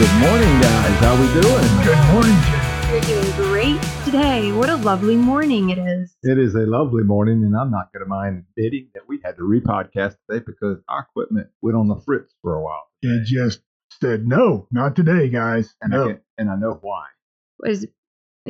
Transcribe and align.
Good 0.00 0.18
morning, 0.18 0.60
guys. 0.62 0.98
How 1.00 1.12
we 1.20 1.26
doing? 1.42 1.84
Good 1.84 2.12
morning, 2.14 2.38
Jim. 2.48 2.90
You're 2.90 3.00
doing 3.02 3.36
great 3.36 3.82
today. 4.06 4.50
What 4.50 4.70
a 4.70 4.76
lovely 4.76 5.14
morning 5.14 5.68
it 5.68 5.76
is. 5.76 6.16
It 6.22 6.38
is 6.38 6.54
a 6.54 6.60
lovely 6.60 7.02
morning, 7.02 7.44
and 7.44 7.54
I'm 7.54 7.70
not 7.70 7.92
going 7.92 8.02
to 8.02 8.08
mind 8.08 8.44
admitting 8.56 8.88
that 8.94 9.02
we 9.06 9.20
had 9.22 9.36
to 9.36 9.42
repodcast 9.42 10.16
today 10.26 10.42
because 10.46 10.78
our 10.88 11.06
equipment 11.10 11.48
went 11.60 11.76
on 11.76 11.86
the 11.88 11.96
fritz 11.96 12.34
for 12.40 12.54
a 12.54 12.62
while. 12.62 12.84
It 13.02 13.26
just 13.26 13.60
said, 14.00 14.26
no, 14.26 14.66
not 14.70 14.96
today, 14.96 15.28
guys. 15.28 15.76
And, 15.82 15.92
I, 15.94 15.96
no. 15.98 16.06
can, 16.06 16.20
and 16.38 16.50
I 16.50 16.56
know 16.56 16.78
why. 16.80 17.04
Was 17.58 17.86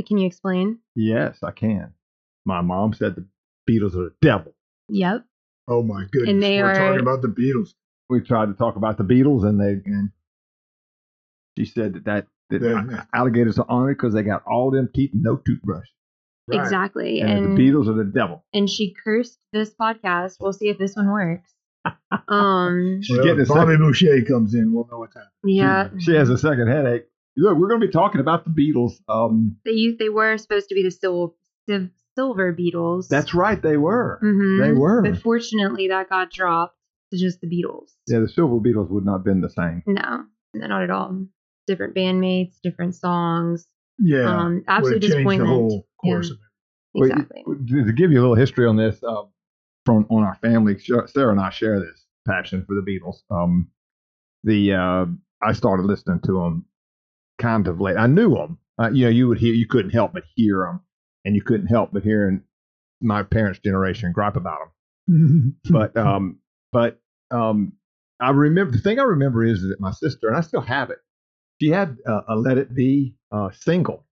can 0.06 0.18
you 0.18 0.28
explain? 0.28 0.78
Yes, 0.94 1.40
I 1.42 1.50
can. 1.50 1.94
My 2.44 2.60
mom 2.60 2.92
said 2.92 3.16
the 3.16 3.26
Beatles 3.68 3.96
are 3.96 4.04
the 4.04 4.14
devil. 4.22 4.54
Yep. 4.88 5.24
Oh, 5.66 5.82
my 5.82 6.04
goodness. 6.12 6.30
And 6.30 6.40
they 6.40 6.62
We're 6.62 6.70
are- 6.70 6.74
talking 6.76 7.00
about 7.00 7.22
the 7.22 7.28
Beatles. 7.28 7.74
We 8.08 8.20
tried 8.20 8.46
to 8.46 8.54
talk 8.54 8.76
about 8.76 8.98
the 8.98 9.04
Beatles, 9.04 9.44
and 9.44 9.60
they 9.60 9.80
and 9.90 10.10
she 11.58 11.64
said 11.64 11.94
that 11.94 12.04
that, 12.04 12.26
that 12.50 12.62
Yeah. 12.62 13.04
alligators 13.14 13.58
are 13.58 13.66
honored 13.68 13.96
because 13.96 14.14
they 14.14 14.22
got 14.22 14.42
all 14.46 14.70
them 14.70 14.88
teeth 14.94 15.10
and 15.12 15.22
no 15.22 15.36
toothbrush. 15.36 15.86
Right. 16.48 16.60
Exactly. 16.60 17.20
And, 17.20 17.30
And 17.30 17.56
the 17.56 17.62
Beatles 17.62 17.88
are 17.88 17.92
the 17.94 18.04
devil. 18.04 18.44
and 18.52 18.68
she 18.68 18.92
cursed 19.04 19.38
this 19.52 19.72
podcast. 19.74 20.36
We'll 20.40 20.52
see 20.52 20.68
if 20.68 20.78
this 20.78 20.96
one 20.96 21.08
works. 21.10 21.48
Um 22.28 23.00
She's 23.02 23.16
Well, 23.16 23.24
getting 23.26 23.40
a 23.40 23.42
if 23.42 23.48
Bobby 23.48 23.72
second, 23.72 23.78
Boucher 23.86 24.22
comes 24.22 24.54
in, 24.54 24.72
we'll 24.72 24.86
know 24.90 24.98
what's 24.98 25.14
happening. 25.14 25.56
yeah. 25.56 25.88
she, 25.98 26.04
she 26.06 26.14
has 26.14 26.28
a 26.28 26.38
second 26.38 26.68
headache. 26.68 27.06
Look, 27.36 27.56
we're 27.56 27.68
going 27.68 27.80
to 27.80 27.86
be 27.86 27.92
talking 27.92 28.20
about 28.20 28.44
the 28.44 28.50
Beatles. 28.50 28.94
Um, 29.08 29.56
They 29.64 29.70
used 29.72 29.98
they 29.98 30.08
were 30.08 30.36
supposed 30.36 30.68
to 30.70 30.74
be 30.74 30.82
the 30.82 30.90
sil- 30.90 31.38
sil- 31.70 31.88
silver 32.16 32.52
Beatles. 32.52 33.08
that's 33.08 33.32
right, 33.34 33.60
they 33.62 33.76
were. 33.76 34.18
Mhm. 34.22 34.60
They 34.60 34.72
were. 34.72 35.00
But 35.02 35.18
fortunately 35.18 35.88
that 35.88 36.08
got 36.10 36.30
dropped 36.32 36.76
to 37.12 37.18
just 37.18 37.40
the 37.40 37.46
Beatles. 37.46 37.92
Yeah, 38.08 38.18
the 38.18 38.28
Silver 38.28 38.56
Beatles 38.56 38.90
would 38.90 39.04
not 39.04 39.18
have 39.18 39.24
been 39.24 39.40
the 39.40 39.48
same. 39.50 39.82
No, 39.86 40.24
no, 40.54 40.66
not 40.66 40.82
at 40.82 40.90
all. 40.90 41.24
Different 41.70 41.94
bandmates, 41.94 42.60
different 42.62 42.96
songs. 42.96 43.68
Yeah. 43.98 44.24
um 44.28 44.54
Would 44.54 44.64
absolute 44.66 44.92
have 44.94 45.02
changed 45.02 45.12
the 45.14 45.16
disappointment. 45.16 45.48
whole 45.50 45.86
Yeah. 46.02 46.12
course 46.14 46.30
of 46.30 46.36
it. 46.36 47.12
Exactly. 47.12 47.44
to 47.68 47.84
to 47.84 47.92
give 47.92 48.10
you 48.10 48.18
a 48.18 48.22
little 48.22 48.34
history 48.34 48.66
on 48.66 48.76
this, 48.76 49.00
uh, 49.04 49.22
from 49.86 50.04
on 50.10 50.24
our 50.24 50.34
family, 50.36 50.76
Sh- 50.78 50.90
Sarah 51.06 51.30
and 51.30 51.40
I 51.40 51.50
share 51.50 51.78
this 51.78 52.06
passion 52.26 52.64
for 52.66 52.74
the 52.74 52.82
Beatles. 52.82 53.18
Um, 53.30 53.70
the 54.42 54.72
uh, 54.74 55.06
I 55.42 55.52
started 55.52 55.84
listening 55.86 56.20
to 56.24 56.32
them 56.32 56.64
kind 57.38 57.68
of 57.68 57.80
late. 57.80 57.96
I 57.96 58.08
knew 58.08 58.34
them. 58.34 58.58
Uh, 58.80 58.90
you 58.92 59.04
know, 59.04 59.10
you 59.10 59.28
would 59.28 59.38
hear, 59.38 59.54
you 59.54 59.66
couldn't 59.68 59.90
help 59.92 60.12
but 60.14 60.24
hear 60.34 60.64
them, 60.66 60.80
and 61.24 61.36
you 61.36 61.42
couldn't 61.42 61.68
help 61.68 61.90
but 61.92 62.02
hearing 62.02 62.42
my 63.00 63.22
parents' 63.22 63.60
generation 63.60 64.10
gripe 64.12 64.34
about 64.36 64.58
them. 65.06 65.54
But 65.70 65.96
um, 65.96 66.40
but 66.72 67.00
um, 67.30 67.74
I 68.18 68.30
remember 68.30 68.72
the 68.72 68.78
thing 68.82 68.98
I 68.98 69.04
remember 69.04 69.44
is 69.44 69.62
that 69.62 69.76
my 69.80 69.92
sister 69.92 70.26
and 70.28 70.36
I 70.36 70.40
still 70.40 70.60
have 70.62 70.90
it. 70.90 70.98
She 71.60 71.68
had 71.68 71.98
uh, 72.06 72.22
a 72.28 72.36
Let 72.36 72.58
It 72.58 72.74
Be 72.74 73.14
uh, 73.30 73.50
single, 73.52 74.04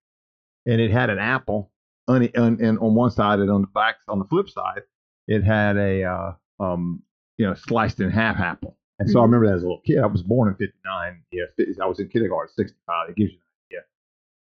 and 0.66 0.80
it 0.80 0.90
had 0.90 1.10
an 1.10 1.18
apple 1.18 1.70
on, 2.06 2.28
on 2.36 2.58
and 2.62 2.78
on 2.78 2.94
one 2.94 3.10
side, 3.10 3.38
and 3.40 3.50
on 3.50 3.62
the 3.62 3.66
back 3.68 3.96
on 4.08 4.18
the 4.18 4.24
flip 4.26 4.48
side, 4.48 4.82
it 5.26 5.42
had 5.44 5.76
a 5.76 6.04
uh, 6.04 6.32
um, 6.60 7.02
you 7.36 7.46
know 7.46 7.54
sliced 7.54 8.00
in 8.00 8.10
half 8.10 8.38
apple. 8.38 8.76
And 8.98 9.08
so 9.08 9.20
I 9.20 9.22
Mhm. 9.22 9.26
remember 9.26 9.46
that 9.46 9.54
as 9.54 9.62
a 9.62 9.66
little 9.66 9.80
kid. 9.86 9.98
I 9.98 10.06
was 10.06 10.22
born 10.22 10.48
in 10.48 10.54
'59. 10.56 11.22
Yeah, 11.32 11.44
I 11.82 11.86
was 11.86 12.00
in 12.00 12.08
kindergarten 12.08 12.52
'65. 12.54 13.10
It 13.10 13.16
gives 13.16 13.32
you 13.32 13.38
an 13.38 13.76
idea. 13.78 13.84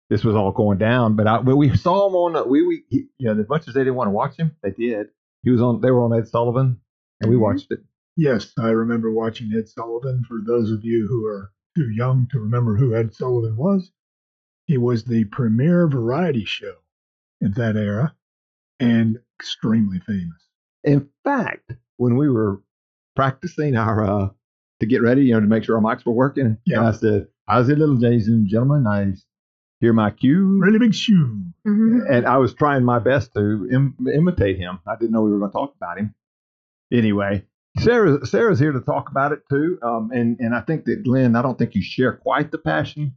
This 0.08 0.24
was 0.24 0.36
all 0.36 0.52
going 0.52 0.78
down, 0.78 1.16
but 1.16 1.26
I, 1.26 1.42
but 1.42 1.56
we 1.56 1.76
saw 1.76 2.08
him 2.08 2.14
on. 2.14 2.32
The, 2.34 2.44
we 2.44 2.66
we 2.66 2.84
he, 2.88 3.08
you 3.18 3.26
know 3.34 3.40
as 3.40 3.48
much 3.48 3.66
as 3.68 3.74
they 3.74 3.80
didn't 3.80 3.96
want 3.96 4.06
to 4.08 4.12
watch 4.12 4.36
him, 4.36 4.52
they 4.62 4.70
did. 4.70 5.08
He 5.42 5.50
was 5.50 5.60
on. 5.60 5.80
They 5.80 5.90
were 5.90 6.02
on 6.04 6.16
Ed 6.18 6.28
Sullivan, 6.28 6.80
and 7.20 7.28
we 7.30 7.36
Mhm. 7.36 7.40
watched 7.40 7.70
it. 7.72 7.80
yes, 8.16 8.52
I 8.58 8.68
remember 8.70 9.10
watching 9.12 9.52
Ed 9.54 9.68
Sullivan. 9.68 10.24
For 10.28 10.38
those 10.46 10.70
of 10.70 10.84
you 10.84 11.06
who 11.08 11.26
are 11.26 11.50
too 11.76 11.90
young 11.90 12.26
to 12.32 12.40
remember 12.40 12.74
who 12.76 12.94
Ed 12.96 13.14
Sullivan 13.14 13.56
was, 13.56 13.92
he 14.66 14.78
was 14.78 15.04
the 15.04 15.24
premier 15.26 15.86
variety 15.86 16.44
show 16.44 16.74
in 17.40 17.52
that 17.52 17.76
era 17.76 18.14
and 18.80 19.18
extremely 19.38 20.00
famous. 20.00 20.42
In 20.82 21.08
fact, 21.22 21.72
when 21.98 22.16
we 22.16 22.28
were 22.30 22.62
practicing 23.14 23.76
our 23.76 24.04
uh, 24.04 24.28
to 24.80 24.86
get 24.86 25.02
ready, 25.02 25.22
you 25.26 25.34
know, 25.34 25.40
to 25.40 25.46
make 25.46 25.64
sure 25.64 25.76
our 25.76 25.82
mics 25.82 26.04
were 26.06 26.12
working, 26.12 26.56
Yeah. 26.66 26.86
I 26.88 26.92
said, 26.92 27.28
"How's 27.46 27.68
it, 27.68 27.78
little 27.78 27.96
ladies 27.96 28.28
and 28.28 28.46
gentlemen? 28.46 28.86
I 28.86 29.14
hear 29.80 29.92
my 29.92 30.10
cue." 30.10 30.58
Really 30.60 30.78
big 30.78 30.94
shoe. 30.94 31.42
Mhm. 31.66 32.04
and 32.10 32.26
I 32.26 32.36
was 32.38 32.54
trying 32.54 32.84
my 32.84 32.98
best 32.98 33.34
to 33.34 33.68
Im- 33.70 33.96
imitate 34.12 34.56
him. 34.58 34.78
I 34.86 34.96
didn't 34.96 35.12
know 35.12 35.22
we 35.22 35.30
were 35.32 35.38
going 35.38 35.50
to 35.50 35.54
talk 35.58 35.74
about 35.76 35.98
him. 35.98 36.14
Anyway, 36.92 37.44
Sarah 37.78 38.24
Sarah's 38.26 38.58
here 38.58 38.72
to 38.72 38.80
talk 38.80 39.10
about 39.10 39.32
it 39.32 39.40
too. 39.50 39.78
Um, 39.82 40.10
and 40.12 40.38
and 40.40 40.54
I 40.54 40.60
think 40.62 40.84
that 40.86 41.04
Glenn, 41.04 41.36
I 41.36 41.42
don't 41.42 41.58
think 41.58 41.74
you 41.74 41.82
share 41.82 42.12
quite 42.14 42.50
the 42.50 42.58
passion. 42.58 43.14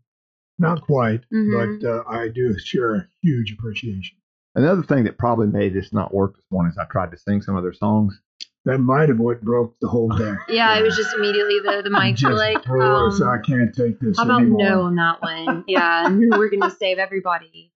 Not 0.57 0.81
quite, 0.81 1.21
Mhm. 1.33 1.79
but 1.81 1.87
uh, 1.89 2.03
I 2.07 2.27
do 2.27 2.57
share 2.59 2.93
a 2.95 3.07
huge 3.21 3.53
appreciation. 3.53 4.17
Another 4.55 4.83
thing 4.83 5.05
that 5.05 5.17
probably 5.17 5.47
made 5.47 5.73
this 5.73 5.93
not 5.93 6.13
work 6.13 6.35
this 6.35 6.45
morning 6.51 6.71
is 6.71 6.77
I 6.77 6.83
tried 6.85 7.11
to 7.11 7.17
sing 7.17 7.41
some 7.41 7.55
of 7.55 7.63
their 7.63 7.71
songs. 7.73 8.19
That 8.65 8.79
might 8.79 9.07
have 9.07 9.19
what 9.19 9.41
broke 9.41 9.75
the 9.79 9.87
whole 9.87 10.09
day. 10.09 10.33
Yeah, 10.49 10.77
it 10.77 10.83
was 10.83 10.97
just 10.97 11.15
immediately 11.15 11.59
the 11.63 11.81
the 11.83 11.89
mics 11.89 12.21
were 12.23 12.31
Just 12.31 12.37
like, 12.39 12.63
froze. 12.65 13.21
um, 13.21 13.29
I 13.29 13.37
can't 13.37 13.73
take 13.73 13.99
this 14.01 14.17
how 14.17 14.25
about 14.25 14.41
anymore. 14.41 14.61
no 14.69 14.81
on 14.81 14.95
that 14.95 15.21
one? 15.21 15.63
Yeah, 15.67 16.09
we're 16.09 16.49
gonna 16.49 16.69
save 16.69 16.97
everybody. 16.97 17.71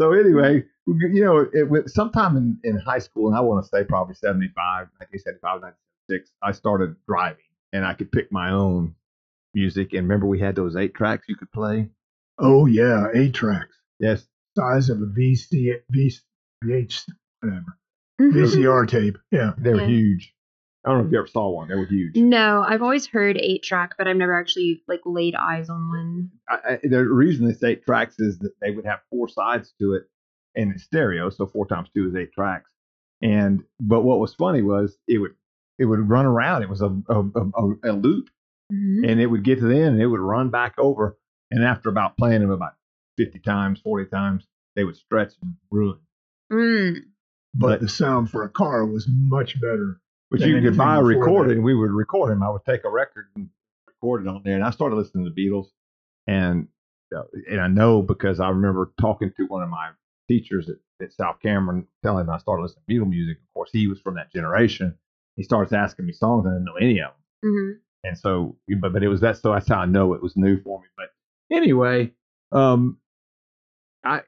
So 0.00 0.12
anyway, 0.12 0.64
you 0.88 1.24
know, 1.24 1.46
it, 1.52 1.70
went 1.70 1.88
sometime 1.88 2.36
in, 2.36 2.58
in 2.64 2.78
high 2.78 2.98
school, 2.98 3.28
and 3.28 3.36
I 3.36 3.40
want 3.42 3.64
to 3.64 3.68
say 3.68 3.84
probably 3.84 4.16
75, 4.16 4.88
1975, 4.98 5.72
1976, 6.08 6.30
I 6.42 6.52
started 6.52 6.96
driving, 7.06 7.44
and 7.72 7.84
I 7.84 7.94
could 7.94 8.12
pick 8.12 8.30
my 8.32 8.50
own 8.50 8.94
music. 9.54 9.92
And 9.92 10.02
remember, 10.02 10.26
we 10.26 10.40
had 10.40 10.56
those 10.56 10.76
eight 10.76 10.94
tracks 10.94 11.26
you 11.28 11.36
could 11.36 11.52
play. 11.52 11.88
Oh 12.38 12.66
yeah, 12.66 13.06
eight 13.14 13.34
tracks, 13.34 13.76
Yes, 14.00 14.26
size 14.56 14.90
of 14.90 14.98
a 15.00 15.06
VC, 15.06 15.72
VH, 15.94 17.02
whatever, 17.40 17.78
mm-hmm. 18.20 18.36
VCR 18.36 18.88
tape. 18.88 19.16
Yeah, 19.30 19.52
they 19.56 19.72
were 19.72 19.80
Yeah. 19.82 19.86
huge. 19.86 20.34
I 20.84 20.90
don't 20.90 20.98
know 21.00 21.06
if 21.06 21.12
you 21.12 21.18
ever 21.18 21.26
saw 21.28 21.48
one. 21.48 21.68
They 21.68 21.76
were 21.76 21.86
huge. 21.86 22.14
no, 22.16 22.62
I've 22.66 22.82
always 22.82 23.06
heard 23.06 23.38
eight 23.38 23.62
track, 23.62 23.92
but 23.96 24.06
I've 24.06 24.16
never 24.16 24.38
actually 24.38 24.82
like 24.86 25.00
laid 25.06 25.34
eyes 25.34 25.70
on 25.70 25.88
one. 25.88 26.30
I, 26.48 26.72
I, 26.74 26.78
the 26.82 27.04
reason 27.06 27.48
it's 27.48 27.62
eight 27.62 27.86
tracks 27.86 28.16
is 28.18 28.38
that 28.40 28.52
they 28.60 28.70
would 28.72 28.84
have 28.84 28.98
four 29.10 29.28
sides 29.28 29.72
to 29.80 29.94
it, 29.94 30.02
and 30.56 30.72
it's 30.72 30.82
stereo, 30.84 31.30
so 31.30 31.46
four 31.46 31.66
times 31.66 31.88
two 31.94 32.08
is 32.08 32.16
eight 32.16 32.32
tracks. 32.32 32.68
And 33.22 33.62
but 33.80 34.02
what 34.02 34.18
was 34.18 34.34
funny 34.34 34.60
was 34.60 34.98
it 35.06 35.18
would 35.18 35.34
it 35.78 35.84
would 35.86 36.08
run 36.08 36.26
around. 36.26 36.62
It 36.62 36.68
was 36.68 36.80
a 36.82 36.88
a, 37.08 37.20
a, 37.20 37.74
a 37.84 37.92
loop, 37.92 38.28
Mhm. 38.72 39.10
and 39.10 39.20
it 39.20 39.26
would 39.26 39.42
get 39.44 39.58
to 39.58 39.66
the 39.66 39.76
end, 39.76 39.94
and 39.94 40.02
it 40.02 40.06
would 40.06 40.20
run 40.20 40.50
back 40.50 40.74
over. 40.78 41.18
And 41.50 41.62
after 41.64 41.88
about 41.88 42.16
playing 42.16 42.40
them 42.40 42.50
about 42.50 42.74
fifty 43.16 43.38
times, 43.38 43.80
forty 43.80 44.08
times, 44.08 44.46
they 44.76 44.84
would 44.84 44.96
stretch 44.96 45.32
and 45.42 45.54
ruin. 45.70 45.98
Mm. 46.52 46.96
but 47.54 47.68
But- 47.68 47.80
the 47.80 47.88
sound 47.88 48.30
for 48.30 48.42
a 48.44 48.48
car 48.48 48.84
was 48.84 49.06
much 49.08 49.60
better. 49.60 50.00
But 50.30 50.40
you 50.40 50.60
could 50.60 50.76
buy 50.76 50.96
a 50.96 50.98
before 50.98 51.06
recorder, 51.20 51.52
and 51.52 51.62
we 51.62 51.74
would 51.74 51.92
record 51.92 52.32
him. 52.32 52.42
I 52.42 52.50
would 52.50 52.64
take 52.64 52.82
a 52.84 52.90
record 52.90 53.26
and 53.36 53.48
record 53.86 54.22
it 54.22 54.28
on 54.28 54.42
there, 54.44 54.54
and 54.56 54.64
I 54.64 54.70
started 54.70 54.96
listening 54.96 55.24
to 55.26 55.30
the 55.30 55.40
Beatles, 55.48 55.66
and 56.26 56.66
uh, 57.14 57.22
and 57.48 57.60
I 57.60 57.68
know 57.68 58.02
because 58.02 58.40
I 58.40 58.48
remember 58.48 58.90
talking 59.00 59.30
to 59.36 59.46
one 59.46 59.62
of 59.62 59.68
my 59.68 59.90
teachers 60.26 60.68
at, 60.68 60.76
at 61.00 61.12
South 61.12 61.36
Cameron, 61.40 61.86
telling 62.02 62.24
him 62.24 62.30
I 62.30 62.38
started 62.38 62.62
listening 62.62 62.82
to 62.88 62.92
Beatle 62.92 63.08
music. 63.08 63.36
Of 63.38 63.54
course, 63.54 63.70
he 63.72 63.86
was 63.86 64.00
from 64.00 64.14
that 64.16 64.32
generation. 64.32 64.96
He 65.36 65.42
starts 65.42 65.72
asking 65.72 66.06
me 66.06 66.12
songs, 66.12 66.44
and 66.46 66.54
I 66.54 66.56
didn't 66.58 66.64
know 66.66 66.76
any 66.76 67.00
of 67.00 67.12
them, 67.42 67.52
Mhm. 67.52 67.80
and 68.04 68.18
so 68.18 68.56
but 68.80 68.92
but 68.92 69.02
it 69.02 69.08
was 69.08 69.20
that 69.20 69.36
so 69.38 69.52
that's 69.52 69.68
how 69.68 69.80
I 69.80 69.86
know 69.86 70.14
it 70.14 70.22
was 70.22 70.36
new 70.36 70.60
for 70.62 70.80
me. 70.80 70.86
But 70.96 71.10
anyway, 71.50 72.12
um, 72.52 72.98
I 74.04 74.22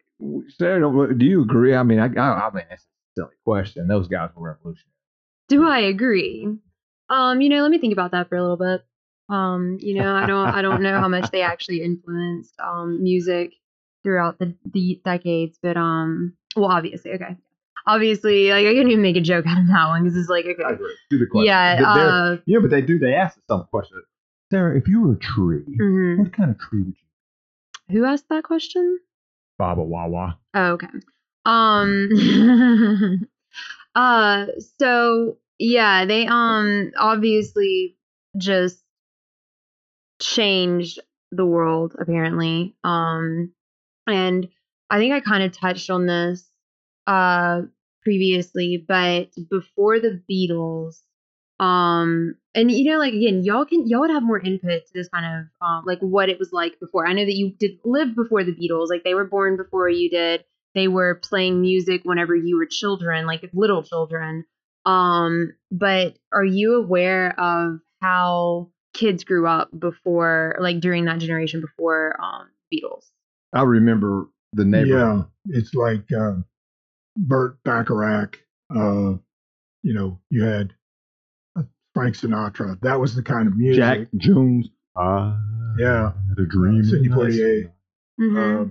Sarah, 0.48 1.14
do 1.14 1.26
you 1.26 1.42
agree? 1.42 1.74
I 1.74 1.82
mean, 1.82 1.98
I 1.98 2.06
I, 2.06 2.48
I 2.48 2.50
mean, 2.54 2.64
it's 2.70 2.82
a 2.84 3.20
silly 3.20 3.34
question. 3.44 3.86
Those 3.88 4.08
guys 4.08 4.30
were 4.34 4.48
revolutionary. 4.48 4.92
Do 5.48 5.66
I 5.68 5.80
agree? 5.80 6.48
Um, 7.08 7.40
you 7.40 7.48
know, 7.48 7.62
let 7.62 7.70
me 7.70 7.78
think 7.78 7.92
about 7.92 8.10
that 8.12 8.28
for 8.28 8.36
a 8.36 8.42
little 8.42 8.56
bit. 8.56 8.84
Um, 9.28 9.78
you 9.80 9.94
know, 9.94 10.14
I 10.14 10.26
don't 10.26 10.46
I 10.46 10.62
don't 10.62 10.82
know 10.82 10.98
how 10.98 11.08
much 11.08 11.30
they 11.30 11.42
actually 11.42 11.82
influenced 11.82 12.58
um 12.60 13.02
music 13.02 13.52
throughout 14.02 14.38
the, 14.38 14.54
the 14.72 15.00
decades, 15.04 15.58
but 15.62 15.76
um 15.76 16.34
well 16.56 16.70
obviously, 16.70 17.12
okay. 17.12 17.36
Obviously, 17.86 18.50
like 18.50 18.66
I 18.66 18.70
couldn't 18.72 18.90
even 18.90 19.02
make 19.02 19.16
a 19.16 19.20
joke 19.20 19.46
out 19.46 19.60
of 19.60 19.66
that 19.68 19.86
one 19.86 20.02
because 20.04 20.16
it's 20.18 20.28
like 20.28 20.46
I 20.46 20.72
agree. 20.72 20.96
Do 21.10 21.18
the 21.18 21.26
question. 21.26 21.46
Yeah, 21.46 21.92
uh 21.92 22.36
Yeah, 22.46 22.58
but 22.60 22.70
they 22.70 22.82
do. 22.82 22.98
They 22.98 23.14
ask 23.14 23.38
some 23.48 23.64
question. 23.70 24.02
Sarah, 24.50 24.76
if 24.76 24.88
you 24.88 25.02
were 25.02 25.12
a 25.12 25.18
tree, 25.18 25.64
hmm 25.78 26.18
what 26.18 26.32
kind 26.32 26.50
of 26.50 26.58
tree 26.58 26.82
would 26.82 26.94
you? 26.96 27.96
Who 27.98 28.04
asked 28.04 28.28
that 28.30 28.44
question? 28.44 28.98
Baba 29.58 29.82
Wawa. 29.82 30.38
Oh, 30.54 30.72
okay. 30.72 30.88
Um 31.44 32.08
uh 33.94 34.46
so 34.78 35.38
yeah, 35.58 36.04
they 36.06 36.26
um 36.26 36.90
obviously 36.98 37.96
just 38.36 38.82
changed 40.20 40.98
the 41.30 41.46
world 41.46 41.94
apparently. 41.98 42.74
Um 42.82 43.52
and 44.06 44.48
I 44.90 44.98
think 44.98 45.12
I 45.14 45.20
kind 45.20 45.42
of 45.44 45.52
touched 45.52 45.90
on 45.90 46.06
this 46.06 46.48
uh 47.06 47.62
previously, 48.06 48.84
but 48.86 49.30
before 49.50 49.98
the 49.98 50.22
Beatles 50.30 51.00
um 51.58 52.34
and 52.54 52.70
you 52.70 52.90
know 52.90 52.98
like 52.98 53.14
again 53.14 53.42
y'all 53.42 53.64
can 53.64 53.88
y'all 53.88 54.00
would 54.00 54.10
have 54.10 54.22
more 54.22 54.38
input 54.38 54.84
to 54.84 54.92
this 54.92 55.08
kind 55.08 55.24
of 55.24 55.66
um 55.66 55.84
like 55.86 55.98
what 56.00 56.28
it 56.28 56.38
was 56.38 56.52
like 56.52 56.78
before. 56.78 57.06
I 57.06 57.14
know 57.14 57.24
that 57.24 57.34
you 57.34 57.54
did 57.58 57.78
live 57.82 58.14
before 58.14 58.44
the 58.44 58.52
beatles 58.52 58.90
like 58.90 59.04
they 59.04 59.14
were 59.14 59.24
born 59.24 59.56
before 59.56 59.88
you 59.88 60.10
did. 60.10 60.44
They 60.74 60.86
were 60.86 61.14
playing 61.14 61.62
music 61.62 62.02
whenever 62.04 62.36
you 62.36 62.58
were 62.58 62.66
children 62.66 63.26
like 63.26 63.48
little 63.54 63.82
children. 63.82 64.44
Um 64.84 65.54
but 65.70 66.18
are 66.30 66.44
you 66.44 66.74
aware 66.74 67.38
of 67.40 67.80
how 68.02 68.68
kids 68.92 69.24
grew 69.24 69.46
up 69.46 69.70
before 69.78 70.56
like 70.60 70.80
during 70.80 71.06
that 71.06 71.20
generation 71.20 71.62
before 71.62 72.20
um 72.22 72.48
beatles? 72.70 73.06
I 73.54 73.62
remember 73.62 74.28
the 74.52 74.66
neighborhood. 74.66 75.24
Yeah, 75.48 75.58
it's 75.58 75.72
like 75.72 76.12
uh, 76.12 76.34
Burt 77.16 77.62
Bacharach. 77.64 78.38
Uh, 78.74 79.14
you 79.82 79.94
know, 79.94 80.20
you 80.30 80.42
had 80.44 80.74
uh, 81.58 81.62
Frank 81.94 82.16
Sinatra. 82.16 82.80
That 82.82 82.98
was 83.00 83.14
the 83.14 83.22
kind 83.22 83.46
of 83.46 83.56
music. 83.56 83.80
Jack 83.80 84.08
Jones. 84.16 84.68
I 84.96 85.38
Yeah. 85.78 86.12
The 86.36 86.42
a 86.42 86.46
dream. 86.46 86.84
Sidney 86.84 87.06
in 87.06 87.12
high 87.12 87.18
Poitier. 87.20 87.60
school. 87.62 87.72
Mhm. 88.20 88.66
Uh, 88.66 88.70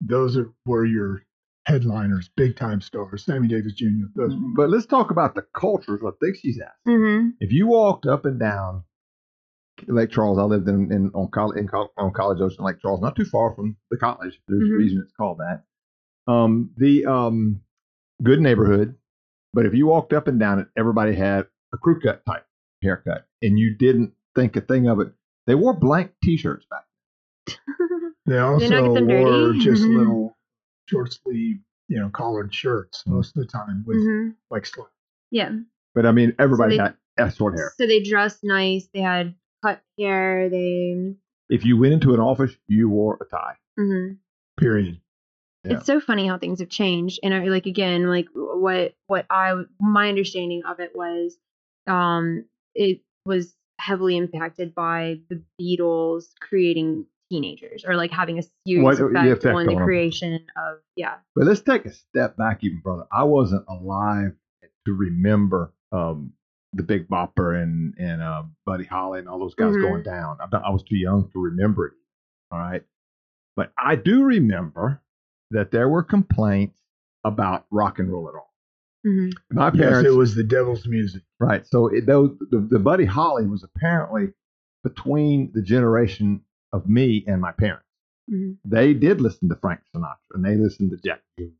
those 0.00 0.36
are, 0.36 0.50
were 0.66 0.84
your 0.86 1.22
headliners, 1.66 2.30
big 2.36 2.56
time 2.56 2.80
stars. 2.80 3.24
Sammy 3.24 3.46
Davis 3.48 3.74
Jr. 3.74 4.06
Those, 4.14 4.34
But 4.56 4.70
let's 4.70 4.86
talk 4.86 5.10
about 5.10 5.34
the 5.34 5.42
cultures. 5.54 6.00
I 6.06 6.10
think 6.20 6.36
she's 6.36 6.58
asking. 6.60 6.98
Mhm. 7.00 7.32
If 7.40 7.52
you 7.52 7.66
walked 7.66 8.06
up 8.06 8.24
and 8.24 8.40
down 8.40 8.84
Lake 9.86 10.10
Charles, 10.10 10.38
I 10.38 10.42
lived 10.44 10.66
in, 10.68 10.90
in 10.90 11.10
on 11.14 11.28
college 11.30 11.58
in 11.58 11.68
on 11.98 12.12
College 12.12 12.40
Ocean 12.40 12.64
Lake 12.64 12.80
Charles, 12.80 13.00
not 13.00 13.14
too 13.16 13.24
far 13.26 13.54
from 13.54 13.76
the 13.90 13.96
college. 13.98 14.40
There's 14.48 14.62
Mhm. 14.68 14.74
a 14.74 14.76
reason 14.78 15.00
it's 15.04 15.12
called 15.12 15.38
that. 15.38 15.64
Um, 16.26 16.70
the 16.76 17.04
um, 17.06 17.60
good 18.22 18.40
neighborhood, 18.40 18.94
but 19.52 19.66
if 19.66 19.74
you 19.74 19.86
walked 19.86 20.12
up 20.12 20.28
and 20.28 20.38
down 20.38 20.58
it, 20.58 20.68
everybody 20.76 21.14
had 21.14 21.46
a 21.72 21.76
crew 21.78 22.00
cut 22.00 22.24
type 22.26 22.46
haircut, 22.82 23.26
and 23.42 23.58
you 23.58 23.74
didn't 23.74 24.12
think 24.34 24.56
a 24.56 24.60
thing 24.60 24.88
of 24.88 25.00
it. 25.00 25.12
They 25.46 25.54
wore 25.54 25.72
blank 25.74 26.12
T-shirts 26.22 26.66
back. 26.70 26.84
they 28.26 28.38
also 28.38 28.92
wore 29.04 29.52
dirty? 29.52 29.58
just 29.60 29.82
little 29.82 30.36
short 30.86 31.12
sleeve, 31.12 31.58
you 31.88 31.98
know, 31.98 32.10
collared 32.10 32.52
shirts 32.54 33.02
most 33.06 33.36
of 33.36 33.42
the 33.42 33.48
time 33.50 33.84
with 33.86 33.96
Mhm. 33.96 34.34
like 34.50 34.66
slacks. 34.66 34.90
yeah 35.30 35.52
But 35.94 36.06
I 36.06 36.12
mean, 36.12 36.34
everybody 36.38 36.76
they- 36.76 36.82
had 36.82 36.96
that 37.16 37.34
short 37.34 37.54
hair. 37.56 37.72
so 37.76 37.86
they 37.86 38.02
dressed 38.02 38.40
nice 38.44 38.88
they 38.92 39.00
had 39.00 39.34
cut 39.64 39.82
hair 39.98 40.48
they 40.50 41.14
If 41.48 41.64
you 41.64 41.78
went 41.78 41.94
into 41.94 42.12
an 42.14 42.20
office, 42.20 42.54
you 42.68 42.88
wore 42.90 43.18
a 43.20 43.24
tie. 43.24 43.56
mhm. 43.78 44.18
Period. 44.58 45.00
Yeah. 45.68 45.76
it's 45.76 45.86
so 45.86 46.00
funny 46.00 46.26
how 46.26 46.38
things 46.38 46.60
have 46.60 46.68
changed 46.68 47.20
and 47.22 47.32
I, 47.34 47.44
like 47.48 47.66
again 47.66 48.08
like 48.08 48.26
what 48.34 48.94
what 49.06 49.26
i 49.30 49.54
my 49.80 50.08
understanding 50.08 50.62
of 50.68 50.80
it 50.80 50.92
was 50.94 51.36
um 51.86 52.44
it 52.74 53.00
was 53.24 53.54
heavily 53.80 54.16
impacted 54.16 54.74
by 54.74 55.20
the 55.28 55.42
beatles 55.60 56.24
creating 56.40 57.06
teenagers 57.30 57.84
or 57.86 57.94
like 57.96 58.10
having 58.10 58.38
a 58.38 58.42
serious 58.66 58.84
What- 59.00 59.12
the 59.12 59.18
effect, 59.30 59.44
effect 59.44 59.56
on 59.56 59.66
the 59.66 59.74
on 59.76 59.84
creation 59.84 60.34
of 60.56 60.78
yeah 60.96 61.16
But 61.36 61.46
let's 61.46 61.60
take 61.60 61.84
a 61.84 61.92
step 61.92 62.36
back, 62.36 62.64
even 62.64 62.80
brother. 62.80 63.04
I 63.12 63.24
wasn't 63.24 63.64
alive 63.68 64.32
to 64.86 64.92
remember 64.94 65.72
um, 65.92 66.32
the 66.72 66.82
Big 66.82 67.06
Bopper 67.08 67.62
and 67.62 67.94
and 67.98 68.22
uh, 68.22 68.44
Buddy 68.66 68.84
Holly 68.84 69.18
and 69.20 69.28
all 69.28 69.38
those 69.38 69.54
guys 69.54 69.74
Mhm. 69.74 69.82
going 69.82 70.02
down. 70.02 70.38
I, 70.40 70.56
I 70.56 70.70
was 70.70 70.82
too 70.82 70.96
young 70.96 71.30
to 71.32 71.38
remember 71.40 71.86
it. 71.88 71.92
All 72.50 72.58
right, 72.58 72.82
but 73.56 73.72
I 73.78 73.94
do 73.96 74.24
remember 74.24 75.02
that 75.50 75.70
there 75.70 75.88
were 75.88 76.02
complaints 76.02 76.80
about 77.24 77.66
rock 77.70 77.98
and 77.98 78.10
roll 78.10 78.28
at 78.28 78.34
all. 78.34 78.54
Mhm. 79.06 79.32
My 79.50 79.66
Yes, 79.72 79.76
parents, 79.76 80.08
it 80.10 80.14
was 80.16 80.34
the 80.34 80.44
devil's 80.44 80.86
music. 80.86 81.22
right? 81.40 81.66
So 81.66 81.88
it, 81.88 82.06
those, 82.06 82.36
the, 82.50 82.58
the 82.58 82.78
Buddy 82.78 83.04
Holly 83.04 83.46
was 83.46 83.62
apparently 83.62 84.32
between 84.84 85.50
the 85.54 85.62
generation 85.62 86.42
of 86.72 86.88
me 86.88 87.24
and 87.26 87.40
my 87.40 87.52
parents 87.52 87.84
Mhm. 88.30 88.58
they 88.64 88.92
did 88.94 89.20
listen 89.20 89.48
to 89.48 89.56
Frank 89.56 89.80
Sinatra 89.94 90.16
and 90.34 90.44
they 90.44 90.56
listened 90.56 90.90
to 90.90 90.96
Jack 90.98 91.22
Jones. 91.38 91.52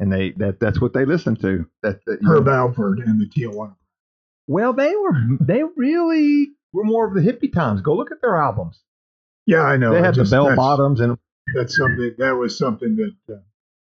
And 0.00 0.12
they 0.12 0.30
that 0.32 0.58
that's 0.60 0.80
what 0.80 0.92
they 0.92 1.04
listened 1.04 1.40
to. 1.40 1.66
That, 1.82 2.00
that 2.06 2.18
you 2.22 2.28
Herb 2.28 2.46
know, 2.46 2.68
Alpert 2.68 3.04
and 3.04 3.20
the 3.20 3.26
Tijuana. 3.26 3.76
well, 4.46 4.72
they 4.72 4.94
were 4.96 5.12
they 5.40 5.62
really 5.76 6.48
were 6.72 6.84
more 6.84 7.06
of 7.06 7.14
the 7.14 7.20
hippie 7.20 7.52
times. 7.52 7.80
Go 7.80 7.94
look 7.94 8.10
at 8.12 8.20
their 8.20 8.36
albums. 8.36 8.80
Yeah, 9.46 9.62
I 9.62 9.76
know. 9.76 9.92
they 9.92 10.00
had 10.00 10.14
just- 10.14 10.30
the 10.30 10.36
bell 10.36 10.54
bottoms, 10.56 11.00
and 11.00 11.16
That's 11.54 11.76
something. 11.76 12.14
That 12.18 12.32
was 12.32 12.56
something 12.58 12.96
that 12.96 13.34
uh, 13.34 13.38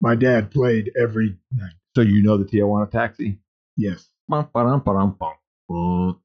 my 0.00 0.14
dad 0.14 0.50
played 0.50 0.90
every 1.00 1.36
night. 1.52 1.72
so 1.94 2.02
you 2.02 2.22
know 2.22 2.36
the 2.36 2.44
Tijuana 2.44 2.90
Taxi. 2.90 3.38
Yes. 3.76 4.08
Bum, 4.28 4.48
ba-dum, 4.52 4.82
ba-dum, 4.84 5.16
bum. 5.68 6.20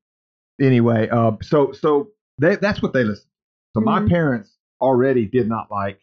Anyway, 0.61 1.07
uh, 1.09 1.31
so 1.41 1.71
so 1.71 2.09
they, 2.39 2.55
that's 2.57 2.81
what 2.81 2.93
they 2.93 3.03
listened. 3.03 3.29
So 3.73 3.81
my 3.81 3.99
Mhm. 4.01 4.09
parents 4.09 4.51
already 4.81 5.25
did 5.25 5.47
not 5.47 5.71
like 5.71 5.99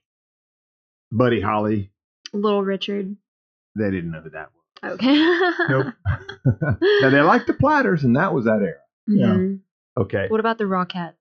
Buddy 1.13 1.41
Holly. 1.41 1.91
little 2.33 2.63
richard 2.63 3.17
They 3.77 3.91
didn't 3.91 4.11
know 4.13 4.21
who 4.21 4.31
that 4.31 4.51
was. 4.83 4.93
okay 5.01 5.15
Nope. 5.69 5.87
now 7.03 7.11
they 7.11 7.21
liked 7.21 7.47
the 7.47 7.55
Platters, 7.55 8.05
and 8.05 8.17
that 8.17 8.33
was 8.33 8.45
that 8.47 8.63
era. 8.63 8.81
Yeah. 9.07 9.27
Mhm. 9.27 9.61
Okay, 9.99 10.27
what 10.29 10.41
about 10.41 10.59
the 10.59 10.65
rockettes 10.65 11.15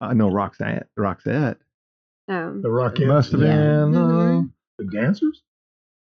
I 0.00 0.14
know 0.14 0.30
Roxette. 0.30 0.84
Roxette. 0.98 1.56
Oh 2.28 2.60
The 2.60 2.68
Rockettes. 2.68 3.06
Must 3.06 3.32
have 3.32 3.40
Yeah. 3.40 3.56
been. 3.56 3.94
uh, 3.96 3.98
Mhm. 3.98 4.50
The 4.78 4.84
dancers. 4.86 5.42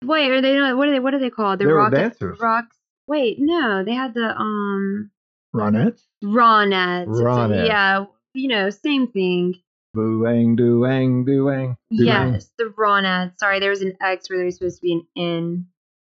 wait 0.05 0.31
are 0.31 0.41
they 0.41 0.55
not 0.57 0.77
what 0.77 0.87
are 0.87 0.91
they 0.91 0.99
what 0.99 1.13
are 1.13 1.19
they 1.19 1.29
called 1.29 1.59
the 1.59 1.65
They 1.65 1.71
were 1.73 1.89
dancers. 1.89 2.39
rocks 2.39 2.77
wait 3.07 3.37
no 3.39 3.83
they 3.83 3.93
had 3.93 4.13
the 4.13 4.35
um 4.37 5.11
Ronettes. 5.55 6.01
Ronettes. 6.23 7.07
Ronettes. 7.07 7.67
Yeah, 7.67 8.05
you 8.33 8.47
know, 8.47 8.69
same 8.71 9.07
thing. 9.07 9.55
Booang, 9.95 10.57
dooang, 10.57 11.23
dooang. 11.27 11.77
dooang. 11.93 12.33
Yes, 12.33 12.49
the 12.57 12.73
Ronettes. 12.75 13.37
Sorry, 13.39 13.59
there 13.59 13.69
was 13.69 13.81
an 13.83 13.93
X 14.01 14.29
where 14.29 14.39
there's 14.39 14.57
supposed 14.57 14.77
to 14.77 14.81
be 14.81 14.93
an 14.93 15.05
N. 15.15 15.67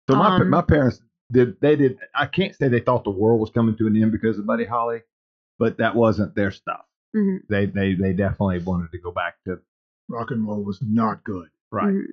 So 0.09 0.15
my, 0.15 0.37
Um, 0.37 0.49
my 0.49 0.61
parents 0.61 1.01
did. 1.33 1.59
They 1.59 1.75
did. 1.75 1.97
I 2.15 2.27
can't 2.27 2.55
say 2.55 2.69
they 2.69 2.79
thought 2.79 3.03
the 3.03 3.09
world 3.09 3.41
was 3.41 3.49
coming 3.49 3.75
to 3.75 3.87
an 3.87 4.01
end 4.01 4.13
because 4.13 4.39
of 4.39 4.45
Buddy 4.45 4.63
Holly, 4.63 5.01
but 5.59 5.77
that 5.79 5.95
wasn't 5.95 6.33
their 6.35 6.51
stuff. 6.51 6.85
Mhm, 7.13 7.39
They 7.49 7.65
they 7.65 7.95
they 7.95 8.13
definitely 8.13 8.59
wanted 8.59 8.91
to 8.91 8.97
go 8.99 9.11
back 9.11 9.35
to 9.45 9.59
Rock 10.09 10.31
and 10.31 10.47
roll 10.47 10.63
was 10.63 10.79
not 10.81 11.23
good. 11.23 11.49
right. 11.71 11.93
mhm. 11.93 12.03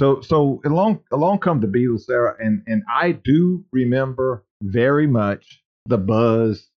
So 0.00 0.20
so 0.20 0.60
along 0.64 1.00
along 1.12 1.38
come 1.40 1.60
the 1.60 1.66
Beatles, 1.66 2.02
Sarah, 2.02 2.36
and 2.38 2.62
and 2.66 2.82
I 2.88 3.12
do 3.12 3.64
remember 3.72 4.44
very 4.62 5.06
much 5.06 5.62
the 5.86 5.98
buzz 5.98 6.68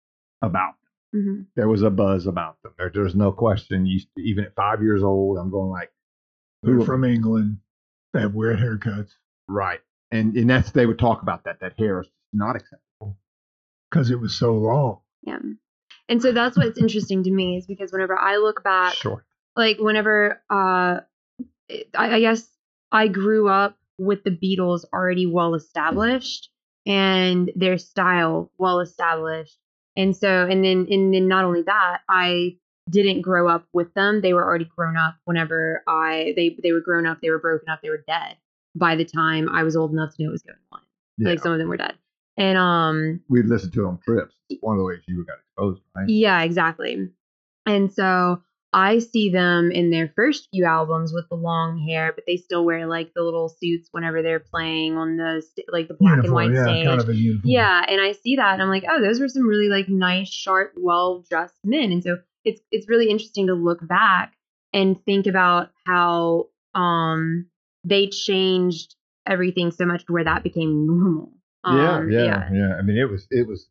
about. 0.41 0.73
them. 1.13 1.21
Mhm. 1.23 1.45
There 1.55 1.67
was 1.67 1.81
a 1.83 1.89
buzz 1.91 2.25
about 2.25 2.61
them. 2.63 2.73
There, 2.77 2.89
there's 2.93 3.13
no 3.15 3.31
question. 3.31 3.85
You, 3.85 3.99
even 4.17 4.45
at 4.45 4.55
five 4.55 4.81
years 4.81 5.03
old, 5.03 5.37
I'm 5.37 5.51
going 5.51 5.69
like, 5.69 5.91
They're 6.63 6.75
Who- 6.75 6.85
from 6.85 7.03
England. 7.03 7.57
They 8.13 8.21
have 8.21 8.33
weird 8.33 8.57
haircuts 8.59 9.11
right, 9.47 9.81
and 10.09 10.35
and 10.35 10.49
that's 10.49 10.71
they 10.71 10.85
would 10.85 10.99
talk 10.99 11.21
about 11.21 11.43
that. 11.45 11.59
That 11.59 11.77
hair 11.77 12.01
is 12.01 12.07
not 12.33 12.55
acceptable. 12.55 13.17
because 13.89 14.09
it 14.09 14.19
was 14.19 14.33
so 14.35 14.55
long. 14.55 14.99
Yeah. 15.23 15.39
And 16.09 16.21
so 16.21 16.31
that's 16.31 16.57
what's 16.57 16.77
interesting 16.79 17.23
to 17.23 17.31
me 17.31 17.57
is 17.57 17.65
because 17.67 17.91
whenever 17.91 18.17
I 18.17 18.37
look 18.37 18.63
back, 18.63 18.93
Sure. 18.95 19.23
Like 19.55 19.77
whenever 19.79 20.41
uh, 20.49 21.01
I, 21.69 22.15
I 22.15 22.19
guess 22.19 22.47
I 22.91 23.07
grew 23.07 23.47
up 23.49 23.77
with 23.97 24.23
the 24.23 24.31
Beatles 24.31 24.85
already 24.93 25.25
well 25.25 25.53
established 25.55 26.49
and 26.85 27.51
their 27.55 27.77
style 27.77 28.51
well 28.57 28.79
established, 28.79 29.57
and 29.95 30.15
so 30.15 30.45
and 30.45 30.63
then 30.63 30.87
and 30.89 31.13
then 31.13 31.27
not 31.27 31.45
only 31.45 31.63
that, 31.63 32.01
I 32.09 32.57
didn't 32.89 33.21
grow 33.21 33.47
up 33.47 33.65
with 33.73 33.93
them. 33.93 34.21
They 34.21 34.33
were 34.33 34.43
already 34.43 34.69
grown 34.75 34.97
up 34.97 35.15
whenever 35.25 35.83
I 35.87 36.33
they 36.35 36.57
they 36.61 36.71
were 36.71 36.81
grown 36.81 37.05
up. 37.05 37.19
They 37.21 37.29
were 37.29 37.39
broken 37.39 37.69
up. 37.69 37.81
They 37.81 37.89
were 37.89 38.03
dead 38.07 38.37
by 38.75 38.95
the 38.95 39.05
time 39.05 39.49
I 39.49 39.63
was 39.63 39.75
old 39.75 39.91
enough 39.91 40.15
to 40.15 40.23
know 40.23 40.29
what 40.29 40.33
was 40.33 40.41
going 40.43 40.57
on. 40.71 40.81
Yeah. 41.17 41.29
Like 41.29 41.39
some 41.39 41.51
of 41.51 41.59
them 41.59 41.67
were 41.67 41.77
dead, 41.77 41.95
and 42.37 42.57
um 42.57 43.21
We'd 43.29 43.45
listen 43.45 43.71
to 43.71 43.83
it 43.83 43.87
on 43.87 43.99
trips. 43.99 44.35
It's 44.49 44.61
one 44.61 44.75
of 44.75 44.79
the 44.79 44.85
ways 44.85 45.01
you 45.07 45.23
got 45.25 45.37
exposed, 45.39 45.81
right? 45.95 46.09
yeah, 46.09 46.41
exactly. 46.41 47.09
And 47.67 47.93
so 47.93 48.41
I 48.73 48.99
see 48.99 49.29
them 49.29 49.69
in 49.71 49.91
their 49.91 50.13
first 50.15 50.47
few 50.51 50.63
albums 50.63 51.11
with 51.13 51.27
the 51.29 51.35
long 51.35 51.77
hair, 51.77 52.13
but 52.13 52.23
they 52.25 52.37
still 52.37 52.63
wear 52.63 52.87
like 52.87 53.13
the 53.13 53.21
little 53.21 53.49
suits 53.49 53.89
whenever 53.91 54.21
they're 54.21 54.39
playing 54.39 54.95
on 54.95 55.17
the 55.17 55.43
st- 55.45 55.67
like 55.71 55.89
the 55.89 55.93
black 55.93 56.23
and 56.23 56.33
white 56.33 56.51
yeah, 56.51 56.63
stage. 56.63 56.85
kind 56.85 57.01
of. 57.01 57.09
Yeah, 57.43 57.83
and 57.85 57.99
I 57.99 58.13
see 58.13 58.37
that 58.37 58.53
and 58.53 58.61
I'm 58.61 58.69
like, 58.69 58.85
oh, 58.89 59.01
those 59.01 59.19
were 59.19 59.27
some 59.27 59.45
really 59.45 59.67
like 59.67 59.89
nice, 59.89 60.29
sharp, 60.29 60.73
well 60.77 61.23
dressed 61.29 61.59
men. 61.65 61.91
And 61.91 62.01
so 62.01 62.19
it's 62.45 62.61
it's 62.71 62.87
really 62.87 63.09
interesting 63.09 63.47
to 63.47 63.53
look 63.53 63.85
back 63.85 64.33
and 64.73 65.03
think 65.03 65.27
about 65.27 65.69
how 65.85 66.47
um 66.73 67.47
they 67.83 68.07
changed 68.07 68.95
everything 69.27 69.71
so 69.71 69.85
much 69.85 70.05
to 70.05 70.13
where 70.13 70.23
that 70.23 70.43
became 70.43 70.87
normal. 70.87 71.33
yeah, 71.65 71.97
Um, 71.97 72.09
yeah, 72.09 72.49
yeah. 72.53 72.75
I 72.79 72.81
mean, 72.83 72.97
it 72.97 73.09
was 73.09 73.27
it 73.31 73.47
was. 73.47 73.67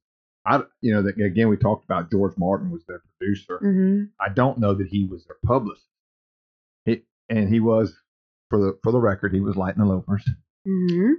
I 0.47 0.63
you 0.81 0.93
know 0.95 1.03
that 1.03 1.21
again 1.21 1.49
we 1.49 1.57
talked 1.57 1.85
about 1.85 2.11
George 2.11 2.37
Martin 2.39 2.71
was 2.71 2.83
their 2.87 3.01
producer. 3.19 3.59
hmm 3.59 4.05
I 4.21 4.29
don't 4.33 4.59
know 4.59 4.75
that 4.75 4.89
he 4.89 5.05
was 5.05 5.25
their 5.27 5.37
publicist. 5.45 5.87
It 6.87 7.05
and 7.29 7.49
he 7.49 7.61
was 7.61 7.95
for 8.49 8.59
the 8.59 8.79
for 8.83 8.93
the 8.93 8.99
record 9.01 9.33
he 9.35 9.41
was 9.41 9.57
lighting 9.57 9.83
the 9.83 9.89
loafers 9.89 10.29
hmm 10.67 11.13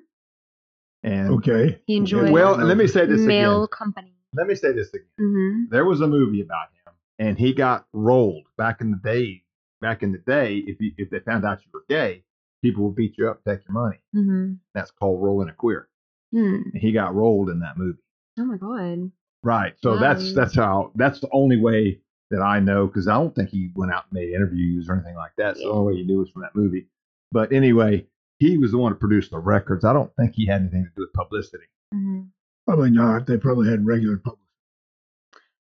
and 1.03 1.29
Okay. 1.31 1.81
He 1.85 1.97
enjoyed 1.97 2.31
well 2.31 2.55
let 2.57 2.77
me 2.77 2.87
say 2.87 3.05
this 3.05 3.21
male 3.21 3.63
again. 3.63 3.67
company. 3.67 4.13
Let 4.33 4.47
me 4.47 4.55
say 4.55 4.71
this 4.71 4.89
again. 4.93 5.07
hmm 5.17 5.63
There 5.69 5.85
was 5.85 6.01
a 6.01 6.07
movie 6.07 6.41
about 6.41 6.67
him 6.85 6.93
and 7.19 7.37
he 7.37 7.53
got 7.53 7.85
rolled 7.93 8.47
back 8.57 8.81
in 8.81 8.91
the 8.91 8.97
day. 8.97 9.43
Back 9.81 10.03
in 10.03 10.11
the 10.11 10.19
day, 10.19 10.57
if 10.57 10.79
you, 10.79 10.91
if 10.97 11.09
they 11.09 11.19
found 11.21 11.43
out 11.43 11.59
you 11.65 11.71
were 11.73 11.83
gay, 11.89 12.23
people 12.61 12.83
would 12.85 12.95
beat 12.95 13.17
you 13.17 13.27
up, 13.27 13.43
take 13.43 13.61
your 13.67 13.73
money. 13.73 13.97
hmm 14.13 14.53
That's 14.75 14.91
called 14.91 15.23
rolling 15.23 15.49
a 15.49 15.53
queer. 15.53 15.89
And 16.31 16.79
he 16.79 16.91
got 16.91 17.15
rolled 17.15 17.49
in 17.49 17.61
that 17.61 17.77
movie. 17.79 17.97
Oh 18.39 18.45
my 18.45 18.57
god. 18.57 19.11
Right. 19.43 19.73
So 19.81 19.97
that's 19.97 20.33
that's 20.33 20.55
how 20.55 20.91
that's 20.95 21.19
the 21.19 21.29
only 21.31 21.57
way 21.57 21.99
that 22.29 22.41
I 22.41 22.59
know 22.59 22.87
because 22.87 23.07
I 23.07 23.13
don't 23.15 23.35
think 23.35 23.49
he 23.49 23.71
went 23.75 23.91
out 23.91 24.05
and 24.09 24.13
made 24.13 24.33
interviews 24.33 24.87
or 24.87 24.93
anything 24.93 25.15
like 25.15 25.31
that. 25.37 25.57
So 25.57 25.63
the 25.63 25.69
only 25.71 25.93
way 25.93 25.99
you 25.99 26.05
knew 26.07 26.19
was 26.19 26.29
from 26.29 26.43
that 26.43 26.55
movie. 26.55 26.87
But 27.31 27.51
anyway, 27.51 28.07
he 28.39 28.57
was 28.57 28.71
the 28.71 28.77
one 28.77 28.91
that 28.91 28.99
produced 28.99 29.31
the 29.31 29.39
records. 29.39 29.83
I 29.83 29.93
don't 29.93 30.11
think 30.15 30.33
he 30.35 30.45
had 30.45 30.61
anything 30.61 30.83
to 30.83 30.89
do 30.95 31.01
with 31.01 31.13
publicity. 31.13 31.65
hmm 31.93 32.21
Probably 32.67 32.91
not. 32.91 33.25
They 33.25 33.37
probably 33.37 33.67
had 33.67 33.85
regular 33.85 34.17
public. 34.17 34.39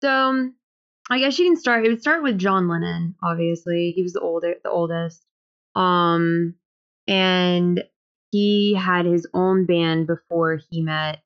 So 0.02 0.10
um, 0.10 0.56
I 1.10 1.20
guess 1.20 1.40
you 1.40 1.46
can 1.46 1.56
start. 1.56 1.86
It 1.86 1.90
would 1.90 2.02
start 2.02 2.22
with 2.22 2.38
John 2.38 2.68
Lennon. 2.68 3.16
Obviously, 3.24 3.94
he 3.96 4.04
was 4.04 4.14
the 4.14 4.20
older, 4.20 4.56
the 4.64 4.70
oldest. 4.70 5.26
Um, 5.76 6.56
and 7.08 7.84
he 8.32 8.76
had 8.76 9.06
his 9.06 9.26
own 9.34 9.66
band 9.66 10.08
before 10.08 10.60
he 10.70 10.82
met 10.82 11.22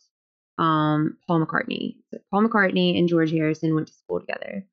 um 0.58 1.18
Paul 1.28 1.46
McCartney. 1.46 1.96
So 2.12 2.20
Paul 2.32 2.48
McCartney 2.48 2.98
and 2.98 3.08
George 3.08 3.32
Harrison 3.32 3.76
went 3.76 3.88
to 3.88 3.94
school 3.94 4.20
together. 4.20 4.66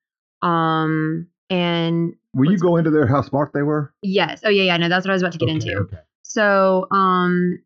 Um, 0.43 1.29
and 1.51 2.15
Will 2.35 2.51
you 2.51 2.59
go 2.59 2.77
into 2.77 2.91
there 2.91 3.07
how 3.07 3.23
smart 3.23 3.53
they 3.55 3.63
were? 3.63 3.93
yes, 4.03 4.41
oh 4.45 4.49
yeah, 4.49 4.65
yeah, 4.65 4.77
no, 4.77 4.89
that's 4.89 5.07
what 5.07 5.11
I 5.11 5.15
was 5.15 5.23
about 5.23 5.33
to 5.33 5.39
get 5.39 5.45
Okay, 5.49 5.55
into. 5.55 5.77
Okay. 5.77 5.99
So, 6.23 6.87
um, 6.91 7.63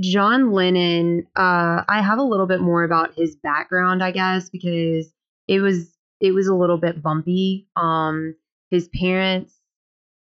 John 0.00 0.52
Lennon, 0.52 1.26
uh, 1.36 1.82
I 1.88 2.00
have 2.02 2.18
a 2.18 2.22
little 2.22 2.46
bit 2.46 2.60
more 2.60 2.84
about 2.84 3.14
his 3.16 3.36
background, 3.36 4.02
I 4.02 4.10
guess, 4.12 4.48
because 4.48 5.12
it 5.46 5.60
was 5.60 5.92
it 6.20 6.32
was 6.32 6.46
a 6.48 6.54
little 6.54 6.78
bit 6.78 7.02
bumpy. 7.02 7.68
Um, 7.76 8.34
his 8.70 8.88
parents 8.88 9.54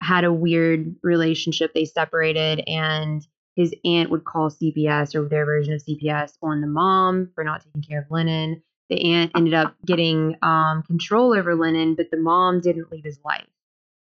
had 0.03 0.25
a 0.25 0.33
weird 0.33 0.97
relationship; 1.03 1.73
they 1.75 1.85
separated, 1.85 2.63
and 2.67 3.27
his 3.57 3.75
aunt 3.85 4.11
would 4.11 4.25
call 4.25 4.51
CPS 4.51 5.15
or 5.15 5.29
their 5.29 5.45
version 5.45 5.75
of 5.75 5.83
CPS 5.83 6.35
on 6.43 6.61
the 6.61 6.67
mom 6.67 7.31
for 7.35 7.43
not 7.43 7.65
taking 7.65 7.83
care 7.83 8.01
of 8.01 8.11
Lennon. 8.11 8.63
The 8.91 9.13
aunt 9.15 9.33
ended 9.35 9.55
up 9.55 9.75
getting 9.87 10.37
um, 10.43 10.83
control 10.83 11.35
over 11.35 11.55
Lennon, 11.55 11.95
but 11.95 12.11
the 12.11 12.21
mom 12.21 12.61
didn't 12.61 12.93
leave 12.93 13.05
his 13.05 13.19
life, 13.25 13.49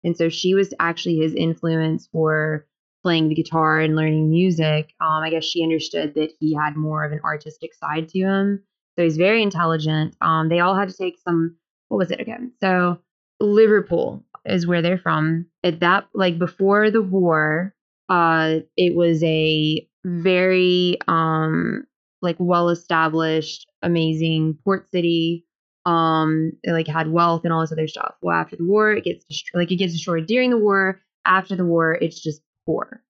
and 0.04 0.16
so 0.16 0.28
she 0.28 0.54
was 0.54 0.72
actually 0.78 1.16
his 1.16 1.34
influence 1.34 2.08
for 2.10 2.66
playing 3.02 3.28
the 3.28 3.34
guitar 3.34 3.80
and 3.80 3.96
learning 3.96 4.30
music, 4.30 4.94
um, 5.00 5.22
I 5.22 5.30
guess 5.30 5.44
she 5.44 5.62
understood 5.62 6.14
that 6.14 6.32
he 6.38 6.54
had 6.54 6.76
more 6.76 7.04
of 7.04 7.12
an 7.12 7.20
artistic 7.24 7.74
side 7.74 8.08
to 8.10 8.18
him. 8.18 8.62
So 8.96 9.04
he's 9.04 9.16
very 9.16 9.42
intelligent. 9.42 10.16
Um, 10.20 10.48
they 10.48 10.60
all 10.60 10.74
had 10.74 10.88
to 10.88 10.96
take 10.96 11.18
some. 11.18 11.56
What 11.88 11.98
was 11.98 12.10
it 12.10 12.20
again? 12.20 12.52
So 12.60 13.00
Liverpool 13.40 14.24
is 14.44 14.66
where 14.66 14.82
they're 14.82 14.98
from. 14.98 15.46
At 15.64 15.80
that, 15.80 16.08
like 16.14 16.38
before 16.38 16.90
the 16.90 17.02
war, 17.02 17.74
uh, 18.10 18.60
it 18.76 18.96
was 18.96 19.22
a 19.24 19.88
very 20.04 20.98
um 21.08 21.84
like 22.22 22.36
well 22.38 22.68
established, 22.68 23.66
amazing 23.82 24.58
port 24.64 24.90
city. 24.90 25.46
Um, 25.86 26.52
it 26.62 26.72
like 26.72 26.86
had 26.88 27.10
wealth 27.10 27.42
and 27.44 27.52
all 27.52 27.62
this 27.62 27.72
other 27.72 27.88
stuff. 27.88 28.14
Well, 28.20 28.36
after 28.36 28.56
the 28.56 28.64
war, 28.66 28.92
it 28.92 29.04
gets 29.04 29.24
dest- 29.24 29.50
like 29.54 29.72
it 29.72 29.76
gets 29.76 29.94
destroyed 29.94 30.26
during 30.26 30.50
the 30.50 30.58
war. 30.58 31.00
After 31.24 31.56
the 31.56 31.64
war, 31.64 31.94
it's 31.94 32.20
just 32.20 32.42
poor. 32.66 33.02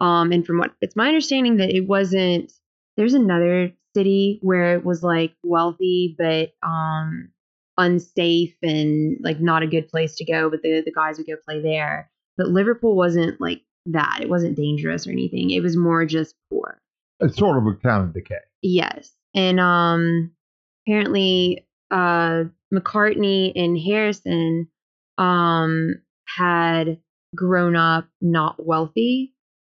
Um, 0.00 0.32
and 0.32 0.46
from 0.46 0.58
what 0.58 0.72
it's 0.80 0.96
my 0.96 1.08
understanding 1.08 1.56
that 1.56 1.74
it 1.74 1.88
wasn't. 1.88 2.52
There's 2.98 3.14
another 3.14 3.72
city 3.96 4.38
where 4.42 4.74
it 4.76 4.84
was 4.84 5.02
like 5.02 5.34
wealthy 5.42 6.14
but 6.18 6.52
um 6.62 7.30
unsafe 7.78 8.54
and 8.62 9.18
like 9.22 9.40
not 9.40 9.62
a 9.62 9.66
good 9.66 9.88
place 9.88 10.16
to 10.16 10.24
go, 10.24 10.50
but 10.50 10.62
the 10.62 10.82
the 10.84 10.92
guys 10.92 11.18
would 11.18 11.26
go 11.26 11.36
play 11.44 11.60
there. 11.62 12.10
But 12.36 12.48
Liverpool 12.48 12.96
wasn't 12.96 13.40
like 13.40 13.62
that. 13.86 14.18
It 14.20 14.28
wasn't 14.28 14.56
dangerous 14.56 15.06
or 15.06 15.10
anything. 15.10 15.50
It 15.50 15.60
was 15.60 15.76
more 15.76 16.04
just 16.04 16.34
poor. 16.50 16.80
It's 17.20 17.36
sort 17.36 17.58
of 17.58 17.66
a 17.66 17.74
kind 17.76 18.04
of 18.04 18.14
decay. 18.14 18.36
Yes. 18.62 19.12
And 19.34 19.60
um 19.60 20.32
apparently 20.86 21.66
uh 21.90 22.44
McCartney 22.72 23.52
and 23.54 23.78
Harrison 23.78 24.68
um 25.18 25.94
had 26.26 26.98
grown 27.34 27.76
up 27.76 28.08
not 28.20 28.64
wealthy, 28.64 29.34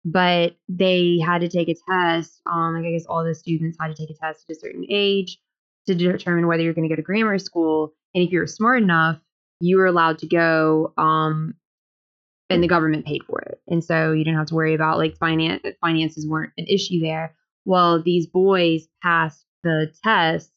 but 0.04 0.56
they 0.68 1.18
had 1.24 1.40
to 1.42 1.48
take 1.48 1.68
a 1.68 1.74
test. 1.90 2.40
Um 2.46 2.74
like 2.74 2.86
I 2.86 2.92
guess 2.92 3.06
all 3.06 3.24
the 3.24 3.34
students 3.34 3.78
had 3.80 3.88
to 3.88 3.94
take 3.94 4.10
a 4.10 4.18
test 4.18 4.46
at 4.48 4.56
a 4.56 4.58
certain 4.60 4.86
age 4.88 5.38
to 5.86 5.94
determine 5.94 6.46
whether 6.46 6.62
you're 6.62 6.74
going 6.74 6.88
to 6.88 6.94
go 6.94 6.96
to 6.96 7.02
grammar 7.02 7.38
school. 7.38 7.92
And 8.14 8.22
if 8.22 8.30
you're 8.30 8.46
smart 8.46 8.82
enough, 8.82 9.18
you 9.60 9.78
were 9.78 9.86
allowed 9.86 10.18
to 10.18 10.26
go 10.26 10.92
um 10.96 11.54
and 12.54 12.62
the 12.62 12.68
government 12.68 13.06
paid 13.06 13.22
for 13.24 13.40
it. 13.40 13.60
And 13.68 13.82
so 13.82 14.12
you 14.12 14.24
didn't 14.24 14.38
have 14.38 14.48
to 14.48 14.54
worry 14.54 14.74
about 14.74 14.98
like 14.98 15.16
finance 15.16 15.62
finances 15.80 16.26
weren't 16.26 16.52
an 16.58 16.66
issue 16.66 17.00
there. 17.00 17.34
Well 17.64 18.02
these 18.02 18.26
boys 18.26 18.88
passed 19.02 19.44
the 19.62 19.92
test 20.02 20.50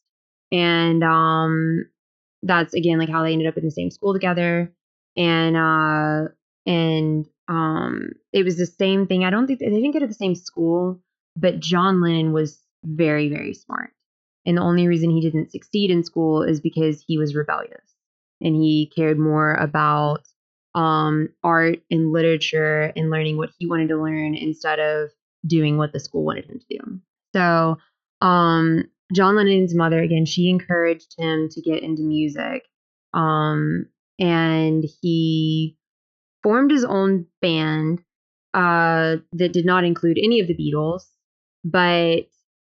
and 0.52 1.02
um 1.02 1.86
that's 2.42 2.74
again 2.74 2.98
like 2.98 3.08
how 3.08 3.22
they 3.22 3.32
ended 3.32 3.48
up 3.48 3.56
in 3.56 3.64
the 3.64 3.70
same 3.70 3.90
school 3.90 4.12
together. 4.12 4.72
And 5.16 5.56
uh 5.56 6.28
and 6.66 7.26
um 7.48 8.12
it 8.32 8.44
was 8.44 8.56
the 8.56 8.66
same 8.66 9.06
thing. 9.06 9.24
I 9.24 9.30
don't 9.30 9.46
think 9.46 9.60
they 9.60 9.70
didn't 9.70 9.92
go 9.92 10.00
to 10.00 10.06
the 10.06 10.14
same 10.14 10.34
school 10.34 11.00
but 11.36 11.60
john 11.60 12.00
lennon 12.00 12.32
was 12.32 12.60
very 12.84 13.28
very 13.28 13.54
smart. 13.54 13.90
And 14.44 14.56
the 14.56 14.62
only 14.62 14.86
reason 14.86 15.10
he 15.10 15.20
didn't 15.20 15.50
succeed 15.50 15.90
in 15.90 16.04
school 16.04 16.42
is 16.42 16.60
because 16.60 17.04
he 17.06 17.18
was 17.18 17.34
rebellious 17.34 17.94
and 18.40 18.54
he 18.54 18.90
cared 18.94 19.18
more 19.18 19.54
about 19.54 20.26
um 20.76 21.30
art 21.42 21.80
and 21.90 22.12
literature 22.12 22.92
and 22.94 23.10
learning 23.10 23.38
what 23.38 23.50
he 23.58 23.66
wanted 23.66 23.88
to 23.88 24.00
learn 24.00 24.36
instead 24.36 24.78
of 24.78 25.10
doing 25.46 25.78
what 25.78 25.92
the 25.92 25.98
school 25.98 26.24
wanted 26.24 26.44
him 26.44 26.60
to 26.60 26.78
do. 26.78 27.00
So, 27.34 27.78
um, 28.20 28.84
John 29.14 29.36
Lennon's 29.36 29.74
mother, 29.74 30.02
again, 30.02 30.26
she 30.26 30.50
encouraged 30.50 31.14
him 31.18 31.48
to 31.50 31.62
get 31.62 31.82
into 31.82 32.02
music. 32.02 32.64
Um, 33.14 33.86
and 34.18 34.84
he 35.00 35.78
formed 36.42 36.70
his 36.70 36.84
own 36.84 37.26
band 37.40 38.02
uh, 38.54 39.16
that 39.32 39.52
did 39.52 39.66
not 39.66 39.84
include 39.84 40.18
any 40.22 40.38
of 40.40 40.48
the 40.48 40.56
Beatles, 40.56 41.02
but 41.64 42.26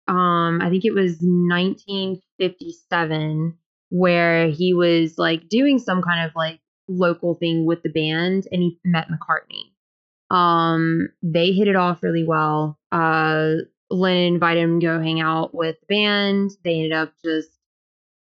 um, 0.08 0.62
I 0.62 0.70
think 0.70 0.86
it 0.86 0.94
was 0.94 1.18
1957 1.22 3.58
where 3.90 4.48
he 4.48 4.74
was 4.74 5.18
like 5.18 5.50
doing 5.50 5.78
some 5.78 6.02
kind 6.02 6.26
of 6.26 6.32
like 6.36 6.62
local 6.88 7.36
thing 7.36 7.66
with 7.66 7.84
the 7.84 7.90
band 7.90 8.48
and 8.52 8.62
he 8.62 8.80
met 8.84 9.08
McCartney. 9.10 9.72
Um, 10.36 11.10
they 11.22 11.52
hit 11.52 11.68
it 11.68 11.76
off 11.76 12.04
really 12.04 12.24
well. 12.24 12.80
Uh, 12.92 13.56
Lennon 13.90 14.34
invited 14.34 14.64
him 14.64 14.80
to 14.80 14.86
go 14.86 15.00
hang 15.00 15.22
out 15.22 15.54
with 15.54 15.76
the 15.82 15.86
band. 15.88 16.52
They 16.64 16.76
ended 16.76 16.94
up 16.94 17.14
just 17.24 17.50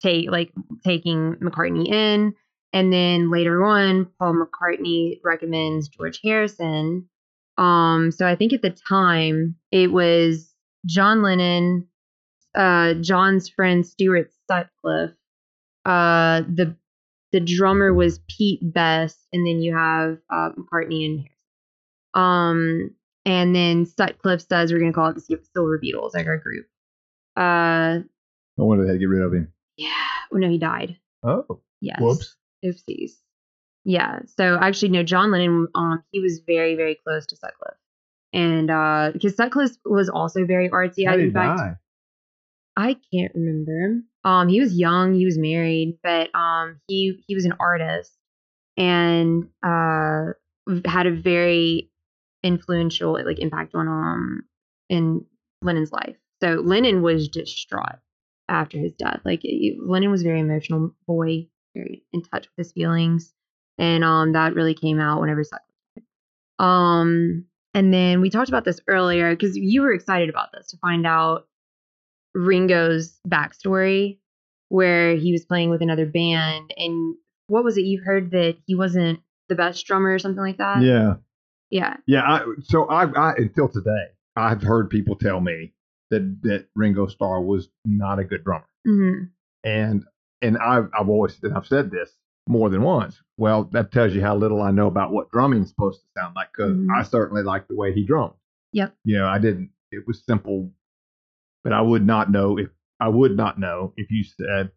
take 0.01 0.29
like 0.29 0.51
taking 0.83 1.35
McCartney 1.35 1.87
in, 1.87 2.33
and 2.73 2.91
then 2.91 3.31
later 3.31 3.63
on, 3.63 4.07
Paul 4.19 4.35
McCartney 4.35 5.19
recommends 5.23 5.87
George 5.87 6.19
Harrison. 6.23 7.07
Um, 7.57 8.11
so 8.11 8.27
I 8.27 8.35
think 8.35 8.51
at 8.51 8.63
the 8.63 8.75
time 8.89 9.55
it 9.71 9.91
was 9.91 10.51
John 10.85 11.21
Lennon, 11.21 11.87
uh, 12.55 12.95
John's 12.95 13.47
friend 13.47 13.85
Stuart 13.85 14.31
Sutcliffe. 14.49 15.15
Uh, 15.85 16.41
the 16.41 16.75
the 17.33 17.41
drummer 17.41 17.93
was 17.93 18.19
Pete 18.29 18.61
Best, 18.63 19.19
and 19.33 19.45
then 19.45 19.59
you 19.61 19.75
have 19.75 20.19
uh, 20.29 20.51
McCartney 20.57 21.05
and. 21.05 21.29
Um, 22.13 22.91
and 23.25 23.55
then 23.55 23.85
Sutcliffe 23.85 24.41
says 24.47 24.71
we're 24.71 24.79
gonna 24.79 24.93
call 24.93 25.09
it 25.09 25.15
the 25.15 25.21
Sil- 25.25 25.43
Silver 25.53 25.79
Beatles, 25.79 26.13
like 26.13 26.27
our 26.27 26.37
group. 26.37 26.67
Uh, 27.35 27.99
No 28.57 28.65
wonder 28.65 28.83
they 28.83 28.89
had 28.89 28.93
to 28.93 28.99
get 28.99 29.05
rid 29.09 29.23
of 29.23 29.33
him. 29.33 29.51
yeah. 29.77 29.89
Oh 30.31 30.37
no, 30.37 30.47
he 30.49 30.57
died. 30.57 30.97
Oh, 31.23 31.61
Yes. 31.81 31.99
Whoops. 31.99 32.35
Oopsies. 32.63 33.11
Yeah. 33.83 34.19
So 34.37 34.57
actually, 34.61 34.89
no, 34.89 35.03
John 35.03 35.31
Lennon, 35.31 35.67
um, 35.75 36.03
he 36.11 36.19
was 36.19 36.41
very, 36.45 36.75
very 36.75 36.95
close 37.03 37.25
to 37.27 37.35
Sutcliffe. 37.35 37.77
And 38.31 38.69
uh, 38.71 39.09
because 39.13 39.35
Sutcliffe 39.35 39.75
was 39.85 40.09
also 40.09 40.45
very 40.45 40.69
artsy. 40.69 41.05
How 41.07 41.13
I, 41.13 41.17
in 41.17 41.33
fact, 41.33 41.57
die? 41.59 41.75
I 42.75 42.97
can't 43.13 43.33
remember. 43.35 44.01
Um, 44.23 44.47
he 44.47 44.59
was 44.59 44.73
young, 44.77 45.13
he 45.13 45.25
was 45.25 45.37
married, 45.37 45.99
but 46.03 46.33
um, 46.35 46.79
he 46.87 47.23
he 47.27 47.35
was 47.35 47.45
an 47.45 47.53
artist 47.59 48.17
and 48.77 49.49
uh 49.63 50.33
had 50.85 51.05
a 51.07 51.11
very 51.11 51.91
influential 52.43 53.13
like 53.25 53.39
impact 53.39 53.75
on 53.75 53.87
um 53.87 54.43
in 54.89 55.25
Lennon's 55.61 55.91
life. 55.91 56.15
So 56.41 56.55
Lennon 56.55 57.01
was 57.01 57.29
distraught 57.29 57.99
after 58.49 58.77
his 58.77 58.93
death. 58.93 59.21
Like 59.25 59.41
he- 59.43 59.77
Lennon 59.81 60.11
was 60.11 60.21
a 60.21 60.25
very 60.25 60.39
emotional 60.39 60.95
boy, 61.07 61.47
very 61.75 62.03
in 62.13 62.23
touch 62.23 62.47
with 62.47 62.65
his 62.65 62.71
feelings, 62.73 63.33
and 63.77 64.03
um 64.03 64.33
that 64.33 64.55
really 64.55 64.73
came 64.75 64.99
out 64.99 65.21
whenever 65.21 65.43
died. 65.43 65.59
Um, 66.59 67.45
and 67.73 67.93
then 67.93 68.21
we 68.21 68.29
talked 68.29 68.49
about 68.49 68.65
this 68.65 68.79
earlier 68.87 69.35
because 69.35 69.57
you 69.57 69.81
were 69.81 69.93
excited 69.93 70.29
about 70.29 70.51
this 70.53 70.67
to 70.67 70.77
find 70.77 71.05
out 71.05 71.47
Ringo's 72.33 73.19
backstory, 73.27 74.19
where 74.69 75.15
he 75.15 75.31
was 75.31 75.45
playing 75.45 75.69
with 75.69 75.81
another 75.81 76.05
band, 76.05 76.73
and 76.77 77.15
what 77.47 77.63
was 77.63 77.77
it 77.77 77.81
you 77.85 78.01
heard 78.01 78.31
that 78.31 78.57
he 78.65 78.75
wasn't 78.75 79.19
the 79.49 79.55
best 79.55 79.85
drummer 79.85 80.13
or 80.13 80.19
something 80.19 80.41
like 80.41 80.57
that? 80.57 80.81
Yeah. 80.81 81.15
yeah, 81.69 81.97
Yeah, 82.07 82.21
I, 82.21 82.45
so 82.63 82.85
I, 82.85 83.05
I 83.11 83.33
until 83.37 83.67
today, 83.69 84.07
I've 84.35 84.61
heard 84.63 84.89
people 84.89 85.15
tell 85.15 85.39
me 85.41 85.73
that 86.09 86.37
that 86.43 86.67
Ringo 86.75 87.07
Starr 87.07 87.41
was 87.41 87.69
not 87.85 88.19
a 88.19 88.23
good 88.23 88.43
drummer, 88.43 88.67
hmm 88.85 89.25
and 89.63 90.03
and 90.41 90.57
I've 90.57 90.89
I've 90.97 91.09
always 91.09 91.37
and 91.43 91.53
I've 91.53 91.67
said 91.67 91.91
this 91.91 92.09
more 92.47 92.69
than 92.69 92.81
once. 92.81 93.21
Well, 93.37 93.69
that 93.71 93.91
tells 93.91 94.13
you 94.13 94.21
how 94.21 94.35
little 94.35 94.61
I 94.61 94.71
know 94.71 94.87
about 94.87 95.11
what 95.11 95.31
drumming's 95.31 95.69
supposed 95.69 96.01
to 96.01 96.07
sound 96.19 96.35
like 96.35 96.49
because 96.51 96.75
Mhm. 96.75 96.87
I 96.93 97.03
certainly 97.03 97.41
like 97.43 97.67
the 97.67 97.75
way 97.75 97.93
he 97.93 98.05
drummed. 98.05 98.33
Yep. 98.73 98.93
You 99.05 99.19
know, 99.19 99.27
I 99.27 99.37
didn't. 99.39 99.69
It 99.91 100.05
was 100.07 100.23
simple, 100.25 100.71
but 101.63 101.73
I 101.73 101.81
would 101.81 102.05
not 102.05 102.31
know 102.31 102.57
if 102.57 102.69
I 102.99 103.07
would 103.09 103.35
not 103.35 103.59
know 103.59 103.93
if 103.97 104.09
you 104.11 104.23
said 104.23 104.71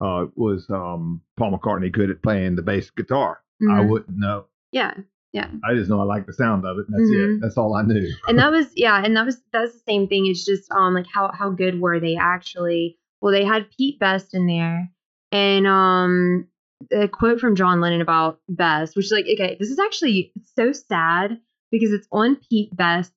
uh, 0.00 0.26
was 0.34 0.66
um, 0.70 1.20
Paul 1.36 1.52
McCartney 1.56 1.90
good 1.92 2.10
at 2.10 2.22
playing 2.22 2.56
the 2.56 2.62
bass 2.62 2.90
guitar. 2.90 3.38
I 3.70 3.80
Mhm. 3.80 3.88
wouldn't 3.88 4.18
know. 4.18 4.46
yeah. 4.72 4.94
Yeah. 5.32 5.48
I 5.64 5.72
just 5.74 5.88
know 5.88 5.98
I 6.00 6.04
like 6.04 6.26
the 6.26 6.32
sound 6.34 6.66
of 6.66 6.76
it. 6.78 6.86
And 6.88 6.94
that's 6.94 7.10
Mhm. 7.10 7.36
it. 7.36 7.40
That's 7.40 7.56
all 7.56 7.74
I 7.74 7.82
knew. 7.82 8.06
and 8.28 8.38
that 8.38 8.50
was 8.50 8.66
yeah 8.76 9.00
and 9.02 9.16
that 9.16 9.24
was 9.24 9.40
that 9.52 9.60
was 9.62 9.72
the 9.72 9.78
same 9.86 10.06
thing 10.08 10.26
it's 10.26 10.44
just 10.44 10.70
um 10.72 10.92
like 10.94 11.06
how 11.06 11.30
how 11.32 11.48
good 11.50 11.80
were 11.80 11.98
they 12.00 12.16
actually 12.16 12.98
well 13.22 13.32
they 13.32 13.44
had 13.44 13.66
pete 13.78 13.98
best 13.98 14.34
in 14.34 14.46
there 14.46 14.90
and 15.30 15.66
um 15.66 16.46
a 16.92 17.08
quote 17.08 17.40
from 17.40 17.54
john 17.54 17.80
lennon 17.80 18.00
about 18.02 18.40
best 18.48 18.94
which 18.96 19.06
is 19.06 19.12
like 19.12 19.24
okay 19.32 19.56
this 19.58 19.70
is 19.70 19.78
actually 19.78 20.32
so 20.56 20.72
sad 20.72 21.38
because 21.70 21.92
it's 21.92 22.08
on 22.12 22.36
pete 22.50 22.74
best's 22.76 23.14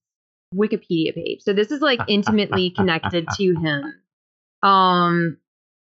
wikipedia 0.55 1.13
page 1.13 1.41
so 1.41 1.53
this 1.53 1.71
is 1.71 1.81
like 1.81 1.99
intimately 2.07 2.69
connected 2.71 3.27
to 3.37 3.53
him 3.61 3.93
um 4.63 5.37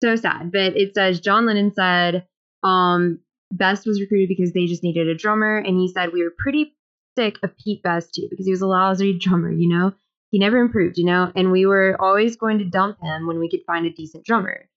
so 0.03 0.15
sad 0.15 0.51
but 0.51 0.75
it 0.77 0.93
says 0.95 1.19
john 1.19 1.45
lennon 1.45 1.73
said 1.73 2.25
um 2.63 3.19
best 3.51 3.85
was 3.85 4.01
recruited 4.01 4.27
because 4.27 4.53
they 4.53 4.65
just 4.65 4.83
needed 4.83 5.07
a 5.07 5.15
drummer 5.15 5.57
and 5.57 5.77
he 5.79 5.87
said 5.87 6.11
we 6.11 6.23
were 6.23 6.33
pretty 6.37 6.73
sick 7.17 7.37
of 7.43 7.55
Pete 7.57 7.81
Best 7.81 8.13
too 8.13 8.27
because 8.29 8.45
he 8.45 8.51
was 8.51 8.59
a 8.61 8.67
lousy 8.67 9.17
drummer, 9.19 9.49
you 9.49 9.69
know? 9.69 9.93
He 10.31 10.39
never 10.39 10.57
improved, 10.57 10.97
you 10.97 11.05
know? 11.05 11.31
And 11.33 11.49
we 11.49 11.65
were 11.65 11.95
always 11.97 12.35
going 12.35 12.57
to 12.59 12.65
dump 12.65 12.97
him 13.01 13.25
when 13.25 13.39
we 13.39 13.49
could 13.49 13.61
find 13.65 13.85
a 13.85 13.89
decent 13.89 14.25
drummer. 14.25 14.67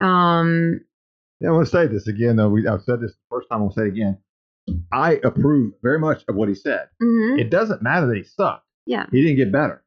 Um 0.00 0.80
Yeah, 1.40 1.50
I 1.50 1.52
want 1.52 1.66
to 1.66 1.70
say 1.70 1.86
this 1.86 2.08
again, 2.08 2.34
though. 2.36 2.48
We, 2.48 2.66
I've 2.66 2.82
said 2.82 3.00
this 3.00 3.12
the 3.12 3.18
first 3.30 3.48
time. 3.48 3.62
I'll 3.62 3.70
say 3.70 3.82
it 3.82 3.88
again. 3.88 4.18
I 4.92 5.20
approve 5.22 5.74
very 5.82 5.98
much 6.00 6.24
of 6.26 6.34
what 6.34 6.48
he 6.48 6.54
said. 6.56 6.88
mhm, 7.00 7.38
It 7.38 7.50
doesn't 7.50 7.82
matter 7.82 8.06
that 8.08 8.16
he 8.16 8.24
sucked. 8.24 8.66
Yeah. 8.86 9.06
He 9.10 9.22
didn't 9.22 9.36
get 9.36 9.52
better. 9.52 9.82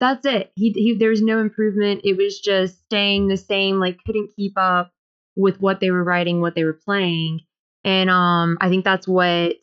that's 0.00 0.24
it. 0.26 0.52
He, 0.54 0.70
he 0.72 0.94
there 0.96 1.10
was 1.10 1.22
no 1.22 1.40
improvement. 1.40 2.02
It 2.04 2.16
was 2.16 2.38
just 2.40 2.78
staying 2.84 3.28
the 3.28 3.36
same, 3.36 3.78
like 3.80 3.98
couldn't 4.06 4.30
keep 4.36 4.52
up 4.56 4.92
with 5.36 5.60
what 5.60 5.80
they 5.80 5.90
were 5.90 6.04
writing, 6.04 6.40
what 6.40 6.54
they 6.54 6.64
were 6.64 6.72
playing. 6.84 7.40
And 7.84 8.10
um 8.10 8.58
I 8.60 8.68
think 8.68 8.84
that's 8.84 9.08
what 9.08 9.56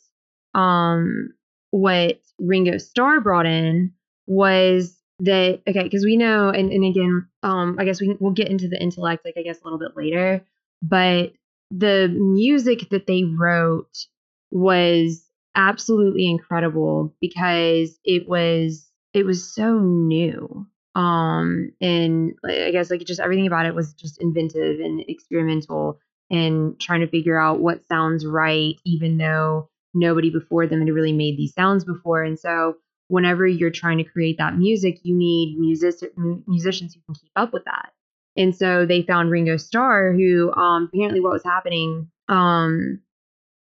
um 0.53 1.29
what 1.71 2.19
Ringo 2.39 2.77
Starr 2.77 3.21
brought 3.21 3.45
in 3.45 3.93
was 4.27 4.98
that 5.19 5.61
okay 5.67 5.83
because 5.83 6.03
we 6.03 6.17
know 6.17 6.50
and, 6.50 6.71
and 6.71 6.83
again 6.83 7.27
um 7.43 7.77
I 7.79 7.85
guess 7.85 8.01
we 8.01 8.15
we'll 8.19 8.33
get 8.33 8.50
into 8.50 8.67
the 8.67 8.81
intellect 8.81 9.24
like 9.25 9.35
I 9.37 9.43
guess 9.43 9.61
a 9.61 9.63
little 9.63 9.79
bit 9.79 9.95
later 9.95 10.43
but 10.81 11.31
the 11.71 12.09
music 12.09 12.89
that 12.89 13.07
they 13.07 13.24
wrote 13.24 14.07
was 14.51 15.25
absolutely 15.55 16.29
incredible 16.29 17.15
because 17.22 17.98
it 18.03 18.27
was 18.27 18.89
it 19.13 19.25
was 19.25 19.53
so 19.53 19.79
new. 19.79 20.68
Um 20.96 21.72
and 21.81 22.33
I 22.46 22.72
guess 22.72 22.89
like 22.89 23.03
just 23.05 23.20
everything 23.20 23.48
about 23.48 23.65
it 23.65 23.75
was 23.75 23.94
just 23.94 24.22
inventive 24.22 24.79
and 24.79 25.01
experimental 25.07 26.00
and 26.31 26.79
trying 26.79 27.01
to 27.01 27.07
figure 27.07 27.39
out 27.39 27.59
what 27.59 27.85
sounds 27.87 28.25
right 28.25 28.75
even 28.85 29.18
though 29.18 29.70
nobody 29.94 30.29
before 30.29 30.68
them 30.68 30.79
had 30.79 30.89
really 30.89 31.13
made 31.13 31.37
these 31.37 31.53
sounds 31.53 31.83
before. 31.85 32.24
And 32.24 32.39
so 32.39 32.75
whenever 33.07 33.46
you're 33.46 33.70
trying 33.72 33.98
to 34.00 34.03
create 34.03 34.37
that 34.37 34.57
music 34.57 35.00
you 35.03 35.15
need 35.15 35.57
music 35.59 35.96
musicians 36.48 36.94
who 36.94 37.01
can 37.05 37.15
keep 37.15 37.31
up 37.35 37.53
with 37.53 37.65
that. 37.65 37.91
And 38.37 38.55
so 38.55 38.85
they 38.85 39.01
found 39.03 39.31
Ringo 39.31 39.57
Starr 39.57 40.13
who 40.13 40.53
um 40.53 40.89
apparently 40.94 41.20
what 41.20 41.33
was 41.33 41.44
happening 41.44 42.09
um 42.29 43.01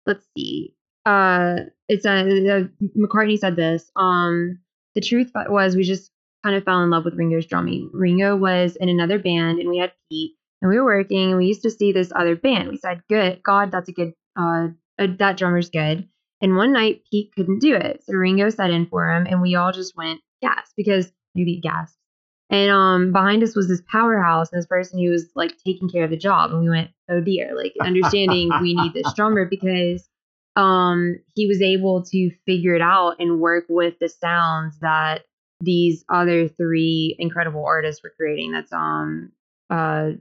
let's 0.06 0.26
see 0.38 0.75
uh 1.06 1.58
it's 1.88 2.06
a, 2.06 2.12
uh 2.12 2.64
McCartney 2.98 3.38
said 3.38 3.56
this 3.56 3.92
um 3.96 4.60
the 4.96 5.02
truth 5.02 5.32
was 5.50 5.76
we 5.76 5.84
just 5.84 6.12
kind 6.44 6.56
of 6.56 6.64
fell 6.64 6.84
in 6.84 6.90
love 6.90 7.06
with 7.06 7.16
Ringo's 7.16 7.46
drumming 7.46 7.90
Ringo 7.94 8.36
was 8.36 8.76
in 8.76 8.90
another 8.90 9.20
band 9.20 9.60
and 9.60 9.70
we 9.70 9.78
had 9.78 9.94
Pete 10.10 10.34
and 10.62 10.70
we 10.70 10.78
were 10.78 10.86
working 10.86 11.30
and 11.30 11.38
we 11.38 11.48
used 11.48 11.64
to 11.64 11.72
see 11.72 11.92
this 11.92 12.12
other 12.16 12.36
band 12.36 12.70
we 12.70 12.78
said 12.78 13.02
good 13.10 13.42
god 13.44 13.72
that's 13.72 13.90
a 13.90 13.94
good 13.94 14.14
uh, 14.40 14.68
uh 15.00 15.08
that 15.20 15.38
drummer's 15.38 15.70
good 15.70 16.08
and 16.42 16.56
one 16.56 16.74
night 16.74 17.02
Pete 17.10 17.32
couldn't 17.36 17.60
do 17.60 17.76
it. 17.76 18.04
So 18.04 18.14
Ringo 18.14 18.50
sat 18.50 18.70
in 18.70 18.88
for 18.88 19.10
him 19.10 19.26
and 19.28 19.42
we 19.42 19.56
all 19.56 19.72
just 19.72 19.96
went 19.96 20.22
gas 20.42 20.72
because 20.76 21.12
maybe 21.34 21.60
gas. 21.60 21.96
And 22.50 22.70
um 22.72 23.12
behind 23.12 23.42
us 23.44 23.56
was 23.56 23.68
this 23.68 23.82
powerhouse 23.92 24.52
and 24.52 24.60
this 24.60 24.68
person 24.68 25.00
who 25.00 25.10
was 25.10 25.30
like 25.36 25.56
taking 25.66 25.90
care 25.90 26.04
of 26.04 26.12
the 26.12 26.18
job. 26.18 26.52
And 26.52 26.62
we 26.62 26.70
went, 26.70 26.92
oh 27.10 27.22
dear, 27.22 27.56
like 27.56 27.74
understanding 27.82 28.52
we 28.62 28.76
need 28.76 28.94
this 28.94 29.12
drummer 29.14 29.46
because 29.46 30.08
um 30.56 31.18
he 31.36 31.48
was 31.48 31.62
able 31.62 32.04
to 32.04 32.32
figure 32.46 32.76
it 32.76 32.82
out 32.82 33.16
and 33.20 33.40
work 33.40 33.66
with 33.70 33.96
the 34.00 34.10
sounds 34.10 34.80
that 34.80 35.26
these 35.62 36.04
other 36.10 36.48
three 36.48 37.16
incredible 37.20 37.66
artists 37.66 38.04
were 38.04 38.14
creating. 38.18 38.52
That's 38.52 38.72
um 38.74 39.32
uh 39.70 40.12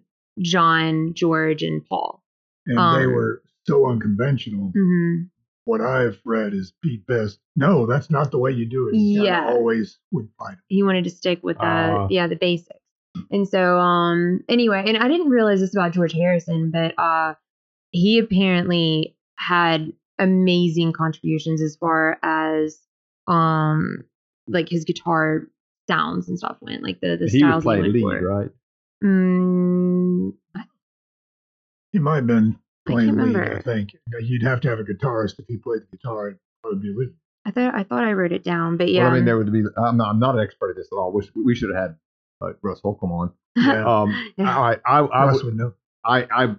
John, 0.41 1.15
George, 1.15 1.63
and 1.63 1.85
Paul. 1.87 2.23
And 2.67 2.77
they 2.77 3.07
Um, 3.07 3.13
were 3.13 3.43
so 3.67 3.87
unconventional. 3.87 4.73
hmm 4.75 5.23
What 5.65 5.81
I've 5.81 6.19
read 6.25 6.53
is 6.55 6.73
Pete 6.83 7.07
Best. 7.07 7.39
No, 7.57 7.87
that's 7.87 8.11
not 8.11 8.31
the 8.31 8.39
way 8.39 8.51
you 8.53 8.67
do 8.67 8.89
it. 8.89 8.95
You 8.97 9.23
Yeah. 9.23 9.47
always 9.49 9.99
would 10.13 10.29
fight. 10.39 10.59
he 10.69 10.83
wanted 10.83 11.05
to 11.05 11.11
stick 11.11 11.43
with 11.43 11.57
the 11.59 11.63
Ah. 11.67 12.07
yeah 12.11 12.27
the 12.27 12.37
basics 12.37 12.81
and 13.31 13.47
so 13.49 13.79
um 13.79 14.41
anyway 14.49 14.83
and 14.87 14.97
i 14.99 15.07
didn't 15.09 15.29
realize 15.31 15.61
this 15.61 15.75
about 15.75 15.93
george 15.93 16.13
harrison 16.13 16.71
but 16.73 16.99
uh 16.99 17.35
he 17.91 18.19
apparently 18.19 19.17
had 19.37 19.93
amazing 20.19 20.93
contributions 20.93 21.61
as 21.63 21.77
far 21.77 22.19
as 22.23 22.79
um 23.27 24.05
like 24.49 24.69
his 24.69 24.85
guitar 24.85 25.43
sounds 25.89 26.29
and 26.29 26.39
stuff 26.39 26.57
went 26.61 26.83
like 26.83 27.01
the 27.01 27.17
the 27.17 27.27
he 27.29 27.43
would 27.43 27.49
styles 27.51 27.65
play 27.65 27.83
he 27.83 27.89
lead, 27.89 28.01
for. 28.03 28.21
right? 28.27 28.51
Mm, 29.03 30.33
He 31.93 31.99
might 31.99 32.17
have 32.17 32.27
been 32.27 32.59
I 32.87 32.91
playing 32.91 33.09
can't 33.09 33.19
lead, 33.19 33.35
remember. 33.35 33.57
I 33.59 33.63
think. 33.63 33.93
You 33.95 34.01
know, 34.13 34.19
You'd 34.19 34.43
have 34.43 34.61
to 34.63 34.69
have 34.69 34.79
a 34.79 34.85
guitarist 34.85 35.39
if 35.39 35.47
he 35.49 35.57
played 35.57 35.81
the 35.91 35.97
guitar. 35.97 36.39
It'd 36.67 36.81
be 36.83 36.93
lead. 36.97 37.11
i 37.47 37.51
thought 37.51 37.75
i 37.75 37.83
thought 37.83 38.05
i 38.05 38.13
wrote 38.15 38.33
it 38.33 38.43
down 38.43 38.79
but 38.79 38.91
yeah 38.91 39.03
Well, 39.05 39.13
I 39.13 39.15
mean, 39.17 39.25
there 39.27 39.37
would 39.37 39.53
be. 39.53 39.63
I'm 39.77 39.97
not, 39.99 40.09
I'm 40.09 40.19
not 40.19 40.37
an 40.37 40.41
expert 40.43 40.71
at 40.71 40.77
this 40.77 40.89
at 40.93 40.97
all. 40.97 41.13
Wish 41.13 41.27
we 41.35 41.55
should 41.55 41.71
have 41.75 41.79
had 41.79 41.97
uh, 42.41 42.53
Russ 42.63 42.81
Holcomb 42.81 43.13
on. 43.13 43.33
Yeah. 43.57 43.85
Um, 43.85 44.33
Yeah. 44.37 44.57
all 44.57 44.63
right, 44.63 44.81
I, 44.87 44.99
I, 45.01 45.27
Russ 45.27 45.37
would- 45.37 45.45
would 45.47 45.57
know. 45.57 45.75
I, 46.07 46.25
I, 46.25 46.55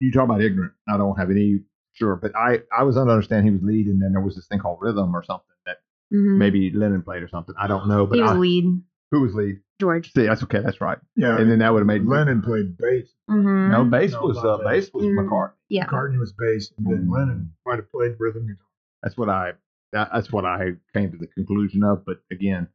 you 0.00 0.10
talk 0.12 0.24
about 0.24 0.40
ignorant. 0.42 0.72
I 0.88 0.96
don't 0.96 1.16
have 1.18 1.30
any 1.30 1.60
sure, 1.98 2.16
but 2.16 2.34
I, 2.36 2.60
I 2.76 2.84
was 2.84 2.96
under 2.96 3.12
understand 3.12 3.44
he 3.44 3.50
was 3.52 3.62
lead, 3.62 3.86
and 3.86 4.00
then 4.00 4.12
there 4.12 4.20
was 4.22 4.36
this 4.36 4.46
thing 4.46 4.58
called 4.60 4.78
rhythm 4.80 5.14
or 5.14 5.22
something 5.24 5.46
that 5.66 5.78
Mhm. 6.12 6.38
maybe 6.38 6.70
Lennon 6.70 7.02
played 7.02 7.22
or 7.22 7.28
something. 7.28 7.54
I 7.58 7.66
don't 7.66 7.88
know, 7.88 8.06
but 8.06 8.16
he 8.16 8.22
was 8.22 8.30
I, 8.32 8.36
lead 8.36 8.82
who 9.10 9.20
was 9.22 9.34
lead? 9.34 9.60
george 9.80 10.12
See, 10.12 10.26
that's 10.26 10.42
okay. 10.42 10.60
That's 10.60 10.80
right. 10.80 10.98
Yeah. 11.16 11.38
And 11.38 11.50
then 11.50 11.60
that 11.60 11.72
would 11.72 11.80
have 11.80 11.86
made 11.86 12.04
Lennon 12.04 12.42
played 12.42 12.76
bass. 12.76 13.08
Mhm. 13.30 13.70
No, 13.70 13.84
bass 13.84 14.12
No, 14.12 14.22
was 14.22 14.38
uh, 14.38 14.58
bass. 14.58 14.86
bass 14.86 14.90
was 14.94 15.04
Mm. 15.04 15.16
McCartney. 15.28 15.52
yeah 15.68 15.86
McCartney 15.86 16.18
was 16.18 16.32
bass, 16.32 16.72
and 16.78 16.86
then 16.86 17.06
Mm. 17.06 17.10
Lennon 17.12 17.52
might 17.66 17.76
have 17.76 17.90
played 17.90 18.16
rhythm 18.18 18.46
guitar. 18.46 18.64
That's 19.02 19.16
what 19.16 19.28
I. 19.28 19.52
That, 19.92 20.10
that's 20.12 20.30
what 20.32 20.44
I 20.44 20.72
came 20.92 21.10
to 21.12 21.16
the 21.16 21.26
conclusion 21.28 21.82
of. 21.84 22.04
But 22.04 22.18
again, 22.30 22.68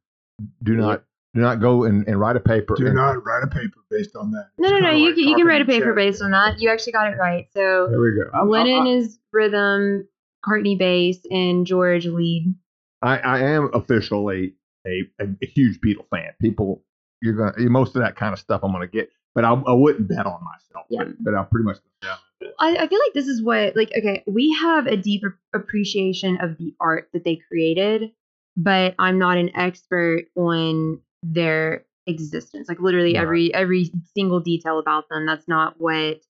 do 0.64 0.76
not 0.76 1.04
do 1.34 1.42
not 1.42 1.60
go 1.60 1.84
and, 1.86 2.08
and 2.08 2.20
write 2.20 2.36
a 2.36 2.40
paper. 2.40 2.76
Do 2.76 2.86
and- 2.88 2.96
not 2.96 3.24
write 3.26 3.44
a 3.44 3.48
paper 3.48 3.80
based 3.90 4.16
on 4.16 4.32
that. 4.32 4.50
no 4.58 4.68
It's 4.68 4.72
no 4.74 4.80
no 4.80 4.86
kinda 4.90 5.00
you, 5.00 5.06
like 5.08 5.16
can- 5.16 5.28
you 5.28 5.36
can 5.36 5.46
write 5.48 5.62
a 5.62 5.66
paper 5.66 5.88
Chat. 5.88 5.96
based 5.96 6.22
on 6.22 6.32
that 6.32 6.60
you 6.60 6.70
actually 6.70 6.94
got 6.94 7.12
it 7.12 7.18
right 7.18 7.48
so 7.54 7.88
There 7.90 8.00
we 8.00 8.12
go. 8.16 8.30
Uh, 8.34 8.38
I- 8.38 8.42
I- 8.42 8.44
Lennon 8.44 8.88
I- 8.88 8.90
is 8.98 9.20
rhythm, 9.32 10.08
McCartney 10.46 10.78
bass 10.78 11.20
and 11.32 11.66
George 11.66 12.06
lead. 12.06 12.54
I, 13.02 13.18
I 13.18 13.40
am 13.40 13.70
officially 13.74 14.54
a, 14.86 15.02
a, 15.20 15.26
a 15.42 15.46
huge 15.46 15.80
Beatle 15.82 16.08
fan. 16.10 16.32
People, 16.42 16.84
you're 17.22 17.34
gonna 17.34 17.54
most 17.70 17.96
of 17.96 18.02
that 18.02 18.16
kind 18.16 18.34
of 18.34 18.40
stuff 18.40 18.62
I'm 18.64 18.72
gonna 18.72 18.88
get, 18.88 19.10
but 19.36 19.44
I, 19.46 19.52
I 19.54 19.74
wouldn't 19.74 20.08
bet 20.08 20.26
on 20.26 20.42
myself. 20.44 20.86
Yeah. 20.90 21.06
But, 21.06 21.24
but 21.24 21.36
I 21.36 21.44
pretty 21.44 21.66
much 21.66 21.78
yeah. 22.04 22.16
I, 22.60 22.76
I 22.78 22.88
feel 22.88 23.00
like 23.00 23.14
this 23.14 23.28
is 23.28 23.42
what 23.42 23.76
like 23.76 23.92
okay, 23.98 24.24
we 24.28 24.54
have 24.62 24.86
a 24.88 24.98
deep 24.98 25.24
appreciation 25.54 26.38
of 26.42 26.58
the 26.58 26.74
art 26.80 27.10
that 27.14 27.24
they 27.24 27.38
created, 27.48 28.12
but 28.58 28.96
I'm 29.00 29.18
not 29.18 29.38
an 29.38 29.56
expert 29.56 30.26
on 30.36 31.00
their 31.24 31.86
existence. 32.06 32.68
Like 32.70 32.80
literally 32.82 33.16
Right. 33.16 33.22
every 33.22 33.54
every 33.54 33.92
single 34.16 34.40
detail 34.42 34.80
about 34.80 35.10
them. 35.10 35.26
That's 35.26 35.48
not 35.48 35.76
what 35.80 36.22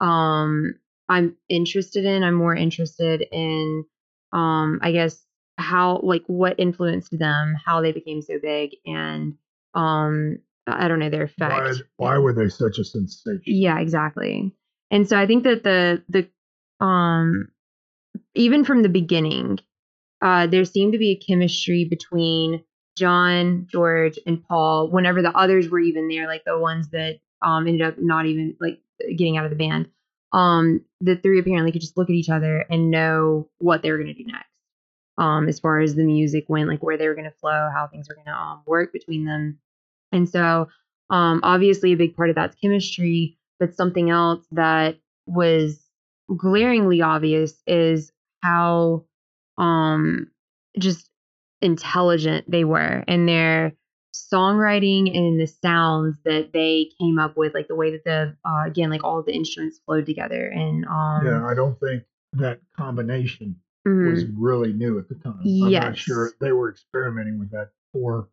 um 0.00 0.74
I'm 1.08 1.36
interested 1.48 2.04
in. 2.04 2.22
I'm 2.22 2.34
more 2.34 2.54
interested 2.54 3.26
in 3.32 3.84
um 4.32 4.78
I 4.82 4.92
guess 4.92 5.24
how 5.58 6.00
like 6.02 6.24
what 6.26 6.58
influenced 6.58 7.16
them, 7.18 7.54
how 7.64 7.80
they 7.80 7.92
became 7.92 8.22
so 8.22 8.38
big 8.40 8.72
and 8.86 9.34
um 9.74 10.38
I 10.66 10.86
don't 10.88 10.98
know 11.00 11.10
their 11.10 11.24
effect. 11.24 11.82
Why, 11.96 12.14
why 12.14 12.18
were 12.18 12.32
they 12.32 12.48
such 12.48 12.78
a 12.78 12.84
sensation? 12.84 13.42
Yeah, 13.46 13.80
exactly. 13.80 14.54
And 14.90 15.08
so 15.08 15.18
I 15.18 15.26
think 15.26 15.44
that 15.44 15.64
the 15.64 16.02
the 16.08 16.84
um 16.84 17.48
even 18.34 18.64
from 18.64 18.82
the 18.82 18.88
beginning, 18.88 19.58
uh 20.20 20.46
there 20.46 20.64
seemed 20.64 20.92
to 20.92 20.98
be 20.98 21.12
a 21.12 21.16
chemistry 21.26 21.84
between 21.84 22.62
John, 22.96 23.66
George, 23.70 24.18
and 24.26 24.42
Paul 24.46 24.88
whenever 24.90 25.22
the 25.22 25.36
others 25.36 25.68
were 25.68 25.80
even 25.80 26.08
there, 26.08 26.26
like 26.26 26.44
the 26.44 26.58
ones 26.58 26.88
that 26.90 27.18
um 27.42 27.66
ended 27.66 27.86
up 27.86 27.98
not 27.98 28.26
even 28.26 28.56
like 28.60 28.80
getting 29.16 29.36
out 29.36 29.44
of 29.44 29.50
the 29.50 29.56
band. 29.56 29.88
Um 30.32 30.82
the 31.00 31.16
three 31.16 31.38
apparently 31.40 31.72
could 31.72 31.80
just 31.82 31.96
look 31.96 32.10
at 32.10 32.14
each 32.16 32.30
other 32.30 32.64
and 32.70 32.90
know 32.90 33.48
what 33.58 33.82
they 33.82 33.90
were 33.90 33.98
gonna 33.98 34.14
do 34.14 34.24
next. 34.26 34.48
Um 35.18 35.48
as 35.48 35.60
far 35.60 35.80
as 35.80 35.94
the 35.94 36.04
music 36.04 36.46
went, 36.48 36.68
like 36.68 36.82
where 36.82 36.96
they 36.98 37.08
were 37.08 37.14
gonna 37.14 37.32
flow, 37.40 37.70
how 37.74 37.88
things 37.88 38.08
were 38.08 38.16
gonna 38.16 38.36
um 38.36 38.62
work 38.66 38.92
between 38.92 39.24
them. 39.24 39.58
And 40.12 40.28
so 40.28 40.68
um, 41.10 41.40
obviously, 41.42 41.92
a 41.92 41.96
big 41.96 42.16
part 42.16 42.30
of 42.30 42.36
that's 42.36 42.56
chemistry, 42.56 43.38
but 43.60 43.74
something 43.76 44.10
else 44.10 44.46
that 44.52 44.96
was 45.26 45.80
glaringly 46.36 47.02
obvious 47.02 47.62
is 47.66 48.12
how 48.42 49.04
um, 49.58 50.28
just 50.78 51.10
intelligent 51.62 52.50
they 52.50 52.64
were 52.64 53.04
in 53.06 53.26
their 53.26 53.72
songwriting 54.14 55.06
and 55.08 55.26
in 55.26 55.38
the 55.38 55.46
sounds 55.46 56.18
that 56.24 56.52
they 56.52 56.90
came 57.00 57.18
up 57.18 57.36
with, 57.36 57.54
like 57.54 57.68
the 57.68 57.74
way 57.74 57.90
that 57.92 58.04
the 58.04 58.36
uh, 58.44 58.64
again, 58.66 58.90
like 58.90 59.04
all 59.04 59.18
of 59.18 59.26
the 59.26 59.34
instruments 59.34 59.80
flowed 59.86 60.06
together. 60.06 60.48
And 60.48 60.84
um, 60.86 61.26
yeah, 61.26 61.46
I 61.46 61.54
don't 61.54 61.78
think 61.80 62.02
that 62.34 62.60
combination 62.76 63.56
mhm. 63.86 64.10
was 64.10 64.24
really 64.26 64.72
new 64.72 64.98
at 64.98 65.08
the 65.08 65.14
time. 65.16 65.40
I'm 65.42 65.70
not 65.70 65.96
sure 65.96 66.32
they 66.40 66.52
were 66.52 66.70
experimenting 66.70 67.38
with 67.38 67.50
that 67.52 67.70
four 67.92 68.28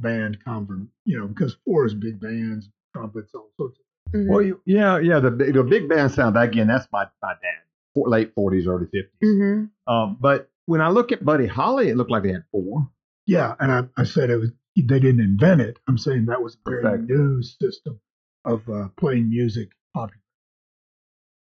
band 0.00 0.42
convert, 0.44 0.86
you 1.04 1.18
know, 1.18 1.26
because 1.26 1.56
four 1.64 1.86
is 1.86 1.94
big 1.94 2.20
bands, 2.20 2.68
trumpets, 2.94 3.34
all 3.34 3.50
sorts 3.56 3.78
of 3.78 3.84
Mhm. 4.12 4.28
Well, 4.28 4.42
you, 4.42 4.60
yeah, 4.66 4.98
yeah. 4.98 5.20
The 5.20 5.30
big- 5.30 5.54
the 5.54 5.64
big 5.64 5.88
band 5.88 6.12
sound 6.12 6.36
again. 6.36 6.66
That's 6.66 6.86
my 6.92 7.06
my 7.22 7.34
dad. 7.34 7.62
Late 7.94 8.34
40s, 8.34 8.66
early 8.66 8.86
50s. 8.86 9.22
Mhm. 9.22 9.70
Um, 9.86 10.16
but 10.20 10.50
when 10.66 10.80
I 10.80 10.88
look 10.88 11.12
at 11.12 11.24
Buddy 11.24 11.46
Holly, 11.46 11.88
it 11.88 11.96
looked 11.96 12.10
like 12.10 12.22
they 12.22 12.32
had 12.32 12.44
four. 12.50 12.88
Yeah, 13.26 13.54
and 13.60 13.72
I, 13.72 13.82
I 13.96 14.04
said 14.04 14.30
it 14.30 14.36
was 14.36 14.50
they 14.76 15.00
didn't 15.00 15.20
invent 15.20 15.60
it. 15.60 15.78
I'm 15.88 15.98
saying 15.98 16.26
that 16.26 16.42
was 16.42 16.56
a 16.66 16.70
very 16.70 16.98
new 16.98 17.42
system 17.42 18.00
of 18.44 18.68
uh, 18.68 18.88
playing 18.96 19.28
music 19.28 19.68
popular. 19.94 20.20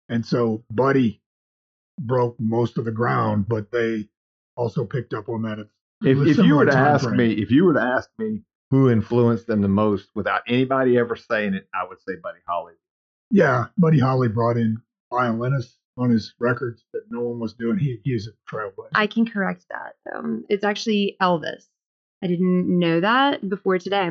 And 0.09 0.25
so 0.25 0.63
Buddy 0.69 1.21
broke 1.99 2.35
most 2.39 2.77
of 2.77 2.85
the 2.85 2.91
ground, 2.91 3.47
but 3.47 3.71
they 3.71 4.07
also 4.55 4.85
picked 4.85 5.13
up 5.13 5.29
on 5.29 5.41
that. 5.43 5.59
If, 6.03 6.37
if 6.37 6.37
you 6.37 6.55
were 6.55 6.65
to 6.65 6.77
ask 6.77 7.05
frame. 7.05 7.17
me, 7.17 7.31
if 7.33 7.49
you 7.51 7.65
were 7.65 7.73
to 7.73 7.81
ask 7.81 8.09
me 8.17 8.43
who 8.69 8.89
influenced 8.89 9.47
them 9.47 9.61
the 9.61 9.67
most, 9.67 10.09
without 10.13 10.41
anybody 10.47 10.97
ever 10.97 11.15
saying 11.15 11.55
it, 11.55 11.67
I 11.73 11.87
would 11.87 11.97
say 12.07 12.15
Buddy 12.21 12.39
Holly. 12.47 12.73
yeah, 13.31 13.65
Buddy 13.77 13.99
Holly 13.99 14.27
brought 14.27 14.57
in 14.57 14.81
violinists 15.11 15.77
on 15.97 16.09
his 16.09 16.33
records 16.39 16.83
that 16.93 17.01
no 17.09 17.21
one 17.21 17.39
was 17.39 17.53
doing. 17.53 17.77
He 17.77 17.99
he's 18.03 18.27
a 18.27 18.31
trailblazer. 18.55 18.89
I 18.95 19.07
can 19.07 19.25
correct 19.25 19.65
that. 19.69 19.95
Um, 20.15 20.45
it's 20.49 20.63
actually 20.63 21.17
Elvis. 21.21 21.65
I 22.23 22.27
didn't 22.27 22.79
know 22.79 23.01
that 23.01 23.47
before 23.47 23.77
today. 23.79 24.09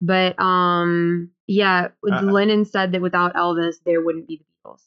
But 0.00 0.38
um, 0.40 1.30
yeah, 1.46 1.88
Uh, 2.10 2.22
Lennon 2.22 2.64
said 2.64 2.92
that 2.92 3.00
without 3.02 3.34
Elvis, 3.34 3.76
there 3.84 4.00
wouldn't 4.00 4.26
be 4.26 4.38
the 4.38 4.44
Beatles. 4.68 4.82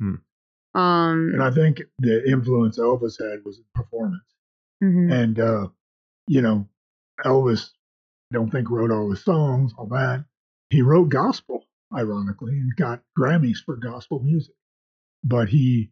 Hmm. 0.00 0.78
Um, 0.78 1.30
and 1.34 1.42
I 1.42 1.50
think 1.50 1.80
the 1.98 2.22
influence 2.30 2.78
Elvis 2.78 3.18
had 3.20 3.44
was 3.44 3.58
in 3.58 3.64
performance. 3.74 4.22
mhm. 4.82 5.12
And 5.12 5.40
uh, 5.40 5.68
you 6.28 6.42
know, 6.42 6.68
Elvis, 7.24 7.70
I 8.30 8.34
don't 8.34 8.50
think 8.50 8.70
wrote 8.70 8.90
all 8.90 9.10
his 9.10 9.24
songs, 9.24 9.72
all 9.78 9.86
that. 9.86 10.24
He 10.68 10.82
wrote 10.82 11.08
gospel, 11.08 11.64
ironically, 11.92 12.52
and 12.52 12.76
got 12.76 13.02
Grammys 13.18 13.58
for 13.64 13.76
gospel 13.76 14.20
music. 14.20 14.54
But 15.22 15.48
he, 15.48 15.90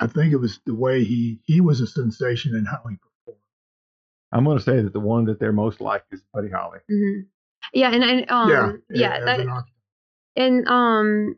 I 0.00 0.06
think 0.06 0.32
it 0.32 0.38
was 0.38 0.60
the 0.66 0.74
way 0.74 1.04
he 1.04 1.40
he 1.44 1.60
was 1.60 1.80
a 1.80 1.86
sensation 1.86 2.54
in 2.54 2.64
how 2.64 2.82
he 2.88 2.96
performed. 2.96 3.40
I'm 4.32 4.44
going 4.44 4.58
to 4.58 4.64
say 4.64 4.82
that 4.82 4.92
the 4.92 5.00
one 5.00 5.26
that 5.26 5.38
they're 5.38 5.52
most 5.52 5.80
like 5.80 6.04
is 6.10 6.22
Buddy 6.32 6.50
Holly. 6.50 6.80
Mhm. 6.90 7.26
Yeah, 7.72 7.90
and, 7.92 8.04
and 8.04 8.30
um, 8.30 8.50
yeah, 8.50 9.00
yeah, 9.00 9.14
as 9.16 9.24
that, 9.24 9.40
an 9.40 9.64
and 10.36 10.68
um, 10.68 11.36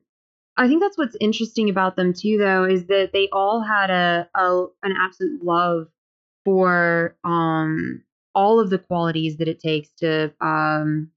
I 0.57 0.69
think 0.69 0.83
that's 0.83 0.99
what's 0.99 1.17
interesting 1.21 1.69
about 1.71 1.97
them 1.97 2.13
too, 2.15 2.39
though, 2.39 2.65
is 2.65 2.87
that 2.87 3.11
they 3.13 3.29
all 3.33 3.61
had 3.63 3.91
a, 3.91 4.29
a 4.35 4.67
an 4.83 4.95
absolute 4.99 5.45
love 5.45 5.89
for 6.45 7.17
um 7.25 8.03
all 8.35 8.61
of 8.61 8.71
the 8.71 8.79
qualities 8.79 9.39
that 9.39 9.49
it 9.49 9.61
takes 9.61 9.91
to 9.99 10.33
um 10.41 11.11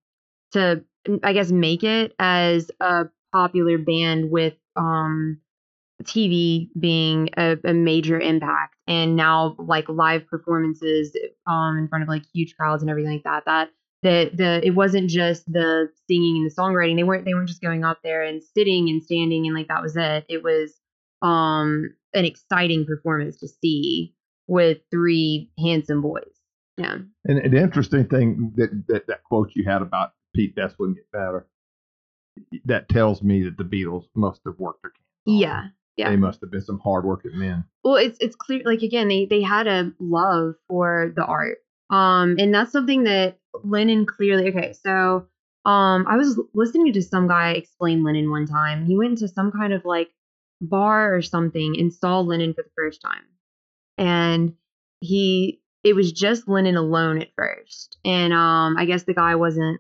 to 0.51 0.83
I 1.23 1.33
guess 1.33 1.51
make 1.51 1.83
it 1.83 2.13
as 2.19 2.71
a 2.79 3.05
popular 3.31 3.77
band 3.77 4.31
with 4.31 4.55
um 4.75 5.39
TV 6.03 6.69
being 6.79 7.29
a, 7.38 7.57
a 7.65 7.73
major 7.73 8.19
impact 8.19 8.75
and 8.88 9.15
now 9.15 9.55
like 9.59 9.88
live 9.89 10.25
performances 10.27 11.15
um 11.45 11.77
in 11.77 11.88
front 11.88 12.03
of 12.03 12.07
like 12.07 12.23
huge 12.33 12.55
crowds 12.55 12.81
and 12.81 12.89
everything 12.89 13.13
like 13.13 13.23
that 13.23 13.43
that 13.45 13.69
the 14.01 14.31
the 14.33 14.65
it 14.65 14.71
wasn't 14.71 15.09
just 15.09 15.45
the 15.51 15.89
singing 16.07 16.38
and 16.38 16.49
the 16.49 16.55
songwriting 16.55 16.95
they 16.95 17.03
weren't 17.03 17.25
they 17.25 17.33
weren't 17.33 17.49
just 17.49 17.62
going 17.62 17.83
up 17.83 17.99
there 18.03 18.23
and 18.23 18.41
sitting 18.43 18.89
and 18.89 19.03
standing 19.03 19.45
and 19.45 19.55
like 19.55 19.67
that 19.67 19.81
was 19.81 19.95
it. 19.97 20.25
It 20.29 20.43
was 20.43 20.73
um 21.21 21.93
an 22.13 22.25
exciting 22.25 22.85
performance 22.85 23.38
to 23.38 23.47
see 23.47 24.13
with 24.47 24.79
three 24.89 25.51
handsome 25.59 26.01
boys. 26.01 26.23
Yeah. 26.77 26.97
And, 27.25 27.39
an 27.39 27.55
interesting 27.55 28.07
thing 28.07 28.53
that, 28.55 28.83
that 28.88 29.07
that 29.07 29.23
quote 29.23 29.51
you 29.53 29.65
had 29.65 29.81
about 29.81 30.13
Pete 30.33 30.55
Best 30.55 30.79
wouldn't 30.79 30.97
get 30.97 31.12
better, 31.12 31.47
that 32.65 32.88
tells 32.88 33.21
me 33.21 33.43
that 33.43 33.57
the 33.57 33.65
Beatles 33.65 34.05
must 34.15 34.41
have 34.45 34.57
worked 34.57 34.81
their 34.83 34.93
yeah 35.25 35.67
yeah. 35.99 36.09
They 36.09 36.15
must 36.15 36.41
have 36.41 36.51
been 36.51 36.62
some 36.62 36.79
hardworking 36.79 37.38
men. 37.38 37.65
well 37.83 37.95
it's 37.95 38.17
it's 38.21 38.35
clear 38.35 38.62
like 38.65 38.81
again 38.81 39.07
they 39.07 39.25
they 39.25 39.41
had 39.41 39.67
a 39.67 39.91
love 39.99 40.55
for 40.67 41.12
the 41.15 41.25
art 41.25 41.57
um 41.89 42.35
and 42.39 42.53
that's 42.53 42.71
something 42.71 43.03
that 43.03 43.38
lennon 43.63 44.05
clearly 44.05 44.49
okay 44.49 44.73
so 44.73 45.27
um 45.65 46.05
i 46.07 46.15
was 46.15 46.39
listening 46.53 46.93
to 46.93 47.01
some 47.01 47.27
guy 47.27 47.51
explain 47.51 48.03
lennon 48.03 48.29
one 48.31 48.45
time. 48.47 48.85
He 48.85 48.95
went 48.97 49.12
into 49.12 49.27
some 49.27 49.51
kind 49.51 49.73
of 49.73 49.83
like 49.85 50.09
bar 50.62 51.15
or 51.15 51.21
something 51.21 51.75
and 51.79 51.93
saw 51.93 52.19
lennon 52.19 52.53
for 52.53 52.63
the 52.63 52.69
first 52.75 53.01
time. 53.01 53.25
And 53.97 54.55
he 55.01 55.62
it 55.83 55.95
was 55.95 56.12
just 56.12 56.47
lennon 56.47 56.75
alone 56.75 57.21
at 57.21 57.29
first. 57.35 57.97
And 58.05 58.31
um 58.33 58.75
i 58.77 58.85
guess 58.85 59.03
the 59.03 59.13
guy 59.13 59.35
wasn't 59.35 59.79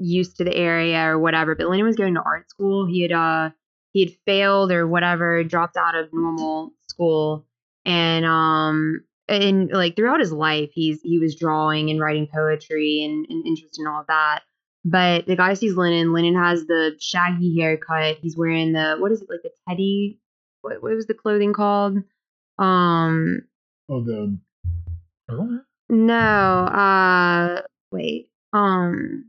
used 0.00 0.36
to 0.36 0.44
the 0.44 0.54
area 0.56 1.00
or 1.10 1.18
whatever 1.18 1.54
but 1.54 1.68
lennon 1.68 1.86
was 1.86 1.96
going 1.96 2.14
to 2.14 2.22
art 2.22 2.48
school. 2.50 2.86
He 2.86 3.02
had 3.02 3.12
uh 3.12 3.50
he 3.92 4.00
had 4.04 4.14
failed 4.26 4.72
or 4.72 4.86
whatever, 4.86 5.44
dropped 5.44 5.76
out 5.76 5.94
of 5.94 6.12
normal 6.12 6.72
school, 6.88 7.46
and 7.84 8.24
um 8.24 9.04
and 9.28 9.70
like 9.70 9.96
throughout 9.96 10.20
his 10.20 10.32
life 10.32 10.70
he's 10.74 11.00
he 11.02 11.18
was 11.18 11.36
drawing 11.36 11.90
and 11.90 12.00
writing 12.00 12.26
poetry 12.32 13.04
and, 13.04 13.26
and 13.28 13.46
interested 13.46 13.80
in 13.80 13.86
all 13.86 14.00
of 14.00 14.06
that. 14.08 14.40
But 14.84 15.26
the 15.26 15.36
guy 15.36 15.54
sees 15.54 15.76
Lennon. 15.76 16.12
Lennon 16.12 16.34
has 16.34 16.66
the 16.66 16.96
shaggy 17.00 17.56
haircut. 17.58 18.18
He's 18.20 18.36
wearing 18.36 18.72
the 18.72 18.96
what 18.98 19.12
is 19.12 19.22
it 19.22 19.28
like 19.30 19.42
the 19.42 19.50
teddy? 19.68 20.18
What 20.62 20.82
what 20.82 20.92
was 20.92 21.06
the 21.06 21.14
clothing 21.14 21.52
called? 21.52 21.98
Um 22.58 23.42
Oh, 23.88 24.02
the 24.02 24.38
no, 25.88 26.16
uh 26.16 27.62
wait. 27.92 28.28
Um 28.52 29.26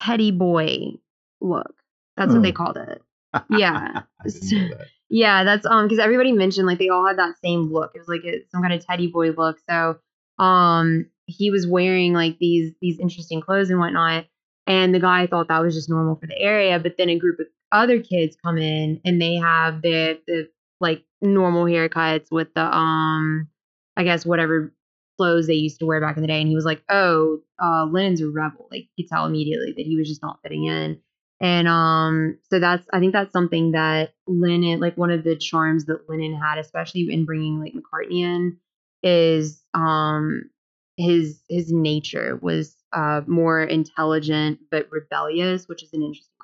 Teddy 0.00 0.30
boy 0.30 0.92
look. 1.40 1.74
That's 2.18 2.32
what 2.34 2.42
they 2.42 2.50
Oh. 2.50 2.52
called 2.52 2.76
it. 2.76 3.02
Yeah. 3.50 4.02
I 4.24 4.28
didn't 4.28 4.50
know 4.50 4.68
that. 4.78 4.86
Yeah, 5.10 5.44
that's 5.44 5.64
um 5.66 5.86
because 5.86 5.98
everybody 5.98 6.32
mentioned 6.32 6.66
like 6.66 6.78
they 6.78 6.88
all 6.90 7.06
had 7.06 7.18
that 7.18 7.36
same 7.42 7.72
look. 7.72 7.92
It 7.94 7.98
was 8.00 8.08
like 8.08 8.24
a, 8.24 8.42
some 8.50 8.62
kind 8.62 8.74
of 8.74 8.84
teddy 8.84 9.06
boy 9.06 9.30
look. 9.30 9.58
So 9.68 9.98
um 10.38 11.06
he 11.26 11.50
was 11.50 11.66
wearing 11.66 12.12
like 12.14 12.38
these 12.38 12.74
these 12.80 12.98
interesting 12.98 13.40
clothes 13.40 13.70
and 13.70 13.78
whatnot, 13.78 14.26
and 14.66 14.94
the 14.94 15.00
guy 15.00 15.26
thought 15.26 15.48
that 15.48 15.62
was 15.62 15.74
just 15.74 15.88
normal 15.90 16.16
for 16.16 16.26
the 16.26 16.38
area. 16.38 16.78
But 16.78 16.96
then 16.98 17.08
a 17.10 17.18
group 17.18 17.38
of 17.40 17.46
other 17.72 18.00
kids 18.00 18.36
come 18.42 18.58
in 18.58 19.00
and 19.04 19.20
they 19.20 19.34
have 19.36 19.82
the 19.82 20.20
the 20.26 20.48
like 20.80 21.04
normal 21.22 21.64
haircuts 21.64 22.30
with 22.30 22.52
the 22.54 22.62
um, 22.64 23.48
I 23.96 24.04
guess 24.04 24.24
whatever 24.26 24.74
clothes 25.18 25.46
they 25.48 25.54
used 25.54 25.80
to 25.80 25.86
wear 25.86 26.00
back 26.00 26.16
in 26.16 26.22
the 26.22 26.28
day, 26.28 26.40
and 26.40 26.48
he 26.48 26.54
was 26.54 26.64
like, 26.64 26.82
"Oh, 26.88 27.40
uh, 27.62 27.86
Lennon's 27.90 28.20
a 28.20 28.28
rebel." 28.28 28.68
Like 28.70 28.88
you 28.96 29.04
could 29.04 29.10
tell 29.10 29.26
immediately 29.26 29.72
that 29.76 29.86
he 29.86 29.96
was 29.96 30.08
just 30.08 30.22
not 30.22 30.40
fitting 30.42 30.64
in. 30.64 31.00
And 31.40 31.68
um, 31.68 32.38
so 32.50 32.58
that's 32.58 32.86
I 32.92 32.98
think 32.98 33.12
that's 33.12 33.32
something 33.32 33.72
that 33.72 34.14
Lennon, 34.26 34.80
like 34.80 34.96
one 34.96 35.10
of 35.10 35.22
the 35.22 35.36
charms 35.36 35.84
that 35.86 36.08
Lennon 36.08 36.34
had, 36.34 36.58
especially 36.58 37.12
in 37.12 37.24
bringing 37.24 37.60
like 37.60 37.74
McCartney 37.74 38.22
in, 38.22 38.56
is 39.02 39.62
um 39.74 40.50
his 40.96 41.40
his 41.48 41.70
nature 41.72 42.36
was 42.42 42.74
uh 42.92 43.20
more 43.28 43.62
intelligent 43.62 44.58
but 44.70 44.88
rebellious, 44.90 45.68
which 45.68 45.84
is 45.84 45.92
an 45.92 46.02
interesting 46.02 46.34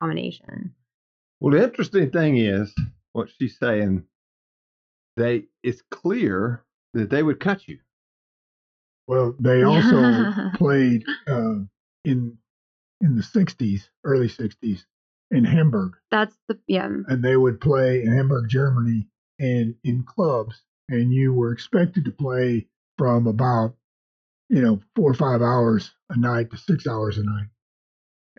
combination. 0.00 0.74
Well, 1.40 1.52
the 1.52 1.62
interesting 1.62 2.10
thing 2.10 2.38
is 2.38 2.74
what 3.12 3.28
she's 3.38 3.58
saying. 3.58 4.04
They 5.16 5.44
it's 5.62 5.82
clear 5.90 6.64
that 6.94 7.10
they 7.10 7.22
would 7.22 7.38
cut 7.38 7.68
you. 7.68 7.80
Well, 9.06 9.34
they 9.38 9.62
also 9.64 10.50
played 10.54 11.04
uh, 11.26 11.56
in 12.04 12.38
in 13.00 13.16
the 13.16 13.22
'60s, 13.22 13.88
early 14.04 14.28
'60s, 14.28 14.84
in 15.30 15.44
Hamburg, 15.44 15.94
That's 16.10 16.36
the 16.48 16.58
yeah. 16.66 16.86
and 16.86 17.22
they 17.22 17.36
would 17.36 17.60
play 17.60 18.02
in 18.02 18.12
Hamburg, 18.12 18.48
Germany, 18.48 19.08
and 19.38 19.74
in 19.84 20.02
clubs, 20.04 20.62
and 20.88 21.12
you 21.12 21.32
were 21.32 21.52
expected 21.52 22.04
to 22.06 22.10
play 22.12 22.66
from 22.96 23.26
about 23.26 23.74
you 24.48 24.60
know 24.62 24.80
four 24.96 25.10
or 25.10 25.14
five 25.14 25.42
hours 25.42 25.92
a 26.10 26.18
night 26.18 26.50
to 26.50 26.56
six 26.56 26.86
hours 26.86 27.18
a 27.18 27.22
night 27.24 27.48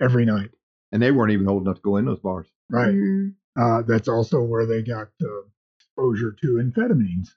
every 0.01 0.25
night. 0.25 0.49
And 0.91 1.01
they 1.01 1.11
weren't 1.11 1.31
even 1.31 1.47
old 1.47 1.63
enough 1.63 1.75
to 1.75 1.81
go 1.81 1.97
in 1.97 2.05
those 2.05 2.19
bars. 2.19 2.47
Right. 2.69 2.95
Mhm. 2.95 3.35
Uh, 3.55 3.81
that's 3.83 4.07
also 4.07 4.41
where 4.41 4.65
they 4.65 4.81
got 4.81 5.09
uh, 5.21 5.27
exposure 5.77 6.31
to 6.41 6.47
amphetamines. 6.55 7.29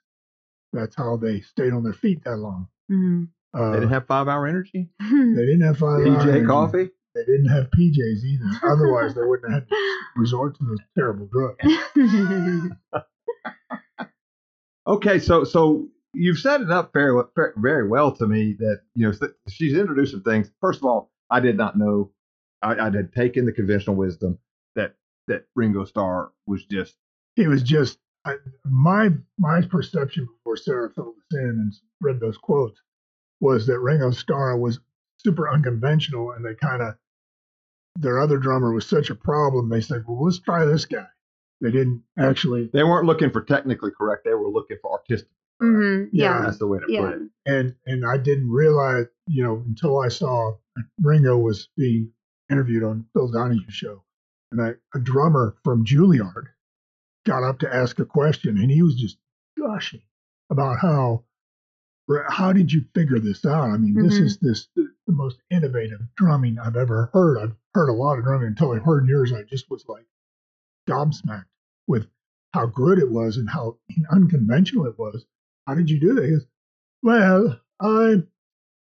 That's 0.71 0.95
how 0.95 1.17
they 1.17 1.41
stayed 1.41 1.73
on 1.73 1.83
their 1.83 1.93
feet 1.93 2.23
that 2.23 2.37
long. 2.37 2.67
Mhm. 2.91 3.27
Uh, 3.53 3.71
They 3.71 3.79
didn't 3.81 3.91
have 3.91 4.07
five 4.07 4.27
hour 4.27 4.47
energy. 4.47 4.89
they 4.99 5.45
didn't 5.45 5.61
have 5.61 5.77
five 5.77 5.99
hour 6.07 6.17
PJ 6.23 6.29
energy. 6.29 6.45
coffee. 6.47 6.89
They 7.15 7.23
didn't 7.25 7.49
have 7.49 7.69
PJs 7.71 8.23
either. 8.23 8.45
Otherwise, 8.71 9.13
they 9.15 9.21
wouldn't 9.21 9.53
have 9.53 9.63
had 9.63 9.69
to 9.69 9.75
resort 10.15 10.57
to 10.57 10.65
those 10.65 10.79
terrible 10.97 11.27
drugs. 11.31 12.73
Okay, 14.85 15.17
so 15.19 15.45
so 15.45 15.87
you've 16.13 16.39
set 16.39 16.59
it 16.61 16.69
up 16.69 16.91
very 16.91 17.13
well- 17.15 17.31
very 17.55 17.87
well 17.87 18.11
to 18.17 18.27
me 18.27 18.53
that 18.59 18.81
you 18.95 19.07
know 19.09 19.29
she's 19.47 19.73
introduced 19.73 20.11
some 20.11 20.23
things. 20.23 20.51
First 20.59 20.79
of 20.79 20.85
all, 20.85 21.09
I 21.29 21.39
did 21.39 21.55
not 21.55 21.77
know 21.77 22.11
I, 22.61 22.75
I 22.75 22.83
had 22.91 23.13
taken 23.13 23.45
the 23.45 23.53
conventional 23.53 23.95
wisdom 23.95 24.39
that 24.75 24.95
that 25.27 25.45
Ringo 25.55 25.85
Starr 25.85 26.31
was 26.47 26.65
just 26.65 26.97
He 27.37 27.47
was 27.47 27.63
just 27.63 27.97
I, 28.25 28.35
my 28.65 29.11
my 29.37 29.61
perception 29.61 30.25
before 30.37 30.57
Sarah 30.57 30.89
filled 30.93 31.15
us 31.15 31.37
in 31.39 31.39
and 31.49 31.73
read 32.01 32.19
those 32.19 32.37
quotes 32.37 32.81
was 33.39 33.65
that 33.67 33.79
Ringo 33.79 34.11
Starr 34.11 34.57
was 34.57 34.79
super 35.17 35.49
unconventional, 35.49 36.31
and 36.33 36.43
they 36.43 36.55
kind 36.55 36.81
of 36.81 36.95
their 37.95 38.19
other 38.19 38.37
drummer 38.37 38.73
was 38.73 38.85
such 38.87 39.09
a 39.09 39.15
problem. 39.15 39.69
They 39.69 39.81
said, 39.81 40.03
"Well, 40.07 40.23
let's 40.23 40.39
try 40.39 40.65
this 40.65 40.85
guy." 40.85 41.07
They 41.61 41.71
didn't 41.71 42.03
actually, 42.17 42.69
they 42.73 42.83
weren't 42.83 43.05
looking 43.05 43.29
for 43.31 43.41
technically 43.41 43.91
correct. 43.91 44.23
They 44.25 44.33
were 44.33 44.49
looking 44.49 44.77
for 44.81 44.91
artistic. 44.91 45.29
Mhm. 45.61 46.09
Yeah. 46.11 46.39
Yeah. 46.39 46.41
That's 46.45 46.57
the 46.57 46.67
way 46.67 46.79
to 46.79 46.85
Yeah. 46.91 47.01
put 47.11 47.21
it. 47.21 47.29
and 47.45 47.75
and 47.85 48.05
I 48.05 48.17
didn't 48.17 48.49
realize, 48.49 49.05
you 49.27 49.43
know, 49.43 49.63
until 49.67 49.99
I 49.99 50.07
saw 50.09 50.57
Ringo 51.01 51.37
was 51.37 51.69
being 51.77 52.11
interviewed 52.49 52.83
on 52.83 53.05
Phil 53.13 53.31
Donahue's 53.31 53.73
show, 53.73 54.03
and 54.51 54.61
I, 54.61 54.73
a 54.95 54.99
drummer 54.99 55.55
from 55.63 55.85
Juilliard 55.85 56.47
got 57.25 57.43
up 57.43 57.59
to 57.59 57.73
ask 57.73 57.99
a 57.99 58.05
question, 58.05 58.57
and 58.57 58.69
he 58.71 58.81
was 58.81 58.95
just 58.95 59.17
gushing 59.57 60.01
about 60.49 60.79
how 60.79 61.23
how 62.29 62.51
did 62.53 62.71
you 62.71 62.83
figure 62.93 63.19
this 63.19 63.45
out? 63.45 63.69
I 63.69 63.77
mean, 63.77 63.93
this 63.95 64.19
Mhm. 64.19 64.23
is 64.23 64.37
this 64.39 64.67
the, 64.75 64.87
the 65.07 65.13
most 65.13 65.37
innovative 65.49 65.99
drumming 66.15 66.59
I've 66.59 66.75
ever 66.75 67.09
heard. 67.13 67.37
I've 67.37 67.55
heard 67.73 67.89
a 67.89 67.93
lot 67.93 68.17
of 68.19 68.25
drumming 68.25 68.47
until 68.49 68.71
I 68.71 68.79
heard 68.79 69.07
yours. 69.07 69.31
I 69.31 69.43
just 69.43 69.69
was 69.69 69.85
like 69.87 70.05
gobsmacked 70.89 71.45
with 71.87 72.07
how 72.53 72.65
good 72.67 72.99
it 72.99 73.09
was 73.09 73.37
and 73.37 73.49
how 73.49 73.77
unconventional 74.11 74.85
it 74.85 74.99
was. 74.99 75.25
How 75.65 75.75
did 75.75 75.89
you 75.89 75.99
do 75.99 76.13
that? 76.15 76.25
He 76.25 76.31
goes, 76.31 76.45
well, 77.01 77.59
I, 77.79 78.23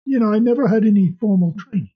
you 0.06 0.20
know, 0.20 0.32
I 0.32 0.40
never 0.40 0.68
had 0.68 0.86
any 0.86 1.16
formal 1.20 1.54
training. 1.58 1.92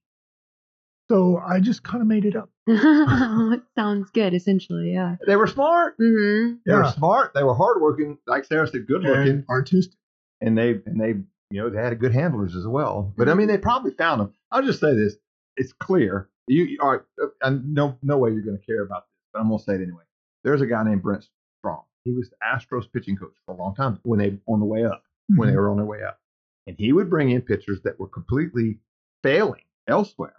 So 1.10 1.38
I 1.38 1.60
just 1.60 1.84
kind 1.84 2.02
of 2.02 2.08
made 2.08 2.26
it 2.26 2.36
up. 2.36 2.50
it 2.68 3.62
sounds 3.76 4.10
good, 4.12 4.34
essentially. 4.34 4.94
Yeah. 4.94 5.18
They 5.28 5.36
were 5.36 5.48
smart. 5.48 5.98
Mm-hmm. 6.00 6.56
They 6.66 6.74
were 6.74 6.86
smart. 6.92 7.34
They 7.34 7.44
were 7.44 7.54
hardworking. 7.56 8.18
Like 8.28 8.46
Sarah 8.46 8.68
said, 8.68 8.88
good 8.88 9.04
looking, 9.04 9.28
And 9.30 9.46
artistic. 9.50 10.00
And 10.42 10.58
they 10.58 10.82
and 10.86 11.00
they 11.00 11.10
you 11.52 11.62
know 11.62 11.70
they 11.70 11.78
had 11.82 11.98
good 12.00 12.14
handlers 12.14 12.56
as 12.56 12.66
well. 12.68 13.14
But 13.18 13.30
I 13.30 13.34
mean, 13.34 13.48
they 13.48 13.58
probably 13.58 13.92
found 13.92 14.22
them. 14.22 14.34
I'll 14.52 14.64
just 14.64 14.80
say 14.80 14.94
this: 14.96 15.16
it's 15.58 15.74
clear. 15.74 16.30
You 16.48 16.64
you- 16.64 16.80
all 16.82 16.92
right? 16.92 17.02
uh, 17.22 17.28
And 17.42 17.74
no 17.74 17.98
no 18.02 18.18
way 18.18 18.32
you're 18.32 18.42
going 18.44 18.58
to 18.58 18.66
care 18.66 18.82
about 18.84 19.04
this, 19.06 19.30
but 19.34 19.40
I'm 19.40 19.48
going 19.48 19.60
to 19.60 19.64
say 19.64 19.74
it 19.76 19.82
anyway. 19.82 20.04
There's 20.44 20.62
a 20.62 20.66
guy 20.66 20.84
named 20.84 21.04
Brent 21.04 21.28
Strom. 21.60 21.82
He 22.04 22.14
was 22.14 22.30
the 22.32 22.36
Astros 22.44 22.92
pitching 22.92 23.16
coach 23.16 23.36
for 23.46 23.54
a 23.54 23.58
long 23.58 23.76
time 23.76 24.00
when 24.04 24.18
they 24.20 24.40
on 24.48 24.60
the 24.60 24.66
way 24.66 24.84
up 24.84 25.04
when 25.28 25.48
they 25.48 25.54
Mhm. 25.54 25.58
were 25.58 25.70
on 25.70 25.78
their 25.78 25.86
way 25.86 26.02
up, 26.04 26.20
and 26.68 26.76
he 26.78 26.92
would 26.92 27.10
bring 27.10 27.30
in 27.30 27.42
pitchers 27.42 27.82
that 27.84 28.00
were 28.00 28.08
completely 28.08 28.80
failing 29.24 29.62
elsewhere 29.88 30.34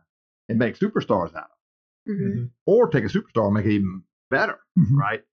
and 0.49 0.59
make 0.59 0.77
superstars 0.77 1.35
out 1.35 1.45
of, 1.45 1.57
them. 2.07 2.17
hmm 2.17 2.39
Mhm. 2.41 2.51
or 2.67 2.89
take 2.89 3.05
a 3.05 3.09
superstar 3.09 3.45
and 3.47 3.55
make 3.55 3.65
it 3.67 3.71
even 3.73 4.03
better 4.29 4.59
Mhm. 4.79 4.97
right? 4.99 5.25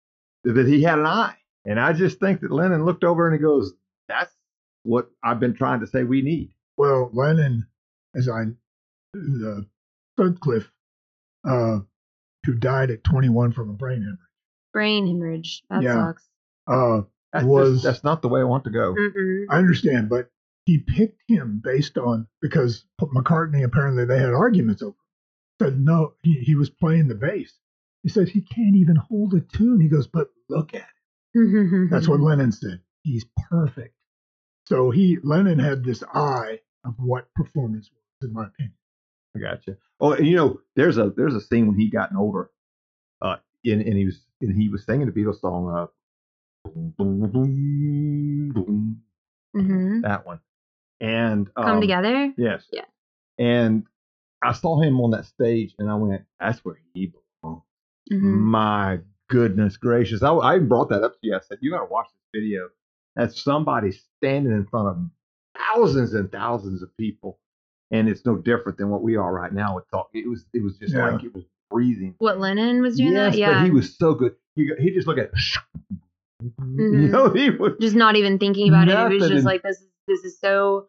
That 0.43 0.67
he 0.67 0.83
had 0.83 0.99
an 0.99 1.05
eye. 1.07 1.35
And 1.65 1.79
I 1.79 1.93
just 1.93 2.19
think 2.19 2.41
that 2.41 2.51
Lennon 2.51 2.85
looked 2.85 3.03
over 3.03 3.25
and 3.27 3.33
he 3.35 3.41
goes, 3.41 3.73
That's 4.07 4.33
what 4.83 5.09
I've 5.23 5.39
been 5.39 5.53
trying 5.55 5.81
to 5.81 5.87
say 5.87 6.03
we 6.03 6.21
need. 6.21 6.51
Well, 6.77 7.09
Lennon, 7.13 7.67
as 8.15 8.29
I, 8.29 8.45
the 9.13 9.65
Sutcliffe, 10.19 10.71
uh, 11.47 11.79
who 12.45 12.53
died 12.55 12.89
at 12.91 13.03
21 13.03 13.51
from 13.53 13.69
a 13.69 13.73
brain 13.73 13.97
hemorrhage. 14.01 14.19
Brain 14.73 15.07
hemorrhage. 15.07 15.63
That 15.69 15.81
Yeah. 15.83 15.93
sucks. 16.07 16.27
Uh, 16.67 17.01
That's, 17.33 17.45
Was- 17.45 17.73
just, 17.73 17.83
that's 17.83 18.03
not 18.03 18.21
the 18.21 18.27
way 18.27 18.41
I 18.41 18.45
want 18.45 18.63
to 18.63 18.69
go. 18.71 18.93
Mm-mm. 18.95 19.45
I 19.49 19.57
understand, 19.57 20.09
but 20.09 20.31
he 20.65 20.79
picked 20.79 21.21
him 21.27 21.61
based 21.63 21.97
on 21.97 22.27
because 22.41 22.85
McCartney 23.01 23.63
apparently 23.63 24.05
they 24.05 24.19
had 24.19 24.33
arguments 24.33 24.81
over. 24.81 24.95
Said 25.61 25.79
no, 25.79 26.13
he, 26.23 26.33
he 26.39 26.55
was 26.55 26.69
playing 26.69 27.07
the 27.07 27.15
bass. 27.15 27.53
He 28.03 28.09
says 28.09 28.29
he 28.29 28.41
can't 28.41 28.75
even 28.77 28.95
hold 28.95 29.33
a 29.33 29.41
tune. 29.41 29.79
He 29.81 29.89
goes, 29.89 30.07
but 30.07 30.29
look 30.49 30.73
at 30.73 30.87
it. 31.35 31.89
That's 31.91 32.07
what 32.07 32.19
Lennon 32.21 32.51
said. 32.51 32.79
He's 33.03 33.25
perfect. 33.49 33.93
So 34.69 34.91
he 34.91 35.19
Lennon 35.23 35.59
had 35.59 35.85
this 35.85 36.03
eye 36.13 36.59
of 36.85 36.95
what 36.99 37.25
performance 37.35 37.91
was, 37.93 38.29
in 38.29 38.33
my 38.33 38.47
opinion. 38.47 38.73
I 39.35 39.39
got 39.39 39.67
you. 39.67 39.75
Oh, 40.01 40.13
and 40.13 40.27
you 40.27 40.35
know, 40.35 40.59
there's 40.75 40.97
a 40.97 41.11
there's 41.17 41.35
a 41.35 41.41
scene 41.41 41.67
when 41.67 41.77
he 41.77 41.89
gotten 41.89 42.17
older, 42.17 42.49
uh, 43.21 43.37
and, 43.65 43.81
and 43.81 43.97
he 43.97 44.05
was 44.05 44.21
and 44.41 44.55
he 44.61 44.69
was 44.69 44.85
singing 44.85 45.07
the 45.07 45.13
Beatles 45.13 45.41
song, 45.41 45.69
uh, 45.75 45.87
boom, 46.69 46.93
boom, 46.97 47.31
boom, 47.31 48.51
boom, 48.53 49.01
hmm 49.55 50.01
that 50.01 50.25
one, 50.25 50.39
and 51.01 51.49
um, 51.57 51.65
Come 51.65 51.81
together. 51.81 52.33
Yes. 52.37 52.65
Yeah. 52.71 52.85
And 53.39 53.85
I 54.43 54.53
saw 54.53 54.81
him 54.81 55.01
on 55.01 55.11
that 55.11 55.25
stage, 55.25 55.75
and 55.79 55.89
I 55.89 55.95
went, 55.95 56.23
"That's 56.39 56.59
where 56.65 56.77
he 56.93 57.11
belongs." 57.43 57.63
hmm 58.09 58.45
My 58.45 58.99
goodness 59.29 59.77
gracious. 59.77 60.23
I, 60.23 60.33
I 60.33 60.59
brought 60.59 60.89
that 60.89 61.03
up 61.03 61.13
to 61.13 61.19
you. 61.23 61.35
I 61.35 61.39
said, 61.41 61.59
you 61.61 61.71
got 61.71 61.79
to 61.79 61.85
watch 61.85 62.07
this 62.13 62.41
video. 62.41 62.69
That's 63.15 63.41
somebody 63.43 63.91
standing 64.17 64.53
in 64.53 64.65
front 64.67 64.87
of 64.87 64.97
thousands 65.57 66.13
and 66.13 66.31
thousands 66.31 66.81
of 66.81 66.95
people. 66.97 67.39
And 67.91 68.07
it's 68.07 68.23
no 68.25 68.35
different 68.37 68.77
than 68.77 68.89
what 68.89 69.01
we 69.01 69.15
are 69.15 69.33
right 69.33 69.51
now 69.51 69.75
with 69.75 69.89
talk. 69.89 70.09
It 70.13 70.29
was, 70.29 70.45
it 70.53 70.63
was 70.63 70.77
just 70.77 70.93
Yeah. 70.93 71.09
like 71.09 71.23
it 71.23 71.33
was 71.33 71.43
breathing. 71.71 72.15
What 72.19 72.39
Lennon 72.39 72.81
was 72.81 72.97
doing 72.97 73.13
yes, 73.13 73.33
that? 73.33 73.39
Yeah. 73.39 73.53
but 73.59 73.65
he 73.65 73.71
was 73.71 73.97
so 73.97 74.13
good. 74.13 74.35
He, 74.55 74.69
he 74.79 74.91
just 74.91 75.07
looked 75.07 75.19
at, 75.19 75.31
you 76.41 76.51
Mhm. 76.61 77.09
know, 77.09 77.29
he 77.31 77.49
was 77.49 77.73
just 77.81 77.95
not 77.95 78.15
even 78.15 78.37
thinking 78.37 78.69
about 78.69 78.87
it. 78.87 78.93
It 79.13 79.19
was 79.19 79.29
just 79.29 79.45
like 79.45 79.63
this. 79.63 79.77
is 79.79 79.87
This 80.07 80.23
is 80.23 80.39
so 80.39 80.87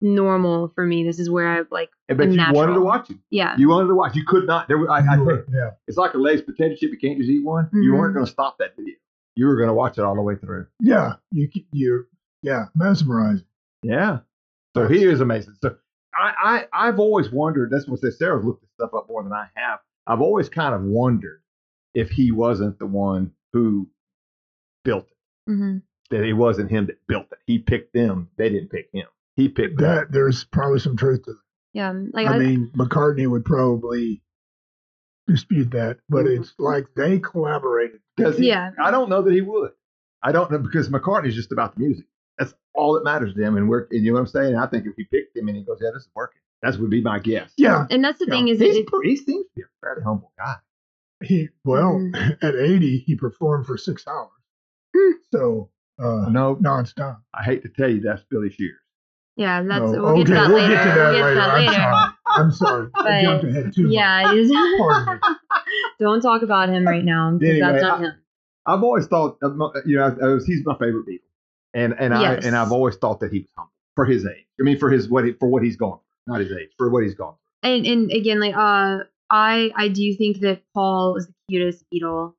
normal 0.00 0.68
for 0.74 0.86
me. 0.86 1.04
This 1.04 1.18
is 1.18 1.28
where 1.28 1.48
I've 1.48 1.70
like. 1.72 1.90
but 2.06 2.20
am 2.20 2.32
you 2.32 2.44
wanted 2.52 2.74
to 2.74 2.80
watch 2.80 3.10
it. 3.10 3.16
Yeah. 3.30 3.56
You 3.58 3.68
wanted 3.68 3.88
to 3.88 3.94
watch. 3.94 4.14
You 4.14 4.24
could 4.24 4.46
not. 4.46 4.68
There, 4.68 4.78
was, 4.78 4.88
I, 4.88 4.98
I 4.98 5.16
think 5.16 5.46
yeah. 5.52 5.70
it's 5.88 5.96
like 5.98 6.14
a 6.14 6.18
Lay's 6.18 6.40
potato 6.42 6.74
chip. 6.76 6.90
You 6.92 6.98
can't 6.98 7.18
just 7.18 7.30
eat 7.30 7.44
one. 7.44 7.68
You 7.72 7.92
Mhm. 7.92 7.98
weren't 7.98 8.14
going 8.14 8.26
to 8.26 8.30
stop 8.32 8.58
that 8.58 8.76
video. 8.76 8.94
You 9.38 9.46
were 9.46 9.54
going 9.54 9.68
to 9.68 9.74
watch 9.74 9.98
it 9.98 10.02
all 10.02 10.16
the 10.16 10.20
way 10.20 10.34
through. 10.34 10.66
Yeah. 10.80 11.12
You 11.30 11.48
you 11.70 12.06
yeah, 12.42 12.64
mesmerizing. 12.74 13.46
Yeah. 13.84 14.18
So 14.74 14.88
he 14.88 15.04
is 15.04 15.20
amazing. 15.20 15.54
So 15.62 15.76
I, 16.12 16.64
I 16.72 16.88
I've 16.88 16.98
always 16.98 17.30
wondered. 17.30 17.70
That's 17.70 17.86
what 17.86 18.00
says 18.00 18.18
Sarah's 18.18 18.44
looked 18.44 18.62
this 18.62 18.70
stuff 18.74 18.90
up 18.94 19.06
more 19.08 19.22
than 19.22 19.32
I 19.32 19.46
have. 19.54 19.78
I've 20.08 20.20
always 20.20 20.48
kind 20.48 20.74
of 20.74 20.82
wondered 20.82 21.40
if 21.94 22.10
he 22.10 22.32
wasn't 22.32 22.80
the 22.80 22.86
one 22.86 23.30
who 23.52 23.88
built 24.84 25.06
it. 25.06 25.52
hmm 25.52 25.76
That 26.10 26.24
it 26.24 26.32
wasn't 26.32 26.72
him 26.72 26.86
that 26.86 27.06
built 27.06 27.26
it. 27.30 27.38
He 27.46 27.60
picked 27.60 27.94
them. 27.94 28.30
They 28.38 28.48
didn't 28.48 28.70
pick 28.70 28.88
him. 28.92 29.06
He 29.36 29.48
picked 29.48 29.78
them. 29.78 29.94
That 29.94 30.10
there's 30.10 30.42
probably 30.42 30.80
some 30.80 30.96
truth 30.96 31.22
to 31.26 31.32
that. 31.34 31.38
Yeah. 31.74 31.92
Like 32.12 32.26
I 32.26 32.34
I, 32.34 32.38
mean, 32.40 32.72
McCartney 32.76 33.28
would 33.28 33.44
probably 33.44 34.20
dispute 35.28 35.70
that, 35.72 35.98
but 36.08 36.26
it's 36.26 36.52
like 36.58 36.86
they 36.96 37.18
collaborated. 37.20 38.00
Does 38.16 38.38
he? 38.38 38.48
Yeah. 38.48 38.70
I 38.82 38.90
don't 38.90 39.08
know 39.08 39.22
that 39.22 39.32
he 39.32 39.40
would. 39.42 39.70
I 40.22 40.32
don't 40.32 40.50
know 40.50 40.58
because 40.58 40.88
McCartney's 40.88 41.36
just 41.36 41.52
about 41.52 41.74
the 41.76 41.80
music. 41.80 42.06
That's 42.38 42.54
all 42.74 42.94
that 42.94 43.04
matters 43.04 43.34
to 43.34 43.40
him. 43.42 43.56
And 43.56 43.68
we're, 43.68 43.86
you 43.92 44.10
know 44.10 44.14
what 44.14 44.20
I'm 44.20 44.26
saying? 44.26 44.56
I 44.56 44.66
think 44.66 44.86
if 44.86 44.94
he 44.96 45.04
picked 45.04 45.36
him 45.36 45.46
and 45.48 45.56
he 45.56 45.62
goes, 45.62 45.78
yeah, 45.80 45.90
this 45.94 46.02
is 46.02 46.08
working. 46.14 46.40
That 46.62 46.76
would 46.78 46.90
be 46.90 47.00
my 47.00 47.20
guess. 47.20 47.52
Yeah, 47.56 47.86
And 47.90 48.02
that's 48.04 48.18
the 48.18 48.26
Yeah. 48.26 48.34
thing 48.34 48.48
is 48.48 48.58
He's, 48.58 48.76
it, 48.78 48.88
he 49.04 49.16
seems 49.16 49.44
to 49.46 49.50
be 49.54 49.62
a 49.62 49.66
fairly 49.80 50.02
humble 50.02 50.32
guy. 50.36 50.56
he 51.22 51.48
well 51.64 51.92
Mhm. 51.98 52.38
at 52.42 52.54
80 52.56 52.98
he 53.06 53.14
performed 53.16 53.66
for 53.66 53.76
six 53.76 54.04
hours, 54.08 54.30
Hmm. 54.96 55.12
so 55.32 55.70
uh, 56.00 56.28
No, 56.30 56.56
nonstop. 56.56 57.18
I 57.34 57.42
hate 57.44 57.62
to 57.62 57.68
tell 57.68 57.88
you, 57.90 58.00
that's 58.00 58.22
Billy 58.30 58.50
Shears. 58.50 58.78
yeah, 59.36 59.62
that's 59.62 59.80
No, 59.92 60.02
we'll 60.04 60.16
get 60.16 60.26
to 60.28 60.34
that 60.34 60.48
we'll 60.48 60.56
later. 60.62 60.74
get 60.74 60.82
to 60.84 60.88
that 60.90 61.10
we'll 61.12 61.22
get 61.22 61.28
to 61.28 61.34
that 61.34 61.50
I'm 61.50 61.66
later. 61.66 62.12
I'm 62.30 62.52
sorry. 62.52 62.88
I 62.94 63.22
jumped 63.22 63.44
ahead 63.44 63.72
too 63.74 63.84
much. 63.84 63.92
Yeah, 63.92 64.32
is. 64.34 64.50
Don't 66.00 66.20
talk 66.20 66.42
about 66.42 66.68
him 66.68 66.86
right 66.86 67.04
now 67.04 67.32
because 67.32 67.48
Anyway, 67.56 67.72
that's 67.72 67.82
not 67.82 68.00
I- 68.00 68.04
him. 68.04 68.12
I've 68.66 68.82
always 68.82 69.06
thought, 69.06 69.38
uh, 69.42 69.48
you 69.86 69.96
know, 69.96 70.04
I, 70.20 70.26
I 70.26 70.28
was, 70.34 70.44
he's 70.46 70.62
my 70.66 70.74
favorite 70.76 71.06
Beatle, 71.06 71.20
and 71.72 71.94
and 71.98 72.12
I 72.12 72.34
and 72.34 72.54
I've 72.54 72.70
always 72.70 72.96
thought 72.96 73.20
that 73.20 73.32
he 73.32 73.38
was 73.40 73.48
humble 73.56 73.72
for 73.96 74.04
his 74.04 74.26
age. 74.26 74.44
I 74.60 74.62
mean, 74.62 74.78
for 74.78 74.90
his 74.90 75.08
what 75.08 75.24
he, 75.24 75.32
for 75.32 75.48
what 75.48 75.62
he's 75.62 75.76
gone, 75.76 76.00
through. 76.26 76.34
not 76.34 76.40
his 76.40 76.52
age, 76.52 76.68
for 76.76 76.90
what 76.90 77.02
he's 77.02 77.14
gone. 77.14 77.34
through. 77.62 77.70
And 77.72 77.86
and 77.86 78.12
again, 78.12 78.40
like 78.40 78.54
uh, 78.54 79.04
I 79.30 79.70
I 79.74 79.88
do 79.88 80.14
think 80.14 80.40
that 80.40 80.60
Paul 80.74 81.16
is 81.16 81.26
the 81.28 81.32
cutest 81.48 81.82
Beatle. 81.92 82.34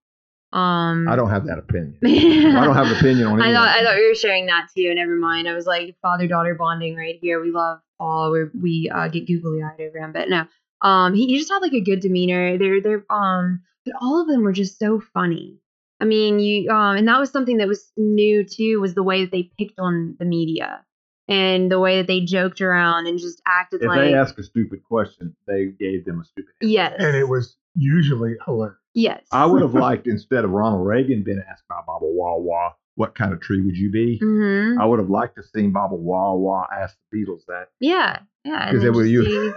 Um, 0.51 1.07
I 1.07 1.15
don't 1.15 1.29
have 1.29 1.45
that 1.45 1.59
opinion. 1.59 1.99
I 2.03 2.07
I 2.61 2.65
don't 2.65 2.75
have 2.75 2.87
an 2.87 2.97
opinion 2.97 3.27
on 3.27 3.41
I 3.41 3.53
thought 3.53 3.67
I 3.67 3.83
thought 3.83 3.97
you 3.97 4.07
were 4.09 4.15
sharing 4.15 4.47
that 4.47 4.67
too. 4.75 4.93
Never 4.95 5.15
mind. 5.15 5.47
I 5.47 5.53
was 5.53 5.67
like 5.67 5.95
father 6.01 6.27
daughter 6.27 6.55
bonding 6.55 6.95
right 6.95 7.19
here. 7.21 7.41
We 7.41 7.51
love 7.51 7.79
Paul. 7.99 8.31
We 8.31 8.45
we 8.59 8.91
uh, 8.93 9.07
get 9.09 9.27
googly 9.27 9.61
eyed 9.61 9.79
over 9.79 9.99
him, 9.99 10.11
but 10.11 10.29
no. 10.29 10.45
Um, 10.81 11.13
he, 11.13 11.27
he 11.27 11.37
just 11.37 11.51
had 11.51 11.59
like 11.59 11.73
a 11.73 11.81
good 11.81 11.99
demeanor. 11.99 12.57
They're 12.57 12.81
they're 12.81 13.05
um, 13.11 13.61
but 13.85 13.93
all 14.01 14.21
of 14.21 14.27
them 14.27 14.43
were 14.43 14.53
just 14.53 14.79
so 14.79 14.99
funny. 15.13 15.59
I 15.99 16.05
mean, 16.05 16.39
you 16.39 16.71
um, 16.71 16.97
and 16.97 17.07
that 17.07 17.19
was 17.19 17.29
something 17.29 17.57
that 17.57 17.67
was 17.67 17.91
new 17.95 18.43
too 18.43 18.79
was 18.79 18.95
the 18.95 19.03
way 19.03 19.25
that 19.25 19.31
they 19.31 19.51
picked 19.59 19.79
on 19.79 20.15
the 20.17 20.25
media 20.25 20.83
and 21.27 21.71
the 21.71 21.79
way 21.79 21.97
that 21.97 22.07
they 22.07 22.21
joked 22.21 22.59
around 22.59 23.05
and 23.05 23.19
just 23.19 23.41
acted 23.47 23.83
if 23.83 23.87
like 23.87 23.99
they 23.99 24.13
ask 24.15 24.37
a 24.39 24.43
stupid 24.43 24.83
question, 24.83 25.35
they 25.45 25.67
gave 25.79 26.05
them 26.05 26.21
a 26.21 26.25
stupid. 26.25 26.53
Answer. 26.61 26.71
yes, 26.71 26.93
and 26.97 27.15
it 27.15 27.27
was 27.27 27.55
usually 27.75 28.35
hilarious. 28.45 28.78
Yes. 28.93 29.25
I 29.31 29.45
would 29.45 29.61
have 29.61 29.73
liked 29.87 30.07
instead 30.07 30.43
of 30.45 30.51
Ronald 30.51 30.85
Reagan 30.85 31.23
being 31.23 31.41
asked 31.49 31.63
by 31.69 31.79
Baba 31.85 32.05
Wah 32.05 32.37
Wah, 32.37 32.73
what 32.95 33.15
kind 33.15 33.31
of 33.33 33.39
tree 33.41 33.61
would 33.61 33.77
you 33.77 33.89
be? 33.91 34.17
hmm 34.19 34.79
I 34.79 34.85
would 34.85 34.99
have 34.99 35.09
liked 35.09 35.35
to 35.37 35.43
seen 35.43 35.71
Baba 35.71 35.95
Wah 35.95 36.33
Wah 36.33 36.65
ask 36.71 36.95
the 37.11 37.17
Beatles 37.17 37.45
that. 37.47 37.69
Yeah, 37.79 38.19
yeah. 38.43 38.67
and 38.69 38.71
'Cause 38.77 38.83
then 38.83 38.91
they 38.91 38.97
were 38.97 39.05
you- 39.05 39.53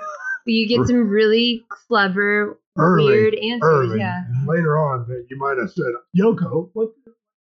you 0.47 0.67
get 0.69 0.87
some 0.87 1.09
really 1.09 1.65
clever, 1.69 2.59
Early, 2.79 3.05
weird 3.05 3.35
answers. 3.35 3.61
early. 3.63 3.99
Yeah. 3.99 4.25
And 4.29 4.47
later 4.49 4.79
on, 4.79 5.07
you 5.29 5.37
might 5.39 5.59
have 5.59 5.71
said, 5.71 5.93
"Yoko, 6.17 6.71
what?" 6.73 6.91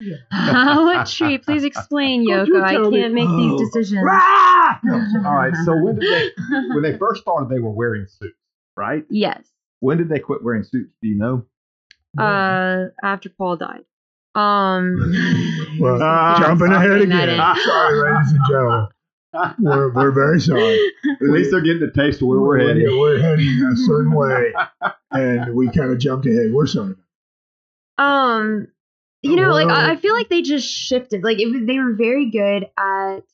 what 0.31 1.07
tree? 1.07 1.39
Please 1.39 1.65
explain, 1.65 2.27
Yoko. 2.29 2.63
I 2.63 2.75
can't 2.75 3.15
make 3.15 3.29
Oh. 3.29 3.37
these 3.59 3.69
decisions. 3.71 4.05
Ah! 4.11 4.81
All 5.25 5.35
right. 5.37 5.55
So 5.65 5.77
when 5.83 5.99
did 5.99 6.11
they? 6.13 6.31
When 6.75 6.83
they 6.83 6.99
first 6.99 7.23
started, 7.23 7.49
they 7.49 7.61
were 7.61 7.71
wearing 7.71 8.07
suits, 8.07 8.37
right? 8.77 9.05
yes. 9.11 9.47
When 9.81 9.99
did 9.99 10.09
they 10.09 10.19
quit 10.19 10.43
wearing 10.43 10.63
suits? 10.65 10.95
Do 11.03 11.09
you 11.09 11.17
know? 11.17 11.45
Uh, 12.19 12.87
after 13.03 13.29
Paul 13.29 13.57
died. 13.57 13.85
Um. 14.35 14.97
Well, 15.81 16.01
Ah, 16.01 16.39
jumping 16.41 16.71
ahead 16.73 17.01
again. 17.01 17.37
Sorry, 17.65 18.13
ladies 18.13 18.31
and 18.33 18.41
gentlemen. 18.49 18.89
We're, 19.59 19.93
we're 19.93 20.13
very 20.13 20.41
sorry. 20.41 20.79
At 21.21 21.29
least 21.29 21.51
they're 21.51 21.61
getting 21.63 21.83
a 21.83 21.91
taste 21.91 22.23
of 22.23 22.29
where 22.29 22.39
we're 22.39 22.59
We're, 22.59 22.69
headed. 22.69 22.85
we're 22.93 23.21
heading 23.21 23.69
a 23.73 23.77
certain 23.77 24.13
way, 24.13 24.53
and 25.11 25.53
we 25.57 25.67
kind 25.73 25.91
of 25.91 25.99
jumped 25.99 26.27
ahead. 26.27 26.53
We're 26.53 26.69
sorry. 26.69 26.95
Um, 27.99 28.69
you 29.23 29.35
know, 29.35 29.51
like 29.51 29.67
I, 29.67 29.93
I 29.93 29.97
feel 29.97 30.15
like 30.15 30.29
they 30.29 30.43
just 30.43 30.69
shifted. 30.73 31.25
Like 31.25 31.41
it 31.41 31.47
was, 31.47 31.63
they 31.67 31.79
were 31.79 31.95
very 31.95 32.31
good 32.31 32.67
at 32.79 33.25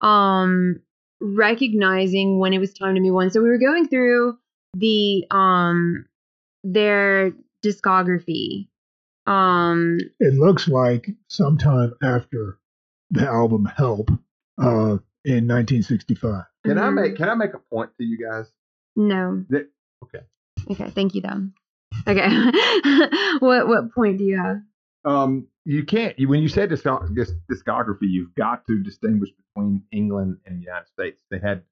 um 0.00 0.80
recognizing 1.20 2.38
when 2.38 2.52
it 2.52 2.58
was 2.58 2.72
time 2.72 2.94
to 2.94 3.00
move 3.00 3.16
on. 3.16 3.30
So 3.30 3.42
we 3.42 3.48
were 3.48 3.58
going 3.58 3.88
through 3.88 4.38
the 4.74 5.24
um 5.32 6.06
their 6.62 7.32
discography. 7.64 8.68
Um, 9.26 9.98
It 10.18 10.34
looks 10.34 10.66
like 10.68 11.10
sometime 11.28 11.92
after 12.02 12.58
the 13.10 13.26
album 13.26 13.64
"Help" 13.66 14.10
uh, 14.60 14.98
in 15.24 15.46
1965. 15.46 16.44
Can 16.64 16.78
I 16.78 16.82
mhm. 16.88 16.94
make? 16.94 17.16
Can 17.16 17.28
I 17.28 17.34
make 17.34 17.54
a 17.54 17.58
point 17.58 17.90
to 17.98 18.04
you 18.04 18.18
guys? 18.18 18.50
no? 18.96 19.44
That- 19.50 19.70
okay. 20.04 20.24
Okay, 20.70 20.90
thank 20.90 21.14
you, 21.14 21.22
though. 21.22 21.48
Okay, 22.06 22.28
what 23.40 23.66
what 23.68 23.92
point 23.92 24.18
do 24.18 24.24
you 24.24 24.36
have? 24.38 24.60
Um, 25.04 25.46
you 25.64 25.84
can't. 25.84 26.18
You, 26.18 26.28
when 26.28 26.42
you 26.42 26.48
say 26.48 26.66
discog- 26.66 27.14
discography, 27.50 28.02
you've 28.10 28.34
got 28.34 28.66
to 28.66 28.82
distinguish 28.82 29.30
between 29.32 29.82
England 29.92 30.38
and 30.44 30.58
the 30.58 30.62
United 30.62 30.88
States. 30.88 31.18
They 31.30 31.38
had. 31.38 31.62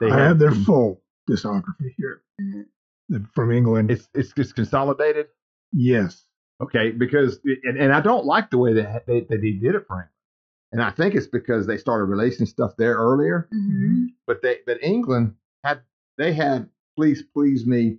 They 0.00 0.10
I 0.10 0.18
had 0.18 0.26
have 0.28 0.38
their 0.38 0.52
full 0.52 1.02
discography 1.28 1.94
here 1.96 2.22
Mhm. 2.40 2.66
The- 3.08 3.26
from 3.34 3.52
England. 3.52 3.90
It's 3.90 4.08
it's 4.14 4.32
just 4.32 4.54
consolidated. 4.54 5.26
yes, 5.72 6.22
Okay, 6.60 6.90
because 6.90 7.38
and, 7.64 7.78
and 7.78 7.92
I 7.92 8.00
don't 8.00 8.24
like 8.24 8.50
the 8.50 8.58
way 8.58 8.72
that 8.74 9.06
they, 9.06 9.20
that 9.28 9.40
he 9.42 9.52
did 9.52 9.74
it 9.74 9.84
for 9.86 9.96
England, 9.96 10.10
and 10.72 10.82
I 10.82 10.90
think 10.90 11.14
it's 11.14 11.26
because 11.26 11.66
they 11.66 11.76
started 11.76 12.04
releasing 12.06 12.46
stuff 12.46 12.72
there 12.78 12.94
earlier. 12.96 13.48
Mm-hmm. 13.54 14.06
But 14.26 14.42
they 14.42 14.58
but 14.66 14.82
England 14.82 15.34
had 15.64 15.80
they 16.16 16.32
had 16.32 16.68
please 16.96 17.22
please 17.34 17.66
me 17.66 17.98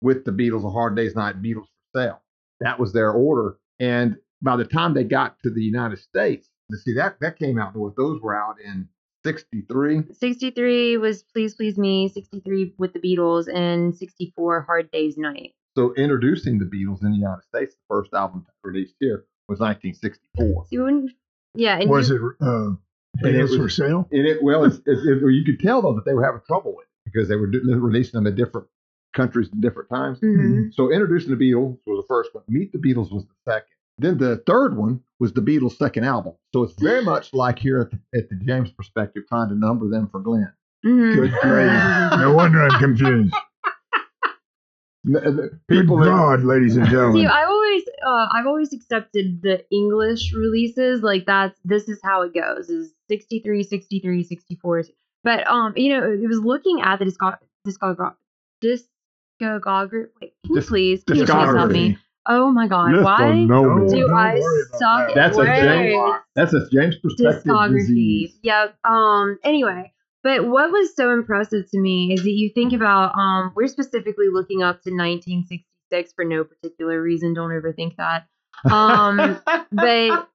with 0.00 0.24
the 0.24 0.30
Beatles 0.30 0.64
a 0.64 0.70
hard 0.70 0.94
day's 0.96 1.16
night 1.16 1.42
Beatles 1.42 1.66
for 1.92 2.00
sale. 2.00 2.22
That 2.60 2.78
was 2.78 2.92
their 2.92 3.10
order, 3.10 3.58
and 3.80 4.16
by 4.40 4.56
the 4.56 4.64
time 4.64 4.94
they 4.94 5.04
got 5.04 5.38
to 5.42 5.50
the 5.50 5.62
United 5.62 5.98
States, 5.98 6.48
to 6.70 6.76
see 6.78 6.94
that 6.94 7.16
that 7.20 7.38
came 7.38 7.58
out 7.58 7.74
north. 7.74 7.94
Those 7.96 8.20
were 8.22 8.36
out 8.36 8.56
in 8.64 8.88
'63. 9.26 10.02
63 10.12 10.96
was 10.98 11.22
Please 11.24 11.54
Please 11.54 11.76
Me, 11.76 12.08
63 12.08 12.74
with 12.78 12.92
the 12.92 13.00
Beatles, 13.00 13.52
and 13.52 13.94
64 13.96 14.62
Hard 14.62 14.90
Day's 14.92 15.16
Night. 15.18 15.52
So 15.76 15.92
introducing 15.94 16.58
the 16.58 16.64
Beatles 16.64 17.02
in 17.02 17.10
the 17.10 17.18
United 17.18 17.42
States, 17.42 17.74
the 17.74 17.80
first 17.88 18.14
album 18.14 18.46
released 18.62 18.94
here 19.00 19.26
was 19.48 19.60
1964. 19.60 20.66
You 20.70 20.82
wouldn't, 20.84 21.10
yeah, 21.54 21.78
and 21.78 21.90
was 21.90 22.08
you, 22.08 22.34
it 22.40 22.44
uh, 22.44 23.26
And 23.26 23.36
it 23.36 23.42
was- 23.42 23.56
for 23.56 23.68
sale? 23.68 24.08
And 24.12 24.26
it 24.26 24.42
well, 24.42 24.64
it's, 24.64 24.76
it's, 24.86 25.02
it, 25.06 25.18
you 25.32 25.44
could 25.44 25.60
tell 25.60 25.82
though 25.82 25.94
that 25.94 26.04
they 26.04 26.14
were 26.14 26.24
having 26.24 26.40
trouble 26.46 26.74
with 26.76 26.86
it 26.86 26.90
because 27.12 27.28
they 27.28 27.36
were 27.36 27.46
do- 27.48 27.62
releasing 27.78 28.12
them 28.18 28.26
in 28.26 28.34
different 28.36 28.68
countries 29.12 29.48
at 29.52 29.60
different 29.60 29.88
times. 29.90 30.18
Mhm. 30.20 30.72
So 30.74 30.90
introducing 30.92 31.36
the 31.36 31.42
Beatles 31.44 31.78
was 31.86 32.02
the 32.04 32.06
first 32.08 32.34
one. 32.34 32.44
Meet 32.48 32.72
the 32.72 32.78
Beatles 32.78 33.12
was 33.12 33.24
the 33.24 33.34
second. 33.44 33.75
Then 33.98 34.18
the 34.18 34.42
third 34.46 34.76
one 34.76 35.00
was 35.18 35.32
the 35.32 35.40
Beatles' 35.40 35.76
second 35.76 36.04
album. 36.04 36.34
So 36.52 36.62
it's 36.64 36.74
very 36.80 37.02
much 37.12 37.32
like 37.32 37.58
here 37.58 37.80
at 37.80 37.90
the, 37.90 38.18
at 38.18 38.28
the 38.28 38.36
James 38.36 38.70
perspective, 38.70 39.24
trying 39.28 39.48
to 39.48 39.54
number 39.54 39.88
them 39.88 40.08
for 40.08 40.20
Glenn. 40.20 40.52
Mhm. 40.84 41.14
Good 41.14 41.32
grief. 41.40 42.20
No 42.20 42.34
wonder 42.34 42.62
I'm 42.62 42.78
confused. 42.78 43.34
N- 45.08 45.16
uh, 45.16 45.30
Good 45.30 45.60
People, 45.68 45.98
that- 45.98 46.06
God, 46.06 46.42
ladies 46.42 46.76
and 46.76 46.86
gentlemen. 46.90 47.22
See. 47.22 47.26
I've 47.26 47.48
always, 47.48 47.82
uh, 48.04 48.26
I've 48.32 48.46
always 48.46 48.72
accepted 48.72 49.40
the 49.42 49.64
English 49.70 50.32
releases. 50.34 51.02
Like 51.02 51.26
that's 51.26 51.58
this 51.64 51.88
is 51.88 52.00
how 52.04 52.22
it 52.22 52.34
goes: 52.34 52.68
is 52.68 52.92
63, 53.08 53.62
63, 53.62 54.22
64. 54.24 54.84
But 55.24 55.46
um, 55.48 55.72
you 55.76 55.88
know, 55.90 56.04
it 56.12 56.26
was 56.26 56.40
looking 56.40 56.82
at 56.82 56.98
the 56.98 57.04
discog 57.06 57.38
discog 57.66 58.14
discography. 58.62 60.06
Wait, 60.20 60.32
can 60.44 60.54
you 60.54 60.54
Dis- 60.56 60.68
please, 60.68 61.04
can 61.04 61.16
you 61.16 61.24
please 61.24 61.54
help 61.54 61.70
me? 61.70 61.96
Oh 62.28 62.50
my 62.50 62.66
God, 62.66 62.90
Listen, 62.90 63.04
why 63.04 63.44
no, 63.44 63.86
do 63.88 64.00
Don't 64.00 64.10
I 64.12 64.34
worry 64.34 64.62
about 64.68 64.78
suck 64.78 65.08
that. 65.08 65.10
at 65.10 65.14
That's 65.14 65.36
a 65.36 65.40
words? 65.40 65.60
James- 65.60 66.22
that's 66.34 66.52
a 66.52 66.68
James 66.70 66.96
perspective 67.02 67.44
discography. 67.44 67.78
disease. 67.78 68.38
Yep. 68.42 68.76
Um. 68.84 69.38
Anyway, 69.44 69.92
but 70.22 70.46
what 70.46 70.70
was 70.70 70.94
so 70.96 71.12
impressive 71.12 71.70
to 71.70 71.78
me 71.78 72.12
is 72.12 72.22
that 72.24 72.32
you 72.32 72.50
think 72.54 72.72
about 72.72 73.16
um. 73.16 73.52
We're 73.54 73.68
specifically 73.68 74.26
looking 74.32 74.62
up 74.62 74.82
to 74.82 74.90
1966 74.90 76.12
for 76.14 76.24
no 76.24 76.44
particular 76.44 77.00
reason. 77.00 77.34
Don't 77.34 77.50
overthink 77.50 77.96
that. 77.96 78.26
Um. 78.70 79.40
but 79.72 80.28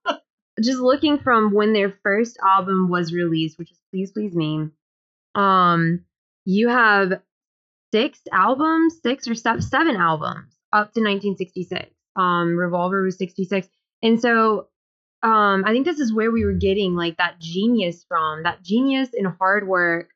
just 0.62 0.78
looking 0.80 1.18
from 1.18 1.52
when 1.52 1.72
their 1.72 1.94
first 2.02 2.38
album 2.46 2.88
was 2.88 3.12
released, 3.12 3.58
which 3.58 3.70
is 3.70 3.78
Please 3.90 4.12
Please 4.12 4.34
Me, 4.34 4.68
um, 5.34 6.04
you 6.44 6.68
have 6.68 7.20
six 7.92 8.20
albums, 8.32 8.96
six 9.02 9.28
or 9.28 9.34
seven, 9.34 9.62
seven 9.62 9.96
albums 9.96 10.51
up 10.72 10.92
to 10.94 11.00
1966. 11.00 11.90
Um, 12.16 12.56
Revolver 12.56 13.02
was 13.02 13.16
66, 13.18 13.68
and 14.02 14.20
so 14.20 14.68
um, 15.22 15.64
I 15.64 15.72
think 15.72 15.86
this 15.86 16.00
is 16.00 16.12
where 16.12 16.30
we 16.32 16.44
were 16.44 16.52
getting 16.52 16.94
like 16.96 17.16
that 17.18 17.38
genius 17.38 18.04
from, 18.08 18.42
that 18.42 18.62
genius 18.62 19.10
and 19.14 19.26
hard 19.38 19.66
work, 19.68 20.08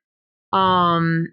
um, 0.52 1.28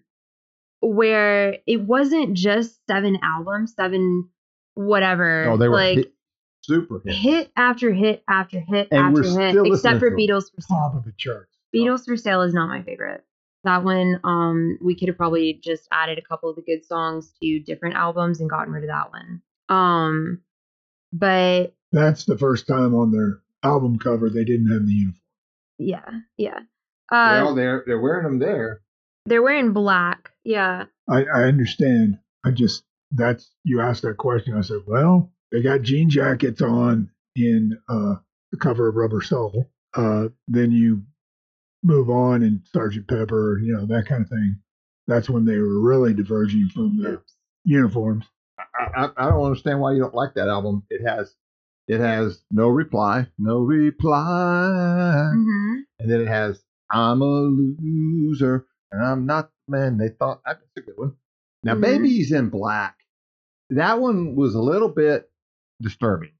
where 0.79 1.57
it 1.65 1.81
wasn't 1.81 2.35
just 2.35 2.79
seven 2.87 3.17
albums, 3.23 3.73
seven 3.75 4.29
whatever, 4.75 5.47
oh, 5.49 5.57
they 5.57 5.67
were 5.67 5.75
like 5.75 5.97
hit, 5.97 6.13
super 6.61 7.01
hits. 7.03 7.17
hit 7.17 7.51
after 7.57 7.91
hit 7.91 8.23
after 8.29 8.59
hit 8.59 8.89
And 8.91 9.17
after 9.17 9.23
hit, 9.23 9.55
except 9.65 9.65
for 9.65 9.65
listening 9.69 9.99
to 9.99 10.05
'em. 10.07 10.17
Beatles 10.17 10.53
for 10.53 10.61
Sale. 10.61 10.77
Top 10.77 10.95
of 10.95 11.05
the 11.05 11.13
charts. 11.17 11.57
Beatles 11.75 12.05
for 12.05 12.15
Sale 12.15 12.41
is 12.43 12.53
not 12.53 12.67
my 12.67 12.83
favorite. 12.83 13.23
That 13.63 13.83
one, 13.83 14.19
um, 14.23 14.77
we 14.81 14.95
could 14.95 15.07
have 15.07 15.17
probably 15.17 15.59
just 15.63 15.87
added 15.91 16.17
a 16.17 16.21
couple 16.21 16.49
of 16.49 16.55
the 16.57 16.61
good 16.61 16.83
songs 16.85 17.31
to 17.41 17.59
different 17.59 17.95
albums 17.95 18.41
and 18.41 18.49
gotten 18.49 18.73
rid 18.73 18.83
of 18.83 18.89
that 18.89 19.11
one. 19.11 19.41
Um, 19.69 20.41
but 21.13 21.73
That's 21.91 22.25
the 22.25 22.37
first 22.37 22.67
time 22.67 22.93
on 22.93 23.11
their 23.11 23.39
album 23.63 23.97
cover, 23.99 24.29
they 24.29 24.43
didn't 24.43 24.71
have 24.71 24.85
the 24.85 24.91
uniform. 24.91 25.19
Yeah, 25.79 26.09
yeah. 26.37 26.59
Uh, 27.11 27.41
well, 27.43 27.55
they're 27.55 27.83
they're 27.85 27.99
wearing 28.01 28.23
them 28.23 28.39
there. 28.39 28.81
they're 29.25 29.43
wearing 29.43 29.73
black. 29.73 30.31
Yeah. 30.43 30.85
I, 31.09 31.23
I 31.23 31.43
understand. 31.43 32.19
I 32.45 32.51
just 32.51 32.83
that's 33.11 33.49
you 33.63 33.81
asked 33.81 34.01
that 34.03 34.17
question. 34.17 34.57
I 34.57 34.61
said, 34.61 34.81
well, 34.87 35.31
they 35.51 35.61
got 35.61 35.81
jean 35.83 36.09
jackets 36.09 36.61
on 36.61 37.09
in 37.35 37.77
uh, 37.87 38.15
the 38.51 38.57
cover 38.57 38.87
of 38.87 38.95
Rubber 38.95 39.21
Soul. 39.21 39.69
Uh, 39.93 40.29
then 40.47 40.71
you 40.71 41.03
move 41.83 42.09
on 42.09 42.43
and 42.43 42.61
Sergeant 42.71 43.07
Pepper, 43.07 43.59
you 43.61 43.73
know 43.75 43.85
that 43.85 44.05
kind 44.05 44.21
of 44.23 44.29
thing. 44.29 44.57
That's 45.07 45.29
when 45.29 45.45
they 45.45 45.57
were 45.57 45.81
really 45.81 46.13
diverging 46.13 46.69
from 46.69 46.97
the 46.97 47.09
Oops. 47.13 47.33
uniforms. 47.65 48.25
I, 48.57 48.85
I, 48.95 49.09
I 49.17 49.29
don't 49.29 49.43
understand 49.45 49.79
why 49.81 49.93
you 49.93 49.99
don't 50.01 50.13
like 50.15 50.33
that 50.35 50.47
album. 50.47 50.83
It 50.89 51.05
has 51.05 51.35
it 51.87 51.99
has 51.99 52.41
no 52.51 52.69
reply, 52.69 53.27
no 53.37 53.59
reply, 53.59 55.31
hmm 55.33 55.73
and 55.99 56.09
then 56.11 56.21
it 56.21 56.27
has 56.27 56.63
I'm 56.89 57.21
a 57.21 57.25
loser 57.25 58.65
and 58.91 59.03
I'm 59.03 59.25
not 59.25 59.49
the 59.67 59.71
man 59.77 59.97
they 59.97 60.09
thought. 60.09 60.41
That's 60.45 60.61
a 60.77 60.81
good 60.81 60.97
one. 60.97 61.13
Now, 61.63 61.75
Mhm. 61.75 61.81
Baby's 61.81 62.31
in 62.31 62.49
Black. 62.49 62.95
That 63.69 63.99
one 63.99 64.35
was 64.35 64.53
a 64.55 64.61
little 64.61 64.89
bit 64.89 65.29
disturbing. 65.81 66.31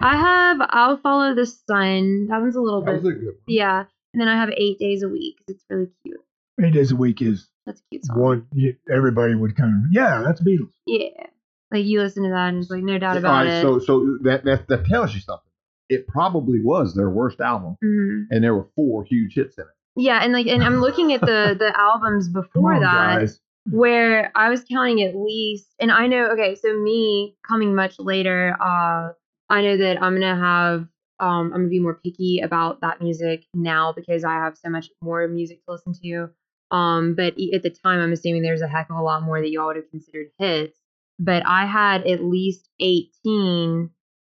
I 0.00 0.16
have 0.16 0.58
I'll 0.70 0.98
follow 0.98 1.34
the 1.34 1.46
sun. 1.46 2.26
That 2.26 2.40
one's 2.40 2.56
a 2.56 2.60
little 2.60 2.82
That 2.82 2.92
bit. 2.94 3.02
was 3.02 3.12
a 3.14 3.16
good 3.18 3.26
one. 3.26 3.36
yeah. 3.46 3.84
And 4.16 4.20
then 4.22 4.28
I 4.28 4.36
have 4.36 4.48
eight 4.56 4.78
days 4.78 5.02
a 5.02 5.08
week 5.10 5.36
'cause 5.46 5.56
it's 5.56 5.64
really 5.68 5.88
cute. 6.02 6.16
Eight 6.64 6.72
days 6.72 6.90
a 6.90 6.96
week 6.96 7.20
is 7.20 7.50
That's 7.66 7.80
a 7.80 7.84
cute 7.90 8.06
song. 8.06 8.18
one. 8.18 8.46
You, 8.54 8.74
everybody 8.90 9.34
would 9.34 9.54
kind 9.56 9.74
of 9.84 9.92
yeah, 9.92 10.22
that's 10.24 10.40
Beatles. 10.40 10.72
Yeah. 10.86 11.26
Like 11.70 11.84
you 11.84 12.00
listen 12.00 12.22
to 12.22 12.30
that 12.30 12.48
and 12.48 12.62
it's 12.62 12.70
like 12.70 12.82
no 12.82 12.96
doubt 12.96 13.18
about 13.18 13.44
right, 13.44 13.46
it. 13.58 13.60
so 13.62 13.78
so 13.78 14.16
that, 14.22 14.44
that 14.44 14.68
that 14.68 14.86
tells 14.86 15.14
you 15.14 15.20
something. 15.20 15.42
It 15.90 16.06
probably 16.06 16.60
was 16.62 16.94
their 16.94 17.10
worst 17.10 17.40
album, 17.40 17.76
Mhm. 17.84 18.28
and 18.30 18.42
there 18.42 18.54
were 18.54 18.68
four 18.74 19.04
huge 19.04 19.34
hits 19.34 19.58
in 19.58 19.64
it. 19.64 19.70
Yeah, 19.96 20.20
and 20.22 20.32
like 20.32 20.46
and 20.46 20.64
I'm 20.64 20.80
looking 20.80 21.12
at 21.12 21.20
the 21.20 21.54
the 21.58 21.78
albums 21.78 22.28
before 22.28 22.72
on, 22.72 22.80
that. 22.80 23.18
guys. 23.20 23.40
where 23.70 24.30
I 24.34 24.48
was 24.48 24.64
counting 24.64 25.02
at 25.02 25.14
least, 25.16 25.74
and 25.80 25.90
I 25.92 26.06
know, 26.06 26.30
okay, 26.30 26.54
so 26.54 26.72
me 26.78 27.36
coming 27.46 27.74
much 27.74 27.98
later, 27.98 28.56
uh, 28.60 29.10
I 29.50 29.60
know 29.62 29.76
that 29.76 30.00
I'm 30.02 30.14
gonna 30.14 30.36
have, 30.36 30.86
um, 31.20 31.46
I'm 31.46 31.60
gonna 31.60 31.68
be 31.68 31.80
more 31.80 32.00
picky 32.02 32.40
about 32.40 32.80
that 32.82 33.00
music 33.00 33.44
now 33.54 33.92
because 33.92 34.24
I 34.24 34.34
have 34.34 34.56
so 34.58 34.68
much 34.70 34.90
more 35.02 35.26
music 35.28 35.64
to 35.64 35.72
listen 35.72 35.94
to. 36.02 36.30
Um, 36.76 37.14
but 37.14 37.38
e- 37.38 37.52
at 37.54 37.62
the 37.62 37.70
time, 37.70 38.00
I'm 38.00 38.12
assuming 38.12 38.42
there's 38.42 38.60
a 38.60 38.68
heck 38.68 38.90
of 38.90 38.96
a 38.96 39.02
lot 39.02 39.22
more 39.22 39.40
that 39.40 39.50
y'all 39.50 39.66
would 39.68 39.76
have 39.76 39.90
considered 39.90 40.28
hits. 40.38 40.78
But 41.18 41.44
I 41.46 41.64
had 41.64 42.06
at 42.06 42.22
least 42.22 42.68
18 42.80 43.90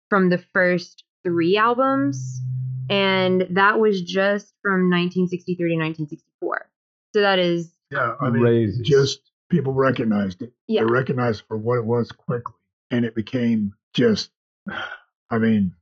from 0.09 0.29
the 0.29 0.43
first 0.53 1.03
three 1.23 1.55
albums, 1.57 2.41
and 2.89 3.47
that 3.51 3.79
was 3.79 4.01
just 4.01 4.53
from 4.61 4.89
1963 4.89 5.55
to 5.55 5.75
1964. 5.75 6.69
So 7.13 7.21
that 7.21 7.39
is, 7.39 7.73
Yeah, 7.91 8.15
I 8.19 8.29
mean, 8.29 8.41
Crazy. 8.41 8.83
just 8.83 9.21
people 9.49 9.71
recognized 9.73 10.41
it. 10.41 10.51
yeah. 10.67 10.81
They 10.81 10.85
recognized 10.91 11.41
it 11.41 11.47
for 11.47 11.57
what 11.57 11.77
it 11.77 11.85
was 11.85 12.11
quickly, 12.11 12.55
and 12.91 13.05
it 13.05 13.15
became 13.15 13.73
just. 13.93 14.31
I 15.29 15.37
mean, 15.39 15.73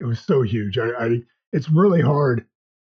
it 0.00 0.04
was 0.04 0.20
so 0.20 0.42
huge. 0.42 0.78
I, 0.78 0.88
I 0.90 1.20
it's 1.52 1.68
really 1.70 2.00
hard 2.00 2.46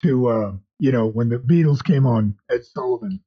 to 0.04 0.28
uh, 0.28 0.51
you 0.80 0.91
know 0.91 1.08
when 1.08 1.30
the 1.30 1.38
Beatles 1.39 1.84
came 1.84 2.06
on 2.06 2.36
Ed 2.49 2.64
Sullivan, 2.66 3.22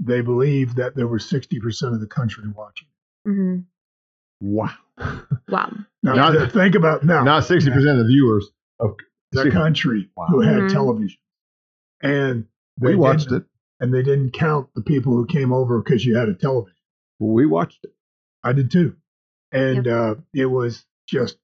they 0.00 0.20
believed 0.20 0.76
that 0.76 0.94
there 0.96 1.06
were 1.08 1.18
sixty 1.18 1.58
percent 1.60 1.94
of 1.94 2.00
the 2.00 2.06
country 2.06 2.44
watching. 2.54 2.88
hmm 3.24 3.58
Wow. 4.40 4.70
Wow. 5.48 5.72
Now 6.02 6.14
Not- 6.14 6.32
th- 6.32 6.52
think 6.52 6.74
about 6.74 7.04
now 7.04 7.24
Not 7.24 7.44
sixty 7.44 7.70
percent 7.70 7.98
of 7.98 8.04
the 8.06 8.12
viewers. 8.12 8.46
Of 8.80 8.96
the 9.32 9.50
country 9.50 10.08
Wow. 10.16 10.26
who 10.28 10.40
had 10.40 10.62
Mhm. 10.62 10.72
television, 10.72 11.18
and 12.02 12.46
they 12.80 12.90
we 12.90 12.96
watched 12.96 13.32
it. 13.32 13.44
and 13.80 13.92
they 13.92 14.02
didn't 14.02 14.32
count 14.32 14.68
the 14.74 14.82
people 14.82 15.12
who 15.14 15.26
came 15.26 15.52
over 15.52 15.80
because 15.82 16.04
you 16.04 16.16
had 16.16 16.28
a 16.28 16.34
television. 16.34 16.76
We 17.18 17.46
watched 17.46 17.84
it. 17.84 17.94
I 18.44 18.52
did 18.52 18.70
too. 18.70 18.94
And 19.52 19.88
uh, 19.88 20.14
it 20.34 20.46
was 20.46 20.84
just 21.08 21.38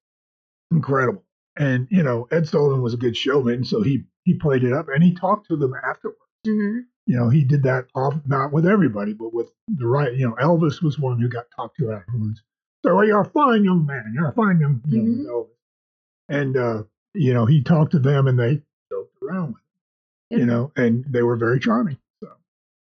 incredible. 0.70 1.23
And, 1.56 1.86
you 1.90 2.02
know, 2.02 2.26
Ed 2.30 2.48
Sullivan 2.48 2.82
was 2.82 2.94
a 2.94 2.98
good 2.98 3.16
showman, 3.16 3.64
so 3.64 3.82
he, 3.82 4.04
he 4.24 4.34
played 4.34 4.64
it 4.64 4.72
up 4.72 4.88
and 4.88 5.02
he 5.02 5.14
talked 5.14 5.48
to 5.48 5.56
them 5.56 5.74
afterwards. 5.74 6.18
hmm 6.44 6.80
You 7.06 7.16
know, 7.16 7.28
he 7.28 7.44
did 7.44 7.62
that 7.64 7.86
off, 7.94 8.14
not 8.26 8.52
with 8.52 8.66
everybody, 8.66 9.12
but 9.12 9.32
with 9.32 9.50
the 9.68 9.86
right, 9.86 10.12
you 10.14 10.28
know, 10.28 10.34
Elvis 10.34 10.82
was 10.82 10.98
one 10.98 11.20
who 11.20 11.28
got 11.28 11.46
talked 11.54 11.76
to 11.78 11.92
afterwards. 11.92 12.42
So, 12.84 12.94
well, 12.94 13.06
you're 13.06 13.20
a 13.20 13.24
fine 13.24 13.64
young 13.64 13.86
man. 13.86 14.12
You're 14.14 14.28
a 14.28 14.32
fine 14.32 14.60
young, 14.60 14.82
you 14.88 15.02
know, 15.02 15.10
with 15.10 15.26
Elvis. 15.28 15.50
And, 16.28 16.56
uh, 16.56 16.82
you 17.14 17.32
know, 17.32 17.46
he 17.46 17.62
talked 17.62 17.92
to 17.92 17.98
them 17.98 18.26
and 18.26 18.38
they 18.38 18.62
joked 18.90 19.22
around 19.22 19.54
with 19.54 19.62
him, 20.30 20.40
you 20.40 20.46
know, 20.46 20.72
and 20.76 21.04
they 21.08 21.22
were 21.22 21.36
very 21.36 21.60
charming. 21.60 21.98
So 22.20 22.30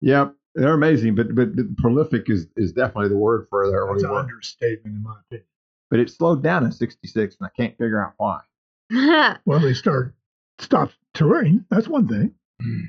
Yep, 0.00 0.34
they're 0.54 0.74
amazing. 0.74 1.14
But 1.14 1.34
but, 1.34 1.54
but 1.54 1.76
prolific 1.76 2.28
is 2.28 2.48
is 2.56 2.72
definitely 2.72 3.08
the 3.10 3.16
word 3.16 3.46
for 3.50 3.70
their 3.70 3.86
that's 3.86 4.02
early 4.02 4.16
an 4.16 4.24
understatement 4.24 4.96
in 4.96 5.02
my 5.02 5.16
opinion. 5.26 5.46
But 5.90 6.00
it 6.00 6.10
slowed 6.10 6.42
down 6.42 6.64
in 6.64 6.72
'66, 6.72 7.36
and 7.40 7.46
I 7.46 7.50
can't 7.56 7.76
figure 7.78 8.02
out 8.04 8.14
why. 8.16 8.40
Well, 9.44 9.60
they 9.60 9.74
started, 9.74 10.12
stopped 10.58 10.94
touring. 11.14 11.64
That's 11.70 11.88
one 11.88 12.08
thing. 12.08 12.34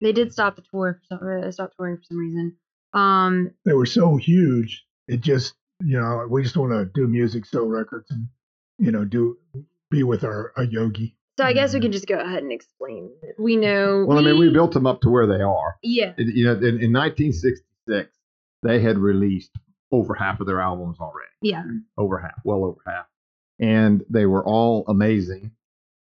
they 0.00 0.12
did 0.12 0.32
stop 0.32 0.56
the 0.56 0.62
tour 0.62 1.00
for 1.08 1.18
some, 1.18 1.44
uh, 1.44 1.50
stop 1.50 1.72
touring 1.76 1.96
for 1.96 2.04
some 2.04 2.18
reason. 2.18 2.56
Um, 2.92 3.50
they 3.64 3.72
were 3.74 3.86
so 3.86 4.16
huge. 4.16 4.84
It 5.06 5.20
just, 5.20 5.54
you 5.82 5.98
know, 5.98 6.26
we 6.28 6.42
just 6.42 6.56
want 6.56 6.72
to 6.72 6.86
do 6.94 7.06
music, 7.06 7.46
sell 7.46 7.66
records, 7.66 8.10
and 8.10 8.28
you 8.78 8.92
know, 8.92 9.04
do 9.04 9.36
be 9.90 10.02
with 10.02 10.24
our 10.24 10.52
a 10.56 10.66
yogi. 10.66 11.16
so 11.38 11.44
I 11.44 11.52
guess 11.52 11.74
we 11.74 11.80
can 11.80 11.92
just 11.92 12.06
go 12.06 12.18
ahead 12.18 12.42
and 12.42 12.52
explain. 12.52 13.10
We 13.38 13.56
know. 13.56 14.04
Well, 14.06 14.18
I 14.18 14.22
mean, 14.22 14.38
we 14.38 14.50
built 14.50 14.72
them 14.72 14.86
up 14.86 15.00
to 15.02 15.10
where 15.10 15.26
they 15.26 15.42
are. 15.42 15.76
Yeah. 15.82 16.12
You 16.16 16.44
know, 16.46 16.52
in, 16.52 16.80
in 16.80 16.92
1966, 16.92 18.10
they 18.62 18.80
had 18.80 18.98
released 18.98 19.50
over 19.92 20.14
half 20.14 20.40
of 20.40 20.46
their 20.46 20.60
albums 20.60 20.98
already. 21.00 21.28
Yeah. 21.42 21.64
over 21.96 22.18
half, 22.18 22.40
well 22.44 22.64
over 22.64 22.80
half, 22.86 23.06
and 23.60 24.04
they 24.10 24.26
were 24.26 24.44
all 24.44 24.84
amazing. 24.88 25.52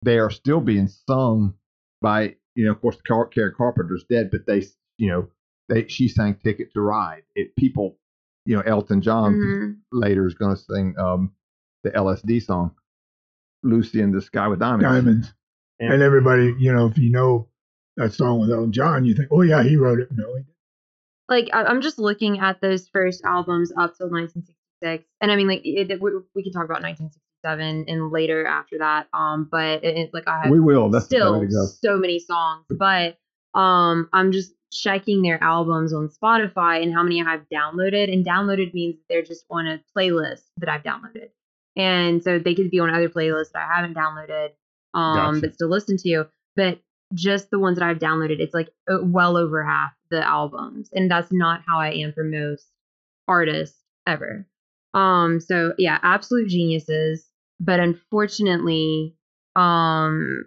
They 0.03 0.19
are 0.19 0.31
still 0.31 0.61
being 0.61 0.89
sung 0.89 1.55
by, 2.01 2.37
you 2.55 2.65
know, 2.65 2.71
of 2.73 2.81
course, 2.81 2.97
Car- 3.07 3.27
Karen 3.27 3.53
Carpenter's 3.57 4.05
dead, 4.09 4.31
but 4.31 4.47
they, 4.47 4.65
you 4.97 5.09
know, 5.11 5.29
they 5.69 5.87
she 5.89 6.09
sang 6.09 6.37
"Ticket 6.37 6.73
to 6.75 6.81
Ride." 6.81 7.25
It 7.35 7.55
people, 7.57 7.99
you 8.47 8.55
know, 8.57 8.63
Elton 8.63 9.03
John 9.03 9.35
Mhm. 9.35 9.77
later 9.93 10.27
is 10.27 10.35
going 10.35 10.55
to 10.57 10.63
sing 10.63 10.95
um, 10.99 11.33
the 11.83 11.91
LSD 11.91 12.41
song, 12.43 12.75
"Lucy 13.63 14.01
in 14.01 14.13
the 14.13 14.21
Sky 14.23 14.47
with 14.49 14.61
Diamonds." 14.61 14.85
Diamonds, 14.85 15.35
And- 15.81 15.93
and 15.95 16.03
everybody, 16.03 16.55
you 16.59 16.73
know, 16.73 16.87
if 16.87 16.97
you 16.99 17.11
know 17.11 17.49
that 17.97 18.13
song 18.13 18.41
with 18.41 18.51
Elton 18.51 18.73
John, 18.73 19.05
you 19.05 19.15
think, 19.15 19.29
oh 19.33 19.43
yeah, 19.43 19.63
he 19.65 19.77
wrote 19.77 19.99
it. 20.01 20.09
No, 20.13 20.35
he 20.37 20.43
didn't. 20.43 20.55
Like 21.29 21.49
I, 21.53 21.65
I'm 21.65 21.81
just 21.83 21.99
looking 21.99 22.41
at 22.41 22.61
those 22.61 22.89
first 22.89 23.23
albums 23.25 23.71
up 23.73 23.97
till 23.97 24.09
1966, 24.11 25.05
and 25.21 25.31
I 25.33 25.37
mean, 25.37 25.49
like 25.49 25.61
it, 25.65 25.91
it- 25.91 26.01
we, 26.01 26.13
we 26.35 26.43
can 26.43 26.53
talk 26.53 26.65
about 26.65 26.83
1967 26.83 27.85
and 27.89 28.11
later 28.11 28.47
after 28.47 28.79
that. 28.79 29.09
Um, 29.13 29.49
but 29.51 29.85
it, 29.85 30.11
like 30.15 30.27
I 30.27 30.43
have 30.43 30.51
we 30.51 30.61
will. 30.61 30.89
That's 30.91 31.05
still 31.05 31.39
way 31.41 31.47
to 31.47 31.53
go. 31.53 31.67
so 31.67 31.99
many 31.99 32.19
songs, 32.19 32.65
but 32.71 33.19
um, 33.59 34.09
I'm 34.13 34.33
just 34.33 34.53
checking 34.73 35.23
their 35.23 35.43
albums 35.43 35.93
on 35.95 36.09
Spotify 36.09 36.83
and 36.83 36.93
how 36.93 37.03
many 37.03 37.23
I've 37.23 37.47
downloaded. 37.53 38.13
And 38.13 38.25
downloaded 38.25 38.73
means 38.75 38.97
they're 39.09 39.23
just 39.23 39.45
on 39.51 39.67
a 39.67 39.81
playlist 39.97 40.43
that 40.59 40.69
I've 40.69 40.83
downloaded, 40.83 41.29
and 41.77 42.23
so 42.23 42.39
they 42.39 42.55
could 42.55 42.71
be 42.71 42.81
on 42.81 42.91
other 42.95 43.09
playlists 43.09 43.53
that 43.53 43.69
I 43.71 43.77
haven't 43.77 43.95
downloaded, 43.97 44.49
um, 44.95 45.35
Gotcha. 45.35 45.41
but 45.43 45.55
still 45.55 45.69
listen 45.69 45.97
to. 45.99 46.25
But 46.57 46.81
just 47.15 47.51
the 47.51 47.59
ones 47.59 47.79
that 47.79 47.89
I've 47.89 47.99
downloaded, 47.99 48.39
it's 48.41 48.55
like 48.55 48.69
well 48.89 49.37
over 49.37 49.65
half 49.65 49.93
the 50.11 50.27
albums, 50.27 50.89
and 50.93 51.11
that's 51.11 51.33
not 51.33 51.63
how 51.67 51.79
I 51.81 51.91
am 51.93 52.13
for 52.13 52.25
most 52.25 52.67
artists 53.27 53.79
ever. 54.07 54.47
Um, 54.95 55.41
so 55.41 55.75
yeah, 55.79 55.99
absolute 56.03 56.49
geniuses, 56.49 57.27
but 57.61 57.79
unfortunately, 57.81 59.15
um, 59.57 60.45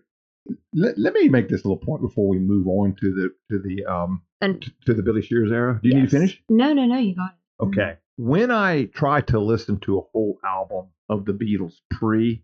Let, 0.74 0.97
let 0.97 1.14
me 1.14 1.30
make 1.30 1.49
this 1.49 1.64
little 1.66 1.78
point 1.78 2.01
before 2.01 2.28
we 2.30 2.39
move 2.39 2.68
on 2.68 2.95
to 3.01 3.14
the 3.14 3.30
to 3.55 3.62
the 3.62 3.86
um 3.86 4.22
and 4.41 4.62
t- 4.62 4.72
to 4.86 4.93
the 4.93 5.03
Billy 5.03 5.22
Shears 5.22 5.51
era. 5.51 5.80
Do 5.82 5.89
you 5.89 5.95
need 5.95 6.09
to 6.09 6.09
finish? 6.09 6.41
No, 6.49 6.74
no, 6.74 6.86
no, 6.86 6.97
you 6.97 7.16
got 7.16 7.32
it. 7.32 7.64
Okay. 7.66 7.97
When 8.18 8.51
I 8.51 8.86
try 8.86 9.22
to 9.22 9.39
listen 9.39 9.80
to 9.82 9.99
a 9.99 10.01
whole 10.12 10.38
album 10.43 10.88
of 11.09 11.26
the 11.26 11.34
Beatles 11.34 11.74
pre 11.91 12.43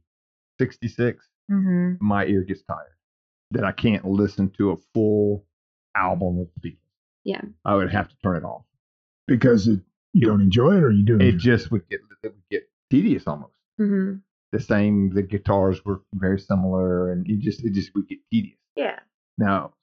66, 0.59 1.25
Mm-hmm. 1.49 2.05
my 2.05 2.25
ear 2.25 2.43
gets 2.43 2.61
tired. 2.63 2.96
That 3.51 3.63
I 3.63 3.71
can't 3.71 4.05
listen 4.05 4.49
to 4.57 4.71
a 4.71 4.75
full 4.93 5.45
album 5.95 6.39
of 6.39 6.47
the 6.61 6.69
Beatles. 6.69 6.77
Yeah. 7.23 7.41
I 7.65 7.75
would 7.75 7.91
have 7.91 8.09
to 8.09 8.15
turn 8.23 8.35
it 8.37 8.43
off. 8.43 8.63
because 9.27 9.67
it, 9.67 9.79
you 10.13 10.27
don't 10.27 10.41
enjoy 10.41 10.77
it, 10.77 10.83
or 10.83 10.91
you 10.91 11.03
do. 11.05 11.15
It 11.15 11.21
enjoy 11.21 11.37
just 11.37 11.71
would 11.71 11.87
get 11.89 11.99
it 12.23 12.33
would 12.33 12.49
get 12.51 12.63
tedious 12.89 13.25
almost. 13.27 13.53
Mm-hmm. 13.79 14.17
The 14.51 14.59
same, 14.59 15.11
the 15.13 15.21
guitars 15.21 15.83
were 15.85 16.01
very 16.13 16.39
similar, 16.39 17.11
and 17.11 17.25
it 17.29 17.39
just 17.39 17.63
it 17.63 17.73
just 17.73 17.93
would 17.95 18.07
get 18.07 18.19
tedious. 18.31 18.57
Yeah. 18.75 18.99
Now, 19.37 19.73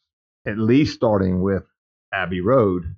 at 0.46 0.58
least 0.58 0.94
starting 0.94 1.40
with 1.42 1.64
Abbey 2.12 2.40
Road, 2.40 2.96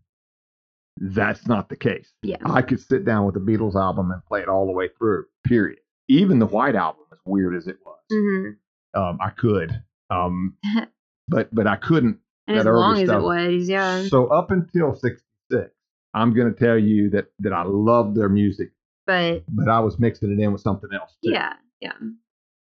that's 0.97 1.47
not 1.47 1.69
the 1.69 1.77
case. 1.77 2.13
Yeah. 2.23 2.37
I 2.45 2.63
could 2.63 2.81
sit 2.81 3.05
down 3.05 3.27
with 3.27 3.35
the 3.35 3.41
Beatles 3.41 3.75
album 3.75 4.11
and 4.11 4.25
play 4.25 4.41
it 4.41 4.49
all 4.49 4.67
the 4.67 4.73
way 4.73 4.89
through. 4.97 5.27
Period. 5.47 5.79
Even 6.09 6.39
the 6.39 6.47
White 6.47 6.75
album, 6.77 7.03
as 7.13 7.19
weird 7.25 7.55
as 7.55 7.67
it 7.67 7.77
was, 7.85 7.93
Mm-hmm. 8.13 9.01
Um, 9.01 9.19
I 9.21 9.31
could, 9.31 9.83
um, 10.11 10.57
but 11.29 11.55
but 11.55 11.67
I 11.67 11.77
couldn't. 11.77 12.19
And 12.49 12.59
as 12.59 12.65
that 12.65 12.71
early 12.71 12.81
long 12.81 12.99
as 13.03 13.09
stuff. 13.09 13.23
it 13.23 13.25
was, 13.25 13.69
yeah. 13.69 14.05
So 14.05 14.29
up 14.29 14.51
until 14.53 14.95
'66, 14.95 15.71
I'm 16.15 16.33
going 16.33 16.53
to 16.53 16.59
tell 16.59 16.79
you 16.79 17.11
that 17.11 17.27
that 17.41 17.53
I 17.53 17.65
loved 17.65 18.17
their 18.17 18.29
music, 18.29 18.71
But 19.07 19.43
but 19.49 19.69
I 19.69 19.81
was 19.81 19.99
mixing 19.99 20.33
it 20.33 20.43
in 20.43 20.53
with 20.53 20.63
something 20.63 20.91
else. 20.95 21.17
Too. 21.25 21.33
yeah, 21.33 21.55
yeah. 21.81 21.93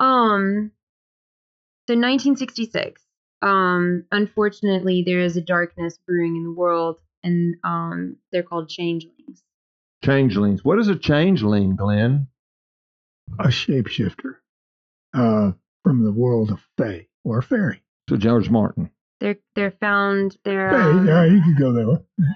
Um 0.00 0.72
so 1.88 1.94
1966. 1.94 3.02
Um 3.42 4.04
unfortunately 4.10 5.02
there 5.06 5.20
is 5.20 5.36
a 5.36 5.40
darkness 5.40 5.98
brewing 6.06 6.36
in 6.36 6.44
the 6.44 6.52
world 6.52 6.96
and 7.22 7.56
um 7.64 8.16
they're 8.32 8.42
called 8.42 8.68
changelings. 8.68 9.42
Changelings. 10.04 10.64
What 10.64 10.78
is 10.78 10.88
a 10.88 10.96
changeling, 10.96 11.76
Glenn? 11.76 12.26
A 13.38 13.48
shapeshifter 13.48 14.36
uh, 15.14 15.52
from 15.84 16.02
the 16.04 16.10
world 16.12 16.50
of 16.50 16.60
Fae 16.76 17.06
or 17.24 17.38
a 17.38 17.42
fairy. 17.42 17.82
So 18.08 18.16
George 18.16 18.50
Martin. 18.50 18.90
They're 19.20 19.36
they're 19.54 19.70
found 19.80 20.36
they're 20.44 20.70
Fae, 20.70 20.90
um, 20.90 21.06
yeah, 21.06 21.24
you 21.24 21.42
could 21.42 21.58
go 21.58 21.72
there. 21.72 22.26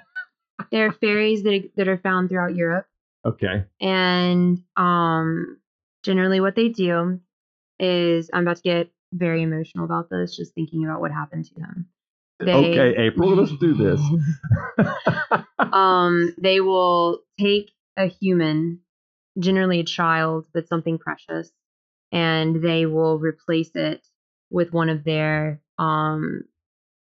they're 0.70 0.93
fairies 0.93 1.43
that 1.43 1.70
that 1.76 1.89
are 1.89 1.99
found 1.99 2.28
throughout 2.28 2.55
Europe 2.55 2.87
Okay. 3.26 3.64
and 3.80 4.59
um 4.76 5.59
generally 6.03 6.41
what 6.41 6.55
they 6.55 6.68
do 6.68 7.20
is 7.80 8.28
I'm 8.32 8.43
about 8.43 8.57
to 8.57 8.62
get 8.62 8.91
very 9.12 9.43
emotional 9.43 9.85
about 9.85 10.11
this 10.11 10.37
just 10.37 10.55
thinking 10.55 10.85
about 10.85 11.01
what 11.01 11.11
happened 11.12 11.47
to 11.47 11.55
him. 11.61 11.87
They, 12.41 12.53
Okay, 12.53 12.97
April. 13.07 13.30
Let's 13.37 13.57
do 13.57 13.74
this. 13.74 14.01
um 15.72 16.35
they 16.39 16.61
will 16.61 17.20
take 17.41 17.70
a 17.97 18.07
human 18.07 18.80
generally 19.39 19.80
a 19.80 19.85
child 19.85 20.47
but 20.53 20.68
something 20.68 20.99
precious 20.99 21.51
and 22.12 22.62
they 22.62 22.87
will 22.87 23.18
replace 23.18 23.70
it 23.74 24.07
with 24.51 24.72
one 24.72 24.88
of 24.88 25.05
their 25.05 25.61
um 25.78 26.42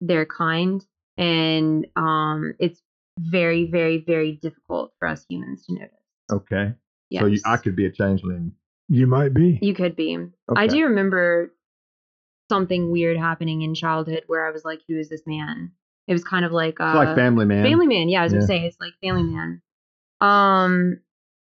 their 0.00 0.26
kind 0.26 0.84
and 1.16 1.86
um 1.96 2.54
it's 2.58 2.82
very 3.18 3.64
very 3.70 3.98
very 3.98 4.32
difficult 4.32 4.92
for 4.98 5.06
us 5.08 5.24
humans 5.28 5.64
to 5.66 5.74
notice 5.74 5.90
okay. 6.32 6.74
yes. 7.10 7.20
So 7.20 7.26
you, 7.26 7.38
I 7.46 7.56
could 7.58 7.76
be 7.76 7.86
a 7.86 7.90
changeling. 7.90 8.52
You 8.88 9.06
might 9.06 9.32
be. 9.32 9.58
you 9.62 9.72
could 9.74 9.96
be 9.96 10.18
i 10.56 10.66
do 10.66 10.82
remember 10.84 11.54
something 12.50 12.90
weird 12.90 13.16
happening 13.16 13.62
in 13.62 13.74
childhood 13.74 14.24
where 14.26 14.46
i 14.46 14.50
was 14.50 14.64
like 14.64 14.80
who 14.88 14.98
is 14.98 15.08
this 15.08 15.22
man 15.26 15.70
it 16.06 16.12
was 16.12 16.24
kind 16.24 16.44
of 16.44 16.52
like 16.52 16.80
uh 16.80 16.94
like 16.94 17.14
Family 17.14 17.46
Man. 17.46 17.64
Family 17.64 17.86
Man, 17.86 18.08
yeah, 18.08 18.20
I 18.20 18.24
was 18.24 18.32
Yeah. 18.32 18.38
gonna 18.40 18.46
say 18.46 18.66
it's 18.66 18.76
like 18.80 18.92
Family 19.02 19.22
Man. 19.22 19.62
Um, 20.20 21.00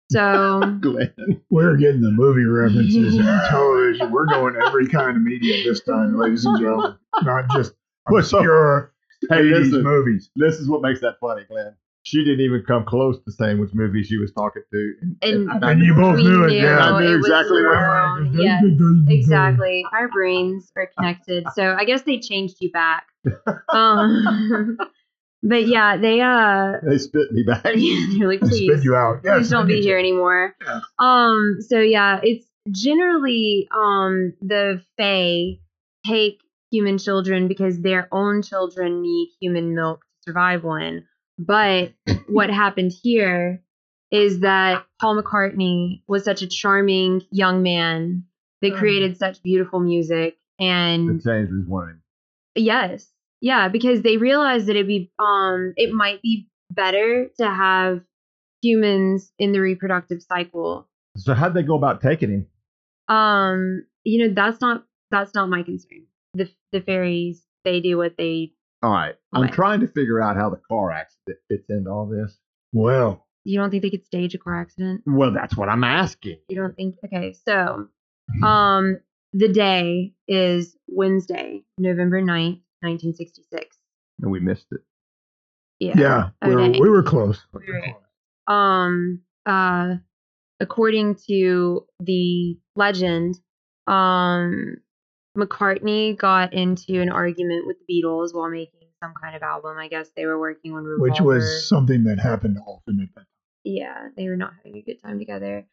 so 0.12 0.60
Glenn. 0.80 1.40
We're 1.50 1.76
getting 1.76 2.00
the 2.00 2.10
movie 2.10 2.44
references 2.44 3.14
in 3.16 3.24
television. 3.50 4.10
We're 4.10 4.26
going 4.26 4.56
every 4.66 4.86
kind 4.88 5.16
of 5.16 5.22
media 5.22 5.64
this 5.64 5.80
time, 5.82 6.16
ladies 6.18 6.44
and 6.44 6.58
gentlemen. 6.60 6.96
Not 7.22 7.44
just 7.52 7.72
What's 8.08 8.32
up? 8.32 8.40
obscure 8.40 8.92
Hey, 9.30 9.36
80s 9.36 9.64
listen. 9.64 9.82
movies. 9.82 10.30
This 10.36 10.56
is 10.56 10.68
what 10.68 10.82
makes 10.82 11.00
that 11.00 11.14
funny, 11.20 11.42
Glenn. 11.48 11.74
She 12.02 12.22
didn't 12.22 12.40
even 12.44 12.62
come 12.68 12.84
close 12.84 13.16
to 13.24 13.32
saying 13.32 13.58
which 13.58 13.70
movie 13.72 14.02
she 14.02 14.18
was 14.18 14.30
talking 14.32 14.60
to. 14.70 14.92
And- 15.22 15.50
I 15.64 15.70
And 15.72 15.82
you 15.82 15.94
both 15.94 16.18
knew 16.18 16.44
it, 16.44 16.48
knew 16.50 16.56
yeah. 16.58 16.78
I 16.92 17.00
knew 17.00 17.16
exactly 17.16 17.62
what- 17.62 17.70
wrong. 17.72 18.30
Yes, 18.38 18.62
exactly. 19.08 19.82
Our 19.94 20.08
brains 20.08 20.70
are 20.76 20.90
connected, 20.98 21.46
so 21.54 21.74
I 21.74 21.86
guess 21.86 22.02
they 22.02 22.18
changed 22.18 22.56
you 22.60 22.70
back. 22.72 23.06
Um, 23.72 24.76
but 25.46 25.66
yeah, 25.66 25.96
they 25.96 26.20
uh, 26.20 26.72
They 26.82 26.98
spit 26.98 27.30
me 27.32 27.42
back. 27.44 27.62
they're 27.64 28.28
like, 28.28 28.40
please, 28.40 28.72
spit 28.72 28.84
you 28.84 28.94
out. 28.96 29.22
please 29.22 29.30
Yes, 29.42 29.50
don't 29.50 29.68
be 29.68 29.80
here 29.80 29.98
anymore. 29.98 30.56
Yeah. 30.64 30.80
Um, 30.98 31.58
so 31.60 31.78
yeah, 31.80 32.20
it's 32.22 32.46
generally 32.70 33.68
um 33.76 34.32
the 34.40 34.82
Fae 34.96 35.60
take 36.06 36.40
human 36.70 36.98
children 36.98 37.46
because 37.46 37.80
their 37.80 38.08
own 38.10 38.42
children 38.42 39.02
need 39.02 39.28
human 39.40 39.74
milk 39.74 40.00
to 40.00 40.30
survive 40.30 40.64
one. 40.64 41.04
But 41.38 41.92
what 42.28 42.50
happened 42.50 42.92
here 43.02 43.62
is 44.10 44.40
that 44.40 44.84
Paul 45.00 45.20
McCartney 45.20 46.02
was 46.06 46.24
such 46.24 46.42
a 46.42 46.46
charming 46.46 47.22
young 47.30 47.62
man 47.62 48.24
that 48.62 48.72
Mm. 48.72 48.78
created 48.78 49.16
such 49.18 49.42
beautiful 49.42 49.80
music 49.80 50.36
The 50.58 50.64
and 50.64 51.22
changelings 51.22 51.66
wanted. 51.68 51.96
Yes. 52.54 53.10
Yeah, 53.40 53.68
because 53.68 54.02
they 54.02 54.16
realized 54.16 54.66
that 54.66 54.76
it'd 54.76 54.86
be 54.86 55.10
um 55.18 55.74
it 55.76 55.92
might 55.92 56.22
be 56.22 56.48
better 56.70 57.28
to 57.38 57.46
have 57.46 58.00
humans 58.62 59.32
in 59.38 59.52
the 59.52 59.60
reproductive 59.60 60.22
cycle. 60.22 60.88
So 61.16 61.34
how'd 61.34 61.54
they 61.54 61.62
go 61.62 61.76
about 61.76 62.00
taking 62.00 62.30
him? 62.30 62.46
Um, 63.14 63.84
you 64.04 64.26
know, 64.26 64.34
that's 64.34 64.60
not 64.60 64.84
that's 65.10 65.34
not 65.34 65.48
my 65.48 65.62
concern. 65.62 66.04
The 66.34 66.50
the 66.72 66.80
fairies, 66.80 67.42
they 67.64 67.80
do 67.80 67.96
what 67.96 68.16
they 68.16 68.52
All 68.82 68.90
right. 68.90 69.14
I'm 69.32 69.50
trying 69.50 69.80
to 69.80 69.88
figure 69.88 70.20
out 70.20 70.36
how 70.36 70.50
the 70.50 70.60
car 70.68 70.90
accident 70.90 71.38
fits 71.48 71.66
into 71.68 71.90
all 71.90 72.06
this. 72.06 72.38
Well, 72.72 73.26
you 73.44 73.58
don't 73.58 73.70
think 73.70 73.82
they 73.82 73.90
could 73.90 74.06
stage 74.06 74.34
a 74.34 74.38
car 74.38 74.60
accident? 74.60 75.02
Well, 75.06 75.32
that's 75.32 75.56
what 75.56 75.68
I'm 75.68 75.84
asking. 75.84 76.38
You 76.48 76.56
don't 76.56 76.74
think 76.74 76.96
okay, 77.04 77.34
so 77.46 77.88
um 78.42 78.98
the 79.34 79.48
day 79.48 80.14
is 80.28 80.76
Wednesday, 80.86 81.62
November 81.76 82.22
9th, 82.22 82.60
1966. 82.84 83.76
And 84.22 84.30
we 84.30 84.40
missed 84.40 84.66
it. 84.70 84.80
Yeah. 85.80 85.98
yeah, 85.98 86.30
we, 86.46 86.54
were, 86.54 86.70
we 86.70 86.88
were 86.88 87.02
close. 87.02 87.44
We 87.52 87.60
were- 87.72 88.52
um 88.52 89.20
uh 89.46 89.94
according 90.60 91.14
to 91.26 91.86
the 92.00 92.58
legend 92.76 93.38
um 93.86 94.76
mccartney 95.36 96.16
got 96.16 96.52
into 96.52 97.00
an 97.00 97.08
argument 97.10 97.66
with 97.66 97.76
the 97.78 98.02
beatles 98.02 98.34
while 98.34 98.50
making 98.50 98.80
some 99.02 99.14
kind 99.20 99.34
of 99.34 99.42
album 99.42 99.78
i 99.78 99.88
guess 99.88 100.10
they 100.14 100.26
were 100.26 100.38
working 100.38 100.74
on 100.74 100.84
Revolver. 100.84 101.10
Which 101.10 101.20
was 101.22 101.66
something 101.68 102.04
that 102.04 102.18
happened 102.20 102.58
often 102.66 103.00
at 103.00 103.08
that 103.14 103.20
time. 103.22 103.26
yeah 103.64 104.08
they 104.16 104.28
were 104.28 104.36
not 104.36 104.52
having 104.62 104.76
a 104.78 104.82
good 104.82 105.00
time 105.02 105.18
together 105.18 105.66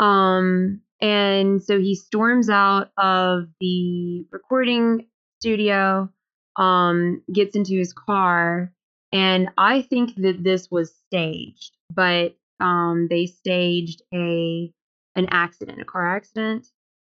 um 0.00 0.80
and 1.00 1.62
so 1.62 1.78
he 1.78 1.94
storms 1.94 2.50
out 2.50 2.90
of 2.98 3.44
the 3.60 4.26
recording 4.32 5.06
studio 5.40 6.10
um 6.58 7.22
gets 7.32 7.54
into 7.56 7.74
his 7.74 7.92
car 7.92 8.72
and 9.12 9.48
i 9.58 9.82
think 9.82 10.14
that 10.16 10.42
this 10.42 10.70
was 10.70 10.94
staged 11.06 11.76
but 11.94 12.36
um 12.60 13.06
they 13.10 13.26
staged 13.26 14.02
a 14.12 14.72
an 15.14 15.26
accident 15.30 15.80
a 15.80 15.84
car 15.84 16.16
accident 16.16 16.66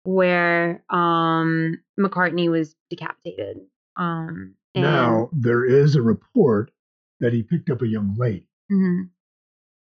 where 0.04 0.84
um 0.90 1.78
mccartney 2.00 2.50
was 2.50 2.76
decapitated 2.90 3.58
um 3.98 4.56
and, 4.74 4.84
Now, 4.84 5.30
there 5.34 5.66
is 5.66 5.96
a 5.96 6.02
report 6.02 6.72
that 7.20 7.34
he 7.34 7.44
picked 7.44 7.70
up 7.70 7.82
a 7.82 7.88
young 7.88 8.16
lady. 8.18 8.48
Mhm. 8.72 9.10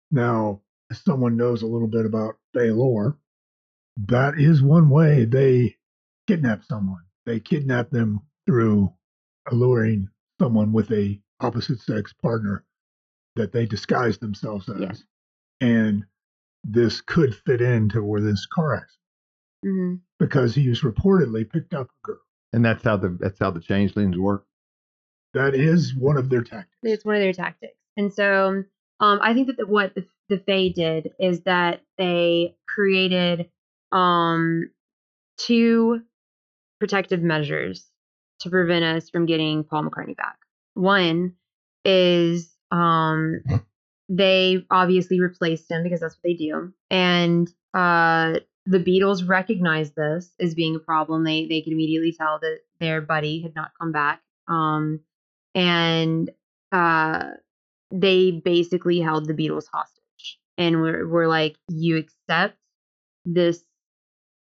Now, 0.10 0.62
if 0.90 0.98
someone 0.98 1.38
knows 1.38 1.62
a 1.62 1.68
little 1.68 1.88
bit 1.88 2.06
about 2.08 2.40
Fae 2.54 2.72
lore, 2.72 3.18
that 4.08 4.40
is 4.40 4.62
one 4.62 4.90
way 4.90 5.26
they 5.26 5.78
kidnap 6.28 6.64
someone. 6.64 7.04
They 7.26 7.40
kidnap 7.40 7.92
them 7.92 8.22
through 8.48 8.92
alluring 9.50 10.08
someone 10.40 10.72
with 10.72 10.92
a 10.92 11.20
opposite 11.40 11.80
sex 11.80 12.14
partner 12.22 12.64
that 13.36 13.52
they 13.52 13.66
disguise 13.66 14.18
themselves 14.18 14.70
as. 14.70 14.80
Yeah. 15.62 15.68
And 15.68 16.06
this 16.64 17.02
could 17.02 17.36
fit 17.36 17.62
into 17.62 18.04
where 18.04 18.22
this 18.22 18.46
car 18.46 18.76
accident 18.76 18.98
Mhm. 19.66 20.02
because 20.20 20.54
he 20.56 20.70
was 20.70 20.82
reportedly 20.82 21.50
picked 21.50 21.74
up 21.74 21.88
a 21.88 22.06
girl. 22.08 22.20
And 22.54 22.66
that's 22.66 22.84
how 22.84 22.98
the 22.98 23.10
that's 23.20 23.40
how 23.40 23.52
the 23.52 23.62
changelings 23.62 24.18
work. 24.18 24.46
That 25.34 25.56
is 25.56 25.96
one 25.96 26.18
of 26.18 26.30
their 26.30 26.44
tactics. 26.44 26.78
It's 26.84 27.06
one 27.06 27.16
of 27.16 27.22
their 27.22 27.34
tactics. 27.34 27.78
And 27.98 28.14
so 28.14 28.64
um, 29.00 29.20
I 29.22 29.34
think 29.34 29.48
that 29.48 29.58
the, 29.58 29.66
what 29.66 29.96
the, 29.96 30.06
the 30.30 30.38
Fae 30.40 30.70
did 30.70 31.14
is 31.20 31.42
that 31.42 31.82
they 31.98 32.56
created 32.68 33.50
um, 33.92 34.70
two 35.38 36.02
protective 36.80 37.22
measures 37.22 37.91
to 38.42 38.50
prevent 38.50 38.84
us 38.84 39.10
from 39.10 39.26
getting 39.26 39.64
Paul 39.64 39.84
McCartney 39.84 40.16
back. 40.16 40.38
One 40.74 41.36
is 41.86 42.56
um, 42.72 43.42
they 44.10 44.66
obviously 44.70 45.20
replaced 45.20 45.70
him 45.70 45.84
because 45.84 46.00
that's 46.00 46.16
what 46.16 46.24
they 46.24 46.34
do. 46.34 46.74
And 46.90 47.50
uh, 47.74 48.40
the 48.66 48.80
Beatles 48.80 49.28
recognized 49.28 49.96
this 49.96 50.32
as 50.40 50.54
being 50.54 50.76
a 50.76 50.80
problem. 50.80 51.24
They 51.24 51.48
they 51.48 51.62
could 51.62 51.74
immediately 51.74 52.14
tell 52.18 52.40
that 52.40 52.60
their 52.80 53.02
buddy 53.02 53.42
had 53.42 53.56
not 53.56 53.72
come 53.80 53.92
back. 53.92 54.22
Um, 54.48 55.02
and 55.56 56.30
uh, 56.72 57.32
they 57.92 58.32
basically 58.32 59.00
held 59.00 59.28
the 59.28 59.34
Beatles 59.34 59.66
hostage 59.72 60.40
and 60.58 60.82
we're, 60.82 61.08
we're 61.08 61.28
like, 61.28 61.58
you 61.70 61.98
accept 61.98 62.58
this 63.26 63.64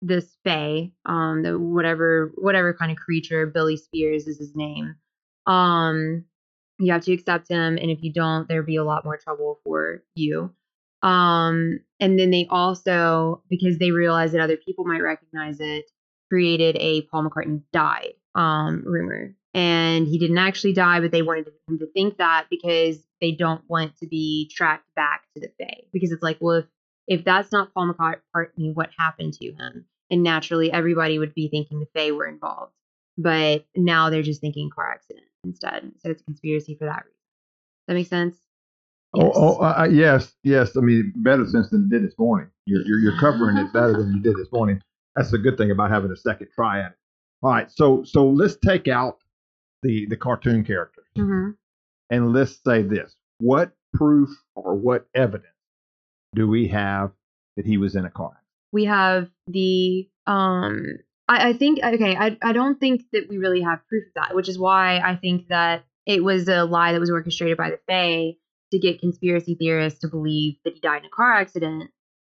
this 0.06 0.38
Fae, 0.44 0.92
um, 1.06 1.44
the 1.44 1.58
whatever 1.58 2.32
whatever 2.36 2.74
kind 2.74 2.92
of 2.92 2.98
creature 2.98 3.46
Billy 3.46 3.78
Spears 3.78 4.28
is 4.28 4.38
his 4.38 4.56
name. 4.56 4.96
Um, 5.46 6.26
you 6.80 6.92
have 6.92 7.04
to 7.06 7.14
accept 7.14 7.50
him, 7.50 7.78
and 7.78 7.90
if 7.90 8.04
you 8.04 8.12
don't, 8.12 8.48
there'll 8.48 8.66
be 8.66 8.76
a 8.76 8.84
lot 8.84 9.06
more 9.06 9.18
trouble 9.18 9.60
for 9.64 10.04
you. 10.16 10.52
Um, 11.02 11.80
and 12.00 12.18
then 12.20 12.32
they 12.32 12.48
also, 12.50 13.44
because 13.50 13.78
they 13.78 13.92
realized 13.92 14.34
that 14.34 14.42
other 14.42 14.58
people 14.58 14.86
might 14.86 15.04
recognize 15.04 15.60
it, 15.60 15.86
created 16.30 16.76
a 16.78 17.04
Paul 17.04 17.30
McCartney 17.30 17.62
died 17.72 18.14
um, 18.34 18.84
rumor. 18.86 19.36
And 19.54 20.08
he 20.08 20.18
didn't 20.18 20.38
actually 20.38 20.74
die, 20.74 21.00
but 21.00 21.12
they 21.12 21.22
wanted 21.22 21.48
him 21.70 21.80
to 21.80 21.88
think 21.94 22.18
that 22.18 22.48
because 22.50 22.98
they 23.22 23.32
don't 23.32 23.62
want 23.70 23.96
to 24.00 24.08
be 24.08 24.52
tracked 24.54 24.94
back 24.96 25.24
to 25.34 25.40
the 25.40 25.50
Fae. 25.58 25.84
Because 25.94 26.12
it's 26.12 26.24
like, 26.24 26.38
well, 26.42 26.58
if, 26.58 26.66
if 27.08 27.24
that's 27.24 27.52
not 27.52 27.74
Paul 27.74 27.94
McCartney, 27.94 28.74
what 28.74 28.90
happened 28.98 29.34
to 29.36 29.46
him? 29.46 29.86
And 30.12 30.24
naturally, 30.24 30.72
everybody 30.72 31.20
would 31.20 31.34
be 31.34 31.50
thinking 31.50 31.80
the 31.80 31.88
Fae 31.94 32.12
were 32.12 32.28
involved. 32.28 32.74
But 33.18 33.66
now 33.76 34.10
they're 34.10 34.22
just 34.22 34.42
thinking 34.42 34.70
car 34.70 34.92
accident 34.92 35.26
instead. 35.44 35.92
So 36.00 36.10
it's 36.10 36.22
a 36.22 36.26
conspiracy 36.26 36.76
for 36.76 36.86
that 36.86 37.04
reason. 37.06 37.20
That 37.88 37.94
makes 37.94 38.10
sense? 38.10 38.38
Oh, 39.14 39.32
oh 39.34 39.64
uh, 39.64 39.88
yes, 39.90 40.34
yes. 40.44 40.76
I 40.76 40.82
mean, 40.82 41.14
better 41.18 41.46
sense 41.46 41.70
than 41.70 41.86
it 41.86 41.90
did 41.90 42.04
this 42.04 42.18
morning. 42.20 42.50
You're, 42.66 42.82
you're, 42.86 43.00
you're 43.00 43.20
covering 43.20 43.58
it 43.58 43.72
better 43.72 43.94
than 43.94 44.14
you 44.14 44.22
did 44.22 44.36
this 44.36 44.52
morning. 44.52 44.82
That's 45.16 45.32
the 45.32 45.38
good 45.38 45.58
thing 45.58 45.72
about 45.72 45.92
having 45.92 46.12
a 46.12 46.18
second 46.18 46.50
try 46.54 46.82
at 46.82 46.92
it. 46.92 46.98
All 47.42 47.52
right, 47.52 47.72
so 47.72 48.04
so 48.04 48.28
let's 48.28 48.58
take 48.58 48.88
out 48.88 49.20
the 49.84 50.08
the 50.08 50.18
cartoon 50.18 50.64
characters 50.64 51.06
hmm 51.16 51.52
and 52.10 52.34
let's 52.34 52.60
say 52.66 52.82
this: 52.82 53.16
what 53.40 53.72
proof 53.94 54.30
or 54.56 54.76
what 54.76 55.08
evidence 55.16 55.52
do 56.34 56.48
we 56.48 56.68
have 56.68 57.12
that 57.56 57.66
he 57.66 57.78
was 57.78 57.96
in 57.96 58.06
a 58.06 58.10
car? 58.10 58.42
We 58.76 58.86
have 58.86 59.30
the 59.48 60.08
um 60.28 60.86
I, 61.28 61.50
I 61.50 61.54
think 61.54 61.80
okay 61.84 62.16
I, 62.16 62.38
I 62.44 62.54
don't 62.54 62.80
think 62.80 63.02
that 63.14 63.28
we 63.30 63.38
really 63.38 63.62
have 63.62 63.88
proof 63.88 64.04
of 64.08 64.14
that 64.16 64.36
which 64.36 64.50
is 64.50 64.60
why 64.60 65.00
i 65.00 65.16
think 65.16 65.48
that 65.48 65.86
it 66.06 66.24
was 66.24 66.48
a 66.48 66.64
lie 66.66 66.92
that 66.92 67.00
was 67.00 67.10
orchestrated 67.10 67.58
by 67.58 67.72
the 67.72 67.80
fae 67.88 68.38
to 68.72 68.80
get 68.80 69.00
conspiracy 69.00 69.56
theorists 69.56 70.00
to 70.00 70.08
believe 70.08 70.56
that 70.64 70.74
he 70.74 70.80
died 70.80 71.02
in 71.02 71.06
a 71.06 71.10
car 71.10 71.34
accident. 71.34 71.92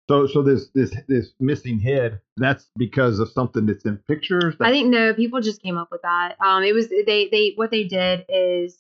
So 0.10 0.28
so 0.28 0.44
this 0.44 0.68
this 0.76 0.96
this 1.08 1.34
missing 1.40 1.80
head 1.80 2.22
that's 2.38 2.70
because 2.78 3.20
of 3.20 3.30
something 3.30 3.66
that's 3.66 3.86
in 3.86 3.98
pictures. 4.08 4.56
i 4.60 4.70
think 4.70 4.90
no 4.90 5.16
people 5.16 5.42
just 5.42 5.64
came 5.64 5.78
up 5.78 5.90
with 5.92 6.04
that. 6.04 6.36
Um 6.46 6.64
it 6.64 6.74
was 6.74 6.90
they 6.90 7.28
they 7.32 7.54
what 7.56 7.72
they 7.72 7.86
did 7.86 8.24
is 8.30 8.78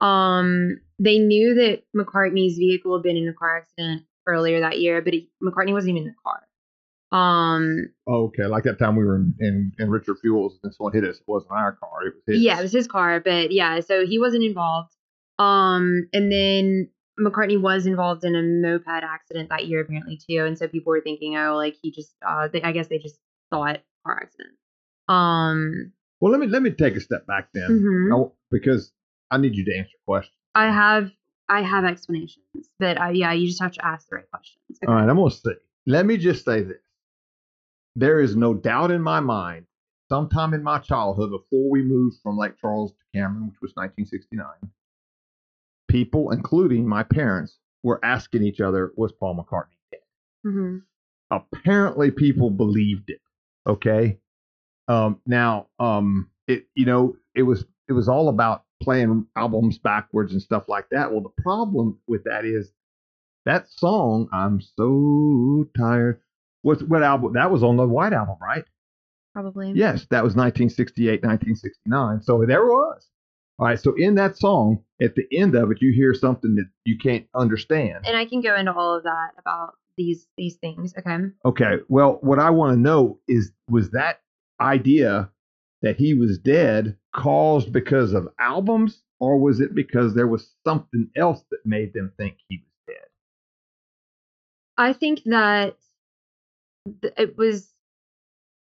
um 0.00 0.78
they 1.00 1.18
knew 1.18 1.54
that 1.54 1.82
mccartney's 1.96 2.58
vehicle 2.58 2.96
had 2.96 3.02
been 3.02 3.16
in 3.16 3.28
a 3.28 3.32
car 3.32 3.58
accident 3.58 4.02
earlier 4.28 4.60
that 4.60 4.78
year 4.78 5.02
but 5.02 5.12
he, 5.12 5.28
mccartney 5.42 5.72
wasn't 5.72 5.90
even 5.90 6.02
in 6.02 6.08
the 6.08 6.14
car 6.22 6.42
um 7.12 7.86
Oh, 8.06 8.24
okay, 8.26 8.44
like 8.46 8.64
that 8.64 8.78
time 8.78 8.96
we 8.96 9.04
were 9.04 9.16
in 9.16 9.34
in, 9.40 9.72
in 9.78 9.90
Richard 9.90 10.16
Fuels 10.20 10.58
and 10.62 10.74
someone 10.74 10.92
hit 10.92 11.04
us. 11.04 11.16
It 11.16 11.24
wasn't 11.26 11.52
our 11.52 11.72
car. 11.72 12.06
It 12.06 12.14
was 12.14 12.22
his. 12.26 12.42
Yeah, 12.42 12.58
it 12.58 12.62
was 12.62 12.72
his 12.72 12.86
car, 12.86 13.20
but 13.20 13.50
yeah, 13.50 13.80
so 13.80 14.06
he 14.06 14.18
wasn't 14.18 14.44
involved. 14.44 14.94
Um, 15.38 16.08
and 16.12 16.30
then 16.32 16.88
McCartney 17.18 17.60
was 17.60 17.86
involved 17.86 18.24
in 18.24 18.34
a 18.36 18.42
moped 18.42 18.86
accident 18.88 19.48
that 19.50 19.66
year 19.66 19.80
apparently 19.80 20.18
too, 20.28 20.44
and 20.44 20.58
so 20.58 20.68
people 20.68 20.90
were 20.90 21.00
thinking, 21.00 21.36
oh, 21.36 21.56
like 21.56 21.76
he 21.80 21.90
just, 21.90 22.12
uh, 22.26 22.48
they, 22.48 22.62
I 22.62 22.72
guess 22.72 22.88
they 22.88 22.98
just 22.98 23.18
thought 23.50 23.78
car 24.04 24.18
accident. 24.22 24.54
Um, 25.08 25.92
Well, 26.20 26.32
let 26.32 26.40
me 26.40 26.46
let 26.48 26.62
me 26.62 26.70
take 26.70 26.96
a 26.96 27.00
step 27.00 27.26
back 27.26 27.48
then, 27.54 27.70
mhm. 27.70 28.26
I- 28.26 28.32
because 28.50 28.92
I 29.30 29.38
need 29.38 29.54
you 29.54 29.64
to 29.64 29.76
answer 29.78 29.96
questions. 30.06 30.34
I 30.54 30.66
have, 30.70 31.10
I 31.48 31.62
have 31.62 31.84
explanations, 31.84 32.44
but 32.78 33.00
I, 33.00 33.10
yeah, 33.12 33.32
you 33.32 33.46
just 33.46 33.60
have 33.62 33.72
to 33.72 33.84
ask 33.86 34.08
the 34.08 34.16
right 34.16 34.30
questions. 34.30 34.78
Okay. 34.82 34.86
All 34.90 34.94
right, 34.94 35.08
I'm 35.08 35.16
gonna 35.16 35.30
see. 35.30 35.52
Let 35.86 36.04
me 36.06 36.16
just 36.16 36.44
say 36.44 36.62
this: 36.62 36.78
there 37.96 38.20
is 38.20 38.36
no 38.36 38.54
doubt 38.54 38.90
in 38.90 39.02
my 39.02 39.20
mind. 39.20 39.66
Sometime 40.08 40.54
in 40.54 40.62
my 40.62 40.78
childhood, 40.78 41.30
before 41.30 41.70
we 41.70 41.82
moved 41.82 42.16
from 42.22 42.38
Lake 42.38 42.56
Charles 42.58 42.92
to 42.92 43.18
Cameron, 43.18 43.46
which 43.48 43.60
was 43.60 43.72
1969, 43.74 44.46
people, 45.88 46.30
including 46.30 46.86
my 46.88 47.02
parents, 47.02 47.58
were 47.82 48.02
asking 48.04 48.42
each 48.42 48.60
other, 48.60 48.92
"Was 48.96 49.12
Paul 49.12 49.36
McCartney 49.36 49.76
dead?" 49.90 50.00
Mhm. 50.46 50.82
apparently 51.30 52.10
people 52.10 52.48
believed 52.50 53.10
it 53.10 53.20
okay 53.66 54.18
um 54.88 55.20
now 55.26 55.68
um 55.78 56.30
it 56.46 56.66
you 56.74 56.86
know 56.86 57.14
it 57.34 57.42
was 57.42 57.66
it 57.88 57.92
was 57.92 58.08
all 58.08 58.28
about 58.30 58.64
playing 58.82 59.26
albums 59.36 59.78
backwards 59.78 60.32
and 60.32 60.40
stuff 60.40 60.68
like 60.68 60.88
that 60.90 61.12
well 61.12 61.20
the 61.20 61.42
problem 61.42 61.98
with 62.06 62.24
that 62.24 62.46
is 62.46 62.72
that 63.44 63.68
song 63.68 64.26
i'm 64.32 64.58
so 64.60 65.66
tired 65.76 66.18
what's 66.68 66.82
what 66.82 67.02
album 67.02 67.32
that 67.34 67.50
was 67.50 67.62
on 67.62 67.76
the 67.76 67.86
white 67.86 68.12
album 68.12 68.36
right 68.40 68.64
Probably. 69.34 69.72
yes 69.74 70.06
that 70.10 70.22
was 70.24 70.34
1968 70.36 71.22
1969 71.22 72.22
so 72.22 72.44
there 72.46 72.64
was 72.64 73.06
all 73.58 73.66
right 73.66 73.80
so 73.80 73.94
in 73.96 74.14
that 74.16 74.36
song 74.36 74.82
at 75.00 75.14
the 75.14 75.26
end 75.32 75.54
of 75.54 75.70
it 75.70 75.78
you 75.80 75.92
hear 75.92 76.14
something 76.14 76.54
that 76.56 76.68
you 76.84 76.96
can't 76.98 77.26
understand 77.34 78.04
And 78.06 78.16
I 78.16 78.24
can 78.24 78.40
go 78.40 78.54
into 78.56 78.72
all 78.74 78.96
of 78.96 79.04
that 79.04 79.30
about 79.38 79.74
these 79.96 80.28
these 80.36 80.54
things. 80.56 80.94
Okay. 80.96 81.16
Okay. 81.44 81.78
Well, 81.88 82.18
what 82.20 82.38
I 82.38 82.50
want 82.50 82.76
to 82.76 82.80
know 82.80 83.18
is 83.26 83.50
was 83.68 83.90
that 83.90 84.20
idea 84.60 85.28
that 85.82 85.96
he 85.96 86.14
was 86.14 86.38
dead 86.38 86.96
caused 87.14 87.72
because 87.72 88.12
of 88.12 88.28
albums 88.38 89.02
or 89.18 89.38
was 89.40 89.58
it 89.60 89.74
because 89.74 90.14
there 90.14 90.28
was 90.28 90.54
something 90.64 91.10
else 91.16 91.42
that 91.50 91.58
made 91.64 91.92
them 91.94 92.12
think 92.16 92.36
he 92.48 92.58
was 92.58 92.72
dead? 92.86 93.08
I 94.76 94.92
think 94.92 95.22
that 95.24 95.64
th- 95.70 95.74
it 97.02 97.36
was. 97.36 97.72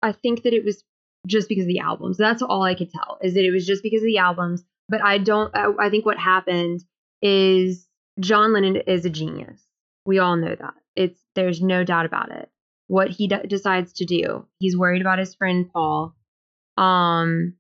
I 0.03 0.13
think 0.13 0.43
that 0.43 0.53
it 0.53 0.65
was 0.65 0.83
just 1.27 1.49
because 1.49 1.65
of 1.65 1.69
the 1.69 1.81
albums. 1.81 2.17
That's 2.17 2.43
all 2.43 2.63
I 2.63 2.75
could 2.75 2.91
tell 2.91 3.19
is 3.23 3.35
that 3.35 3.45
it 3.45 3.51
was 3.51 3.67
just 3.67 3.83
because 3.83 4.03
of 4.03 4.07
the 4.07 4.19
albums. 4.19 4.65
But 4.89 5.03
I 5.03 5.19
don't. 5.19 5.55
I, 5.55 5.73
I 5.81 5.91
think 5.91 6.07
what 6.07 6.19
happened 6.19 6.85
is 7.23 7.87
John 8.21 8.53
Lennon 8.53 8.77
is 8.77 9.05
a 9.05 9.11
genius. 9.11 9.63
We 10.05 10.19
all 10.19 10.37
know 10.37 10.55
that. 10.55 10.75
It's 10.95 11.21
there's 11.35 11.61
no 11.61 11.85
doubt 11.85 12.07
about 12.07 12.31
it. 12.31 12.49
What 12.89 13.11
he 13.11 13.27
d- 13.27 13.47
decides 13.49 13.93
to 13.95 14.05
do, 14.05 14.47
he's 14.59 14.77
worried 14.77 15.01
about 15.01 15.19
his 15.19 15.35
friend 15.35 15.69
Paul, 15.73 16.15
um, 16.77 17.55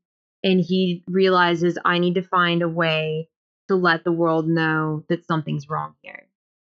and 0.44 0.60
he 0.60 1.02
realizes 1.08 1.78
I 1.84 1.98
need 1.98 2.14
to 2.14 2.22
find 2.22 2.62
a 2.62 2.68
way 2.68 3.28
to 3.68 3.74
let 3.74 4.04
the 4.04 4.12
world 4.12 4.46
know 4.46 5.04
that 5.08 5.26
something's 5.26 5.68
wrong 5.68 5.94
here. 6.02 6.28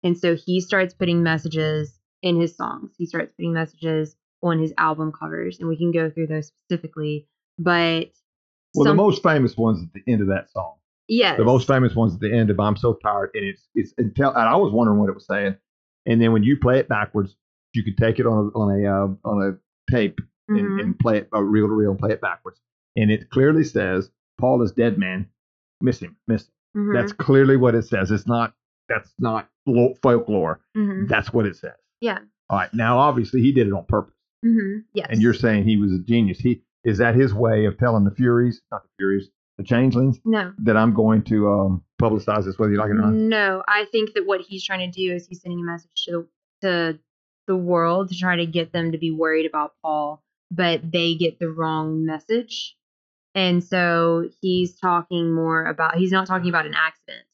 And 0.04 0.16
so 0.16 0.36
he 0.36 0.60
starts 0.60 0.94
putting 0.94 1.24
messages 1.24 1.98
in 2.22 2.40
his 2.40 2.56
songs. 2.56 2.92
He 2.98 3.06
starts 3.06 3.32
putting 3.36 3.52
messages 3.52 4.16
on 4.42 4.58
his 4.58 4.72
album 4.78 5.12
covers, 5.12 5.58
and 5.60 5.68
we 5.68 5.76
can 5.76 5.92
go 5.92 6.10
through 6.10 6.26
those 6.28 6.46
specifically. 6.48 7.26
But 7.58 8.10
Well, 8.74 8.84
some- 8.84 8.96
the 8.96 9.02
most 9.02 9.22
famous 9.22 9.56
ones 9.56 9.82
at 9.82 9.92
the 9.92 10.12
end 10.12 10.20
of 10.22 10.28
that 10.28 10.50
song. 10.50 10.74
yes, 11.08 11.38
The 11.38 11.44
most 11.44 11.66
famous 11.66 11.94
ones 11.94 12.14
at 12.14 12.20
the 12.20 12.32
end 12.32 12.50
of 12.50 12.58
"I'm 12.60 12.76
So 12.76 12.94
Tired," 12.94 13.30
and 13.34 13.44
it's 13.44 13.68
it's 13.74 13.94
until 13.98 14.30
and 14.30 14.38
I 14.48 14.56
was 14.56 14.72
wondering 14.72 14.98
what 14.98 15.08
it 15.08 15.14
was 15.14 15.26
saying, 15.26 15.56
and 16.06 16.20
then 16.20 16.32
when 16.32 16.42
you 16.42 16.58
play 16.58 16.78
it 16.78 16.88
backwards, 16.88 17.36
you 17.74 17.82
could 17.84 17.96
take 17.96 18.18
it 18.18 18.26
on 18.26 18.50
a 18.54 18.58
on 18.58 18.80
a 18.80 18.86
uh, 18.86 19.08
on 19.24 19.42
a 19.42 19.90
tape 19.90 20.18
and, 20.48 20.58
Mhm. 20.58 20.80
and 20.82 20.98
play 20.98 21.18
it 21.18 21.28
uh, 21.34 21.42
reel 21.42 21.66
to 21.68 21.72
reel 21.74 21.90
and 21.90 21.98
play 21.98 22.10
it 22.12 22.20
backwards, 22.20 22.60
and 22.96 23.10
it 23.10 23.30
clearly 23.30 23.64
says 23.64 24.10
Paul 24.38 24.62
is 24.62 24.72
dead, 24.72 24.98
man, 24.98 25.28
miss 25.80 26.00
him, 26.00 26.16
miss 26.28 26.46
him. 26.74 26.86
Mhm. 26.88 26.92
That's 26.94 27.12
clearly 27.12 27.56
what 27.56 27.74
it 27.74 27.82
says. 27.82 28.10
It's 28.10 28.26
not. 28.26 28.52
That's 28.88 29.12
not 29.18 29.48
lo- 29.66 29.94
folklore. 30.02 30.60
Mhm. 30.76 31.08
That's 31.08 31.32
what 31.32 31.46
it 31.46 31.56
says. 31.56 31.74
Yeah. 32.00 32.18
All 32.50 32.58
right. 32.58 32.72
Now, 32.74 32.98
obviously, 32.98 33.40
he 33.42 33.52
did 33.52 33.66
it 33.66 33.72
on 33.72 33.84
purpose, 33.86 34.14
Mhm. 34.44 34.84
yes, 34.92 35.08
and 35.10 35.20
you're 35.20 35.34
saying 35.34 35.64
he 35.64 35.76
was 35.76 35.92
a 35.92 35.98
genius. 35.98 36.38
He 36.38 36.62
is 36.84 36.98
that 36.98 37.14
his 37.16 37.34
way 37.34 37.64
of 37.64 37.76
telling 37.78 38.04
the 38.04 38.10
Furies, 38.12 38.62
not 38.70 38.82
the 38.84 38.88
Furies, 38.98 39.28
the 39.58 39.64
Changelings, 39.64 40.20
no. 40.24 40.52
that 40.58 40.76
I'm 40.76 40.94
going 40.94 41.22
to 41.24 41.50
um, 41.50 41.82
publicize 42.00 42.44
this, 42.44 42.58
whether 42.58 42.70
you 42.72 42.78
like 42.78 42.90
it 42.90 42.92
or 42.92 43.00
not. 43.00 43.12
No, 43.12 43.62
I 43.66 43.86
think 43.86 44.14
that 44.14 44.26
what 44.26 44.40
he's 44.42 44.62
trying 44.64 44.88
to 44.90 44.96
do 44.96 45.14
is 45.14 45.26
he's 45.26 45.40
sending 45.40 45.60
a 45.60 45.64
message 45.64 45.90
to 46.04 46.28
the, 46.60 46.68
to 46.92 46.98
the 47.48 47.56
world 47.56 48.10
to 48.10 48.16
try 48.16 48.36
to 48.36 48.46
get 48.46 48.72
them 48.72 48.92
to 48.92 48.98
be 48.98 49.10
worried 49.10 49.46
about 49.46 49.72
Paul, 49.82 50.22
but 50.50 50.92
they 50.92 51.14
get 51.16 51.38
the 51.40 51.48
wrong 51.48 52.04
message. 52.04 52.76
And 53.34 53.64
so 53.64 54.28
he's 54.40 54.78
talking 54.78 55.32
more 55.34 55.66
about 55.66 55.96
he's 55.96 56.12
not 56.12 56.26
talking 56.26 56.48
about 56.48 56.66
an 56.66 56.74
accident. 56.74 57.24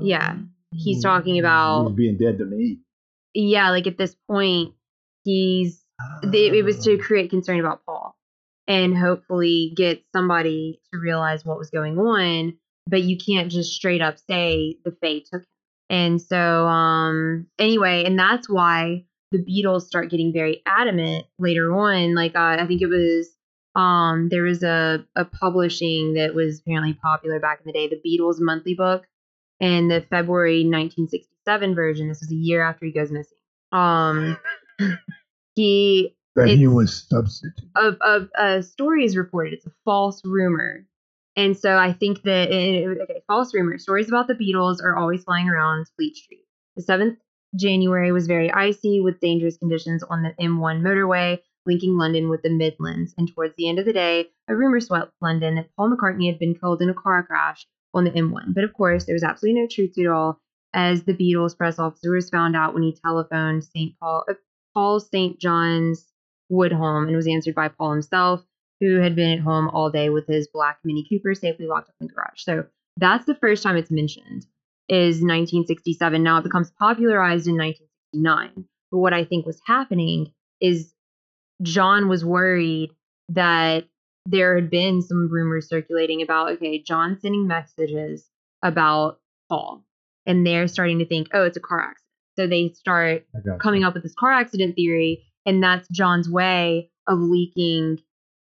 Yeah. 0.00 0.36
He's 0.72 1.02
talking 1.02 1.38
about 1.38 1.86
He's 1.88 1.96
being 1.96 2.18
dead 2.18 2.38
to 2.38 2.44
me. 2.44 2.80
Yeah, 3.36 3.70
like 3.70 3.86
at 3.86 3.98
this 3.98 4.16
point 4.28 4.74
he's 5.24 5.82
it 6.22 6.64
was 6.64 6.84
to 6.84 6.98
create 6.98 7.30
concern 7.30 7.60
about 7.60 7.84
Paul 7.86 8.16
and 8.66 8.96
hopefully 8.96 9.72
get 9.76 10.04
somebody 10.14 10.80
to 10.92 10.98
realize 10.98 11.44
what 11.44 11.58
was 11.58 11.70
going 11.70 11.98
on. 11.98 12.58
But 12.88 13.02
you 13.02 13.16
can't 13.18 13.50
just 13.50 13.72
straight 13.72 14.00
up 14.00 14.18
say 14.18 14.78
the 14.84 14.92
Fae 14.92 15.20
took 15.20 15.42
him. 15.42 15.46
And 15.88 16.20
so, 16.20 16.66
um, 16.66 17.46
anyway, 17.58 18.04
and 18.04 18.18
that's 18.18 18.48
why 18.48 19.04
the 19.32 19.38
Beatles 19.38 19.82
start 19.82 20.10
getting 20.10 20.32
very 20.32 20.62
adamant 20.66 21.26
later 21.38 21.72
on. 21.76 22.14
Like, 22.14 22.34
uh, 22.34 22.56
I 22.60 22.66
think 22.66 22.82
it 22.82 22.86
was, 22.86 23.28
um, 23.74 24.28
there 24.30 24.42
was 24.42 24.62
a, 24.62 25.04
a 25.14 25.24
publishing 25.24 26.14
that 26.14 26.34
was 26.34 26.60
apparently 26.60 26.94
popular 26.94 27.40
back 27.40 27.60
in 27.60 27.66
the 27.66 27.72
day, 27.72 27.88
the 27.88 28.00
Beatles 28.04 28.36
monthly 28.38 28.74
book, 28.74 29.06
and 29.60 29.90
the 29.90 30.04
February 30.10 30.64
1967 31.46 31.74
version. 31.74 32.08
This 32.08 32.20
was 32.20 32.30
a 32.30 32.34
year 32.34 32.62
after 32.62 32.86
he 32.86 32.92
goes 32.92 33.10
missing. 33.10 33.38
Um, 33.72 34.36
he 35.54 36.16
that 36.34 36.48
he 36.48 36.66
was 36.66 37.06
substitute. 37.08 37.70
of 37.76 37.96
of 38.00 38.28
a 38.36 38.62
story 38.62 39.04
is 39.04 39.16
reported. 39.16 39.54
It's 39.54 39.66
a 39.66 39.72
false 39.84 40.22
rumor, 40.24 40.86
and 41.36 41.56
so 41.56 41.76
I 41.76 41.92
think 41.92 42.22
that 42.22 42.50
it, 42.50 42.98
okay, 43.02 43.22
false 43.26 43.54
rumor 43.54 43.78
stories 43.78 44.08
about 44.08 44.28
the 44.28 44.34
Beatles 44.34 44.82
are 44.82 44.96
always 44.96 45.24
flying 45.24 45.48
around 45.48 45.86
Fleet 45.96 46.16
Street. 46.16 46.44
The 46.76 46.82
seventh 46.82 47.18
January 47.58 48.12
was 48.12 48.26
very 48.26 48.52
icy 48.52 49.00
with 49.00 49.20
dangerous 49.20 49.56
conditions 49.56 50.02
on 50.02 50.22
the 50.22 50.34
M1 50.40 50.82
motorway. 50.82 51.38
linking 51.64 51.96
London 51.96 52.28
with 52.28 52.42
the 52.42 52.50
Midlands. 52.50 53.14
And 53.18 53.28
towards 53.32 53.54
the 53.56 53.68
end 53.68 53.78
of 53.78 53.86
the 53.86 53.92
day, 53.92 54.28
a 54.48 54.54
rumor 54.54 54.78
swept 54.80 55.12
London 55.20 55.56
that 55.56 55.74
Paul 55.76 55.90
McCartney 55.90 56.26
had 56.30 56.38
been 56.38 56.54
killed 56.54 56.80
in 56.82 56.90
a 56.90 56.94
car 56.94 57.22
crash 57.24 57.66
on 57.94 58.04
the 58.04 58.10
M1. 58.10 58.54
But 58.54 58.64
of 58.64 58.72
course, 58.72 59.04
there 59.04 59.14
was 59.14 59.24
absolutely 59.24 59.60
no 59.60 59.66
truth 59.68 59.92
to 59.94 60.02
it 60.02 60.06
all, 60.06 60.40
as 60.76 61.04
the 61.04 61.14
Beatles 61.14 61.56
press 61.56 61.78
officers 61.78 62.28
found 62.28 62.54
out 62.54 62.74
when 62.74 62.82
he 62.82 62.94
telephoned 63.02 63.64
St. 63.64 63.98
Paul, 63.98 64.24
uh, 64.28 64.34
Paul 64.74 65.00
St. 65.00 65.40
John's 65.40 66.06
Wood 66.50 66.70
home 66.70 67.08
and 67.08 67.16
was 67.16 67.26
answered 67.26 67.54
by 67.54 67.68
Paul 67.68 67.92
himself, 67.92 68.44
who 68.80 69.00
had 69.00 69.16
been 69.16 69.30
at 69.30 69.40
home 69.40 69.68
all 69.70 69.90
day 69.90 70.10
with 70.10 70.26
his 70.26 70.46
black 70.52 70.78
Mini 70.84 71.04
Cooper 71.08 71.34
safely 71.34 71.66
locked 71.66 71.88
up 71.88 71.94
in 72.00 72.06
the 72.06 72.12
garage. 72.12 72.42
So 72.42 72.66
that's 72.98 73.24
the 73.24 73.34
first 73.34 73.62
time 73.62 73.76
it's 73.76 73.90
mentioned 73.90 74.46
is 74.88 75.16
1967. 75.16 76.22
Now 76.22 76.38
it 76.38 76.44
becomes 76.44 76.70
popularized 76.78 77.48
in 77.48 77.56
1969. 77.56 78.68
But 78.92 78.98
what 78.98 79.14
I 79.14 79.24
think 79.24 79.46
was 79.46 79.60
happening 79.66 80.32
is 80.60 80.92
John 81.62 82.08
was 82.08 82.24
worried 82.24 82.90
that 83.30 83.88
there 84.26 84.54
had 84.54 84.70
been 84.70 85.00
some 85.02 85.28
rumors 85.28 85.68
circulating 85.68 86.22
about, 86.22 86.52
okay, 86.52 86.82
John 86.82 87.18
sending 87.18 87.46
messages 87.46 88.28
about 88.62 89.18
Paul. 89.48 89.85
And 90.26 90.46
they're 90.46 90.68
starting 90.68 90.98
to 90.98 91.06
think, 91.06 91.28
oh, 91.32 91.44
it's 91.44 91.56
a 91.56 91.60
car 91.60 91.80
accident. 91.80 92.02
So 92.38 92.46
they 92.46 92.68
start 92.70 93.26
I 93.34 93.40
got 93.40 93.60
coming 93.60 93.84
up 93.84 93.94
with 93.94 94.02
this 94.02 94.14
car 94.14 94.32
accident 94.32 94.74
theory. 94.74 95.24
And 95.46 95.62
that's 95.62 95.88
John's 95.88 96.28
way 96.28 96.90
of 97.06 97.18
leaking 97.18 98.00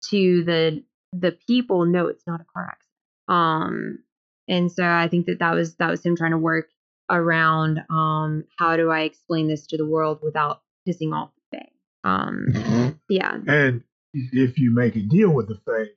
to 0.09 0.43
the 0.43 0.83
the 1.13 1.35
people, 1.47 1.85
no, 1.85 2.07
it's 2.07 2.27
not 2.27 2.41
a 2.41 2.45
car 2.53 2.65
accident. 2.65 2.85
Um, 3.29 3.99
and 4.47 4.71
so 4.71 4.83
I 4.83 5.07
think 5.07 5.27
that 5.27 5.39
that 5.39 5.53
was 5.53 5.75
that 5.75 5.89
was 5.89 6.05
him 6.05 6.15
trying 6.15 6.31
to 6.31 6.37
work 6.37 6.69
around 7.09 7.83
um 7.89 8.43
how 8.57 8.75
do 8.77 8.91
I 8.91 9.01
explain 9.01 9.47
this 9.47 9.65
to 9.67 9.77
the 9.77 9.85
world 9.85 10.19
without 10.21 10.61
pissing 10.87 11.13
off 11.13 11.31
the 11.51 11.57
Fae. 11.57 11.69
Um, 12.03 12.45
Mhm. 12.49 12.99
yeah. 13.09 13.39
And 13.47 13.83
if 14.13 14.57
you 14.59 14.71
make 14.71 14.95
a 14.95 15.01
deal 15.01 15.31
with 15.31 15.47
the 15.47 15.55
Fae, 15.65 15.89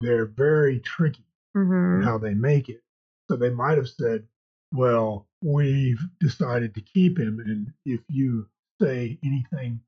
they're 0.00 0.26
very 0.26 0.80
tricky 0.80 1.24
hmm 1.54 1.96
in 1.96 2.02
how 2.02 2.18
they 2.18 2.34
make 2.34 2.68
it. 2.68 2.82
So 3.28 3.36
they 3.36 3.50
might 3.50 3.78
have 3.78 3.88
said, 3.88 4.26
well, 4.72 5.26
we've 5.42 6.00
decided 6.20 6.74
to 6.74 6.80
keep 6.80 7.18
him. 7.18 7.40
And 7.44 7.72
if 7.84 8.00
you 8.08 8.46
say 8.80 9.18
anything 9.24 9.80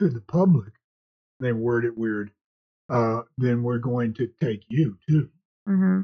to 0.00 0.08
the 0.08 0.20
public, 0.20 0.72
they 1.40 1.52
word 1.52 1.84
it 1.84 1.96
weird, 1.96 2.30
uh, 2.88 3.22
then 3.38 3.62
we're 3.62 3.78
going 3.78 4.14
to 4.14 4.28
take 4.40 4.62
you 4.68 4.98
too. 5.08 5.28
hmm 5.66 6.00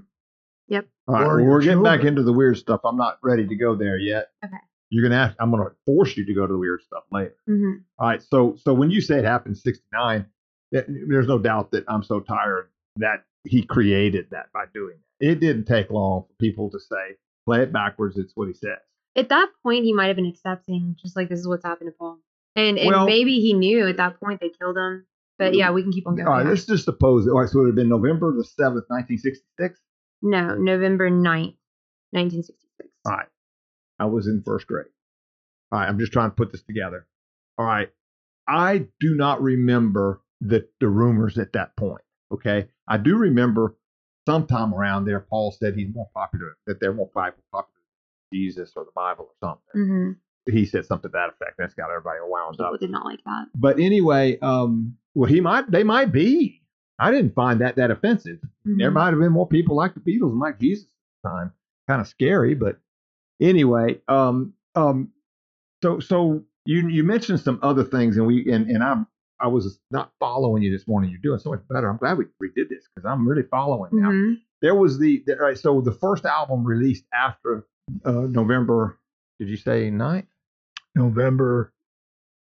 Yep. 0.69 0.87
All 1.07 1.15
right, 1.15 1.27
well, 1.27 1.45
we're 1.45 1.61
getting 1.63 1.83
back 1.85 2.03
into 2.03 2.25
the 2.25 2.33
weird 2.33 2.57
stuff. 2.57 2.81
I'm 2.85 2.97
not 2.97 3.19
ready 3.23 3.47
to 3.47 3.55
go 3.55 3.77
there 3.77 3.99
yet. 3.99 4.31
Okay. 4.45 4.57
You're 4.91 5.05
gonna 5.09 5.21
have. 5.29 5.37
I'm 5.39 5.51
gonna 5.53 5.71
force 5.85 6.17
you 6.17 6.25
to 6.27 6.35
go 6.35 6.47
to 6.47 6.53
the 6.53 6.59
weird 6.59 6.83
stuff 6.83 7.05
later. 7.13 7.37
hmm 7.47 7.73
All 7.99 8.09
right. 8.09 8.23
So 8.23 8.57
so 8.57 8.75
when 8.75 8.91
you 8.91 9.01
say 9.01 9.19
it 9.19 9.25
happened 9.25 9.57
'69, 9.59 10.27
that, 10.73 10.87
there's 10.89 11.29
no 11.29 11.39
doubt 11.39 11.71
that 11.73 11.85
I'm 11.89 12.03
so 12.03 12.19
tired 12.21 12.71
that 12.97 13.25
he 13.45 13.63
created 13.63 14.27
that 14.31 14.47
by 14.53 14.65
doing 14.75 14.97
that. 15.21 15.29
It 15.29 15.41
didn't 15.41 15.65
take 15.67 15.91
long 15.91 16.25
for 16.27 16.35
people 16.41 16.71
to 16.71 16.81
say, 16.81 17.17
play 17.47 17.63
it 17.63 17.73
backwards. 17.73 18.19
It's 18.19 18.33
what 18.35 18.49
he 18.49 18.55
says. 18.55 18.79
At 19.17 19.31
that 19.31 19.49
point, 19.63 19.85
he 19.85 19.95
might 19.95 20.09
have 20.09 20.17
been 20.17 20.27
accepting, 20.27 20.97
just 21.01 21.17
like 21.17 21.29
this 21.31 21.39
is 21.41 21.49
what's 21.49 21.65
happened 21.65 21.89
to 21.89 21.97
Paul. 21.99 22.19
And 22.55 22.79
and 22.79 22.89
Well- 22.89 23.07
maybe 23.07 23.41
he 23.41 23.55
knew 23.55 23.87
at 23.87 23.97
that 23.97 24.21
point 24.21 24.41
they 24.41 24.51
killed 24.51 24.77
him. 24.77 25.07
But 25.39 25.55
yeah, 25.55 25.71
we 25.71 25.83
can 25.83 25.93
keep 25.93 26.07
on 26.07 26.17
going. 26.17 26.27
All 26.27 26.33
right. 26.33 26.47
Let's 26.47 26.65
just 26.65 26.87
suppose. 26.87 27.29
All 27.29 27.39
right. 27.39 27.49
So 27.49 27.59
it 27.59 27.63
would 27.63 27.69
have 27.69 27.77
been 27.77 27.91
November 27.91 28.33
the 28.35 28.43
seventh, 28.43 28.85
1966. 28.89 29.79
No, 30.23 30.55
November 30.55 31.11
9th, 31.11 31.59
1966. 32.13 32.91
All 33.05 33.13
right. 33.13 33.27
I 33.99 34.07
was 34.07 34.27
in 34.29 34.43
first 34.47 34.67
grade. 34.67 34.87
All 35.71 35.79
right. 35.79 35.87
I'm 35.89 35.99
just 35.99 36.13
trying 36.13 36.31
to 36.31 36.35
put 36.35 36.53
this 36.53 36.63
together. 36.63 37.07
All 37.59 37.67
right. 37.67 37.91
I 38.49 38.87
do 38.99 39.15
not 39.15 39.43
remember 39.43 40.23
the, 40.41 40.67
the 40.81 40.89
rumors 40.89 41.37
at 41.37 41.53
that 41.53 41.77
point. 41.77 42.03
Okay. 42.33 42.69
I 42.89 42.97
do 42.97 43.17
remember 43.19 43.77
sometime 44.27 44.75
around 44.75 45.05
there, 45.05 45.21
Paul 45.21 45.53
said 45.53 45.75
he's 45.77 45.95
more 45.95 46.09
popular, 46.15 46.57
that 46.67 46.81
they're 46.81 46.93
more 46.95 47.09
popular 47.09 47.35
than 47.53 47.63
Jesus 48.33 48.73
or 48.77 48.85
the 48.85 48.91
Bible 48.95 49.29
or 49.31 49.49
something. 49.49 49.73
hmm 50.47 50.53
He 50.53 50.65
said 50.67 50.85
something 50.87 51.11
to 51.11 51.13
that 51.13 51.31
effect. 51.31 51.57
That's 51.59 51.75
got 51.75 51.91
everybody 51.91 52.19
wound 52.23 52.57
People 52.59 52.75
up. 52.75 52.81
did 52.81 52.91
not 52.91 53.05
like 53.05 53.23
that. 53.25 53.47
But 53.55 53.79
anyway, 53.81 54.39
um, 54.41 54.97
well, 55.15 55.29
he 55.31 55.41
might, 55.41 55.71
they 55.71 55.85
might 55.85 56.13
be. 56.13 56.63
I 56.99 57.11
didn't 57.11 57.35
find 57.35 57.61
that 57.61 57.77
that 57.77 57.91
offensive. 57.91 58.39
Mhm. 58.67 58.79
There 58.79 58.91
might 58.91 59.11
have 59.11 59.19
been 59.19 59.33
more 59.33 59.47
people 59.49 59.77
like 59.77 59.95
the 59.95 60.01
Beatles 60.01 60.31
and 60.31 60.39
like 60.41 60.59
Jesus 60.59 60.85
at 60.87 61.23
the 61.23 61.29
time. 61.31 61.53
Kind 61.89 62.01
of 62.01 62.09
scary, 62.09 62.55
but 62.55 62.79
anyway, 63.41 64.01
um, 64.09 64.55
um, 64.75 65.13
so 65.83 66.01
so 66.01 66.43
you 66.65 66.89
you 66.89 67.05
mentioned 67.05 67.39
some 67.41 67.61
other 67.63 67.85
things, 67.85 68.17
and 68.17 68.27
we 68.27 68.51
and 68.51 68.69
and 68.69 68.83
I 68.83 69.05
I 69.41 69.49
was 69.49 69.79
not 69.91 70.13
following 70.19 70.63
you 70.63 70.73
this 70.77 70.87
morning. 70.89 71.11
You're 71.11 71.21
doing 71.21 71.39
so 71.39 71.51
much 71.51 71.61
better. 71.69 71.89
I'm 71.91 71.99
glad 71.99 72.17
we, 72.19 72.25
we 72.41 72.51
did 72.57 72.69
this 72.69 72.85
because 72.95 73.07
I'm 73.09 73.29
really 73.29 73.43
following 73.43 73.91
now. 73.93 74.11
Mhm. 74.11 74.37
There 74.63 74.75
was 74.75 74.99
the, 74.99 75.23
the 75.27 75.35
all 75.39 75.45
right, 75.47 75.59
so 75.59 75.81
the 75.83 75.93
first 75.93 76.25
album 76.25 76.65
released 76.65 77.05
after 77.13 77.67
uh, 78.05 78.11
November. 78.13 78.99
Did 79.39 79.49
you 79.51 79.57
say 79.57 79.91
9th? 79.91 80.27
November. 80.95 81.73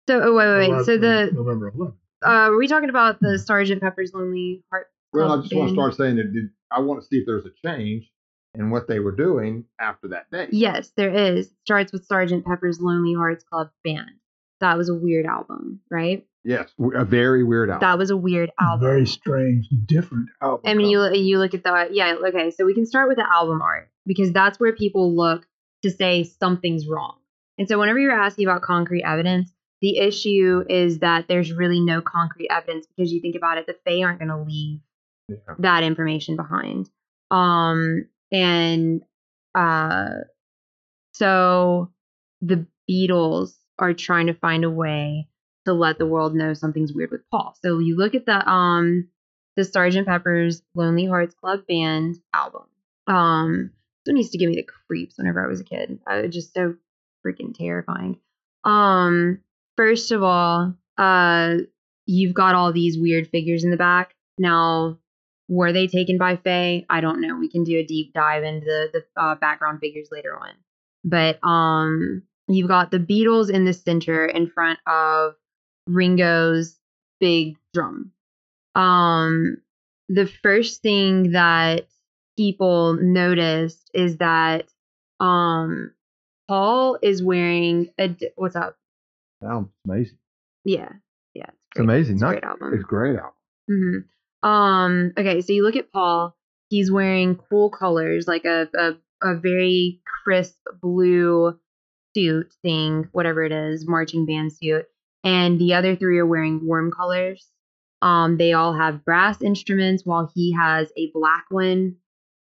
So, 0.08 0.20
oh, 0.20 0.34
wait, 0.34 0.46
wait, 0.48 0.58
wait. 0.58 0.70
11th, 0.70 0.84
So 0.86 0.98
the, 0.98 1.30
November 1.32 1.70
11th. 1.70 1.94
uh, 2.22 2.50
were 2.50 2.58
we 2.58 2.66
talking 2.66 2.90
about 2.90 3.20
the 3.20 3.38
Sergeant 3.38 3.80
Pepper's 3.80 4.12
Lonely 4.12 4.64
Heart? 4.70 4.88
Well, 5.12 5.26
I 5.26 5.28
Club 5.28 5.42
just 5.44 5.54
want 5.54 5.68
to 5.68 5.74
start 5.74 5.94
saying 5.94 6.16
that 6.16 6.32
did, 6.32 6.50
I 6.70 6.80
want 6.80 7.00
to 7.00 7.06
see 7.06 7.16
if 7.18 7.26
there's 7.26 7.44
a 7.46 7.50
change 7.64 8.10
in 8.54 8.70
what 8.70 8.88
they 8.88 8.98
were 8.98 9.14
doing 9.14 9.64
after 9.80 10.08
that 10.08 10.30
day. 10.32 10.48
Yes, 10.50 10.90
there 10.96 11.12
is. 11.14 11.52
Starts 11.64 11.92
with 11.92 12.04
Sergeant 12.06 12.44
Pepper's 12.44 12.80
Lonely 12.80 13.14
Hearts 13.14 13.44
Club 13.44 13.70
Band. 13.84 14.10
That 14.60 14.76
was 14.76 14.88
a 14.88 14.94
weird 14.94 15.26
album, 15.26 15.80
right? 15.90 16.26
Yes, 16.44 16.70
a 16.94 17.04
very 17.04 17.44
weird 17.44 17.68
album. 17.70 17.86
That 17.86 17.98
was 17.98 18.10
a 18.10 18.16
weird 18.16 18.50
album. 18.58 18.80
Very 18.80 19.06
strange, 19.06 19.68
different 19.86 20.30
album. 20.40 20.62
I 20.64 20.74
mean, 20.74 20.88
you 20.88 21.12
you 21.12 21.38
look 21.38 21.52
at 21.54 21.62
the 21.62 21.88
yeah. 21.90 22.14
Okay, 22.28 22.50
so 22.50 22.64
we 22.64 22.74
can 22.74 22.86
start 22.86 23.08
with 23.08 23.18
the 23.18 23.30
album 23.30 23.60
art 23.60 23.90
because 24.06 24.32
that's 24.32 24.58
where 24.58 24.72
people 24.74 25.14
look 25.14 25.46
to 25.82 25.90
say 25.90 26.24
something's 26.24 26.86
wrong. 26.86 27.16
And 27.58 27.68
so 27.68 27.78
whenever 27.78 27.98
you're 27.98 28.12
asking 28.18 28.46
about 28.46 28.62
concrete 28.62 29.02
evidence, 29.04 29.52
the 29.82 29.98
issue 29.98 30.64
is 30.68 31.00
that 31.00 31.26
there's 31.28 31.52
really 31.52 31.80
no 31.80 32.00
concrete 32.00 32.48
evidence 32.50 32.86
because 32.86 33.12
you 33.12 33.20
think 33.20 33.34
about 33.36 33.58
it, 33.58 33.66
the 33.66 33.76
Fae 33.84 34.02
aren't 34.02 34.18
going 34.18 34.28
to 34.28 34.42
leave 34.42 34.80
Yeah. 35.28 35.36
that 35.58 35.82
information 35.82 36.36
behind. 36.36 36.88
Um, 37.30 38.06
and 38.32 39.02
uh, 39.54 40.08
so 41.12 41.90
the 42.40 42.66
Beatles 42.90 43.52
are 43.78 43.94
trying 43.94 44.26
to 44.28 44.34
find 44.34 44.64
a 44.64 44.70
way 44.70 45.28
to 45.70 45.74
let 45.74 45.98
the 45.98 46.06
world 46.06 46.34
know 46.34 46.54
something's 46.54 46.92
weird 46.92 47.10
with 47.10 47.28
Paul. 47.30 47.56
So 47.62 47.78
you 47.78 47.96
look 47.96 48.14
at 48.14 48.26
the 48.26 48.48
um 48.48 49.08
the 49.56 49.62
Sgt. 49.62 50.06
Pepper's 50.06 50.62
Lonely 50.74 51.06
Hearts 51.06 51.34
Club 51.34 51.66
Band 51.66 52.16
album. 52.32 52.62
Um, 53.06 53.70
this 54.04 54.12
one 54.12 54.16
used 54.16 54.32
to 54.32 54.38
give 54.38 54.48
me 54.48 54.56
the 54.56 54.66
creeps 54.86 55.18
whenever 55.18 55.44
I 55.44 55.48
was 55.48 55.60
a 55.60 55.64
kid. 55.64 55.98
I 56.06 56.22
was 56.22 56.34
just 56.34 56.54
so 56.54 56.74
freaking 57.26 57.56
terrifying. 57.56 58.18
Um, 58.64 59.40
first 59.76 60.12
of 60.12 60.22
all, 60.22 60.74
uh, 60.96 61.56
you've 62.06 62.34
got 62.34 62.54
all 62.54 62.72
these 62.72 62.98
weird 62.98 63.28
figures 63.28 63.64
in 63.64 63.70
the 63.70 63.76
back. 63.76 64.14
Now, 64.38 64.98
were 65.48 65.72
they 65.72 65.86
taken 65.86 66.16
by 66.16 66.36
Fae? 66.36 66.86
I 66.88 67.00
don't 67.00 67.20
know. 67.20 67.36
We 67.36 67.50
can 67.50 67.64
do 67.64 67.78
a 67.78 67.84
deep 67.84 68.12
dive 68.14 68.44
into 68.44 68.66
the, 68.66 68.88
the 68.92 69.20
uh, 69.20 69.34
background 69.34 69.80
figures 69.80 70.08
later 70.10 70.38
on. 70.38 70.52
But 71.04 71.44
um, 71.46 72.22
you've 72.48 72.68
got 72.68 72.90
the 72.90 72.98
Beatles 72.98 73.50
in 73.50 73.64
the 73.64 73.72
center 73.72 74.26
in 74.26 74.48
front 74.48 74.78
of 74.86 75.34
Ringo's 75.94 76.78
big 77.20 77.56
drum. 77.74 78.12
Um, 78.74 79.58
the 80.08 80.26
first 80.26 80.82
thing 80.82 81.32
that 81.32 81.86
people 82.36 82.94
noticed 82.94 83.90
is 83.94 84.16
that 84.18 84.68
um, 85.18 85.92
Paul 86.48 86.98
is 87.02 87.22
wearing 87.22 87.90
a 87.98 88.08
d- 88.08 88.30
what's 88.36 88.56
up? 88.56 88.76
Sounds 89.42 89.68
amazing. 89.86 90.18
Yeah, 90.64 90.88
yeah, 91.34 91.44
it's, 91.46 91.56
It's 91.76 91.80
amazing. 91.80 92.14
It's 92.16 92.22
a 92.22 92.26
great 92.26 92.44
album. 92.44 92.74
It's 92.74 92.82
a 92.82 92.86
great 92.86 93.16
album. 93.16 93.32
hmm 94.42 94.46
Um. 94.48 95.12
Okay, 95.16 95.40
so 95.40 95.52
you 95.52 95.62
look 95.64 95.76
at 95.76 95.92
Paul. 95.92 96.36
He's 96.68 96.90
wearing 96.90 97.36
cool 97.36 97.70
colors, 97.70 98.26
like 98.28 98.44
a 98.44 98.68
a, 98.74 98.92
a 99.22 99.34
very 99.36 100.00
crisp 100.24 100.56
blue 100.80 101.58
suit 102.16 102.52
thing, 102.62 103.08
whatever 103.12 103.44
it 103.44 103.52
is, 103.52 103.86
marching 103.86 104.26
band 104.26 104.52
suit. 104.52 104.86
And 105.22 105.58
the 105.58 105.74
other 105.74 105.96
three 105.96 106.18
are 106.18 106.26
wearing 106.26 106.66
warm 106.66 106.90
colors. 106.90 107.46
Um, 108.02 108.38
they 108.38 108.52
all 108.54 108.72
have 108.72 109.04
brass 109.04 109.42
instruments, 109.42 110.04
while 110.06 110.30
he 110.34 110.52
has 110.52 110.90
a 110.96 111.10
black 111.12 111.44
one. 111.50 111.96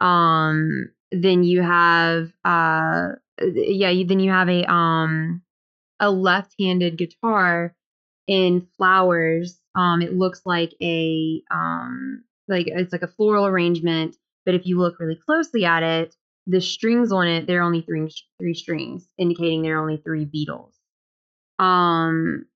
Um, 0.00 0.90
then 1.10 1.42
you 1.42 1.62
have 1.62 2.32
uh, 2.44 3.08
yeah, 3.40 3.92
then 4.06 4.20
you 4.20 4.30
have 4.30 4.48
a 4.48 4.70
um 4.70 5.42
a 5.98 6.10
left-handed 6.10 6.96
guitar 6.96 7.74
in 8.26 8.66
flowers. 8.76 9.58
Um, 9.74 10.02
it 10.02 10.14
looks 10.14 10.42
like 10.44 10.74
a 10.80 11.42
um, 11.50 12.24
like 12.48 12.66
it's 12.68 12.92
like 12.92 13.02
a 13.02 13.08
floral 13.08 13.46
arrangement, 13.46 14.16
but 14.46 14.54
if 14.54 14.66
you 14.66 14.78
look 14.78 15.00
really 15.00 15.16
closely 15.16 15.64
at 15.64 15.82
it, 15.82 16.14
the 16.46 16.60
strings 16.60 17.12
on 17.12 17.26
it 17.26 17.46
there 17.46 17.60
are 17.60 17.64
only 17.64 17.82
three 17.82 18.08
three 18.40 18.54
strings, 18.54 19.08
indicating 19.18 19.62
there 19.62 19.78
are 19.78 19.82
only 19.82 19.98
three 19.98 20.26
Beatles. 20.26 20.72
Um, 21.58 22.46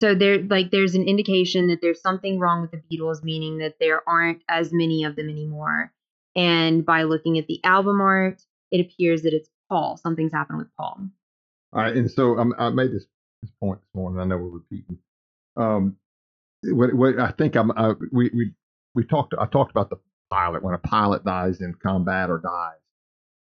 so 0.00 0.14
there 0.14 0.42
like 0.42 0.70
there's 0.70 0.94
an 0.94 1.06
indication 1.06 1.68
that 1.68 1.80
there's 1.80 2.00
something 2.00 2.38
wrong 2.38 2.60
with 2.60 2.70
the 2.70 2.78
Beatles, 2.78 3.22
meaning 3.22 3.58
that 3.58 3.76
there 3.80 4.08
aren't 4.08 4.42
as 4.48 4.72
many 4.72 5.04
of 5.04 5.16
them 5.16 5.28
anymore. 5.28 5.92
And 6.36 6.86
by 6.86 7.02
looking 7.02 7.38
at 7.38 7.46
the 7.46 7.60
album 7.64 8.00
art, 8.00 8.42
it 8.70 8.80
appears 8.80 9.22
that 9.22 9.32
it's 9.32 9.48
Paul. 9.68 9.96
Something's 9.96 10.32
happened 10.32 10.58
with 10.58 10.68
Paul. 10.76 11.00
All 11.72 11.82
right, 11.82 11.94
and 11.94 12.10
so 12.10 12.38
um, 12.38 12.54
I 12.58 12.70
made 12.70 12.92
this, 12.92 13.04
this 13.42 13.50
point 13.60 13.80
this 13.80 13.94
morning. 13.94 14.20
I 14.20 14.24
know 14.24 14.38
we're 14.38 14.48
repeating. 14.48 14.98
Um, 15.56 15.96
what, 16.62 16.94
what 16.94 17.18
I 17.18 17.32
think 17.32 17.56
I'm 17.56 17.70
uh, 17.72 17.94
we 18.12 18.30
we 18.34 18.52
we 18.94 19.04
talked. 19.04 19.34
I 19.38 19.46
talked 19.46 19.70
about 19.70 19.90
the 19.90 19.96
pilot 20.30 20.62
when 20.62 20.74
a 20.74 20.78
pilot 20.78 21.24
dies 21.24 21.60
in 21.60 21.74
combat 21.74 22.30
or 22.30 22.38
dies, 22.38 22.78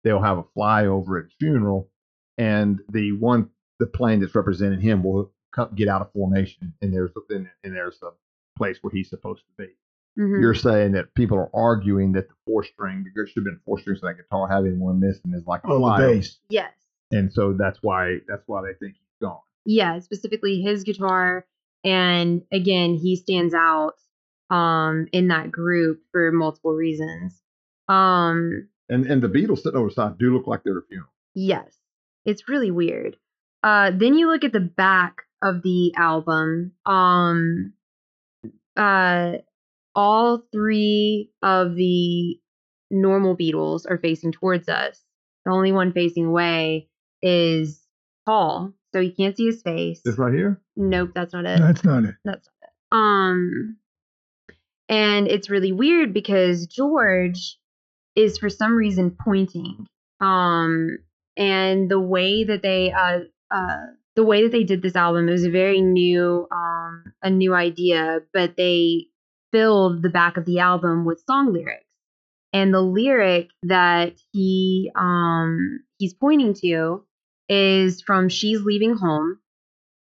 they'll 0.03 0.21
have 0.21 0.37
a 0.37 0.43
flyover 0.57 1.23
at 1.23 1.31
funeral, 1.39 1.89
and 2.37 2.79
the 2.89 3.13
one 3.13 3.49
the 3.79 3.87
plane 3.87 4.19
that's 4.19 4.35
representing 4.35 4.79
him 4.79 5.03
will 5.03 5.31
come, 5.55 5.69
get 5.75 5.87
out 5.87 6.01
of 6.01 6.11
formation, 6.11 6.73
and 6.81 6.93
there's 6.93 7.11
and, 7.29 7.47
and 7.63 7.75
there's 7.75 7.97
a 8.03 8.09
place 8.57 8.77
where 8.81 8.91
he's 8.91 9.09
supposed 9.09 9.41
to 9.47 9.63
be. 9.65 9.69
Mhm. 10.21 10.39
You're 10.41 10.53
saying 10.53 10.93
that 10.93 11.13
people 11.13 11.37
are 11.37 11.49
arguing 11.53 12.13
that 12.13 12.27
the 12.29 12.33
four 12.45 12.63
string, 12.63 13.05
there 13.15 13.27
should 13.27 13.37
have 13.37 13.43
been 13.45 13.59
four 13.65 13.79
strings 13.79 14.01
on 14.03 14.09
that 14.11 14.21
guitar, 14.21 14.47
having 14.47 14.79
one 14.79 14.99
missing 14.99 15.33
is 15.33 15.45
like 15.45 15.61
a 15.65 15.67
Oh, 15.67 15.79
the 15.97 16.07
bass. 16.07 16.39
Yes. 16.49 16.71
and 17.11 17.31
so 17.33 17.53
that's 17.53 17.79
why 17.81 18.17
that's 18.27 18.43
why 18.47 18.61
they 18.61 18.73
think 18.79 18.95
he's 18.97 19.17
gone. 19.27 19.39
yeah, 19.65 19.99
specifically 19.99 20.61
his 20.61 20.83
guitar. 20.83 21.45
And 21.83 22.43
again, 22.51 22.95
he 22.95 23.15
stands 23.15 23.53
out 23.53 23.93
um 24.49 25.07
in 25.11 25.27
that 25.29 25.51
group 25.51 26.01
for 26.11 26.31
multiple 26.31 26.73
reasons. 26.73 27.41
Um 27.89 28.69
And 28.89 29.05
and 29.05 29.21
the 29.21 29.27
Beatles 29.27 29.59
sitting 29.59 29.77
over 29.77 29.89
the 29.89 29.95
side 29.95 30.17
do 30.17 30.33
look 30.35 30.47
like 30.47 30.63
they're 30.63 30.77
a 30.79 30.83
funeral. 30.87 31.09
yes. 31.33 31.77
It's 32.25 32.47
really 32.49 32.71
weird. 32.71 33.17
Uh 33.63 33.91
then 33.91 34.15
you 34.15 34.27
look 34.31 34.43
at 34.43 34.53
the 34.53 34.59
back 34.61 35.23
of 35.45 35.61
the 35.61 35.93
album. 35.95 36.73
Um 36.85 37.73
uh 38.75 39.33
all 39.95 40.43
three 40.51 41.31
of 41.41 41.75
the 41.75 42.37
normal 42.91 43.37
Beatles 43.37 43.89
are 43.89 43.97
facing 43.97 44.31
towards 44.31 44.67
us. 44.67 45.01
The 45.45 45.51
only 45.51 45.71
one 45.71 45.93
facing 45.93 46.25
away 46.25 46.89
is 47.21 47.81
Paul. 48.25 48.73
So 48.93 48.99
you 48.99 49.13
can't 49.13 49.37
see 49.37 49.45
his 49.45 49.61
face. 49.61 50.01
This 50.03 50.17
right 50.17 50.33
here. 50.33 50.61
Nope, 50.75 51.11
that's 51.13 51.33
not 51.33 51.45
it. 51.45 51.59
That's 51.59 51.83
not 51.83 52.03
it. 52.03 52.15
That's 52.23 52.47
not 52.47 52.67
it. 52.67 52.73
Um, 52.91 53.77
and 54.89 55.27
it's 55.27 55.49
really 55.49 55.71
weird 55.71 56.13
because 56.13 56.67
George 56.67 57.57
is 58.15 58.37
for 58.37 58.49
some 58.49 58.75
reason 58.75 59.15
pointing. 59.23 59.87
Um, 60.21 60.99
and 61.37 61.89
the 61.89 61.99
way 61.99 62.45
that 62.45 62.61
they 62.61 62.91
uh 62.91 63.19
uh 63.51 63.77
the 64.15 64.23
way 64.23 64.43
that 64.43 64.51
they 64.51 64.63
did 64.63 64.81
this 64.81 64.95
album 64.95 65.27
it 65.27 65.31
was 65.31 65.43
a 65.43 65.51
very 65.51 65.81
new 65.81 66.47
um 66.51 67.13
a 67.21 67.29
new 67.29 67.53
idea, 67.53 68.21
but 68.33 68.55
they 68.57 69.07
filled 69.51 70.01
the 70.01 70.09
back 70.09 70.37
of 70.37 70.45
the 70.45 70.59
album 70.59 71.05
with 71.05 71.23
song 71.25 71.53
lyrics. 71.53 71.85
And 72.53 72.73
the 72.73 72.81
lyric 72.81 73.49
that 73.63 74.13
he 74.31 74.91
um 74.95 75.79
he's 75.97 76.13
pointing 76.13 76.53
to 76.61 77.05
is 77.49 78.01
from 78.01 78.29
She's 78.29 78.61
Leaving 78.61 78.95
Home 78.95 79.39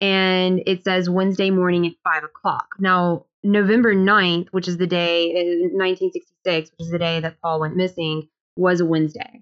and 0.04 0.62
it 0.66 0.84
says 0.84 1.10
Wednesday 1.10 1.50
morning 1.50 1.88
at 1.88 1.94
five 2.04 2.26
o'clock. 2.26 2.68
Now, 2.78 3.26
November 3.42 3.96
9th, 3.96 4.50
which 4.52 4.68
is 4.68 4.78
the 4.78 4.86
day, 4.86 5.32
uh, 5.32 5.72
1966, 5.78 6.72
which 6.72 6.86
is 6.86 6.92
the 6.92 7.00
day 7.00 7.22
that 7.22 7.40
Paul 7.42 7.62
went 7.62 7.78
missing, 7.78 8.28
was 8.58 8.82
a 8.82 8.86
Wednesday. 8.86 9.42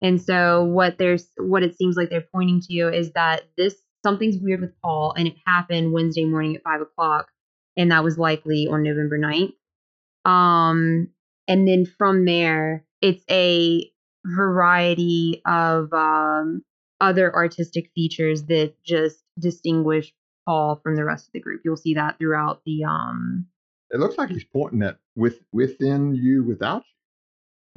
And 0.00 0.20
so, 0.20 0.64
what 0.64 0.96
there's, 0.96 1.28
what 1.36 1.62
it 1.62 1.76
seems 1.76 1.96
like 1.96 2.08
they're 2.08 2.24
pointing 2.32 2.62
to 2.70 2.88
is 2.88 3.12
that 3.12 3.42
this 3.58 3.74
something's 4.04 4.38
weird 4.38 4.60
with 4.60 4.72
Paul, 4.82 5.12
and 5.16 5.26
it 5.28 5.36
happened 5.46 5.92
Wednesday 5.92 6.24
morning 6.24 6.56
at 6.56 6.62
five 6.62 6.80
o'clock, 6.80 7.28
and 7.76 7.90
that 7.92 8.04
was 8.04 8.18
likely 8.18 8.66
on 8.70 8.82
November 8.82 9.18
9th. 9.18 9.54
Um, 10.30 11.08
and 11.46 11.66
then 11.66 11.84
from 11.86 12.24
there, 12.24 12.84
it's 13.00 13.24
a 13.30 13.90
variety 14.24 15.40
of 15.46 15.92
um, 15.92 16.62
other 17.00 17.34
artistic 17.34 17.90
features 17.94 18.44
that 18.44 18.74
just 18.84 19.22
distinguish 19.38 20.12
Paul 20.46 20.80
from 20.82 20.96
the 20.96 21.04
rest 21.04 21.26
of 21.28 21.32
the 21.32 21.40
group. 21.40 21.62
You'll 21.64 21.76
see 21.76 21.94
that 21.94 22.18
throughout 22.18 22.62
the 22.66 22.84
um 22.84 23.46
It 23.90 24.00
looks 24.00 24.18
like 24.18 24.30
he's 24.30 24.44
pointing 24.44 24.82
at 24.82 24.98
with 25.14 25.40
within 25.52 26.14
you, 26.14 26.42
without 26.44 26.82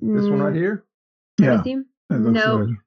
you. 0.01 0.13
This 0.15 0.29
one 0.29 0.39
right 0.41 0.53
mm, 0.53 0.57
here. 0.57 0.83
let 1.39 1.47
me 1.49 1.53
Yeah. 1.55 1.63
see. 1.63 1.75
That 2.09 2.19
No. 2.19 2.55
like- 2.57 2.77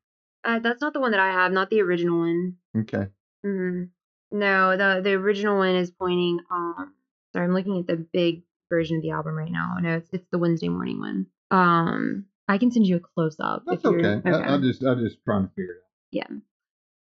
Uh, 0.45 0.59
that's 0.59 0.81
not 0.83 0.93
the 0.93 1.01
one 1.01 1.13
that 1.13 1.21
I 1.21 1.31
have, 1.33 1.53
not 1.53 1.71
the 1.71 1.81
original 1.81 2.19
one. 2.19 2.57
Okay. 2.77 3.09
Hmm 3.45 3.85
No, 4.33 4.77
the 4.77 5.01
the 5.03 5.13
original 5.13 5.59
one 5.59 5.77
is 5.77 5.91
pointing 5.91 6.41
um 6.51 6.95
sorry, 7.33 7.47
I'm 7.47 7.53
looking 7.55 7.79
at 7.79 7.87
the 7.87 8.07
big 8.13 8.43
version 8.71 8.97
of 8.97 9.03
the 9.03 9.11
album 9.11 9.35
right 9.35 9.53
now. 9.53 9.77
No, 9.81 9.97
it's 9.97 10.09
it's 10.13 10.27
the 10.33 10.39
Wednesday 10.39 10.69
morning 10.69 10.99
one. 10.99 11.27
Um 11.51 12.25
I 12.49 12.59
can 12.59 12.71
send 12.71 12.87
you 12.87 12.97
a 12.97 13.01
close 13.01 13.37
up 13.41 13.63
That's 13.67 13.85
if 13.85 13.91
you're 13.91 14.01
okay. 14.05 14.29
I, 14.29 14.55
I 14.55 14.59
just 14.59 14.83
I 14.85 14.95
just 14.95 15.19
trying 15.25 15.45
to 15.45 15.49
figure 15.55 15.73
it 15.73 15.77
out. 15.77 15.91
Yeah. 16.11 16.37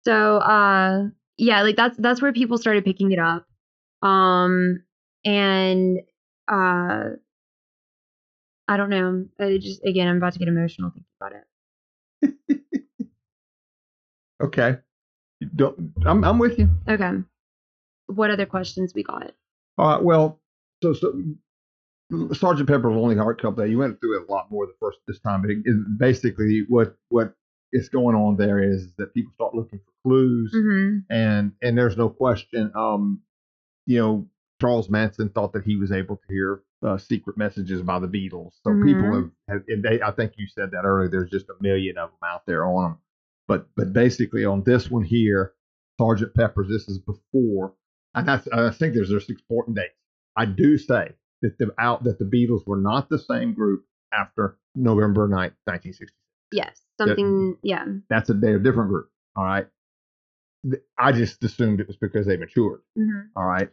So 0.05 0.37
uh 0.39 1.09
yeah, 1.39 1.63
like 1.63 1.77
that's 1.77 1.97
that's 1.97 2.21
where 2.23 2.33
people 2.33 2.59
started 2.59 2.85
picking 2.85 3.11
it 3.13 3.19
up. 3.19 3.47
Um 4.03 4.83
and 5.25 5.99
uh 6.47 7.11
I 8.71 8.77
don't 8.77 8.91
know. 8.91 9.27
I 9.41 9.57
just 9.59 9.83
again 9.85 10.09
I'm 10.09 10.19
about 10.19 10.35
to 10.35 10.39
get 10.39 10.49
emotional 10.49 10.91
thinking 10.91 11.07
about 11.21 11.33
it. 11.33 11.45
Okay. 14.41 14.79
Don't, 15.55 15.93
I'm 16.05 16.25
I'm 16.25 16.39
with 16.39 16.59
you. 16.59 16.69
Okay. 16.89 17.13
What 18.07 18.31
other 18.31 18.47
questions 18.47 18.93
we 18.95 19.03
got? 19.03 19.33
All 19.77 19.89
right. 19.89 20.03
Well, 20.03 20.41
so 20.83 20.93
so 20.93 21.13
Sergeant 22.33 22.69
Pepper's 22.69 22.97
Lonely 22.97 23.17
Heart 23.17 23.41
Club 23.41 23.57
Day. 23.57 23.69
You 23.69 23.79
went 23.79 24.01
through 24.01 24.21
it 24.23 24.29
a 24.29 24.33
lot 24.33 24.51
more 24.51 24.67
the 24.67 24.75
first 24.81 24.99
this 25.07 25.21
time, 25.21 25.43
but 25.43 25.51
it, 25.51 25.59
it- 25.65 25.99
basically 25.99 26.65
what 26.69 26.97
what 27.11 27.35
is 27.73 27.89
going 27.89 28.17
on 28.17 28.37
there 28.37 28.63
is 28.63 28.89
that 28.97 29.13
people 29.13 29.31
start 29.35 29.55
looking 29.55 29.79
for 29.79 29.93
clues, 30.09 30.51
hmm 30.53 30.99
and 31.11 31.53
and 31.63 31.77
there's 31.77 31.97
no 31.97 32.09
question. 32.09 32.73
Um, 32.75 33.21
you 33.87 33.99
know, 33.99 34.27
Charles 34.61 34.89
Manson 34.91 35.29
thought 35.29 35.53
that 35.53 35.65
he 35.65 35.77
was 35.77 35.93
able 35.93 36.17
to 36.17 36.23
hear 36.33 36.63
uh, 36.83 36.97
secret 36.99 37.37
messages 37.37 37.83
by 37.83 37.99
the 37.99 38.09
Beatles. 38.09 38.53
So 38.65 38.73
people 38.83 39.09
Mhm. 39.09 39.15
have, 39.15 39.31
have 39.49 39.63
and 39.69 39.83
they, 39.83 40.01
I 40.03 40.11
think 40.13 40.33
you 40.37 40.47
said 40.49 40.71
that 40.73 40.85
earlier. 40.85 41.09
There's 41.09 41.31
just 41.31 41.49
a 41.49 41.55
million 41.63 41.99
of 41.99 42.11
them 42.11 42.19
out 42.29 42.47
there 42.47 42.65
on 42.67 42.85
them, 42.93 42.99
but 43.49 43.67
but 43.77 43.93
basically 43.93 44.45
on 44.45 44.63
this 44.65 44.91
one 44.91 45.03
here, 45.03 45.55
Sergeant 46.01 46.35
Pepper's. 46.35 46.69
This 46.69 46.89
is 46.89 46.99
before, 46.99 47.75
and 48.15 48.29
that's 48.29 48.47
I 48.49 48.71
think 48.71 48.95
there's 48.95 49.09
there's 49.09 49.29
important 49.29 49.77
dates. 49.77 49.95
I 50.37 50.45
do 50.45 50.79
say 50.79 51.13
that 51.43 51.59
the 51.59 51.73
out 51.79 52.05
that 52.05 52.19
the 52.19 52.25
Beatles 52.25 52.67
were 52.67 52.77
not 52.77 53.09
the 53.09 53.19
same 53.19 53.55
group 53.55 53.85
after 54.13 54.57
November 54.75 55.27
9th, 55.29 55.55
1960 55.65 56.15
Yes. 56.53 56.81
Something 56.99 57.57
yeah. 57.63 57.85
that's 58.09 58.31
a 58.31 58.35
they're 58.35 58.57
a 58.57 58.63
different 58.63 58.91
group. 58.91 59.11
All 59.37 59.45
right. 59.45 59.67
I 60.99 61.13
just 61.13 61.43
assumed 61.45 61.81
it 61.81 61.87
was 61.87 61.97
because 61.97 62.27
they 62.27 62.37
matured. 62.37 62.81
hmm 62.97 63.21
All 63.37 63.45
right. 63.45 63.69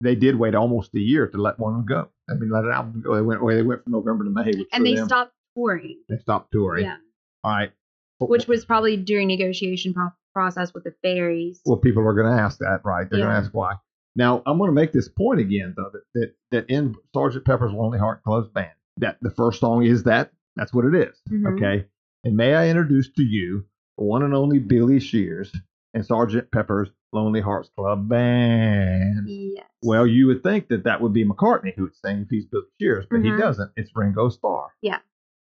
They 0.00 0.14
did 0.14 0.36
wait 0.36 0.54
almost 0.54 0.94
a 0.94 1.00
year 1.00 1.26
to 1.28 1.38
let 1.38 1.58
one 1.58 1.84
go. 1.86 2.08
I 2.28 2.34
mean, 2.34 2.50
let 2.50 2.64
an 2.64 2.72
album 2.72 3.02
go. 3.04 3.14
They 3.14 3.22
went, 3.22 3.42
well, 3.42 3.54
they 3.54 3.62
went 3.62 3.82
from 3.84 3.92
November 3.92 4.24
to 4.24 4.30
May, 4.30 4.46
which 4.46 4.68
And 4.72 4.84
they 4.84 4.94
them, 4.94 5.06
stopped 5.06 5.32
touring. 5.54 6.00
they 6.08 6.18
stopped 6.18 6.52
touring. 6.52 6.84
Yeah. 6.84 6.96
All 7.44 7.52
right. 7.52 7.72
Which 8.18 8.46
was 8.46 8.64
probably 8.64 8.96
during 8.96 9.28
negotiation 9.28 9.92
pro- 9.94 10.08
process 10.32 10.72
with 10.74 10.84
the 10.84 10.94
fairies. 11.02 11.60
well, 11.66 11.76
people 11.78 12.06
are 12.06 12.14
going 12.14 12.34
to 12.34 12.42
ask 12.42 12.58
that, 12.60 12.80
right? 12.84 13.06
They're 13.10 13.20
going 13.20 13.30
to 13.30 13.36
ask 13.36 13.50
why. 13.52 13.74
Now, 14.14 14.42
I'm 14.46 14.56
going 14.58 14.68
to 14.68 14.74
make 14.74 14.92
this 14.92 15.08
point 15.08 15.40
again, 15.40 15.74
though, 15.76 15.90
that, 15.92 16.02
that 16.14 16.34
that 16.50 16.70
in 16.70 16.94
Sergeant 17.14 17.44
Pepper's 17.44 17.72
Lonely 17.72 17.98
Heart 17.98 18.22
Club 18.22 18.52
Band, 18.54 18.70
that 18.98 19.18
the 19.20 19.30
first 19.30 19.60
song 19.60 19.84
is 19.84 20.04
that. 20.04 20.32
That's 20.56 20.72
what 20.72 20.86
it 20.86 20.94
is. 20.94 21.20
Mhm. 21.30 21.54
Okay. 21.56 21.84
And 22.24 22.34
may 22.36 22.54
I 22.54 22.68
introduce 22.70 23.10
to 23.12 23.22
you 23.22 23.66
one 23.96 24.22
and 24.22 24.32
only 24.34 24.58
Billy 24.58 25.00
Shears 25.00 25.52
and 25.92 26.04
Sergeant 26.04 26.50
Pepper's 26.50 26.88
Lonely 27.12 27.42
Hearts 27.42 27.68
Club 27.76 28.08
Band. 28.08 29.26
Yes. 29.28 29.66
Well, 29.82 30.06
you 30.06 30.26
would 30.28 30.42
think 30.42 30.68
that 30.68 30.84
that 30.84 31.00
would 31.00 31.12
be 31.12 31.24
McCartney 31.26 31.74
who 31.76 31.82
would 31.84 31.94
sing 31.96 32.22
if 32.22 32.28
he's 32.30 32.46
Billy 32.46 32.64
Shears, 32.80 33.06
but 33.10 33.20
he 33.20 33.28
Mhm. 33.28 33.38
doesn't. 33.38 33.70
It's 33.76 33.90
Ringo 33.94 34.28
Starr. 34.30 34.68
Yeah. 34.82 34.98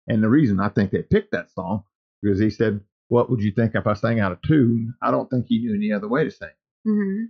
And 0.08 0.22
the 0.24 0.30
reason 0.30 0.60
I 0.60 0.70
think 0.70 0.92
they 0.92 1.04
picked 1.04 1.32
that 1.32 1.52
song 1.52 1.84
because 2.24 2.40
he 2.40 2.50
said, 2.50 2.80
"What 3.10 3.30
would 3.30 3.42
you 3.42 3.52
think 3.52 3.76
if 3.76 3.86
I 3.86 3.94
sang 3.94 4.20
out 4.20 4.32
of 4.32 4.42
tune?" 4.42 4.96
I 5.02 5.12
don't 5.12 5.30
think 5.30 5.46
he 5.48 5.60
knew 5.60 5.76
any 5.76 5.92
other 5.92 6.08
way 6.08 6.24
to 6.24 6.32
sing. 6.32 6.50
hmm 6.86 7.26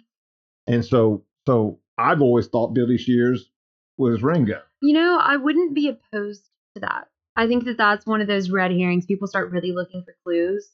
And 0.67 0.85
so, 0.85 1.25
so 1.47 1.79
I've 1.97 2.21
always 2.21 2.47
thought 2.47 2.73
Billy 2.73 2.97
Shears 2.97 3.49
was 3.97 4.23
Ringo. 4.23 4.61
You 4.81 4.93
know, 4.93 5.19
I 5.21 5.37
wouldn't 5.37 5.73
be 5.73 5.89
opposed 5.89 6.49
to 6.75 6.81
that. 6.81 7.07
I 7.35 7.47
think 7.47 7.65
that 7.65 7.77
that's 7.77 8.05
one 8.05 8.21
of 8.21 8.27
those 8.27 8.49
red 8.49 8.71
herrings. 8.71 9.05
People 9.05 9.27
start 9.27 9.51
really 9.51 9.71
looking 9.71 10.03
for 10.03 10.15
clues. 10.23 10.69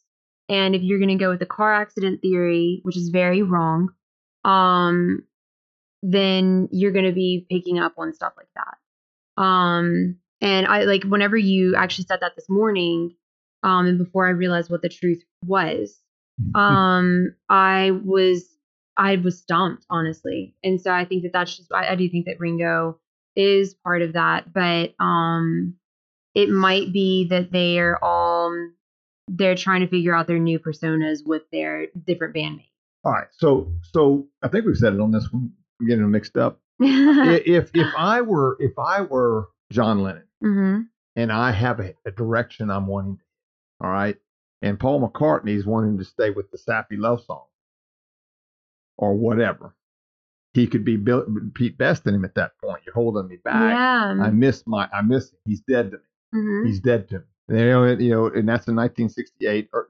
And 0.50 0.76
if 0.76 0.82
you're 0.82 1.00
going 1.00 1.18
to 1.18 1.24
go 1.24 1.30
with 1.30 1.40
the 1.40 1.46
car 1.46 1.74
accident 1.74 2.22
theory, 2.22 2.80
which 2.84 2.98
is 2.98 3.10
very 3.10 3.44
wrong, 3.44 3.90
um, 4.44 5.24
then 6.02 6.68
you're 6.72 6.92
going 6.92 7.06
to 7.06 7.12
be 7.12 7.46
picking 7.50 7.80
up 7.80 7.94
on 7.98 8.14
stuff 8.14 8.34
like 8.36 8.50
that. 8.56 9.42
Um, 9.42 10.18
and 10.42 10.68
I 10.68 10.84
like 10.84 11.04
whenever 11.04 11.38
you 11.38 11.76
actually 11.76 12.06
said 12.06 12.20
that 12.22 12.36
this 12.36 12.50
morning, 12.50 13.16
um, 13.64 13.86
and 13.88 13.98
before 13.98 14.28
I 14.28 14.32
realized 14.32 14.70
what 14.70 14.82
the 14.82 14.90
truth 14.90 15.24
was, 15.46 16.00
um, 16.56 17.36
I 17.50 17.92
was 17.92 18.46
I 18.98 19.18
was 19.18 19.40
stumped 19.40 19.86
honestly, 19.90 20.56
and 20.64 20.80
so 20.80 20.92
I 20.92 21.06
think 21.06 21.24
that 21.24 21.34
that's 21.34 21.58
just 21.58 21.72
I, 21.72 21.90
I 21.90 21.96
do 21.96 22.10
think 22.10 22.26
that 22.26 22.40
Ringo 22.40 23.00
is 23.36 23.74
part 23.74 24.02
of 24.02 24.14
that, 24.14 24.52
but 24.54 24.94
um, 25.00 25.76
it 26.36 26.50
might 26.50 26.92
be 26.94 27.28
that 27.30 27.52
they're 27.52 28.04
all 28.04 28.72
they're 29.28 29.56
trying 29.56 29.82
to 29.82 29.88
figure 29.88 30.16
out 30.16 30.28
their 30.28 30.40
new 30.40 30.60
personas 30.60 31.20
with 31.26 31.44
their 31.52 31.88
different 32.06 32.36
bandmates. 32.36 32.72
All 33.04 33.12
right. 33.12 33.28
So 33.32 33.72
so 33.94 34.28
I 34.42 34.48
think 34.48 34.66
we've 34.66 34.78
said 34.78 34.94
it 34.94 35.00
on 35.00 35.12
this 35.12 35.32
one. 35.32 35.52
I'm 35.80 35.88
getting 35.88 36.02
them 36.04 36.12
mixed 36.12 36.38
up. 36.38 36.60
If 36.82 37.72
if 37.74 37.94
I 37.96 38.22
were 38.22 38.58
if 38.60 38.78
I 38.78 39.02
were 39.02 39.50
John 39.72 40.02
Lennon 40.02 40.24
hmm 40.42 40.82
and 41.16 41.32
I 41.32 41.52
have 41.52 41.80
a, 41.80 41.94
a 42.06 42.12
direction 42.12 42.70
I'm 42.70 42.88
wanting 42.88 43.18
to 43.18 43.24
all 43.82 43.90
right, 43.90 44.18
and 44.62 44.80
Paul 44.80 45.08
McCartney's 45.08 45.66
wanting 45.66 45.98
to 45.98 46.04
stay 46.06 46.30
with 46.32 46.52
the 46.52 46.58
sappy 46.58 46.98
love 46.98 47.24
song 47.24 47.46
or 48.98 49.14
whatever, 49.16 49.76
he 50.54 50.68
could 50.68 50.84
be 50.84 50.98
Bill, 50.98 51.26
Pete 51.54 51.78
Best 51.78 52.06
in 52.08 52.16
him 52.16 52.26
at 52.26 52.36
that 52.36 52.52
point. 52.64 52.82
You're 52.86 52.96
holding 52.96 53.28
me 53.28 53.38
back. 53.44 53.74
Yeah. 53.74 54.18
I 54.22 54.30
miss 54.32 54.64
my 54.68 54.90
I 54.92 55.02
miss 55.02 55.32
him. 55.32 55.40
He's 55.46 55.62
dead 55.62 55.92
to 55.92 55.98
me. 55.98 56.04
hmm 56.34 56.66
He's 56.68 56.80
dead 56.80 57.08
to 57.10 57.20
me. 57.20 57.26
You 57.60 57.66
know, 57.70 57.86
you 57.86 58.10
know, 58.12 58.26
and 58.28 58.48
that's 58.48 58.68
in 58.68 58.76
1968. 58.76 59.70
Or 59.74 59.90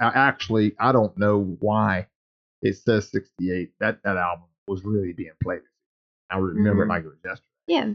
uh, 0.00 0.10
actually, 0.14 0.74
I 0.80 0.92
don't 0.92 1.16
know 1.16 1.56
why 1.60 2.06
it 2.62 2.76
says 2.76 3.10
68. 3.10 3.72
That 3.80 4.02
that 4.04 4.16
album 4.16 4.46
was 4.66 4.84
really 4.84 5.12
being 5.12 5.32
played. 5.42 5.60
I 6.30 6.38
remember 6.38 6.82
Mhm. 6.82 6.86
it 6.86 6.88
like 6.88 7.04
it 7.04 7.08
was 7.08 7.18
yesterday. 7.24 7.46
Yeah. 7.66 7.92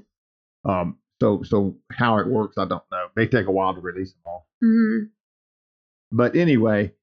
Um, 0.64 0.98
so 1.22 1.44
so 1.44 1.78
how 1.92 2.18
it 2.18 2.28
works, 2.28 2.58
I 2.58 2.66
don't 2.66 2.84
know. 2.92 3.08
They 3.16 3.28
take 3.28 3.48
a 3.48 3.52
while 3.52 3.74
to 3.76 3.82
release 3.82 4.12
them 4.14 4.22
all. 4.26 4.48
hmm 4.62 4.98
But 6.16 6.38
anyway, 6.38 6.94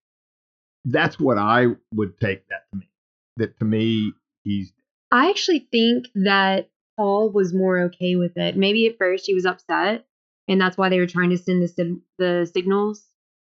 that's 0.87 1.21
what 1.21 1.37
I 1.37 1.67
would 1.95 2.19
take 2.19 2.49
that 2.49 2.65
to 2.73 2.79
me. 2.79 2.89
That 3.37 3.59
to 3.59 3.65
me, 3.67 4.15
he's 4.43 4.73
I 5.11 5.29
actually 5.29 5.69
think 5.71 6.07
that 6.15 6.71
Paul 6.97 7.31
was 7.31 7.53
more 7.53 7.79
okay 7.81 8.17
with 8.17 8.39
it. 8.39 8.57
Maybe 8.57 8.87
at 8.87 8.97
first 8.97 9.27
he 9.27 9.35
was 9.35 9.45
upset, 9.45 10.07
and 10.49 10.59
that's 10.59 10.79
why 10.79 10.89
they 10.89 10.99
were 10.99 11.07
trying 11.07 11.29
to 11.29 11.37
send 11.37 11.63
the 11.63 12.01
the 12.19 12.51
signals. 12.55 13.05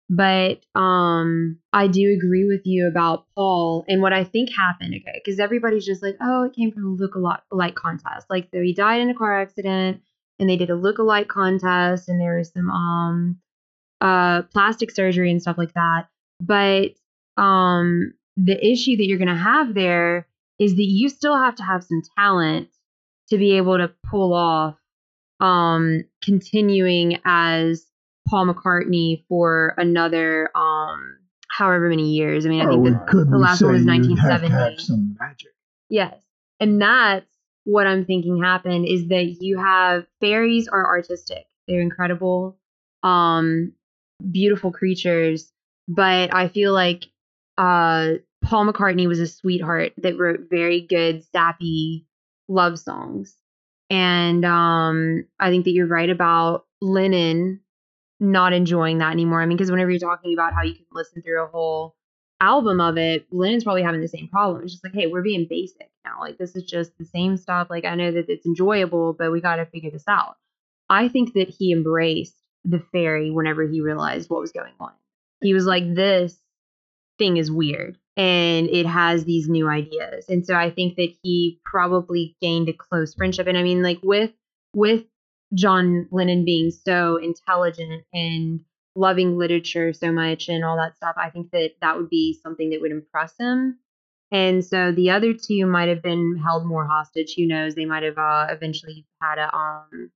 But 0.10 0.66
um, 0.76 1.60
I 1.74 1.88
do 1.88 2.10
agree 2.18 2.46
with 2.46 2.62
you 2.64 2.88
about 2.88 3.26
Paul 3.36 3.84
and 3.90 4.02
what 4.02 4.14
I 4.14 4.24
think 4.24 4.50
happened. 4.56 4.96
Okay, 4.96 5.22
because 5.24 5.42
everybody's 5.42 5.86
just 5.86 6.02
like, 6.02 6.16
oh, 6.22 6.46
it 6.46 6.56
came 6.56 6.72
from 6.72 6.86
a 6.86 6.96
look-alike 6.96 7.76
contest. 7.76 8.28
Like, 8.30 8.48
so 8.54 8.62
he 8.62 8.74
died 8.74 9.02
in 9.02 9.10
a 9.10 9.14
car 9.14 9.42
accident, 9.42 10.02
and 10.40 10.50
they 10.50 10.56
did 10.56 10.70
a 10.70 10.76
look-alike 10.76 11.28
contest, 11.28 12.08
and 12.08 12.20
there 12.20 12.38
was 12.38 12.50
some 12.54 12.72
um, 12.72 13.40
uh, 14.02 14.44
plastic 14.54 14.92
surgery 14.92 15.32
and 15.32 15.42
stuff 15.42 15.58
like 15.58 15.74
that. 15.74 16.08
But 16.40 16.92
um, 17.38 18.14
the 18.38 18.58
issue 18.66 18.98
that 18.98 19.06
you're 19.06 19.20
gonna 19.20 19.36
have 19.36 19.74
there 19.74 20.28
is 20.60 20.76
that 20.76 20.86
you 20.86 21.10
still 21.10 21.38
have 21.38 21.56
to 21.56 21.64
have 21.64 21.84
some 21.84 22.02
talent 22.18 22.70
to 23.30 23.38
be 23.38 23.58
able 23.58 23.78
to 23.78 23.92
pull 24.10 24.34
off 24.34 24.76
um 25.40 26.04
continuing 26.22 27.18
as 27.24 27.86
Paul 28.28 28.48
McCartney 28.48 29.24
for 29.30 29.74
another 29.78 30.50
um 30.56 31.20
however 31.50 31.90
many 31.90 32.12
years. 32.12 32.46
I 32.46 32.50
mean, 32.50 32.62
I 32.62 32.70
think 32.70 32.84
we, 32.84 32.92
that 32.92 33.28
the 33.30 33.38
last 33.38 33.62
one 33.62 33.74
was 33.74 33.82
you'd 33.82 34.20
have 34.20 34.42
1970. 34.44 34.50
have 34.50 34.82
some 34.82 35.18
magic? 35.20 35.52
Yes. 35.90 36.16
And 36.60 36.82
that's 36.82 37.26
what 37.64 37.88
I'm 37.88 38.06
thinking 38.06 38.42
happened 38.42 38.86
is 38.88 39.08
that 39.10 39.38
you 39.42 39.58
have 39.58 40.06
fairies 40.22 40.68
are 40.68 40.86
artistic. 40.86 41.46
They're 41.68 41.82
incredible, 41.82 42.58
um, 43.04 43.74
beautiful 44.32 44.72
creatures. 44.72 45.52
But 45.88 46.34
I 46.34 46.50
feel 46.50 46.74
like 46.74 47.06
uh, 47.58 48.14
Paul 48.44 48.72
McCartney 48.72 49.08
was 49.08 49.20
a 49.20 49.28
sweetheart 49.28 49.94
that 49.98 50.18
wrote 50.18 50.42
very 50.50 50.82
good, 50.82 51.24
sappy 51.32 52.06
love 52.48 52.80
songs. 52.80 53.36
And 53.90 54.46
um, 54.46 55.26
I 55.40 55.50
think 55.50 55.66
that 55.66 55.72
you're 55.72 55.88
right 55.88 56.10
about 56.10 56.66
Lennon 56.80 57.62
not 58.20 58.54
enjoying 58.54 59.00
that 59.00 59.12
anymore. 59.12 59.42
I 59.42 59.46
mean, 59.46 59.58
because 59.58 59.72
whenever 59.72 59.90
you're 59.90 60.00
talking 60.00 60.34
about 60.34 60.54
how 60.54 60.64
you 60.64 60.76
can 60.76 60.86
listen 60.92 61.22
through 61.22 61.44
a 61.44 61.48
whole 61.48 61.96
album 62.42 62.82
of 62.82 62.98
it, 62.98 63.26
Lennon's 63.32 63.64
probably 63.64 63.84
having 63.84 64.02
the 64.02 64.08
same 64.08 64.28
problem. 64.28 64.64
It's 64.64 64.74
just 64.74 64.84
like, 64.84 64.94
hey, 64.94 65.08
we're 65.08 65.24
being 65.24 65.48
basic 65.50 65.90
now. 66.06 66.20
Like 66.20 66.38
this 66.38 66.56
is 66.56 66.64
just 66.64 66.98
the 66.98 67.06
same 67.06 67.38
stuff. 67.38 67.68
Like 67.70 67.86
I 67.86 67.96
know 67.96 68.12
that 68.12 68.30
it's 68.30 68.46
enjoyable, 68.46 69.14
but 69.14 69.32
we 69.32 69.42
got 69.42 69.56
to 69.56 69.66
figure 69.66 69.92
this 69.92 70.08
out. 70.08 70.36
I 70.90 71.08
think 71.08 71.34
that 71.34 71.50
he 71.50 71.72
embraced 71.72 72.36
the 72.66 72.84
fairy 72.92 73.32
whenever 73.32 73.68
he 73.68 73.82
realized 73.82 74.30
what 74.30 74.42
was 74.42 74.52
going 74.52 74.74
on. 74.80 74.92
He 75.42 75.54
was 75.54 75.66
like, 75.66 75.94
this 75.94 76.38
thing 77.18 77.38
is 77.38 77.52
weird 77.52 77.98
and 78.18 78.68
it 78.70 78.86
has 78.86 79.24
these 79.24 79.48
new 79.48 79.70
ideas. 79.70 80.26
And 80.28 80.46
so 80.46 80.54
I 80.54 80.72
think 80.72 80.98
that 80.98 81.14
he 81.24 81.62
probably 81.64 82.36
gained 82.42 82.68
a 82.68 82.74
close 82.74 83.14
friendship. 83.14 83.48
And 83.48 83.58
I 83.58 83.64
mean, 83.64 83.82
like 83.82 84.00
with 84.04 84.32
with 84.74 85.06
John 85.54 86.08
Lennon 86.12 86.46
being 86.46 86.70
so 86.70 87.16
intelligent 87.16 88.04
and 88.14 88.60
loving 88.96 89.38
literature 89.38 89.94
so 89.94 90.12
much 90.12 90.50
and 90.50 90.66
all 90.66 90.76
that 90.76 90.98
stuff, 90.98 91.16
I 91.18 91.30
think 91.30 91.52
that 91.52 91.76
that 91.82 91.98
would 91.98 92.10
be 92.10 92.38
something 92.44 92.72
that 92.72 92.82
would 92.82 92.92
impress 92.92 93.34
him. 93.40 93.80
And 94.32 94.64
so 94.64 94.92
the 94.92 95.12
other 95.12 95.34
two 95.34 95.66
might 95.66 95.88
have 95.88 96.04
been 96.04 96.38
held 96.44 96.66
more 96.66 96.86
hostage. 96.86 97.36
Who 97.36 97.48
knows? 97.48 97.74
They 97.74 97.86
might 97.86 98.04
have 98.04 98.18
uh, 98.18 98.48
eventually 98.50 99.06
had 99.22 99.40
a 99.40 99.56
um 99.56 100.12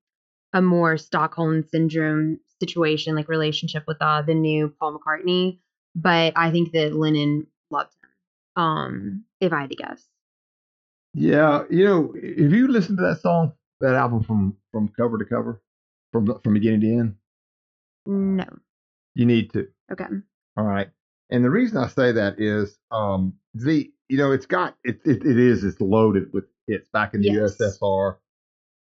a 0.54 0.62
more 0.62 0.98
Stockholm 0.98 1.64
syndrome 1.70 2.40
situation, 2.60 3.16
like 3.16 3.28
relationship 3.28 3.84
with 3.88 3.98
uh, 4.02 4.22
the 4.22 4.34
new 4.36 4.74
Paul 4.80 4.98
McCartney. 5.00 5.60
But 5.96 6.34
I 6.36 6.52
think 6.52 6.72
that 6.74 6.94
Lennon 6.96 7.48
loved 7.72 7.94
him. 8.56 8.64
Um, 8.64 9.24
if 9.42 9.52
I 9.54 9.62
had 9.62 9.70
to 9.72 9.76
guess. 9.76 10.04
yeah. 11.14 11.64
You 11.70 11.86
know, 11.86 12.14
if 12.16 12.52
you 12.52 12.68
listen 12.68 12.96
to 12.98 13.04
that 13.04 13.22
song, 13.22 13.54
that 13.82 13.96
album 13.96 14.24
from 14.24 14.58
from 14.72 14.90
cover 14.90 15.18
to 15.18 15.26
cover, 15.26 15.62
from 16.12 16.40
from 16.44 16.54
beginning 16.54 16.82
to 16.82 16.88
end, 16.96 17.16
No. 18.06 18.46
you 19.16 19.26
need 19.26 19.52
to. 19.54 19.68
Okay. 19.92 20.06
All 20.58 20.64
right. 20.66 20.90
And 21.30 21.44
the 21.44 21.50
reason 21.50 21.78
I 21.78 21.88
say 21.88 22.12
that 22.14 22.40
is 22.40 22.78
um 22.92 23.34
the 23.54 23.92
you 24.10 24.18
know 24.18 24.32
it's 24.32 24.46
got 24.46 24.76
it 24.84 25.00
it, 25.06 25.26
it 25.26 25.38
is 25.40 25.64
it's 25.64 25.82
loaded 25.82 26.32
with 26.34 26.46
hits 26.68 26.88
back 26.90 27.14
in 27.14 27.22
the 27.22 27.30
Yes. 27.30 27.58
USSR. 27.60 28.18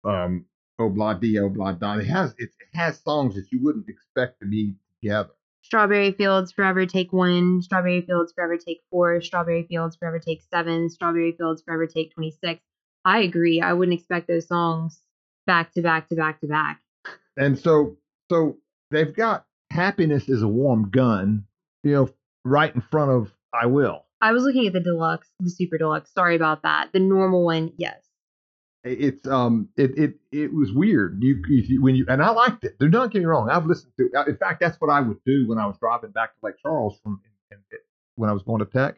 Um 0.03 0.45
Obla 0.79 1.19
Di 1.19 1.35
Obla 1.35 1.77
Don. 1.77 1.99
It 1.99 2.07
has 2.07 2.33
it 2.37 2.49
has 2.73 2.99
songs 2.99 3.35
that 3.35 3.51
you 3.51 3.61
wouldn't 3.61 3.89
expect 3.89 4.39
to 4.41 4.47
be 4.47 4.75
together. 5.01 5.29
Strawberry 5.61 6.11
Fields 6.13 6.51
Forever 6.51 6.85
Take 6.85 7.11
One, 7.11 7.61
Strawberry 7.61 8.01
Fields 8.01 8.31
Forever 8.33 8.57
Take 8.57 8.81
Four, 8.89 9.21
Strawberry 9.21 9.63
Fields 9.63 9.95
Forever 9.95 10.19
Take 10.19 10.41
Seven, 10.49 10.89
Strawberry 10.89 11.33
Fields 11.33 11.61
Forever 11.61 11.85
Take 11.85 12.13
26. 12.13 12.61
I 13.05 13.19
agree. 13.19 13.61
I 13.61 13.73
wouldn't 13.73 13.97
expect 13.97 14.27
those 14.27 14.47
songs 14.47 15.01
back 15.45 15.73
to 15.73 15.81
back 15.81 16.09
to 16.09 16.15
back 16.15 16.41
to 16.41 16.47
back. 16.47 16.81
And 17.37 17.57
so 17.57 17.97
so 18.29 18.57
they've 18.91 19.15
got 19.15 19.45
happiness 19.71 20.29
is 20.29 20.41
a 20.41 20.47
warm 20.47 20.89
gun, 20.89 21.45
you 21.83 21.91
know, 21.91 22.09
right 22.45 22.73
in 22.73 22.81
front 22.81 23.11
of 23.11 23.31
I 23.53 23.65
will. 23.65 24.05
I 24.21 24.31
was 24.31 24.43
looking 24.43 24.67
at 24.67 24.73
the 24.73 24.79
deluxe, 24.79 25.29
the 25.39 25.49
super 25.49 25.77
deluxe. 25.77 26.11
Sorry 26.13 26.35
about 26.35 26.63
that. 26.63 26.89
The 26.93 26.99
normal 26.99 27.45
one, 27.45 27.71
yes. 27.77 28.08
It's 28.83 29.27
um 29.27 29.67
it 29.75 29.91
it 29.97 30.13
it 30.31 30.53
was 30.53 30.71
weird 30.71 31.17
you, 31.21 31.41
you 31.49 31.81
when 31.81 31.95
you 31.95 32.05
and 32.07 32.23
i 32.23 32.29
liked 32.29 32.63
it 32.63 32.77
do 32.79 32.87
not 32.87 33.11
get 33.11 33.19
me 33.19 33.25
wrong 33.25 33.49
i've 33.49 33.65
listened 33.65 33.91
to 33.97 34.09
in 34.27 34.37
fact 34.37 34.59
that's 34.61 34.79
what 34.79 34.89
i 34.89 35.01
would 35.01 35.17
do 35.25 35.47
when 35.49 35.57
i 35.57 35.65
was 35.65 35.75
driving 35.79 36.11
back 36.11 36.33
to 36.33 36.39
lake 36.45 36.55
charles 36.61 36.97
from 37.03 37.19
when 38.15 38.29
i 38.29 38.33
was 38.33 38.41
going 38.43 38.59
to 38.59 38.65
tech 38.65 38.95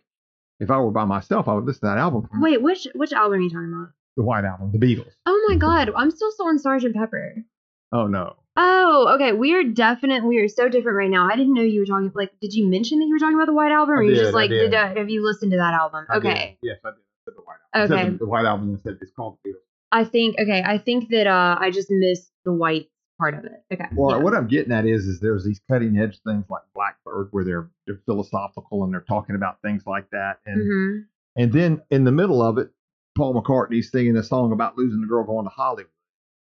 if 0.60 0.70
i 0.70 0.78
were 0.78 0.92
by 0.92 1.04
myself 1.06 1.48
i 1.48 1.54
would 1.54 1.66
listen 1.66 1.82
to 1.82 1.88
that 1.88 1.98
album 1.98 2.28
Wait, 2.40 2.62
which 2.62 2.88
which 2.94 3.12
album 3.12 3.40
are 3.40 3.42
you 3.42 3.50
talking 3.50 3.74
about? 3.74 3.90
the 4.18 4.24
white 4.24 4.46
album 4.46 4.72
the 4.72 4.78
beatles 4.78 5.12
Oh 5.26 5.46
my 5.50 5.56
god, 5.56 5.90
I'm 5.96 6.12
still 6.12 6.32
still 6.32 6.48
on 6.48 6.60
Sergeant 6.60 6.96
Pepper. 6.96 7.44
oh 7.92 8.06
no 8.08 8.36
Oh, 8.58 9.14
okay. 9.16 9.32
We 9.32 9.54
are 9.54 9.64
definitely 9.64 10.28
We 10.28 10.38
are 10.40 10.50
so 10.50 10.68
different 10.68 10.98
right 10.98 11.10
now. 11.10 11.26
I 11.32 11.38
didn't 11.38 11.54
know 11.54 11.62
you 11.62 11.80
were 11.80 11.86
talking. 11.86 12.12
Like, 12.14 12.32
did 12.42 12.54
you 12.54 12.68
mention 12.68 13.00
that 13.00 13.06
you 13.06 13.14
were 13.14 13.20
talking 13.20 13.36
about 13.36 13.46
the 13.46 13.54
White 13.54 13.72
Album, 13.72 13.96
or 13.96 14.04
I 14.04 14.08
you 14.08 14.14
did, 14.14 14.20
just 14.20 14.34
I 14.34 14.36
like, 14.36 14.50
did. 14.50 14.72
did, 14.72 14.74
uh, 14.74 14.94
have 14.94 15.10
you 15.10 15.24
listened 15.24 15.52
to 15.52 15.58
that 15.58 15.74
album? 15.74 16.06
I 16.10 16.20
did. 16.20 16.26
okay. 16.28 16.58
yes 16.62 16.78
i 16.84 16.90
did 16.90 16.98
I 17.00 17.24
said 17.26 17.34
the 17.38 17.42
white 17.42 17.58
album 17.74 17.98
Okay. 17.98 18.10
the, 18.10 18.18
the 18.18 18.26
white 18.28 18.46
album 18.46 18.70
and 18.70 18.80
said 18.82 18.98
it's 19.02 19.12
called 19.12 19.38
the 19.46 19.52
beatles 19.52 19.71
I 19.92 20.04
think. 20.04 20.38
Okay, 20.40 20.64
I 20.66 20.78
think 20.78 21.10
that 21.10 21.28
uh, 21.28 21.58
I 21.60 21.72
just 21.72 21.90
missed 21.90 22.32
the 22.46 22.54
white 22.54 22.90
part 23.20 23.36
of 23.36 23.46
it. 23.46 23.64
Okay. 23.72 23.86
well 23.96 24.18
yeah. 24.18 24.24
what 24.24 24.34
i'm 24.34 24.48
getting 24.48 24.72
at 24.72 24.84
is 24.88 25.06
is 25.06 25.20
there's 25.20 25.46
these 25.46 25.62
cutting 25.70 25.96
edge 25.96 26.18
things 26.26 26.44
like 26.50 26.64
blackbird 26.74 27.28
where 27.30 27.44
they're 27.44 27.70
they're 27.86 28.02
philosophical 28.08 28.84
and 28.84 28.92
they're 28.92 29.06
talking 29.08 29.36
about 29.36 29.62
things 29.62 29.84
like 29.86 30.10
that 30.10 30.40
and 30.48 30.62
Mhm. 30.62 31.06
And 31.36 31.54
then 31.54 31.82
in 31.90 32.04
the 32.04 32.12
middle 32.12 32.42
of 32.42 32.58
it, 32.58 32.72
Paul 33.16 33.34
McCartney's 33.42 33.92
singing 33.92 34.18
a 34.18 34.24
song 34.24 34.52
about 34.52 34.78
losing 34.78 35.02
the 35.02 35.08
girl 35.08 35.24
going 35.24 35.46
to 35.46 35.50
Hollywood. 35.50 35.92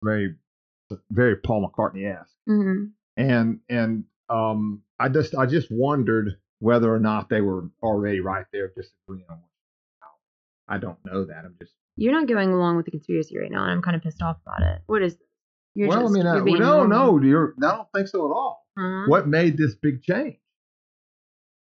Very, 0.02 0.34
very 1.10 1.36
Paul 1.36 1.68
McCartney 1.68 2.12
esque. 2.18 2.34
Mhm. 2.48 2.92
And 3.16 3.60
and 3.68 4.04
um, 4.28 4.82
I 4.98 5.08
just 5.08 5.34
I 5.36 5.46
just 5.46 5.68
wondered 5.70 6.38
whether 6.60 6.92
or 6.92 6.98
not 6.98 7.28
they 7.28 7.40
were 7.40 7.68
already 7.82 8.20
right 8.20 8.46
there 8.52 8.68
disagreeing 8.74 9.26
on. 9.28 9.38
What 9.38 9.46
I 10.68 10.78
don't 10.78 10.98
know 11.04 11.24
that. 11.24 11.44
I'm 11.44 11.56
just 11.60 11.74
You're 12.00 12.12
not 12.12 12.26
going 12.26 12.50
along 12.50 12.76
with 12.76 12.86
the 12.86 12.90
conspiracy 12.90 13.38
right 13.38 13.50
now, 13.50 13.62
and 13.62 13.70
I'm 13.70 13.82
kind 13.82 13.94
of 13.94 14.02
pissed 14.02 14.22
off 14.22 14.38
about 14.46 14.62
it. 14.62 14.80
What 14.86 15.02
is 15.02 15.16
this? 15.16 15.26
You're 15.74 15.88
well. 15.88 16.00
just, 16.02 16.14
I 16.26 16.40
mean, 16.40 16.56
I, 16.56 16.58
no, 16.58 16.84
normal. 16.84 17.18
no, 17.18 17.22
you're. 17.22 17.54
I 17.62 17.70
don't 17.72 17.88
think 17.94 18.08
so 18.08 18.26
at 18.26 18.32
all. 18.34 18.66
Huh? 18.78 19.04
What 19.06 19.28
made 19.28 19.56
this 19.58 19.74
big 19.74 20.02
change? 20.02 20.36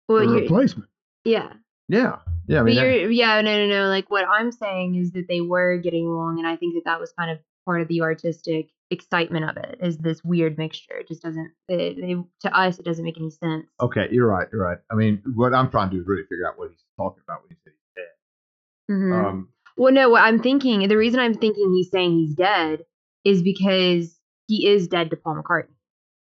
Well, 0.07 0.27
the 0.27 0.41
replacement. 0.41 0.89
yeah. 1.25 1.53
Yeah, 1.89 2.17
yeah. 2.47 2.57
I 2.57 2.59
but 2.59 2.65
mean, 2.65 2.75
that- 2.75 3.13
yeah, 3.13 3.41
no, 3.41 3.65
no, 3.65 3.67
no. 3.67 3.87
Like 3.87 4.11
what 4.11 4.25
I'm 4.27 4.51
saying 4.51 4.95
is 4.95 5.11
that 5.13 5.27
they 5.27 5.41
were 5.41 5.77
getting 5.77 6.05
along, 6.05 6.37
and 6.37 6.47
I 6.47 6.55
think 6.57 6.75
that 6.75 6.83
that 6.85 6.99
was 6.99 7.13
kind 7.17 7.31
of 7.31 7.39
part 7.65 7.81
of 7.81 7.87
the 7.87 8.01
artistic 8.01 8.69
excitement 8.91 9.49
of 9.49 9.57
it. 9.57 9.79
Is 9.81 9.97
this 9.97 10.23
weird 10.23 10.57
mixture? 10.57 10.97
It 10.97 11.07
just 11.07 11.21
doesn't. 11.23 11.51
It, 11.69 11.97
they, 11.99 12.15
to 12.41 12.57
us, 12.57 12.77
it 12.77 12.85
doesn't 12.85 13.03
make 13.03 13.17
any 13.17 13.29
sense. 13.31 13.65
okay, 13.81 14.07
you're 14.11 14.27
right. 14.27 14.47
You're 14.51 14.63
right. 14.63 14.77
I 14.91 14.95
mean, 14.95 15.21
what 15.35 15.53
I'm 15.53 15.69
trying 15.71 15.89
to 15.89 15.95
do 15.95 16.01
is 16.01 16.07
really 16.07 16.23
figure 16.23 16.47
out 16.47 16.57
what 16.59 16.69
he's 16.69 16.83
talking 16.97 17.23
about 17.25 17.41
when 17.43 17.49
he 17.51 17.55
said 17.63 17.73
he's 17.73 18.03
dead. 18.03 18.93
Mhm. 18.93 19.25
Um, 19.25 19.49
Well, 19.77 19.93
no, 19.93 20.09
what 20.09 20.23
I'm 20.23 20.41
thinking, 20.41 20.87
the 20.87 20.97
reason 20.97 21.19
I'm 21.19 21.35
thinking 21.35 21.71
he's 21.73 21.91
saying 21.91 22.17
he's 22.17 22.33
dead 22.33 22.83
is 23.23 23.43
because 23.43 24.17
he 24.47 24.67
is 24.67 24.87
dead 24.87 25.11
to 25.11 25.15
Paul 25.15 25.41
McCartney. 25.41 25.75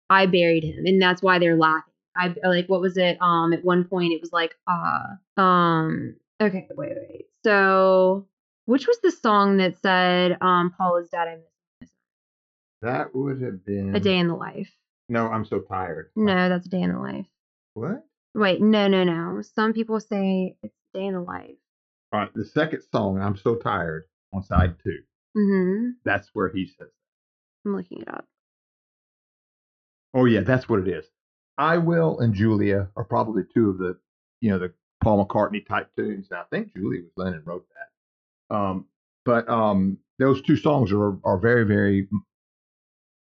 I 0.10 0.26
buried 0.26 0.64
him, 0.64 0.86
and 0.86 1.02
that's 1.02 1.22
why 1.22 1.40
they're 1.40 1.58
laughing. 1.58 1.94
I 2.16 2.34
like 2.44 2.68
what 2.68 2.82
was 2.82 2.98
it? 2.98 3.18
Um, 3.22 3.54
at 3.54 3.64
one 3.64 3.84
point 3.84 4.14
it 4.14 4.22
was 4.22 4.34
like, 4.34 4.56
uh, 4.68 5.42
um, 5.42 6.16
okay, 6.42 6.68
wait, 6.76 6.94
wait. 7.10 7.26
So, 7.46 8.28
which 8.66 8.88
was 8.88 8.98
the 9.04 9.12
song 9.12 9.58
that 9.58 9.78
said, 9.82 10.38
um, 10.42 10.74
Paul 10.78 10.98
is 10.98 11.10
dead? 11.10 11.28
I 11.28 11.36
miss 11.36 11.90
that 12.82 13.16
would 13.16 13.42
have 13.42 13.66
been 13.66 13.96
a 13.96 14.00
day 14.00 14.18
in 14.18 14.28
the 14.28 14.36
life. 14.36 14.70
No, 15.10 15.28
I'm 15.28 15.46
so 15.46 15.60
tired. 15.60 16.12
No, 16.16 16.50
that's 16.50 16.68
a 16.68 16.70
day 16.70 16.82
in 16.82 16.94
the 16.94 17.00
life. 17.00 17.26
What? 17.74 18.06
Wait, 18.34 18.62
no, 18.62 18.88
no, 18.88 19.04
no. 19.04 19.42
Some 19.42 19.74
people 19.74 20.00
say 20.00 20.58
it's 20.62 20.76
a 20.94 20.98
day 20.98 21.06
in 21.06 21.14
the 21.14 21.22
life. 21.22 21.56
All 22.14 22.22
right, 22.22 22.34
the 22.34 22.46
second 22.46 22.82
song, 22.92 23.22
I'm 23.22 23.36
so 23.36 23.56
tired, 23.56 24.06
on 24.34 24.44
side 24.44 24.76
two. 24.84 25.00
Mm-hmm. 25.36 25.90
That's 26.06 26.30
where 26.34 26.50
he 26.50 26.68
says. 26.68 26.88
I'm 27.66 27.76
looking 27.76 28.02
it 28.02 28.08
up. 28.08 28.26
Oh 30.14 30.26
yeah, 30.26 30.42
that's 30.42 30.70
what 30.70 30.80
it 30.80 30.88
is. 30.88 31.06
I 31.58 31.78
will 31.78 32.20
and 32.20 32.34
Julia 32.34 32.88
are 32.96 33.04
probably 33.04 33.44
two 33.54 33.70
of 33.70 33.78
the, 33.78 33.98
you 34.42 34.50
know, 34.50 34.60
the 34.60 34.74
Paul 35.04 35.26
McCartney 35.26 35.66
type 35.66 35.90
tunes. 35.98 36.28
Now, 36.32 36.42
I 36.42 36.46
think 36.50 36.74
Julia 36.76 37.02
was 37.02 37.12
Lennon 37.18 37.44
wrote 37.46 37.66
that. 38.50 38.56
Um, 38.56 38.86
but 39.26 39.50
um, 39.50 39.98
those 40.18 40.42
two 40.42 40.56
songs 40.56 40.92
are 40.92 41.18
are 41.24 41.38
very 41.38 41.66
very. 41.66 42.08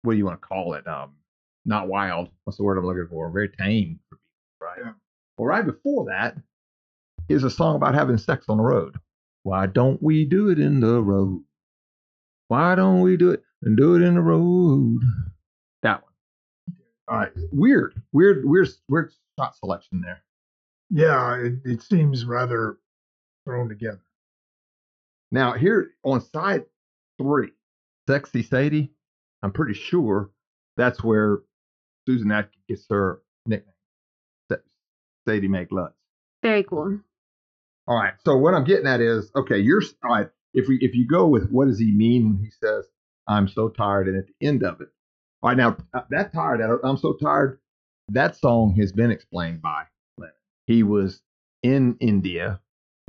What 0.02 0.12
do 0.12 0.18
you 0.18 0.24
want 0.24 0.40
to 0.40 0.46
call 0.46 0.74
it? 0.74 0.86
Um, 0.86 1.16
not 1.64 1.88
wild. 1.88 2.28
What's 2.44 2.56
the 2.56 2.62
word 2.62 2.78
I'm 2.78 2.86
looking 2.86 3.08
for? 3.10 3.28
Very 3.30 3.48
tame 3.48 3.98
for 4.08 4.16
people, 4.16 4.66
right? 4.66 4.78
Yeah. 4.84 4.92
Well, 5.36 5.48
right 5.48 5.66
before 5.66 6.06
that 6.06 6.36
is 7.28 7.44
a 7.44 7.50
song 7.50 7.76
about 7.76 7.94
having 7.94 8.18
sex 8.18 8.46
on 8.48 8.56
the 8.58 8.62
road. 8.62 8.96
Why 9.42 9.66
don't 9.66 10.02
we 10.02 10.24
do 10.24 10.50
it 10.50 10.58
in 10.58 10.80
the 10.80 11.02
road? 11.02 11.42
Why 12.48 12.74
don't 12.74 13.00
we 13.02 13.16
do 13.16 13.30
it 13.30 13.42
and 13.62 13.76
do 13.76 13.94
it 13.94 14.02
in 14.02 14.14
the 14.14 14.20
road? 14.20 15.00
That 15.82 16.02
one. 16.02 16.76
All 17.08 17.18
right. 17.18 17.32
Weird, 17.52 17.94
weird, 18.12 18.44
weird, 18.44 18.68
weird 18.88 19.12
shot 19.38 19.56
selection 19.56 20.00
there. 20.00 20.22
Yeah, 20.90 21.36
it, 21.36 21.54
it 21.64 21.82
seems 21.82 22.24
rather 22.24 22.78
thrown 23.44 23.68
together. 23.68 24.00
Now, 25.30 25.52
here 25.52 25.90
on 26.04 26.20
side 26.22 26.64
three, 27.20 27.50
Sexy 28.08 28.42
Sadie, 28.42 28.90
I'm 29.42 29.52
pretty 29.52 29.74
sure 29.74 30.30
that's 30.78 31.04
where 31.04 31.40
Susan 32.06 32.32
Atkins 32.32 32.62
gets 32.68 32.86
her 32.88 33.20
nickname. 33.44 33.74
Sa- 34.50 34.56
Sadie 35.26 35.48
Mae 35.48 35.66
Glutz. 35.66 35.92
Very 36.42 36.62
cool. 36.62 37.00
All 37.88 37.96
right. 37.96 38.12
So 38.24 38.36
what 38.36 38.52
I'm 38.52 38.64
getting 38.64 38.86
at 38.86 39.00
is, 39.00 39.32
okay, 39.34 39.58
you're 39.58 39.82
all 40.04 40.10
right. 40.10 40.28
If 40.52 40.68
we 40.68 40.78
if 40.82 40.94
you 40.94 41.06
go 41.08 41.26
with 41.26 41.50
what 41.50 41.68
does 41.68 41.78
he 41.78 41.90
mean 41.90 42.28
when 42.28 42.38
he 42.44 42.50
says 42.50 42.86
I'm 43.26 43.48
so 43.48 43.70
tired, 43.70 44.08
and 44.08 44.16
at 44.18 44.26
the 44.26 44.46
end 44.46 44.62
of 44.62 44.80
it, 44.82 44.88
all 45.42 45.48
right, 45.48 45.56
now 45.56 45.78
uh, 45.94 46.02
that 46.10 46.32
tired, 46.32 46.60
I'm 46.84 46.98
so 46.98 47.14
tired. 47.14 47.60
That 48.10 48.36
song 48.36 48.74
has 48.76 48.92
been 48.92 49.10
explained 49.10 49.62
by 49.62 49.84
Lennon. 50.18 50.34
He 50.66 50.82
was 50.82 51.22
in 51.62 51.96
India, 52.00 52.60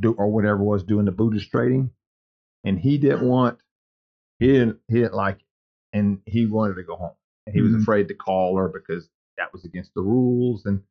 do, 0.01 0.13
or 0.13 0.27
whatever 0.31 0.63
was, 0.63 0.83
doing 0.83 1.05
the 1.05 1.11
Buddhist 1.11 1.51
trading, 1.51 1.91
and 2.63 2.79
he 2.79 2.97
didn't 2.97 3.27
want, 3.27 3.59
he 4.39 4.47
didn't 4.47 4.79
he 4.87 4.95
didn't 4.95 5.13
like 5.13 5.39
it, 5.39 5.97
and 5.97 6.21
he 6.25 6.45
wanted 6.45 6.75
to 6.75 6.83
go 6.83 6.95
home, 6.95 7.15
and 7.45 7.53
he 7.55 7.61
was 7.61 7.73
Mhm. 7.73 7.81
afraid 7.81 8.07
to 8.09 8.13
call 8.13 8.55
her 8.57 8.69
because 8.69 9.09
that 9.37 9.51
was 9.51 9.65
against 9.65 9.93
the 9.93 10.01
rules, 10.01 10.65
and 10.65 10.83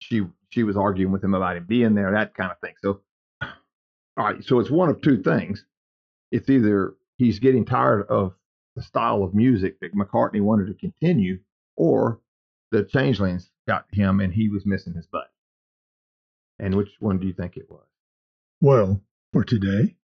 she 0.00 0.26
she 0.50 0.62
was 0.64 0.76
arguing 0.76 1.12
with 1.12 1.24
him 1.24 1.34
about 1.34 1.56
him 1.56 1.64
being 1.64 1.94
there, 1.94 2.12
that 2.12 2.34
kind 2.34 2.50
of 2.50 2.58
thing. 2.60 2.74
So, 2.82 3.00
all 4.16 4.24
right, 4.24 4.42
so 4.42 4.60
it's 4.60 4.70
one 4.70 4.88
of 4.88 5.02
two 5.02 5.22
things. 5.22 5.64
It's 6.30 6.48
either 6.48 6.94
he's 7.16 7.38
getting 7.38 7.64
tired 7.64 8.06
of 8.08 8.34
the 8.74 8.82
style 8.82 9.22
of 9.22 9.34
music 9.34 9.80
that 9.80 9.94
McCartney 9.94 10.40
wanted 10.40 10.66
to 10.66 10.74
continue, 10.74 11.38
or 11.76 12.20
the 12.70 12.84
changelings 12.84 13.50
got 13.66 13.86
him 13.92 14.20
and 14.20 14.32
he 14.32 14.48
was 14.48 14.64
missing 14.66 14.94
his 14.94 15.06
butt. 15.06 15.30
And 16.58 16.74
which 16.74 16.88
one 16.98 17.18
do 17.18 17.26
you 17.26 17.34
think 17.34 17.56
it 17.56 17.70
was? 17.70 17.84
Well, 18.60 19.02
for 19.32 19.44
today, 19.44 19.96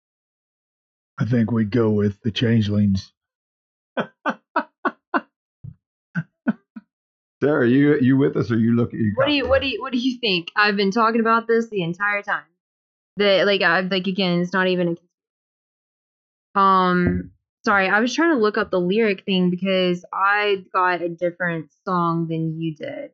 I 1.18 1.24
think 1.24 1.50
we'd 1.50 1.70
go 1.70 1.90
with 1.90 2.20
the 2.22 2.30
changelings. 2.30 3.12
Sarah, 7.42 7.68
you 7.68 7.98
you 7.98 8.16
with 8.16 8.36
us 8.36 8.50
or 8.52 8.56
you 8.56 8.76
look 8.76 8.94
at 8.94 9.00
you? 9.00 9.12
What 9.16 9.26
do 9.26 9.32
you 9.32 9.48
what 9.48 9.60
do 9.62 9.68
you 9.68 9.80
what 9.82 9.92
do 9.92 9.98
you 9.98 10.18
think? 10.20 10.48
I've 10.54 10.76
been 10.76 10.92
talking 10.92 11.20
about 11.20 11.46
this 11.48 11.68
the 11.68 11.82
entire 11.82 12.22
time. 12.22 12.44
That 13.16 13.46
like 13.46 13.62
I've 13.62 13.90
like 13.90 14.06
again, 14.06 14.40
it's 14.40 14.52
not 14.52 14.68
even 14.68 14.96
a 16.56 16.58
um 16.60 17.30
sorry, 17.64 17.88
I 17.88 18.00
was 18.00 18.14
trying 18.14 18.34
to 18.34 18.42
look 18.42 18.56
up 18.58 18.70
the 18.70 18.80
lyric 18.80 19.24
thing 19.24 19.50
because 19.50 20.04
I 20.12 20.64
got 20.72 21.02
a 21.02 21.08
different 21.08 21.70
song 21.84 22.26
than 22.28 22.60
you 22.60 22.74
did. 22.74 23.10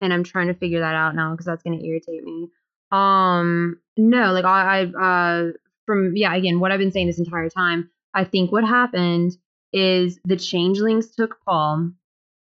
And 0.00 0.12
I'm 0.12 0.24
trying 0.24 0.48
to 0.48 0.54
figure 0.54 0.80
that 0.80 0.94
out 0.94 1.14
now 1.14 1.32
because 1.32 1.46
that's 1.46 1.62
gonna 1.62 1.82
irritate 1.82 2.24
me. 2.24 2.48
Um 2.90 3.78
no, 3.96 4.32
like 4.32 4.44
I, 4.44 4.82
I 4.82 5.48
uh 5.48 5.52
from 5.86 6.16
yeah, 6.16 6.34
again, 6.34 6.60
what 6.60 6.72
I've 6.72 6.78
been 6.78 6.92
saying 6.92 7.06
this 7.06 7.18
entire 7.18 7.50
time, 7.50 7.90
I 8.14 8.24
think 8.24 8.50
what 8.52 8.64
happened 8.64 9.36
is 9.72 10.18
the 10.24 10.36
changelings 10.36 11.14
took 11.14 11.38
Paul 11.44 11.90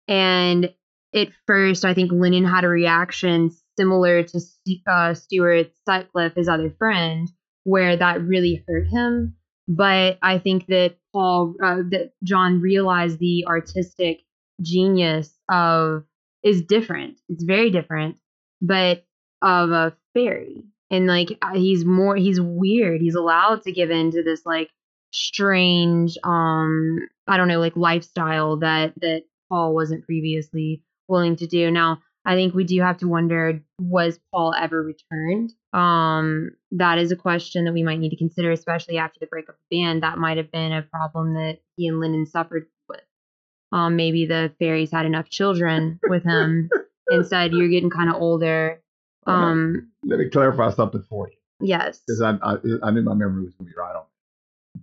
and 0.09 0.75
at 1.15 1.29
first, 1.47 1.85
I 1.85 1.95
think 1.95 2.13
Lennon 2.13 2.45
had 2.45 2.65
a 2.65 2.69
reaction 2.69 3.51
similar 3.79 4.23
to 4.23 4.41
uh, 4.87 5.15
Stuart 5.15 5.73
Sutcliffe, 5.87 6.35
his 6.35 6.49
other 6.49 6.71
friend, 6.79 7.31
where 7.65 7.97
that 7.97 8.23
really 8.23 8.65
hurt 8.67 8.87
him. 8.89 9.37
But 9.69 10.19
I 10.23 10.39
think 10.39 10.67
that 10.67 10.97
Paul, 11.13 11.55
uh, 11.63 11.83
that 11.91 12.13
John 12.25 12.61
realized 12.61 13.19
the 13.19 13.45
artistic 13.47 14.23
genius 14.61 15.33
of 15.51 16.05
is 16.43 16.63
different. 16.63 17.21
It's 17.29 17.45
very 17.45 17.71
different, 17.71 18.17
but 18.61 19.05
of 19.43 19.71
a 19.71 19.97
fairy, 20.15 20.65
and 20.91 21.07
like 21.07 21.39
uh, 21.43 21.55
he's 21.55 21.85
more, 21.85 22.17
he's 22.17 22.41
weird. 22.41 23.01
He's 23.01 23.15
allowed 23.15 23.63
to 23.63 23.73
give 23.73 23.91
in 23.91 24.11
to 24.13 24.23
this 24.23 24.45
like 24.45 24.71
strange, 25.13 26.19
um, 26.25 26.99
I 27.27 27.37
don't 27.37 27.49
know, 27.49 27.61
like 27.61 27.77
lifestyle 27.77 28.57
that 28.59 28.95
that 29.01 29.23
Paul 29.49 29.75
wasn't 29.75 30.05
previously 30.05 30.83
willing 31.09 31.37
to 31.37 31.47
do. 31.47 31.71
Now, 31.71 32.01
I 32.31 32.37
think 32.37 32.55
we 32.55 32.63
do 32.63 32.81
have 32.81 32.99
to 32.99 33.09
wonder 33.09 33.61
was 33.81 34.21
Paul 34.31 34.55
ever 34.55 34.81
returned? 34.81 35.53
Um, 35.73 36.53
that 36.71 36.99
is 36.99 37.11
a 37.11 37.17
question 37.17 37.65
that 37.65 37.73
we 37.73 37.83
might 37.83 37.99
need 37.99 38.11
to 38.11 38.17
consider, 38.17 38.53
especially 38.53 38.99
after 38.99 39.19
the 39.19 39.27
breakup 39.27 39.57
of 39.57 39.61
the 39.69 39.83
band. 39.83 40.05
That 40.05 40.17
might 40.17 40.37
have 40.37 40.53
been 40.53 40.73
a 40.73 40.83
problem 40.83 41.35
that 41.35 41.59
he 41.75 41.89
and 41.89 41.99
Lennon 41.99 42.27
suffered 42.27 42.69
with. 42.89 43.01
Um, 43.73 43.97
maybe 43.97 44.27
the 44.27 44.53
fairies 44.61 44.93
had 44.93 45.07
enough 45.07 45.29
children 45.29 45.99
with 46.09 46.23
him 46.23 46.71
and 47.09 47.27
said, 47.27 47.53
You're 47.53 47.67
getting 47.67 47.91
kind 47.91 48.09
of 48.09 48.15
older. 48.23 48.81
Um, 49.27 49.91
Let 50.05 50.21
me 50.21 50.29
clarify 50.29 50.71
something 50.71 51.03
for 51.11 51.29
you 51.29 51.37
yes. 51.61 52.01
because 52.07 52.23
I, 52.23 52.37
I 52.45 52.59
I 52.85 52.91
knew 52.93 53.03
my 53.03 53.15
memory 53.15 53.43
was 53.43 53.55
going 53.55 53.67
to 53.69 53.75
be 53.75 53.77
right 53.77 53.97
on. 53.97 54.05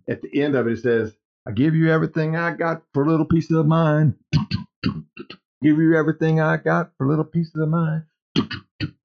At 0.10 0.22
the 0.22 0.42
end 0.42 0.56
of 0.56 0.68
it, 0.68 0.74
it 0.74 0.82
says, 0.82 1.16
"I 1.48 1.52
give 1.52 1.76
you 1.76 1.90
everything 1.92 2.36
I 2.36 2.52
got 2.52 2.82
for 2.94 3.04
a 3.04 3.10
little 3.10 3.26
piece 3.26 3.50
of 3.52 3.66
mine." 3.68 4.16
Give 5.62 5.78
you 5.78 5.96
everything 5.96 6.40
I 6.40 6.58
got 6.58 6.90
for 6.98 7.06
a 7.06 7.10
little 7.10 7.26
piece 7.26 7.52
of 7.56 7.68
mine. 7.70 8.04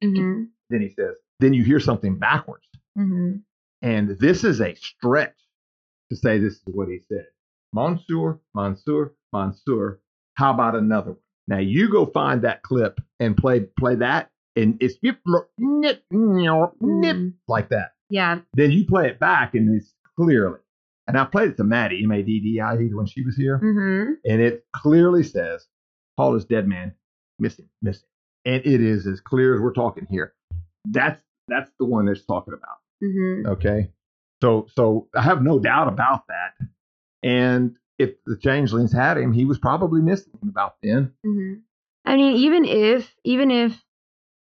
hmm 0.03 0.43
Then 0.71 0.81
he 0.81 0.91
says, 0.91 1.17
then 1.41 1.53
you 1.55 1.65
hear 1.65 1.81
something 1.81 2.17
backwards. 2.17 2.67
hmm 2.97 3.37
And 3.81 4.19
this 4.19 4.45
is 4.45 4.61
a 4.61 4.75
stretch 4.75 5.35
to 6.11 6.17
say 6.17 6.39
this 6.39 6.55
is 6.55 6.63
what 6.67 6.89
he 6.89 7.01
said. 7.09 7.25
Monsieur, 7.73 8.39
Monsieur, 8.55 9.13
Monsieur, 9.33 9.99
how 10.35 10.53
about 10.53 10.75
another 10.75 11.13
one? 11.13 11.19
Now 11.49 11.59
you 11.59 11.91
go 11.91 12.07
find 12.07 12.43
that 12.43 12.63
clip 12.63 13.01
and 13.19 13.37
play 13.37 13.67
play 13.79 13.97
that, 13.97 14.29
and 14.55 14.77
it's 14.81 14.97
nip, 15.03 15.17
nip, 15.59 16.03
nip, 16.11 16.71
nip, 16.81 17.33
like 17.49 17.69
that. 17.71 17.91
Yeah. 18.11 18.41
Then 18.55 18.71
you 18.71 18.85
play 18.87 19.09
it 19.09 19.19
back, 19.19 19.55
and 19.55 19.75
it's 19.75 19.95
clearly. 20.17 20.59
And 21.09 21.19
I 21.19 21.25
played 21.25 21.51
it 21.51 21.57
to 21.57 21.65
Maddie, 21.65 22.05
M 22.05 22.13
A 22.13 22.23
D 22.23 22.41
D 22.41 22.61
I 22.61 22.77
E, 22.77 22.91
when 22.93 23.07
she 23.07 23.23
was 23.23 23.35
here, 23.37 23.59
hmm 23.59 24.13
and 24.25 24.41
it 24.41 24.65
clearly 24.77 25.25
says, 25.25 25.67
"Paul 26.17 26.35
is 26.37 26.45
dead, 26.45 26.67
man, 26.69 26.95
missing, 27.39 27.69
missing," 27.81 28.09
and 28.45 28.65
it 28.65 28.81
is 28.81 29.07
as 29.07 29.21
clear 29.21 29.55
as 29.55 29.61
we're 29.61 29.73
talking 29.73 30.07
here. 30.07 30.35
That's 30.85 31.23
that's 31.49 31.71
the 31.79 31.85
one 31.85 32.07
that's 32.07 32.25
talking 32.25 32.55
about. 32.55 32.79
hmm 33.01 33.47
Okay. 33.47 33.91
So 34.43 34.67
so 34.75 35.09
I 35.15 35.23
have 35.23 35.43
no 35.43 35.59
doubt 35.59 35.89
about 35.89 36.27
that. 36.29 36.67
And 37.23 37.77
if 37.99 38.11
the 38.27 38.37
changelings 38.37 38.93
had 38.93 39.17
him, 39.17 39.33
he 39.33 39.45
was 39.45 39.59
probably 39.59 40.01
missing 40.01 40.33
him 40.43 40.49
about 40.49 40.77
then. 40.83 41.13
hmm 41.25 41.55
I 42.05 42.17
mean, 42.17 42.37
even 42.39 42.65
if 42.65 43.15
even 43.25 43.51
if 43.51 43.81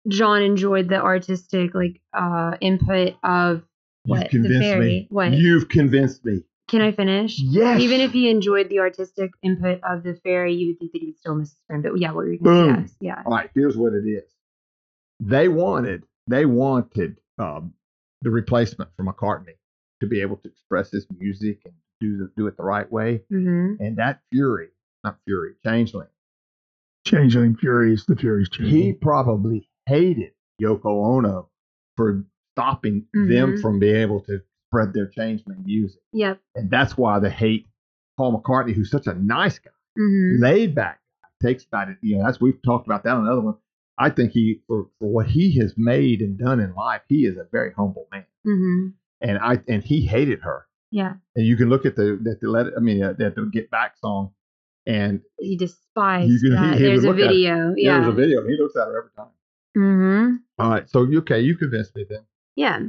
John 0.07 0.41
enjoyed 0.41 0.89
the 0.89 1.01
artistic 1.01 1.73
like 1.73 2.01
uh 2.13 2.57
input 2.61 3.15
of 3.23 3.63
You've 4.05 4.19
what 4.19 4.21
the 4.23 4.29
convinced 4.29 4.59
fairy. 4.69 4.85
me. 4.89 5.07
What 5.09 5.31
You've 5.31 5.69
convinced 5.69 6.25
me. 6.25 6.43
Can 6.67 6.81
I 6.81 6.91
finish? 6.91 7.39
Yes. 7.39 7.79
Even 7.81 8.01
if 8.01 8.11
he 8.11 8.29
enjoyed 8.29 8.69
the 8.69 8.79
artistic 8.79 9.31
input 9.41 9.79
of 9.83 10.03
the 10.03 10.15
fairy, 10.23 10.53
you 10.53 10.67
would 10.67 10.79
think 10.79 10.91
that 10.91 10.99
he 10.99 11.07
would 11.07 11.17
still 11.17 11.35
miss 11.35 11.49
his 11.49 11.59
friend. 11.67 11.83
But 11.83 11.97
yeah, 11.99 12.09
what 12.09 12.25
were 12.25 12.31
you 12.33 12.39
going 12.39 12.67
to 12.67 12.73
Boom. 12.73 12.81
Yes, 12.81 12.95
yeah. 12.99 13.23
All 13.25 13.31
right, 13.33 13.49
here's 13.55 13.77
what 13.77 13.93
it 13.93 14.05
is. 14.07 14.23
They 15.19 15.47
wanted, 15.47 16.03
they 16.27 16.45
wanted 16.45 17.17
um, 17.39 17.73
the 18.21 18.29
replacement 18.29 18.89
for 18.95 19.03
McCartney 19.03 19.55
to 20.01 20.07
be 20.07 20.21
able 20.21 20.37
to 20.37 20.47
express 20.47 20.91
his 20.91 21.07
music 21.17 21.61
and 21.65 21.73
do 21.99 22.17
the, 22.17 22.31
do 22.35 22.47
it 22.47 22.57
the 22.57 22.63
right 22.63 22.91
way. 22.91 23.23
Mm-hmm. 23.31 23.81
And 23.83 23.97
that 23.97 24.19
Fury, 24.31 24.69
not 25.03 25.17
Fury, 25.25 25.53
Changeling, 25.65 26.09
Changeling 27.05 27.55
Furies, 27.55 28.05
the 28.05 28.15
Fury's 28.15 28.49
Furies 28.53 28.73
he 28.73 28.93
probably 28.93 29.69
hated 29.85 30.33
Yoko 30.61 30.85
Ono 31.17 31.49
for 31.95 32.23
stopping 32.53 33.05
them 33.13 33.55
Mhm. 33.55 33.61
from 33.61 33.79
being 33.79 33.95
able 33.95 34.21
to 34.21 34.41
spread 34.69 34.93
their 34.93 35.07
change 35.07 35.41
Changeling 35.45 35.63
music. 35.65 36.01
Yep. 36.13 36.39
And 36.55 36.69
that's 36.69 36.97
why 36.97 37.19
they 37.19 37.29
hate 37.29 37.67
Paul 38.17 38.41
McCartney, 38.41 38.73
who's 38.73 38.91
such 38.91 39.07
a 39.07 39.13
nice 39.13 39.59
guy. 39.59 39.71
Mm-hmm. 39.99 40.43
laid 40.43 40.75
back 40.75 40.99
takes 41.41 41.65
about 41.65 41.89
it. 41.89 41.97
You 42.03 42.17
know, 42.17 42.25
that's 42.25 42.39
we've 42.39 42.61
talked 42.63 42.85
about 42.85 43.03
that 43.03 43.13
on 43.15 43.25
another 43.25 43.41
one. 43.41 43.55
I 43.97 44.11
think 44.11 44.31
he 44.31 44.61
for, 44.67 44.83
for 44.99 45.09
what 45.09 45.25
he 45.27 45.57
has 45.59 45.73
made 45.75 46.21
and 46.21 46.37
done 46.37 46.59
in 46.59 46.75
life, 46.75 47.01
he 47.07 47.25
is 47.25 47.35
a 47.37 47.47
very 47.51 47.71
humble 47.75 48.07
man. 48.11 48.25
Mm-hmm. 48.45 48.87
And 49.21 49.39
I 49.39 49.59
and 49.67 49.83
he 49.83 50.05
hated 50.05 50.41
her. 50.43 50.67
Yeah. 50.91 51.13
And 51.35 51.47
you 51.47 51.57
can 51.57 51.69
look 51.69 51.85
at 51.87 51.95
the 51.95 52.19
that 52.23 52.41
the 52.41 52.47
let 52.49 52.67
I 52.77 52.79
mean 52.79 53.01
uh, 53.03 53.15
at 53.19 53.33
the 53.35 53.49
Get 53.51 53.71
Back 53.71 53.97
song, 53.97 54.33
and 54.85 55.21
He 55.39 55.57
despised 55.57 56.29
You 56.31 56.39
can- 56.41 56.51
that. 56.61 56.73
he- 56.75 56.79
he 56.79 56.85
There's 56.85 57.03
a 57.03 57.07
look 57.07 57.17
at 57.17 57.23
it. 57.23 57.27
video. 57.29 57.73
Yeah. 57.75 57.93
there's 57.95 58.07
a 58.09 58.11
video. 58.11 58.45
He 58.47 58.55
looks 58.61 58.75
at 58.75 58.85
her 58.87 58.97
every 58.99 59.11
time. 59.17 59.33
mm-hmm. 59.75 60.35
All 60.59 60.69
right, 60.69 60.87
so 60.87 61.07
okay? 61.21 61.39
You 61.39 61.57
convinced 61.57 61.95
me 61.95 62.05
then. 62.07 62.21
Yeah. 62.55 62.79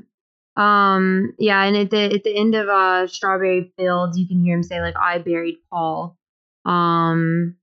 Um, 0.58 1.34
yeah, 1.38 1.62
and 1.64 1.76
at 1.76 1.90
the 1.90 2.14
at 2.14 2.24
the 2.24 2.36
end 2.36 2.54
of 2.56 2.68
uh 2.68 3.06
Strawberry 3.08 3.72
Fields, 3.78 4.18
you 4.18 4.28
can 4.28 4.42
hear 4.44 4.56
him 4.56 4.64
say 4.64 4.80
like 4.82 4.96
I 4.96 5.18
buried 5.18 5.58
Paul. 5.70 6.16
Um 6.66 7.56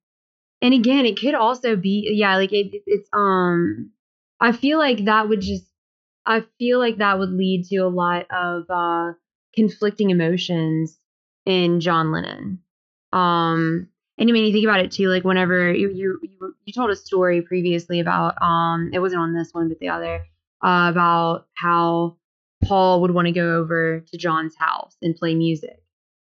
and 0.62 0.74
again, 0.74 1.06
it 1.06 1.20
could 1.20 1.36
also 1.36 1.76
be 1.76 2.10
yeah, 2.14 2.38
like 2.38 2.54
it, 2.54 2.84
it's 2.88 3.10
um 3.14 3.92
I 4.40 4.52
feel 4.54 4.80
like 4.80 5.06
that 5.06 5.30
would 5.30 5.42
just 5.42 5.66
I 6.26 6.44
feel 6.60 6.80
like 6.80 6.98
that 6.98 7.20
would 7.20 7.32
lead 7.32 7.66
to 7.66 7.78
a 7.78 7.90
lot 7.90 8.26
of 8.32 8.66
uh 8.70 9.14
conflicting 9.56 10.10
emotions 10.12 10.98
in 11.46 11.80
John 11.82 12.12
Lennon. 12.12 12.60
Um 13.14 13.88
and 14.18 14.30
I 14.30 14.34
mean, 14.34 14.46
you 14.46 14.54
think 14.54 14.66
about 14.66 14.80
it 14.82 14.92
too, 14.92 15.10
like 15.10 15.24
whenever 15.26 15.74
you 15.74 15.90
you 15.92 16.20
you, 16.24 16.56
you 16.66 16.74
told 16.74 16.92
a 16.92 16.96
story 16.96 17.42
previously 17.42 18.00
about 18.00 18.36
um 18.42 18.92
it 18.94 19.00
wasn't 19.00 19.22
on 19.22 19.34
this 19.34 19.50
one 19.54 19.70
but 19.70 19.80
the 19.80 19.90
other 19.90 20.26
uh, 20.64 20.88
about 20.90 21.46
how 21.56 22.16
Paul 22.68 23.02
would 23.02 23.12
want 23.12 23.28
to 23.28 23.32
go 23.32 23.58
over 23.58 24.00
to 24.02 24.18
John's 24.18 24.56
house 24.56 24.96
and 25.02 25.16
play 25.16 25.36
music. 25.36 25.82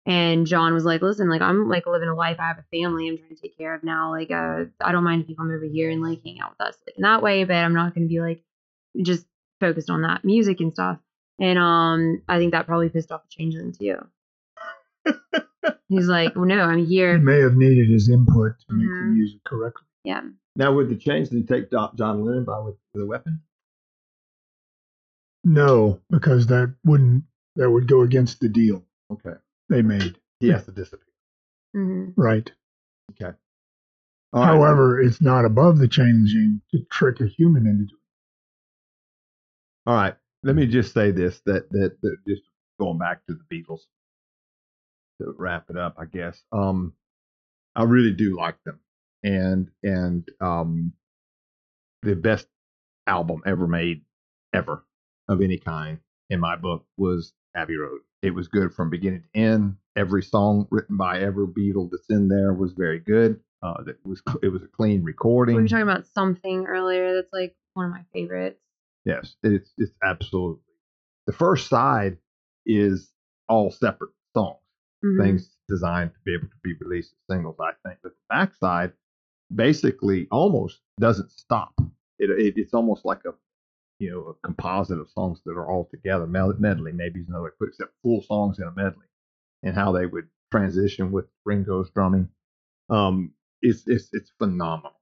And 0.05 0.45
John 0.47 0.73
was 0.73 0.85
like, 0.85 1.01
listen, 1.01 1.29
like 1.29 1.41
I'm 1.41 1.67
like 1.67 1.85
living 1.85 2.07
a 2.07 2.15
life. 2.15 2.37
I 2.39 2.47
have 2.47 2.59
a 2.59 2.65
family 2.77 3.09
I'm 3.09 3.17
trying 3.17 3.29
to 3.35 3.41
take 3.41 3.57
care 3.57 3.75
of 3.75 3.83
now. 3.83 4.09
Like, 4.11 4.31
uh, 4.31 4.65
I 4.81 4.91
don't 4.93 5.03
mind 5.03 5.21
if 5.21 5.29
you 5.29 5.35
come 5.35 5.51
over 5.51 5.65
here 5.65 5.89
and 5.89 6.01
like 6.01 6.21
hang 6.23 6.39
out 6.39 6.51
with 6.51 6.61
us 6.67 6.77
like 6.87 6.95
in 6.95 7.01
that 7.03 7.21
way, 7.21 7.43
but 7.43 7.55
I'm 7.55 7.73
not 7.73 7.93
going 7.93 8.07
to 8.07 8.13
be 8.13 8.21
like 8.21 8.41
just 9.01 9.25
focused 9.59 9.89
on 9.89 10.03
that 10.03 10.23
music 10.23 10.61
and 10.61 10.71
stuff. 10.73 10.99
And 11.39 11.59
um, 11.59 12.21
I 12.29 12.37
think 12.39 12.53
that 12.53 12.65
probably 12.67 12.89
pissed 12.89 13.11
off 13.11 13.23
the 13.23 13.29
changeling 13.29 13.73
too. 13.73 13.97
He's 15.89 16.07
like, 16.07 16.35
well, 16.35 16.45
no, 16.45 16.59
I'm 16.61 16.85
here. 16.85 17.13
He 17.13 17.17
here. 17.17 17.19
may 17.19 17.39
have 17.39 17.55
needed 17.55 17.89
his 17.89 18.09
input 18.09 18.53
to 18.59 18.73
make 18.73 18.87
the 18.87 18.93
Mhm. 18.93 19.13
music 19.13 19.43
correctly. 19.45 19.87
Yeah. 20.03 20.21
Now 20.55 20.73
would 20.73 20.89
the 20.89 20.95
Changeling 20.95 21.45
take 21.45 21.69
Do- 21.69 21.89
John 21.95 22.23
Lennon 22.25 22.43
by 22.45 22.59
with, 22.59 22.75
with 22.93 23.03
a 23.03 23.05
weapon? 23.05 23.41
No, 25.49 26.01
because 26.09 26.47
that 26.47 26.75
wouldn't 26.83 27.23
that 27.55 27.71
would 27.71 27.87
go 27.87 28.01
against 28.01 28.41
the 28.41 28.49
deal 28.49 28.85
Okay, 29.09 29.35
they 29.69 29.81
made. 29.81 30.17
he 30.41 30.49
has 30.49 30.65
to 30.65 30.71
disappear. 30.71 31.07
hmm 31.73 32.09
Right. 32.17 32.51
Okay. 33.11 33.31
All 34.33 34.41
right. 34.41 34.47
However, 34.47 34.99
it's 35.01 35.21
not 35.21 35.45
above 35.45 35.77
the 35.77 35.87
changing 35.87 36.61
to 36.71 36.79
trick 36.91 37.21
a 37.21 37.27
human 37.27 37.65
into 37.65 37.85
doing. 37.85 38.01
All 39.85 39.95
right. 39.95 40.15
Let 40.43 40.55
me 40.57 40.67
just 40.67 40.93
say 40.93 41.11
this 41.11 41.39
that 41.45 41.69
that, 41.71 41.95
that 42.01 42.17
just 42.27 42.41
going 42.77 42.97
back 42.97 43.25
to 43.27 43.33
the 43.33 43.43
Beatles 43.55 43.79
to 45.21 45.33
wrap 45.37 45.69
it 45.69 45.77
up, 45.77 45.95
I 45.97 46.05
guess. 46.05 46.43
Um 46.51 46.91
I 47.73 47.83
really 47.83 48.11
do 48.11 48.35
like 48.35 48.61
them. 48.65 48.81
And 49.23 49.69
and 49.81 50.27
um 50.41 50.91
the 52.03 52.15
best 52.17 52.47
album 53.07 53.41
ever 53.45 53.65
made 53.65 54.03
ever 54.53 54.83
of 55.27 55.41
any 55.41 55.57
kind 55.57 55.99
in 56.29 56.39
my 56.39 56.55
book 56.55 56.85
was 56.97 57.33
Abbey 57.55 57.75
Road. 57.77 57.99
It 58.21 58.33
was 58.33 58.47
good 58.47 58.73
from 58.73 58.89
beginning 58.89 59.23
to 59.33 59.39
end. 59.39 59.75
Every 59.95 60.23
song 60.23 60.67
written 60.69 60.97
by 60.97 61.19
every 61.19 61.47
Beatle 61.47 61.89
that's 61.89 62.09
in 62.09 62.27
there 62.27 62.53
was 62.53 62.73
very 62.73 62.99
good. 62.99 63.39
Uh, 63.63 63.83
that 63.83 63.95
was 64.05 64.21
it 64.43 64.49
was 64.49 64.61
a 64.63 64.67
clean 64.67 65.03
recording. 65.03 65.55
We 65.55 65.63
were 65.63 65.67
talking 65.67 65.83
about 65.83 66.05
something 66.05 66.65
earlier 66.67 67.15
that's 67.15 67.33
like 67.33 67.55
one 67.73 67.85
of 67.87 67.91
my 67.91 68.03
favorites. 68.13 68.59
Yes, 69.05 69.35
it's 69.43 69.73
it's 69.77 69.91
absolutely. 70.03 70.61
The 71.25 71.33
first 71.33 71.67
side 71.67 72.17
is 72.65 73.11
all 73.49 73.71
separate 73.71 74.11
songs, 74.35 74.59
Mhm. 75.03 75.17
things 75.23 75.57
designed 75.67 76.11
to 76.13 76.19
be 76.25 76.33
able 76.33 76.47
to 76.47 76.55
be 76.63 76.73
released 76.79 77.13
as 77.13 77.35
singles. 77.35 77.55
I 77.59 77.71
think, 77.85 77.99
but 78.03 78.11
the 78.13 78.21
back 78.29 78.53
side 78.55 78.93
basically 79.53 80.27
almost 80.31 80.81
doesn't 80.99 81.31
stop. 81.31 81.73
It, 82.19 82.29
it 82.29 82.53
it's 82.57 82.73
almost 82.73 83.05
like 83.05 83.21
a 83.25 83.33
you 83.99 84.11
know 84.11 84.19
a 84.27 84.33
composite 84.45 84.99
of 84.99 85.09
songs 85.09 85.41
that 85.45 85.57
are 85.57 85.69
all 85.69 85.85
together. 85.89 86.27
Medley 86.27 86.91
maybe 86.91 87.21
is 87.21 87.27
another 87.27 87.45
way 87.45 87.49
to 87.49 87.55
put 87.57 87.67
it, 87.69 87.71
except 87.71 87.93
full 88.03 88.21
songs 88.21 88.59
in 88.59 88.65
a 88.67 88.71
medley, 88.71 89.05
and 89.63 89.75
how 89.75 89.91
they 89.91 90.05
would 90.05 90.27
transition 90.51 91.11
with 91.11 91.25
Ringo's 91.45 91.89
drumming. 91.91 92.29
Um, 92.89 93.31
it's 93.61 93.83
it's 93.87 94.09
it's 94.13 94.31
phenomenal. 94.37 94.93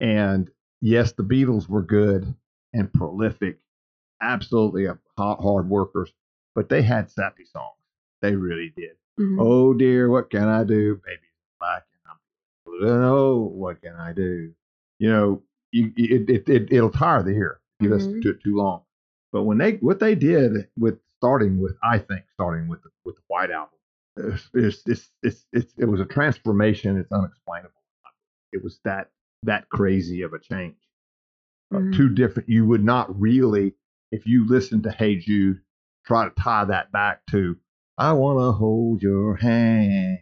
And 0.00 0.50
yes, 0.80 1.12
the 1.12 1.22
Beatles 1.22 1.68
were 1.68 1.82
good 1.82 2.34
and 2.72 2.92
prolific, 2.92 3.58
absolutely 4.20 4.86
a 4.86 4.98
hard, 5.18 5.40
hard 5.40 5.68
workers, 5.68 6.12
but 6.54 6.68
they 6.68 6.82
had 6.82 7.10
sappy 7.10 7.44
songs. 7.44 7.76
They 8.22 8.34
really 8.34 8.72
did. 8.76 8.96
Mhm. 9.18 9.36
Oh 9.40 9.74
dear, 9.74 10.08
what 10.08 10.30
can 10.30 10.44
I 10.48 10.64
do? 10.64 11.00
Baby's 11.04 11.28
black 11.58 11.84
and 11.92 12.12
I'm 12.12 12.18
blue. 12.64 13.04
Oh, 13.04 13.38
what 13.38 13.80
can 13.82 13.94
I 13.96 14.12
do? 14.12 14.52
You 14.98 15.10
know, 15.10 15.42
you, 15.72 15.92
it, 15.96 16.28
it, 16.30 16.48
it, 16.48 16.72
it'll 16.72 16.90
tire 16.90 17.22
the 17.22 17.30
ear 17.30 17.59
listen 17.88 18.14
Mhm. 18.14 18.22
to 18.22 18.30
it 18.30 18.42
too 18.42 18.54
long. 18.56 18.82
But 19.32 19.44
when 19.44 19.58
they, 19.58 19.74
what 19.76 20.00
they 20.00 20.14
did 20.14 20.68
with 20.78 20.98
starting 21.16 21.60
with, 21.60 21.76
I 21.82 21.98
think, 21.98 22.24
starting 22.34 22.68
with 22.68 22.82
the, 22.82 22.90
with 23.04 23.16
the 23.16 23.22
White 23.28 23.50
Album, 23.50 23.78
it's, 24.54 24.82
it's, 24.86 25.10
it's, 25.22 25.46
it's, 25.52 25.72
it 25.78 25.84
was 25.86 26.00
a 26.00 26.04
transformation. 26.04 26.96
It's 26.98 27.12
unexplainable. 27.12 27.74
It 28.52 28.62
was 28.62 28.80
that, 28.84 29.10
that 29.44 29.68
crazy 29.68 30.22
of 30.22 30.32
a 30.32 30.38
change. 30.38 30.76
Uh, 31.72 31.78
Mhm. 31.78 31.96
two 31.96 32.08
different, 32.08 32.48
you 32.48 32.66
would 32.66 32.82
not 32.84 33.18
really, 33.20 33.74
if 34.10 34.26
you 34.26 34.44
listen 34.46 34.82
to 34.82 34.90
Hey 34.90 35.16
Jude, 35.16 35.60
try 36.04 36.24
to 36.28 36.34
tie 36.34 36.64
that 36.64 36.90
back 36.90 37.24
to 37.30 37.56
I 37.96 38.12
want 38.14 38.38
to 38.38 38.50
hold 38.52 39.02
your 39.02 39.36
hand. 39.36 40.18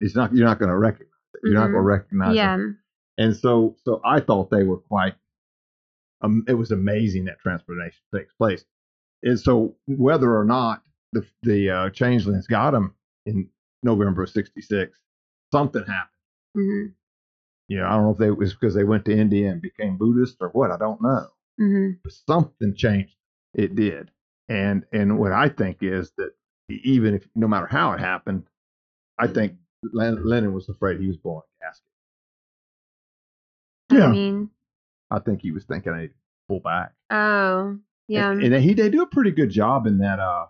It's 0.00 0.16
not 0.16 0.34
you're 0.34 0.46
not 0.46 0.58
going 0.58 0.70
to 0.70 0.76
recognize 0.76 1.12
it. 1.34 1.40
You're 1.44 1.54
not 1.54 1.68
Mhm. 1.68 1.72
going 1.72 1.82
to 1.82 1.86
recognize 1.86 2.34
yeah. 2.36 2.56
it. 2.58 2.74
And 3.18 3.36
so 3.36 3.76
so 3.84 4.00
I 4.04 4.20
thought 4.20 4.50
they 4.50 4.64
were 4.64 4.78
quite. 4.78 5.14
Um, 6.22 6.44
it 6.48 6.54
was 6.54 6.72
amazing 6.72 7.24
that 7.26 7.40
transformation 7.40 8.00
takes 8.14 8.34
place. 8.34 8.64
And 9.22 9.38
so 9.38 9.76
whether 9.86 10.36
or 10.36 10.44
not 10.44 10.82
the 11.12 11.26
the 11.42 11.70
uh, 11.70 11.90
changelings 11.90 12.46
got 12.46 12.74
him 12.74 12.94
in 13.26 13.48
November 13.82 14.22
of 14.24 14.30
'66, 14.30 14.98
something 15.52 15.82
happened. 15.84 16.10
hmm 16.54 16.86
You 17.68 17.78
know, 17.78 17.86
I 17.86 17.90
don't 17.92 18.04
know 18.04 18.12
if 18.12 18.18
they, 18.18 18.28
it 18.28 18.36
was 18.38 18.54
because 18.54 18.74
they 18.74 18.84
went 18.84 19.04
to 19.06 19.16
India 19.16 19.50
and 19.50 19.62
became 19.62 19.96
Buddhist 19.98 20.36
or 20.40 20.48
what. 20.50 20.70
I 20.70 20.76
don't 20.78 21.02
know 21.02 21.26
hmm 21.58 21.90
but 22.02 22.12
something 22.12 22.74
changed. 22.74 23.14
It 23.54 23.74
did, 23.74 24.10
and 24.48 24.84
and 24.92 25.18
what 25.18 25.32
I 25.32 25.48
think 25.48 25.78
is 25.82 26.12
that 26.18 26.30
even 26.70 27.14
if 27.14 27.28
no 27.34 27.48
matter 27.48 27.66
how 27.66 27.92
it 27.92 28.00
happened, 28.00 28.44
I 29.18 29.26
think 29.28 29.54
Len- 29.92 30.24
Lennon 30.24 30.52
was 30.54 30.68
afraid 30.68 31.00
he 31.00 31.08
was 31.08 31.16
blowing 31.18 31.42
a 31.60 31.64
gasket. 31.64 31.84
I 33.90 33.94
Yeah. 33.94 34.12
mean, 34.12 34.50
I 35.10 35.18
think 35.20 35.40
he 35.42 35.50
was 35.52 35.64
thinking 35.64 35.92
a 35.92 35.96
need 35.96 36.08
to 36.08 36.14
pull 36.48 36.60
back. 36.60 36.92
oh, 37.10 37.78
yeah. 38.08 38.30
and, 38.30 38.42
and 38.42 38.62
he 38.64 38.74
they 38.74 38.88
do 38.90 39.02
a 39.02 39.06
pretty 39.06 39.30
good 39.30 39.50
job 39.50 39.86
in 39.86 39.98
that. 39.98 40.18
Uh, 40.20 40.46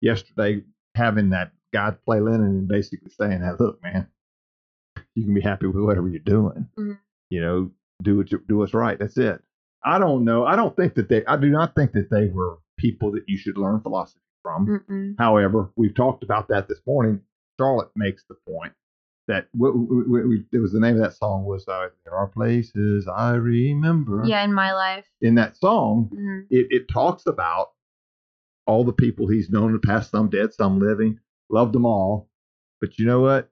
yesterday 0.00 0.62
having 0.94 1.30
that 1.30 1.52
guy 1.72 1.90
play 2.04 2.20
Lennon 2.20 2.42
and 2.46 2.68
basically 2.68 3.10
saying 3.10 3.40
that, 3.40 3.60
look, 3.60 3.82
man, 3.82 4.08
you 5.14 5.24
can 5.24 5.34
be 5.34 5.40
happy 5.40 5.66
with 5.66 5.82
whatever 5.82 6.08
you're 6.08 6.20
doing. 6.20 6.68
Mhm. 6.78 6.98
You 7.30 7.40
know, 7.40 7.70
do 8.02 8.16
what 8.16 8.30
you, 8.30 8.42
do 8.48 8.58
what's 8.58 8.74
right. 8.74 8.98
That's 8.98 9.16
it. 9.18 9.42
I 9.84 9.98
don't 9.98 10.24
know. 10.24 10.44
I 10.44 10.56
don't 10.56 10.76
think 10.76 10.94
that 10.94 11.08
they. 11.08 11.24
I 11.26 11.36
do 11.36 11.48
not 11.48 11.74
think 11.74 11.92
that 11.92 12.10
they 12.10 12.26
were 12.28 12.58
people 12.78 13.12
that 13.12 13.24
you 13.26 13.38
should 13.38 13.56
learn 13.56 13.80
philosophy 13.80 14.20
from. 14.42 14.66
Mm-mm. 14.66 15.14
However, 15.18 15.70
we've 15.76 15.94
talked 15.94 16.22
about 16.22 16.48
that 16.48 16.68
this 16.68 16.80
morning. 16.86 17.20
Charlotte 17.58 17.90
makes 17.96 18.24
the 18.28 18.36
point 18.48 18.72
that 19.28 19.46
what, 19.52 19.76
what, 19.76 20.08
what, 20.08 20.22
it 20.52 20.58
was 20.58 20.72
the 20.72 20.80
name 20.80 20.96
of 20.96 21.02
that 21.02 21.14
song 21.14 21.44
was 21.44 21.66
uh, 21.68 21.88
"There 22.04 22.14
Are 22.14 22.28
Places 22.28 23.08
I 23.08 23.34
Remember." 23.34 24.22
Yeah, 24.24 24.44
in 24.44 24.52
my 24.52 24.72
life. 24.72 25.06
In 25.20 25.34
that 25.36 25.56
song, 25.56 26.10
hmm 26.12 26.40
it, 26.48 26.66
it 26.70 26.88
talks 26.88 27.26
about 27.26 27.70
all 28.66 28.84
the 28.84 28.92
people 28.92 29.26
he's 29.26 29.50
known 29.50 29.66
in 29.68 29.72
the 29.72 29.78
past, 29.80 30.10
some 30.10 30.28
dead, 30.28 30.52
some 30.52 30.78
living, 30.78 31.18
loved 31.50 31.72
them 31.72 31.84
all. 31.84 32.28
But 32.80 32.98
you 32.98 33.06
know 33.06 33.20
what? 33.20 33.50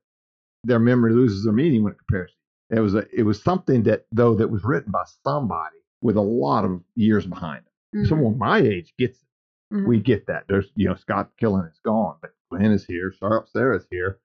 Their 0.64 0.78
memory 0.78 1.12
loses 1.12 1.44
their 1.44 1.52
meaning 1.52 1.82
when 1.82 1.92
it 1.92 1.98
compares. 1.98 2.32
It 2.70 2.80
was 2.80 2.94
a, 2.94 3.04
it 3.12 3.24
was 3.24 3.42
something 3.42 3.82
that 3.84 4.04
though 4.12 4.34
that 4.36 4.50
was 4.50 4.64
written 4.64 4.92
by 4.92 5.02
somebody 5.24 5.76
with 6.02 6.16
a 6.16 6.20
lot 6.20 6.64
of 6.64 6.80
years 6.94 7.26
behind 7.26 7.62
it. 7.66 7.98
Mhm. 7.98 8.08
Someone 8.08 8.38
my 8.38 8.58
age 8.58 8.94
gets 8.98 9.18
it. 9.22 9.74
Mhm. 9.74 9.86
We 9.86 10.00
get 10.00 10.26
that. 10.26 10.44
There's 10.48 10.70
you 10.76 10.88
know 10.88 10.94
Scott 10.94 11.30
Killen 11.40 11.68
is 11.68 11.80
gone, 11.84 12.16
but 12.20 12.30
Glenn 12.50 12.70
is 12.70 12.84
here, 12.84 13.12
Sarah 13.18 13.42
Sarah's 13.46 13.86
here, 13.90 14.18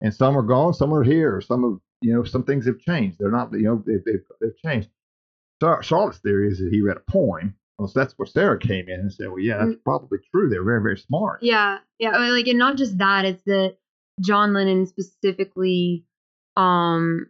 and 0.00 0.14
some 0.14 0.36
are 0.36 0.42
gone, 0.42 0.74
some 0.74 0.92
are 0.94 1.02
here. 1.02 1.40
Some 1.40 1.64
of 1.64 1.80
you 2.00 2.14
know 2.14 2.24
some 2.24 2.44
things 2.44 2.66
have 2.66 2.78
changed. 2.78 3.18
They're 3.18 3.30
not 3.30 3.52
you 3.52 3.62
know 3.62 3.82
they've 3.86 4.04
they've, 4.04 4.24
they've 4.40 4.58
changed. 4.64 4.88
Char- 5.62 5.82
Charlotte's 5.82 6.18
theory 6.18 6.48
is 6.48 6.58
that 6.58 6.70
he 6.72 6.80
read 6.80 6.96
a 6.96 7.10
poem. 7.10 7.54
Well, 7.78 7.88
so 7.88 8.00
that's 8.00 8.14
where 8.18 8.26
Sarah 8.26 8.58
came 8.58 8.88
in 8.88 9.00
and 9.00 9.12
said, 9.12 9.28
"Well, 9.28 9.38
yeah, 9.40 9.58
that's 9.58 9.78
probably 9.84 10.18
true. 10.30 10.48
They're 10.50 10.64
very, 10.64 10.82
very 10.82 10.98
smart." 10.98 11.42
Yeah, 11.42 11.78
yeah. 11.98 12.10
I 12.10 12.20
mean, 12.20 12.32
Like, 12.32 12.46
and 12.46 12.58
not 12.58 12.76
just 12.76 12.98
that. 12.98 13.24
It's 13.24 13.42
that 13.44 13.76
John 14.20 14.52
Lennon 14.52 14.86
specifically, 14.86 16.04
um, 16.56 17.26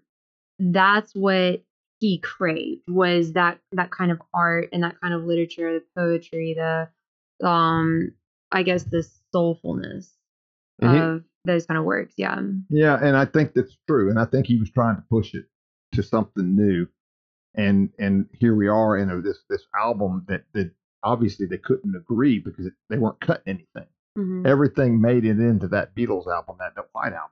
that's 0.59 1.15
what 1.15 1.63
he 2.01 2.19
craved 2.19 2.89
was 2.89 3.35
that 3.35 3.61
that 3.73 3.91
kind 3.91 4.11
of 4.11 4.21
art 4.35 4.71
and 4.73 4.83
that 4.83 5.01
kind 5.01 5.15
of 5.15 5.23
literature, 5.23 5.75
the 5.75 5.85
poetry, 5.97 6.57
the, 6.57 6.89
um, 7.47 8.13
I 8.51 8.63
guess 8.63 8.83
the 8.85 9.07
soulfulness 9.35 10.09
And 10.81 10.97
of 10.99 11.25
those 11.45 11.67
kind 11.67 11.79
of 11.79 11.85
works. 11.85 12.15
Yeah. 12.17 12.41
Yeah, 12.69 12.99
and 13.03 13.17
I 13.17 13.25
think 13.25 13.55
that's 13.55 13.77
true. 13.89 14.11
And 14.11 14.19
I 14.19 14.25
think 14.25 14.47
he 14.47 14.59
was 14.59 14.71
trying 14.71 14.97
to 14.97 15.03
push 15.11 15.35
it 15.35 15.47
to 15.93 16.03
something 16.03 16.55
new. 16.57 16.87
And 17.55 17.91
and 17.99 18.27
here 18.33 18.55
we 18.55 18.69
are 18.69 18.97
in 18.97 19.11
a, 19.11 19.21
this 19.21 19.39
this 19.49 19.67
album 19.79 20.25
that 20.29 20.45
that 20.55 20.71
obviously 21.03 21.47
they 21.47 21.59
couldn't 21.59 21.97
agree 21.97 22.39
because 22.39 22.69
they 22.89 22.97
weren't 22.99 23.21
cutting 23.21 23.43
anything. 23.75 23.89
Mhm. 24.17 24.47
Everything 24.47 25.01
made 25.01 25.25
it 25.25 25.41
into 25.41 25.67
that 25.69 25.95
Beatles 25.95 26.27
album, 26.29 26.57
that 26.61 26.75
the 26.77 26.85
White 26.93 27.13
album. 27.13 27.31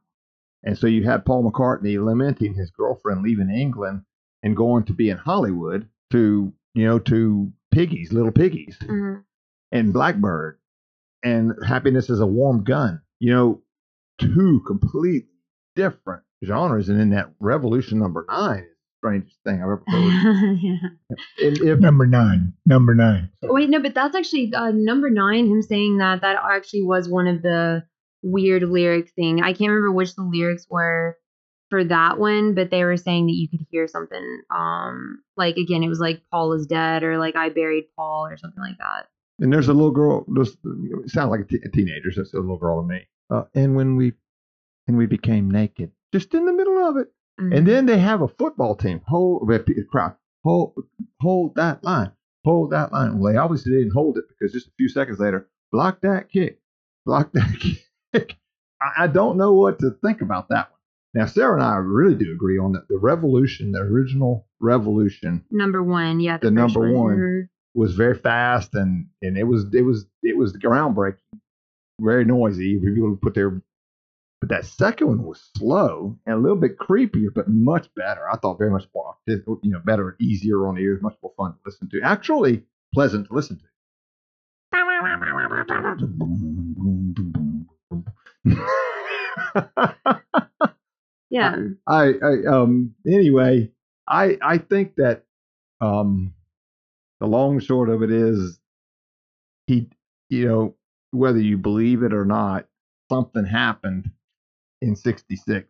And 0.65 0.77
so 0.77 0.87
you 0.89 1.05
had 1.05 1.25
Paul 1.25 1.49
McCartney 1.49 2.03
lamenting 2.05 2.55
his 2.55 2.71
girlfriend 2.71 3.23
leaving 3.23 3.51
England 3.51 4.03
and 4.43 4.57
going 4.57 4.85
to 4.85 4.93
be 4.93 5.09
in 5.11 5.19
Hollywood 5.19 5.89
to 6.11 6.53
you 6.75 6.85
know 6.85 6.99
to 7.01 7.53
Piggies, 7.71 8.13
Little 8.13 8.33
Piggies, 8.33 8.77
Mhm. 8.81 9.23
and 9.71 9.93
Blackbird, 9.93 10.59
and 11.23 11.53
Happiness 11.65 12.11
is 12.11 12.19
a 12.21 12.27
Warm 12.27 12.65
Gun. 12.65 13.03
You 13.21 13.33
know, 13.33 13.63
two 14.19 14.63
completely 14.67 15.27
different 15.77 16.23
genres, 16.45 16.89
and 16.89 17.01
in 17.01 17.11
that 17.11 17.33
Revolution 17.41 17.99
Number 17.99 18.25
Nine 18.29 18.59
is 18.59 18.65
the 18.65 18.99
strangest 18.99 19.37
thing 19.45 19.57
I've 19.57 19.63
ever 19.63 19.83
heard. 19.89 20.59
yeah. 20.61 20.77
and 21.47 21.59
if 21.59 21.79
Number 21.81 22.07
nine. 22.07 22.53
Number 22.67 22.95
nine. 22.95 23.31
Wait, 23.43 23.71
no, 23.71 23.81
but 23.81 23.95
that's 23.95 24.17
actually 24.17 24.53
uh, 24.55 24.71
number 24.73 25.11
nine. 25.11 25.47
Him 25.47 25.63
saying 25.63 25.99
that 25.99 26.21
that 26.23 26.37
actually 26.51 26.83
was 26.83 27.09
one 27.09 27.27
of 27.27 27.43
the 27.43 27.85
weird 28.23 28.63
lyric 28.65 29.11
thing. 29.11 29.41
I 29.43 29.53
can't 29.53 29.71
remember 29.71 29.93
which 29.93 30.15
the 30.17 30.23
lyrics 30.23 30.67
were 30.69 31.17
for 31.71 31.85
that 31.85 32.19
one, 32.19 32.55
but 32.55 32.71
they 32.71 32.83
were 32.83 32.97
saying 32.97 33.27
that 33.27 33.35
you 33.35 33.49
could 33.49 33.67
hear 33.71 33.87
something. 33.87 34.41
Um, 34.55 35.23
like 35.37 35.57
again, 35.57 35.83
it 35.83 35.89
was 35.89 36.01
like 36.01 36.23
Paul 36.31 36.53
is 36.55 36.67
dead, 36.67 37.03
or 37.05 37.19
like 37.19 37.37
I 37.37 37.51
buried 37.51 37.85
Paul, 37.97 38.27
or 38.27 38.37
something 38.37 38.63
like 38.63 38.79
that. 38.79 39.07
and 39.41 39.53
there's 39.53 39.69
a 39.69 39.75
little 39.75 39.91
girl, 39.93 40.25
just 40.37 40.57
it 40.65 41.11
sounds 41.11 41.31
like 41.31 41.41
a, 41.41 41.45
t- 41.45 41.61
a 41.65 41.69
teenager, 41.69 42.11
so 42.11 42.23
it's 42.23 42.35
a 42.35 42.39
little 42.41 42.57
girl 42.59 42.81
to 42.83 42.89
me. 42.89 43.01
Uh, 43.31 43.45
and 43.55 43.77
when 43.77 43.97
we 43.97 44.13
and 44.87 44.97
we 44.97 45.07
became 45.07 45.51
naked, 45.51 45.93
just 46.13 46.33
in 46.35 46.47
the 46.47 46.53
middle 46.53 46.79
of 46.79 46.97
it. 46.97 47.13
Mhm. 47.41 47.57
And 47.57 47.67
then 47.67 47.87
they 47.87 47.99
have 47.99 48.23
a 48.23 48.29
football 48.29 48.75
team. 48.75 49.01
Hold 49.07 49.49
crowd. 49.91 50.17
Hold 50.45 50.75
hold 51.21 51.55
that 51.57 51.85
line. 51.85 52.13
Hold 52.45 52.71
that 52.71 52.93
line. 52.93 53.19
Well, 53.19 53.33
they 53.33 53.39
obviously 53.39 53.73
didn't 53.73 53.93
hold 53.93 54.17
it 54.19 54.25
because 54.29 54.53
just 54.53 54.69
a 54.69 54.73
few 54.79 54.89
seconds 54.89 55.19
later, 55.19 55.49
block 55.71 56.01
that 56.01 56.31
kick. 56.31 56.61
Block 57.05 57.33
that 57.35 57.59
kick. 57.61 58.37
I, 58.81 59.05
I 59.05 59.07
don't 59.07 59.37
know 59.37 59.53
what 59.53 59.79
to 59.81 59.91
think 60.03 60.21
about 60.23 60.49
that 60.49 60.71
one. 60.71 60.79
Now, 61.15 61.27
Sarah 61.27 61.55
and 61.55 61.63
I 61.63 61.77
really 61.77 62.15
do 62.15 62.33
agree 62.33 62.59
on 62.59 62.73
that. 62.73 62.87
The 62.89 62.99
revolution, 62.99 63.73
the 63.73 63.81
original 63.81 64.47
revolution, 64.61 65.45
number 65.51 65.83
one, 65.83 66.21
yeah, 66.21 66.39
The 66.39 66.47
first 66.49 66.55
number 66.55 66.93
one. 66.93 67.49
Was 67.75 67.95
very 67.95 68.17
fast 68.17 68.75
and 68.75 69.07
and 69.23 69.37
it 69.39 69.45
was 69.45 69.67
it 69.73 69.83
was 69.83 70.07
it 70.23 70.37
was 70.37 70.57
groundbreaking, 70.57 71.19
very 72.01 72.25
noisy. 72.25 72.79
People 72.79 73.19
put 73.21 73.35
their 73.35 73.63
but 74.41 74.51
that 74.51 74.65
second 74.67 75.09
one 75.09 75.25
was 75.25 75.51
slow 75.57 76.17
and 76.25 76.37
a 76.37 76.39
little 76.39 76.57
bit 76.57 76.79
creepier, 76.79 77.35
but 77.35 77.49
much 77.49 77.93
better. 77.97 78.31
I 78.31 78.37
thought 78.37 78.57
very 78.59 78.71
much 78.71 78.87
more, 78.95 79.17
you 79.27 79.43
know, 79.65 79.81
better, 79.85 80.17
easier 80.21 80.69
on 80.69 80.77
the 80.77 80.83
ears, 80.83 81.03
much 81.03 81.17
more 81.23 81.33
fun 81.37 81.53
to 81.53 81.59
listen 81.67 81.89
to. 81.91 82.01
Actually, 82.03 82.63
pleasant 82.95 83.27
to 83.27 83.35
listen 83.35 83.59
to. 83.59 83.65
Yeah, 91.31 91.57
I, 91.87 92.15
I 92.23 92.47
um 92.51 92.95
anyway, 93.07 93.71
I 94.09 94.39
I 94.41 94.59
think 94.59 94.97
that 94.97 95.25
um 95.81 96.33
the 97.21 97.27
long 97.27 97.61
short 97.61 97.91
of 97.91 98.03
it 98.03 98.11
is 98.11 98.59
he 99.67 99.91
you 100.31 100.49
know 100.49 100.75
whether 101.11 101.41
you 101.41 101.57
believe 101.57 102.03
it 102.03 102.13
or 102.13 102.25
not 102.25 102.67
something 103.11 103.45
happened 103.45 104.11
in 104.83 104.95
66 104.95 105.67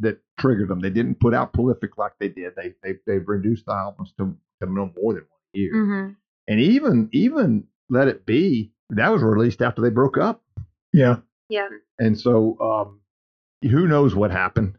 that 0.00 0.18
triggered 0.38 0.68
them 0.68 0.80
they 0.80 0.90
didn't 0.90 1.18
put 1.20 1.32
out 1.34 1.52
prolific 1.52 1.96
like 1.96 2.12
they 2.20 2.28
did 2.28 2.52
they 2.56 2.74
they 2.82 2.94
they 3.06 3.18
reduced 3.18 3.64
the 3.66 3.72
albums 3.72 4.12
to, 4.18 4.36
to 4.60 4.70
no 4.70 4.90
more 5.00 5.14
than 5.14 5.22
one 5.22 5.40
year 5.54 5.70
hmm 5.72 6.12
and 6.48 6.60
even 6.60 7.08
even 7.12 7.64
let 7.88 8.06
it 8.08 8.24
be 8.26 8.70
that 8.90 9.10
was 9.10 9.22
released 9.22 9.62
after 9.62 9.82
they 9.82 9.90
broke 9.90 10.16
up 10.18 10.42
Yeah. 10.92 11.16
yeah. 11.48 11.68
and 11.98 12.18
so, 12.18 12.56
um, 12.60 13.00
who 13.62 13.88
knows 13.88 14.14
what 14.14 14.30
happened? 14.30 14.76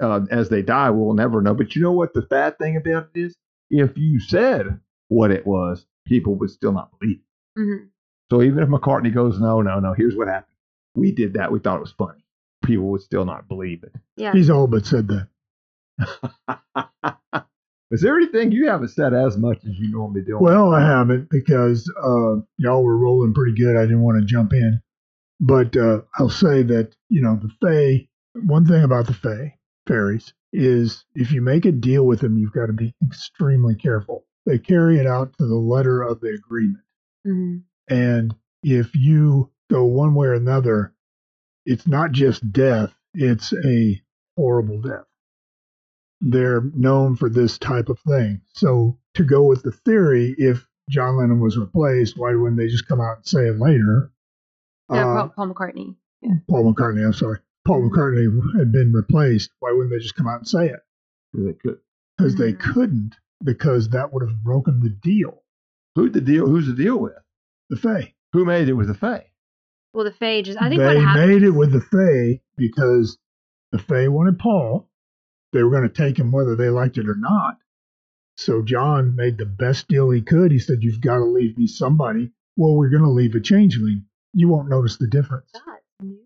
Uh, 0.00 0.22
as 0.30 0.48
they 0.48 0.62
die, 0.62 0.90
we'll 0.90 1.14
never 1.14 1.40
know. 1.42 1.54
But 1.54 1.76
you 1.76 1.82
know 1.82 1.92
what 1.92 2.14
the 2.14 2.22
bad 2.22 2.58
thing 2.58 2.76
about 2.76 3.10
it 3.14 3.20
is? 3.20 3.36
If 3.70 3.96
you 3.96 4.18
said 4.18 4.80
what 5.08 5.30
it 5.30 5.46
was, 5.46 5.86
people 6.06 6.34
would 6.36 6.50
still 6.50 6.72
not 6.72 6.90
believe. 6.98 7.18
it. 7.18 7.62
So 8.30 8.42
even 8.42 8.62
if 8.62 8.68
McCartney 8.68 9.12
goes, 9.12 9.40
no, 9.40 9.62
no, 9.62 9.80
no, 9.80 9.94
here's 9.94 10.16
what 10.16 10.28
happened. 10.28 10.54
We 10.94 11.12
did 11.12 11.34
that. 11.34 11.50
We 11.50 11.60
thought 11.60 11.76
it 11.76 11.82
was 11.82 11.94
funny. 11.96 12.24
People 12.64 12.86
would 12.90 13.02
still 13.02 13.24
not 13.24 13.48
believe 13.48 13.82
it. 13.84 13.92
Yeah. 14.16 14.32
He's 14.32 14.50
all 14.50 14.66
but 14.66 14.84
said 14.84 15.08
that. 15.08 15.28
Is 17.90 18.02
there 18.02 18.16
anything 18.16 18.52
you 18.52 18.68
haven't 18.68 18.88
said 18.88 19.14
as 19.14 19.38
much 19.38 19.58
as 19.64 19.78
you 19.78 19.90
normally 19.90 20.20
do? 20.20 20.38
Well, 20.38 20.74
I 20.74 20.80
haven't 20.80 21.30
because 21.30 21.90
uh, 22.02 22.36
y'all 22.58 22.84
were 22.84 22.98
rolling 22.98 23.32
pretty 23.32 23.54
good. 23.54 23.76
I 23.76 23.82
didn't 23.82 24.02
want 24.02 24.20
to 24.20 24.26
jump 24.26 24.52
in. 24.52 24.80
But 25.40 25.76
uh, 25.76 26.02
I'll 26.18 26.28
say 26.28 26.62
that, 26.64 26.94
you 27.08 27.22
know, 27.22 27.40
the 27.40 27.48
Fae, 27.62 28.08
one 28.44 28.66
thing 28.66 28.82
about 28.82 29.06
the 29.06 29.14
Fae, 29.14 29.56
fairies, 29.86 30.34
is 30.52 31.04
if 31.14 31.32
you 31.32 31.40
make 31.40 31.64
a 31.64 31.72
deal 31.72 32.04
with 32.06 32.20
them, 32.20 32.36
you've 32.36 32.52
got 32.52 32.66
to 32.66 32.72
be 32.72 32.94
extremely 33.06 33.74
careful. 33.74 34.26
They 34.44 34.58
carry 34.58 34.98
it 34.98 35.06
out 35.06 35.32
to 35.38 35.46
the 35.46 35.54
letter 35.54 36.02
of 36.02 36.20
the 36.20 36.30
agreement. 36.30 36.84
hmm 37.24 37.58
And 37.90 38.34
if 38.62 38.94
you 38.94 39.50
go 39.70 39.84
one 39.84 40.14
way 40.14 40.28
or 40.28 40.34
another, 40.34 40.92
it's 41.66 41.86
not 41.86 42.12
just 42.12 42.50
death, 42.52 42.94
it's 43.14 43.52
a 43.64 44.00
horrible 44.36 44.80
death. 44.80 45.04
They're 46.20 46.62
known 46.74 47.16
for 47.16 47.28
this 47.28 47.58
type 47.58 47.88
of 47.88 47.98
thing. 48.00 48.40
So, 48.54 48.98
to 49.14 49.24
go 49.24 49.44
with 49.44 49.62
the 49.62 49.70
theory, 49.72 50.34
if 50.38 50.66
John 50.90 51.16
Lennon 51.18 51.40
was 51.40 51.56
replaced, 51.56 52.16
why 52.18 52.34
wouldn't 52.34 52.58
they 52.58 52.68
just 52.68 52.88
come 52.88 53.00
out 53.00 53.18
and 53.18 53.26
say 53.26 53.46
it 53.48 53.58
later? 53.58 54.10
Yeah, 54.90 55.06
Uh, 55.06 55.14
Paul, 55.14 55.28
Paul 55.36 55.54
McCartney. 55.54 55.96
Paul 56.48 56.72
McCartney, 56.74 57.04
I'm 57.04 57.12
sorry. 57.12 57.38
Paul 57.66 57.88
McCartney 57.88 58.24
had 58.58 58.72
been 58.72 58.92
replaced. 58.92 59.50
Why 59.60 59.72
wouldn't 59.72 59.90
they 59.90 59.98
just 59.98 60.16
come 60.16 60.26
out 60.26 60.38
and 60.38 60.48
say 60.48 60.68
it? 60.70 60.80
Because 61.32 61.44
They 61.46 61.52
could. 61.54 61.78
Because 62.16 62.34
they 62.36 62.52
Mhm. 62.54 62.58
couldn't, 62.60 63.14
because 63.44 63.90
that 63.90 64.12
would 64.12 64.26
have 64.28 64.42
broken 64.42 64.80
the 64.80 64.88
deal. 64.90 65.42
Who 65.94 66.08
the 66.10 66.20
deal? 66.20 66.48
Who's 66.48 66.66
the 66.66 66.74
deal 66.74 66.98
with? 66.98 67.12
The 67.70 67.76
Fae. 67.76 68.14
Who 68.32 68.44
made 68.44 68.68
it 68.68 68.74
with 68.74 68.88
the 68.88 68.94
Fae? 68.94 69.26
Well, 69.94 70.04
the 70.04 70.12
Fae 70.12 70.42
just. 70.42 70.60
I 70.60 70.68
think 70.68 70.80
they 70.80 70.86
what 70.86 70.96
happened. 71.04 71.28
made 71.30 71.42
it 71.42 71.50
with 71.50 71.72
the 71.72 71.80
Fae 71.80 72.40
because 72.56 73.18
the 73.72 73.78
Fae 73.78 74.08
wanted 74.08 74.38
Paul. 74.38 74.88
They 75.52 75.62
were 75.62 75.70
going 75.70 75.88
to 75.88 75.88
take 75.88 76.18
him 76.18 76.30
whether 76.30 76.56
they 76.56 76.68
liked 76.68 76.98
it 76.98 77.08
or 77.08 77.16
not. 77.16 77.56
So 78.36 78.62
John 78.62 79.16
made 79.16 79.38
the 79.38 79.46
best 79.46 79.88
deal 79.88 80.10
he 80.10 80.20
could. 80.22 80.52
He 80.52 80.58
said, 80.58 80.78
You've 80.82 81.00
got 81.00 81.16
to 81.16 81.24
leave 81.24 81.56
me 81.58 81.66
somebody. 81.66 82.30
Well, 82.56 82.76
we're 82.76 82.90
going 82.90 83.02
to 83.02 83.10
leave 83.10 83.34
a 83.34 83.40
changeling. 83.40 84.04
You 84.34 84.48
won't 84.48 84.68
notice 84.68 84.96
the 84.98 85.08
difference. 85.08 85.50
That's 85.52 85.64
new 86.02 86.18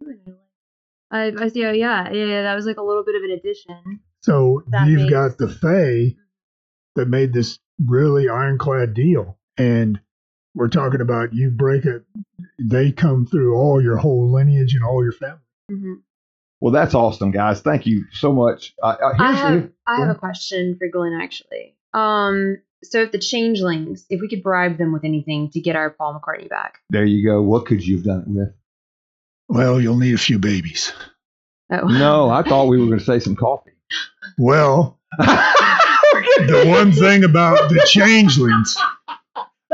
I. 1.11 1.33
I, 1.39 1.49
see. 1.49 1.65
Oh, 1.65 1.73
yeah, 1.73 2.11
yeah, 2.11 2.25
yeah. 2.25 2.43
That 2.43 2.55
was 2.55 2.67
like 2.67 2.79
a 2.79 2.83
little 2.83 3.05
bit 3.05 3.15
of 3.15 3.23
an 3.23 3.31
addition. 3.31 4.01
So 4.23 4.63
That 4.69 4.89
you've 4.89 5.03
makes- 5.03 5.11
got 5.11 5.39
the 5.39 5.49
Fae 5.49 6.17
that 6.97 7.09
made 7.09 7.33
this 7.33 7.59
really 7.87 8.29
ironclad 8.29 8.95
deal. 8.95 9.39
And 9.57 10.01
we're 10.55 10.69
talking 10.69 11.01
about 11.01 11.33
you 11.33 11.51
break 11.51 11.85
it, 11.85 12.05
they 12.61 12.93
come 12.93 13.27
through 13.27 13.55
all 13.57 13.83
your 13.83 13.97
whole 13.97 14.33
lineage 14.33 14.75
and 14.75 14.85
all 14.85 15.03
your 15.03 15.13
family. 15.13 15.39
hmm 15.71 15.95
Well, 16.61 16.73
that's 16.73 16.95
awesome, 16.95 17.31
guys. 17.31 17.61
Thank 17.61 17.87
you 17.87 18.05
so 18.13 18.33
much. 18.33 18.75
Uh, 18.83 18.97
uh, 19.03 19.13
I 19.19 19.33
have 19.33 19.51
here- 19.55 19.73
I 19.87 20.01
have 20.01 20.11
a 20.11 20.19
question 20.19 20.77
for 20.79 20.89
Glenn 20.89 21.19
actually. 21.21 21.75
Um, 21.95 22.59
so 22.85 23.03
if 23.03 23.13
the 23.13 23.19
changelings, 23.19 24.07
if 24.11 24.21
we 24.21 24.29
could 24.29 24.43
bribe 24.43 24.77
them 24.79 24.93
with 24.93 25.05
anything 25.05 25.51
to 25.51 25.61
get 25.61 25.77
our 25.77 25.91
Paul 25.91 26.21
McCartney 26.21 26.49
back, 26.49 26.79
there 26.91 27.05
you 27.05 27.25
go. 27.25 27.41
What 27.43 27.67
could 27.67 27.87
you 27.87 27.97
have 27.97 28.05
done 28.05 28.21
it 28.23 28.29
with? 28.29 28.55
Well, 29.49 29.81
you'll 29.81 29.99
need 29.99 30.15
a 30.15 30.19
few 30.19 30.39
babies. 30.39 30.93
oh 31.71 31.87
No, 31.87 32.29
I 32.31 32.43
thought 32.43 32.67
we 32.69 32.79
were 32.81 32.87
going 32.87 32.99
to 32.99 33.05
say 33.05 33.19
some 33.21 33.37
coffee. 33.37 33.73
Well, 34.39 34.99
the 35.19 36.65
one 36.67 36.93
thing 36.93 37.25
about 37.25 37.69
the 37.71 37.85
changelings, 37.87 38.77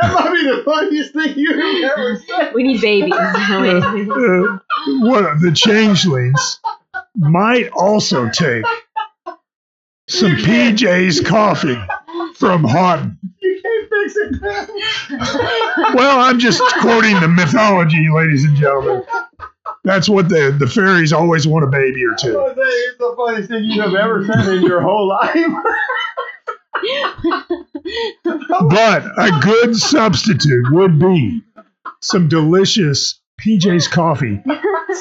That 0.01 0.15
might 0.15 0.33
be 0.33 0.43
the 0.45 0.63
funniest 0.65 1.13
thing 1.13 1.35
you've 1.37 1.91
ever 1.91 2.17
said. 2.27 2.55
we 2.55 2.63
need 2.63 2.81
babies. 2.81 3.13
uh, 3.15 4.59
what 5.01 5.41
the 5.41 5.53
changelings 5.55 6.61
might 7.17 7.69
also 7.71 8.29
take 8.29 8.65
some 10.09 10.33
PJ's 10.33 11.21
coffee 11.27 11.79
from 12.37 12.65
Haughton. 12.65 13.19
You 13.41 13.61
can't 13.63 13.89
fix 13.91 14.15
it. 14.17 14.35
Well, 15.95 16.21
I'm 16.21 16.39
just 16.39 16.63
quoting 16.81 17.19
the 17.21 17.29
mythology, 17.29 18.09
ladies 18.13 18.45
and 18.45 18.57
gentlemen. 18.57 19.03
That's 19.85 20.09
what 20.09 20.29
the 20.29 20.55
the 20.59 20.67
fairies 20.67 21.13
always 21.13 21.47
want 21.47 21.65
a 21.65 21.69
baby 21.69 22.05
or 22.05 22.15
two. 22.15 22.37
Jose, 22.39 22.61
it's 22.61 22.99
the 22.99 23.15
funniest 23.17 23.49
thing 23.49 23.65
you 23.65 23.81
have 23.81 23.95
ever 23.95 24.25
said 24.27 24.49
in 24.57 24.63
your 24.63 24.83
whole 24.83 25.09
life. 25.09 25.35
But 28.25 29.05
a 29.17 29.41
good 29.43 29.77
substitute 29.77 30.73
would 30.73 30.99
be 30.99 31.43
some 32.01 32.29
delicious 32.29 33.21
PJ's 33.41 33.89
coffee 33.89 34.43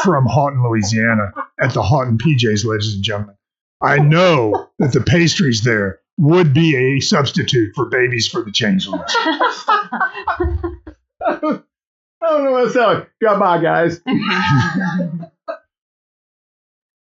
from 0.04 0.26
Haughton, 0.26 0.64
Louisiana, 0.64 1.32
at 1.60 1.74
the 1.74 1.82
Haughton 1.82 2.18
PJ's, 2.18 2.66
ladies 2.66 2.94
and 2.94 3.04
gentlemen. 3.04 3.36
I 3.82 3.99
know 3.99 4.70
that 4.80 4.94
the 4.94 5.02
pastries 5.02 5.62
there 5.62 5.99
would 6.18 6.54
be 6.54 6.76
a 6.76 6.99
substitute 6.99 7.74
for 7.76 7.86
babies 7.86 8.28
for 8.28 8.44
the 8.44 8.52
changelings. 8.52 9.04
I 9.16 10.41
don't 12.22 12.44
know 12.44 12.52
what 12.52 12.68
to 12.68 12.74
tell 12.74 12.94
you. 12.95 13.06
Goodbye, 13.22 13.62
guys. 13.62 14.02